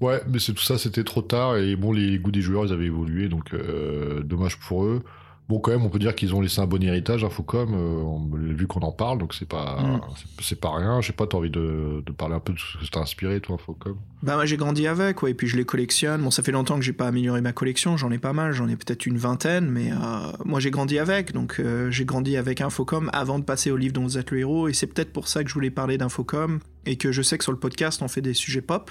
[0.00, 2.72] Ouais, mais c'est tout ça, c'était trop tard et bon, les goûts des joueurs ils
[2.72, 5.02] avaient évolué, donc euh, dommage pour eux.
[5.48, 8.66] Bon, quand même, on peut dire qu'ils ont laissé un bon héritage, Infocom, euh, vu
[8.66, 10.00] qu'on en parle, donc c'est pas, mm.
[10.42, 11.00] c'est pas rien.
[11.00, 13.40] Je sais pas, t'as envie de, de, parler un peu de ce que t'as inspiré,
[13.40, 16.20] toi, Infocom Bah, moi, j'ai grandi avec, ouais, et puis je les collectionne.
[16.20, 18.68] Bon, ça fait longtemps que j'ai pas amélioré ma collection, j'en ai pas mal, j'en
[18.68, 19.96] ai peut-être une vingtaine, mais euh,
[20.44, 23.94] moi, j'ai grandi avec, donc euh, j'ai grandi avec Infocom avant de passer au livre
[23.94, 26.60] dont vous êtes le héros, et c'est peut-être pour ça que je voulais parler d'Infocom
[26.88, 28.90] et que je sais que sur le podcast on fait des sujets pop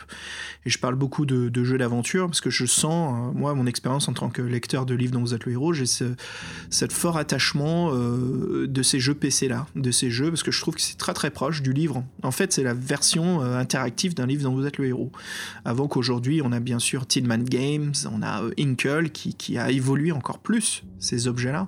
[0.65, 4.07] et je parle beaucoup de, jeux d'aventure parce que je sens, euh, moi, mon expérience
[4.07, 6.05] en tant que lecteur de livres dont vous êtes le héros, j'ai ce
[6.89, 10.75] fort attachement euh, de ces jeux PC là, de ces jeux parce que je trouve
[10.75, 12.03] que c'est très très proche du livre.
[12.23, 15.11] En fait, c'est la version euh, interactive d'un livre dont vous êtes le héros.
[15.65, 20.11] Avant qu'aujourd'hui, on a bien sûr Tidman Games, on a Inkle qui, qui, a évolué
[20.11, 21.67] encore plus ces objets là,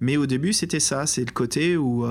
[0.00, 2.06] mais au début c'était ça, c'est le côté où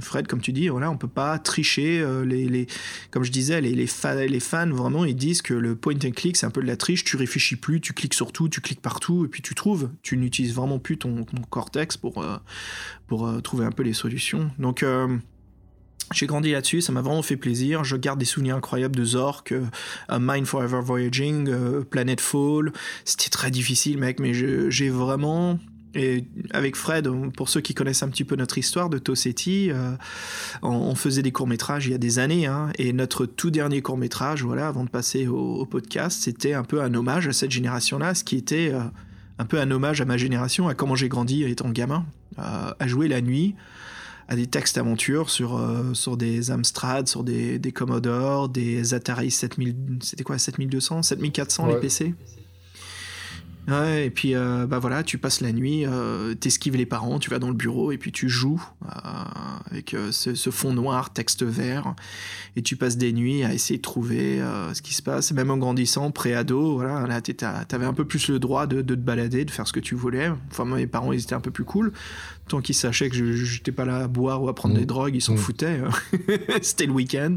[0.00, 2.00] Fred, comme tu dis, voilà, on peut pas tricher.
[2.00, 2.66] Euh, les,
[3.10, 3.88] comme je disais, les, les,
[4.28, 6.76] les, fans, vraiment, ils disent que le point and click, c'est un peu de la
[6.76, 7.04] triche.
[7.04, 9.90] Tu réfléchis plus, tu cliques sur tout, tu cliques partout, et puis tu trouves.
[10.02, 12.36] Tu n'utilises vraiment plus ton, cortex pour, euh,
[13.06, 14.50] pour euh, trouver un peu les solutions.
[14.58, 14.84] Donc,
[16.12, 17.84] j'ai grandi là-dessus, ça m'a vraiment fait plaisir.
[17.84, 19.54] Je garde des souvenirs incroyables de Zork,
[20.10, 21.48] Mind Forever Voyaging,
[21.84, 22.72] Planet Fall.
[23.04, 25.58] C'était très difficile, mec, mais j'ai vraiment
[25.94, 29.92] et avec Fred, pour ceux qui connaissent un petit peu notre histoire de Tossetti, euh,
[30.62, 34.44] on, faisait des courts-métrages il y a des années, hein, et notre tout dernier court-métrage,
[34.44, 38.24] voilà, avant de passer au, podcast, c'était un peu un hommage à cette génération-là, ce
[38.24, 38.80] qui était euh,
[39.38, 42.06] un peu un hommage à ma génération, à comment j'ai grandi étant gamin,
[42.38, 43.56] euh, à jouer la nuit,
[44.28, 45.60] à des textes aventures sur,
[45.92, 51.80] sur des Amstrad, sur des, des Commodore, des Atari 7000, c'était quoi, 7200, 7400 les
[51.80, 52.14] PC
[53.68, 57.30] Ouais, et puis euh, bah voilà, tu passes la nuit, euh, t'esquives les parents, tu
[57.30, 58.88] vas dans le bureau et puis tu joues euh,
[59.70, 61.94] avec ce, fond noir, texte vert,
[62.56, 64.42] et tu passes des nuits à essayer de trouver
[64.74, 65.32] ce qui se passe.
[65.32, 69.44] Même en grandissant, pré-ado, voilà, là t'avais un peu plus le droit de, te balader,
[69.44, 70.30] de faire ce que tu voulais.
[70.50, 71.92] Enfin, moi, mes parents, ils étaient un peu plus cool.
[72.48, 74.78] Tant qu'ils sachaient que je n'étais pas là à boire ou à prendre mmh.
[74.78, 75.38] des drogues, ils s'en mmh.
[75.38, 75.80] foutaient.
[76.62, 77.36] C'était le week-end.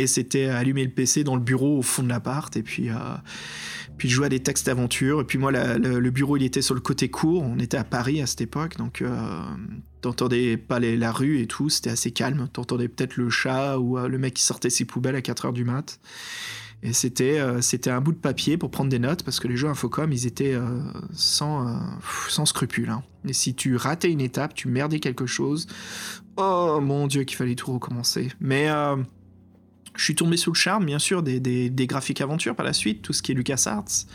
[0.00, 2.88] Et c'était allumer le PC dans le bureau au fond de l'appart et puis
[3.98, 5.20] puis je jouais à des textes d'aventure.
[5.20, 7.42] Et puis moi, le bureau, il était sur le côté court.
[7.42, 9.42] On était à Paris à cette époque, donc euh,
[10.00, 11.68] t'entendais pas la rue et tout.
[11.68, 12.48] C'était assez calme.
[12.52, 15.52] T'entendais peut-être le chat ou euh, le mec qui sortait ses poubelles à 4 heures
[15.52, 16.00] du mat.
[16.84, 19.56] Et c'était euh, c'était un bout de papier pour prendre des notes parce que les
[19.56, 20.56] jeux Infocom, ils étaient
[21.12, 21.76] sans,
[22.28, 22.90] sans scrupules.
[22.90, 23.02] Hein.
[23.26, 25.66] Et si tu ratais une étape, tu merdais quelque chose.
[26.36, 28.28] Oh mon dieu, qu'il fallait tout recommencer.
[28.40, 28.68] Mais
[29.98, 33.02] je suis tombé sous le charme, bien sûr, des, des, graphiques aventures par la suite,
[33.02, 34.06] tout ce qui est LucasArts.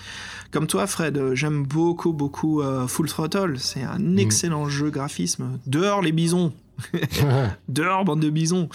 [0.51, 3.59] Comme toi, Fred, euh, j'aime beaucoup, beaucoup euh, Full Throttle.
[3.59, 4.19] C'est un mm.
[4.19, 5.59] excellent jeu graphisme.
[5.67, 6.53] Dehors les bisons.
[7.67, 8.69] Dehors, bande de bisons.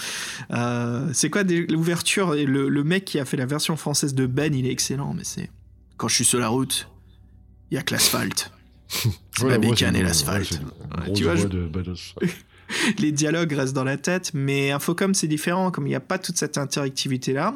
[0.51, 4.53] Euh, c'est quoi l'ouverture le, le mec qui a fait la version française de Ben,
[4.53, 5.49] il est excellent, mais c'est
[5.97, 6.89] quand je suis sur la route,
[7.71, 8.51] il y a que l'asphalte.
[9.37, 10.59] C'est la bécane et l'asphalte.
[11.15, 11.45] tu vois, je...
[12.99, 16.17] les dialogues restent dans la tête, mais Infocom c'est différent, comme il n'y a pas
[16.17, 17.55] toute cette interactivité là,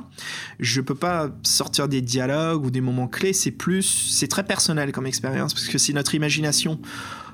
[0.60, 4.92] je peux pas sortir des dialogues ou des moments clés, c'est plus, c'est très personnel
[4.92, 6.80] comme expérience, parce que c'est notre imagination.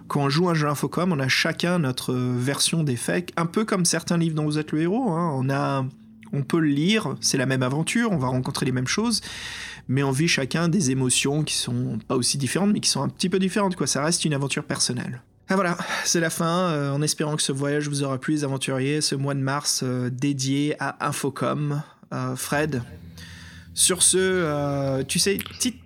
[0.07, 3.63] Quand on joue un jeu Infocom, on a chacun notre version des faits, un peu
[3.63, 5.33] comme certains livres dont vous êtes le héros, hein.
[5.35, 5.85] on a
[6.31, 9.21] on peut le lire, c'est la même aventure, on va rencontrer les mêmes choses,
[9.87, 13.09] mais on vit chacun des émotions qui sont pas aussi différentes, mais qui sont un
[13.09, 13.87] petit peu différentes, quoi.
[13.87, 15.21] Ça reste une aventure personnelle.
[15.51, 18.43] Ah voilà, c'est la fin, euh, en espérant que ce voyage vous aura plu les
[18.43, 21.81] aventuriers, ce mois de mars euh, dédié à Infocom.
[22.13, 22.83] Euh, Fred,
[23.73, 25.39] sur ce, tu sais,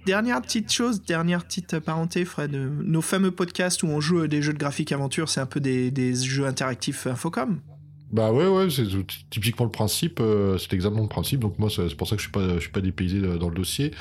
[0.05, 4.53] dernière petite chose, dernière petite parenté, Fred, nos fameux podcasts où on joue des jeux
[4.53, 7.59] de graphique aventure, c'est un peu des, jeux interactifs Infocom
[8.11, 8.83] Bah ouais, ouais, c'est
[9.29, 10.21] typiquement le principe,
[10.59, 11.39] c'est exactement le principe.
[11.41, 13.55] Donc moi, c'est pour ça que je suis pas, je suis pas dépaysé dans le
[13.55, 13.91] dossier.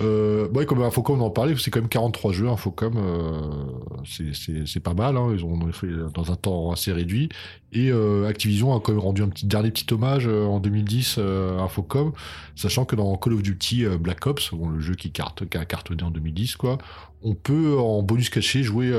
[0.00, 4.80] Euh, ouais, comme Infocom, on en parlait, c'est quand même 43 jeux, Infocom, euh, c'est
[4.80, 7.28] pas mal, hein, ils ont fait dans un temps assez réduit.
[7.72, 11.16] Et euh, Activision a quand même rendu un petit dernier petit hommage euh, en 2010
[11.18, 12.12] euh, à Infocom,
[12.54, 16.10] sachant que dans Call of Duty Black Ops, le jeu qui, carte, a cartonné en
[16.10, 16.78] 2010, quoi,
[17.22, 18.92] on peut en bonus caché jouer,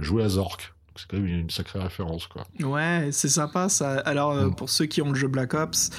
[0.00, 2.44] jouer à Zork c'est quand même une sacrée référence quoi.
[2.60, 3.98] Ouais, c'est sympa ça.
[4.00, 4.54] Alors euh, mm.
[4.56, 5.90] pour ceux qui ont le jeu Black Ops,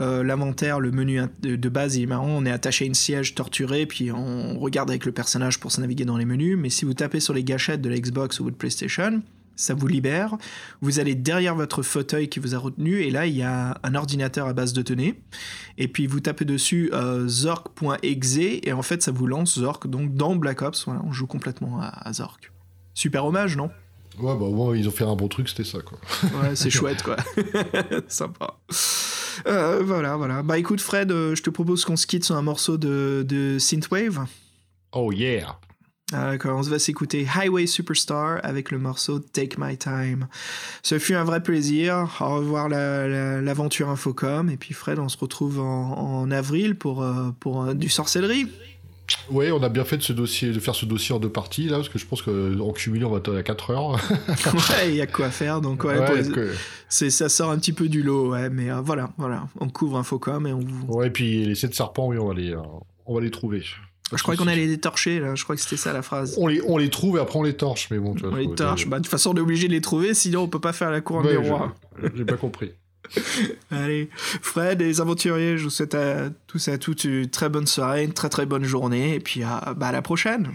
[0.00, 3.34] euh, l'inventaire, le menu de base il est marrant, on est attaché à une siège
[3.34, 6.84] torturé puis on regarde avec le personnage pour se naviguer dans les menus, mais si
[6.84, 9.22] vous tapez sur les gâchettes de la Xbox ou de PlayStation,
[9.60, 10.36] ça vous libère.
[10.80, 13.94] Vous allez derrière votre fauteuil qui vous a retenu et là il y a un
[13.94, 15.20] ordinateur à base de données
[15.78, 20.14] et puis vous tapez dessus euh, zork.exe et en fait ça vous lance Zork donc
[20.14, 20.84] dans Black Ops.
[20.86, 22.52] Voilà, on joue complètement à, à Zork.
[22.94, 23.70] Super hommage, non?
[24.20, 25.98] Ouais, bah au ils ont fait un bon truc, c'était ça, quoi.
[26.42, 27.16] Ouais, c'est chouette, quoi.
[28.08, 28.58] Sympa.
[29.46, 30.42] Euh, voilà, voilà.
[30.42, 33.58] Bah écoute, Fred, euh, je te propose qu'on se quitte sur un morceau de, de
[33.58, 34.26] Synthwave.
[34.92, 35.58] Oh yeah!
[36.12, 40.26] Ah, d'accord, on va s'écouter Highway Superstar avec le morceau Take My Time.
[40.82, 42.16] Ce fut un vrai plaisir.
[42.20, 44.50] Au revoir l'aventure Infocom.
[44.50, 48.48] Et puis Fred, on se retrouve en, avril pour, euh, pour du sorcellerie.
[49.30, 51.68] Oui, on a bien fait de, ce dossier, de faire ce dossier en deux parties,
[51.68, 53.90] là, parce que je pense qu'en cumulé, on va être à 4 heures.
[54.54, 55.96] ouais, il y a quoi faire, donc ouais,
[56.88, 59.98] c'est, ça sort un petit peu du lot, ouais, mais euh, voilà, voilà, on couvre
[59.98, 62.60] Infocom et on Ouais, et puis les 7 serpents, oui, on va les, euh,
[63.06, 63.62] on va les trouver.
[64.12, 65.34] Je crois qu'on allait les torcher, là.
[65.34, 66.36] Je crois que c'était ça la phrase.
[66.36, 68.14] On les, on les trouve et après on les torche, mais bon.
[68.14, 68.88] Tu vois, on les torche.
[68.88, 70.90] Bah, de toute façon, on est obligé de les trouver, sinon on peut pas faire
[70.90, 71.74] la couronne des rois.
[72.14, 72.72] J'ai pas compris.
[73.70, 77.48] Allez, Fred et les aventuriers, je vous souhaite à tous et à toutes une très
[77.48, 80.52] bonne soirée, une très très bonne journée, et puis à, bah, à la prochaine.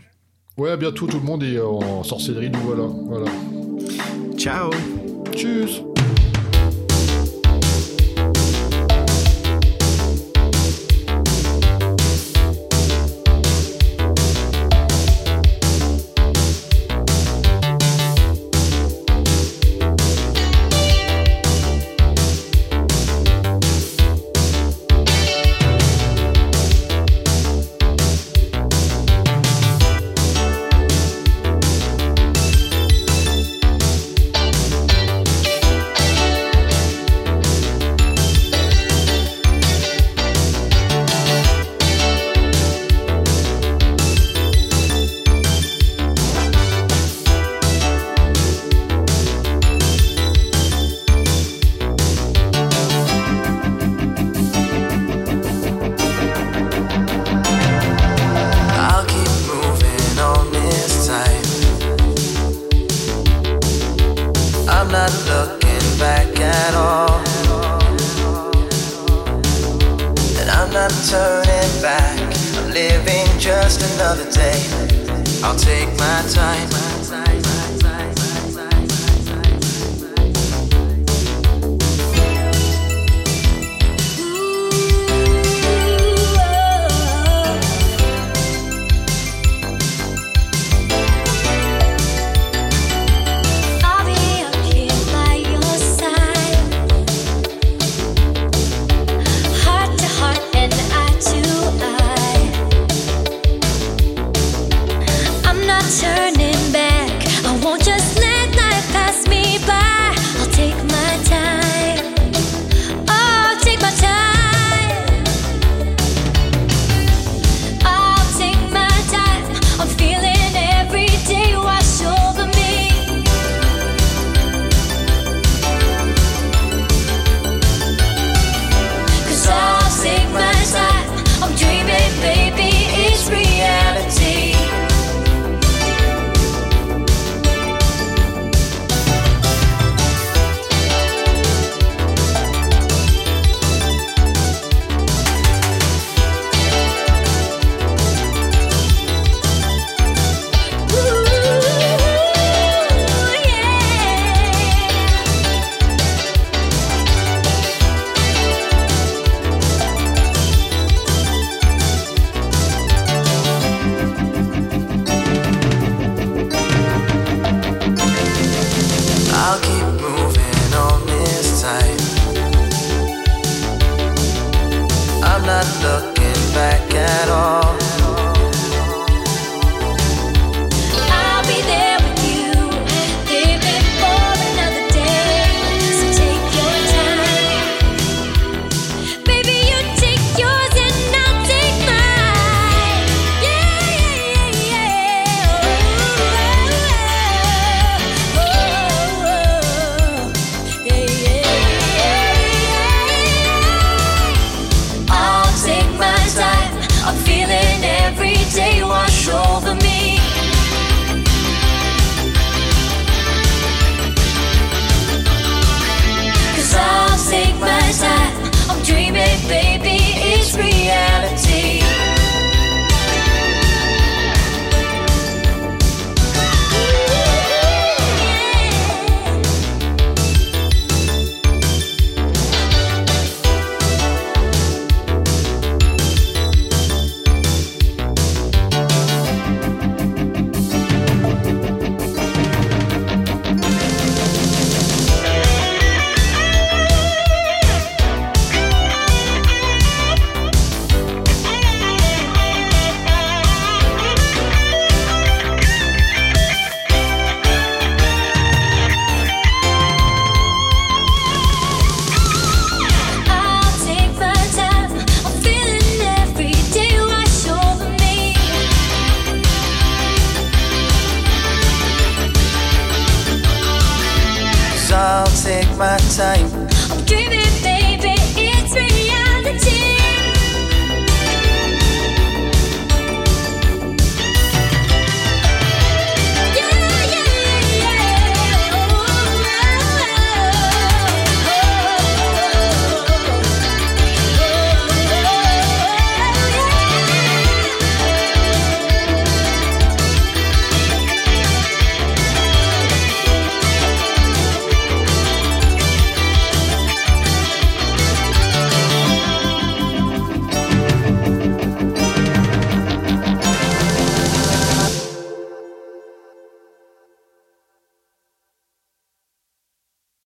[0.57, 2.83] Ouais, à bientôt, tout le monde est en sorcellerie, nous voilà.
[2.85, 3.31] voilà.
[4.37, 4.69] Ciao.
[5.33, 5.81] Tchuss.